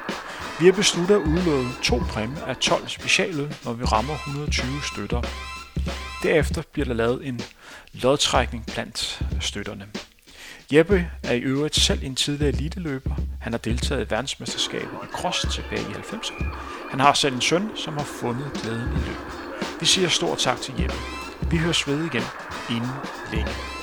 Vi 0.61 0.65
har 0.65 0.73
besluttet 0.73 1.15
at 1.15 1.21
udlåde 1.21 1.69
to 1.83 1.99
præmier 1.99 2.45
af 2.45 2.57
12 2.57 2.89
specialøl, 2.89 3.57
når 3.65 3.73
vi 3.73 3.85
rammer 3.85 4.15
120 4.15 4.67
støtter. 4.93 5.23
Derefter 6.23 6.63
bliver 6.73 6.87
der 6.87 6.95
lavet 6.95 7.27
en 7.27 7.41
lodtrækning 7.93 8.67
blandt 8.67 9.23
støtterne. 9.41 9.87
Jeppe 10.73 11.11
er 11.23 11.33
i 11.33 11.39
øvrigt 11.39 11.77
selv 11.77 12.03
en 12.03 12.15
tidligere 12.15 12.55
eliteløber. 12.55 13.15
Han 13.41 13.53
har 13.53 13.59
deltaget 13.59 14.07
i 14.07 14.11
verdensmesterskabet 14.11 14.99
i 15.05 15.13
cross 15.13 15.47
tilbage 15.55 15.81
i 15.81 15.93
90'erne. 15.93 16.45
Han 16.91 17.01
har 17.01 17.13
selv 17.13 17.35
en 17.35 17.41
søn, 17.41 17.71
som 17.77 17.95
har 17.97 18.05
fundet 18.05 18.53
glæden 18.63 18.89
i 18.93 19.07
løb. 19.07 19.17
Vi 19.81 19.87
siger 19.87 20.09
stor 20.09 20.35
tak 20.35 20.61
til 20.61 20.75
Jeppe. 20.81 20.97
Vi 21.51 21.57
høres 21.57 21.89
ved 21.89 22.05
igen 22.05 22.25
inden 22.71 22.91
længe. 23.33 23.78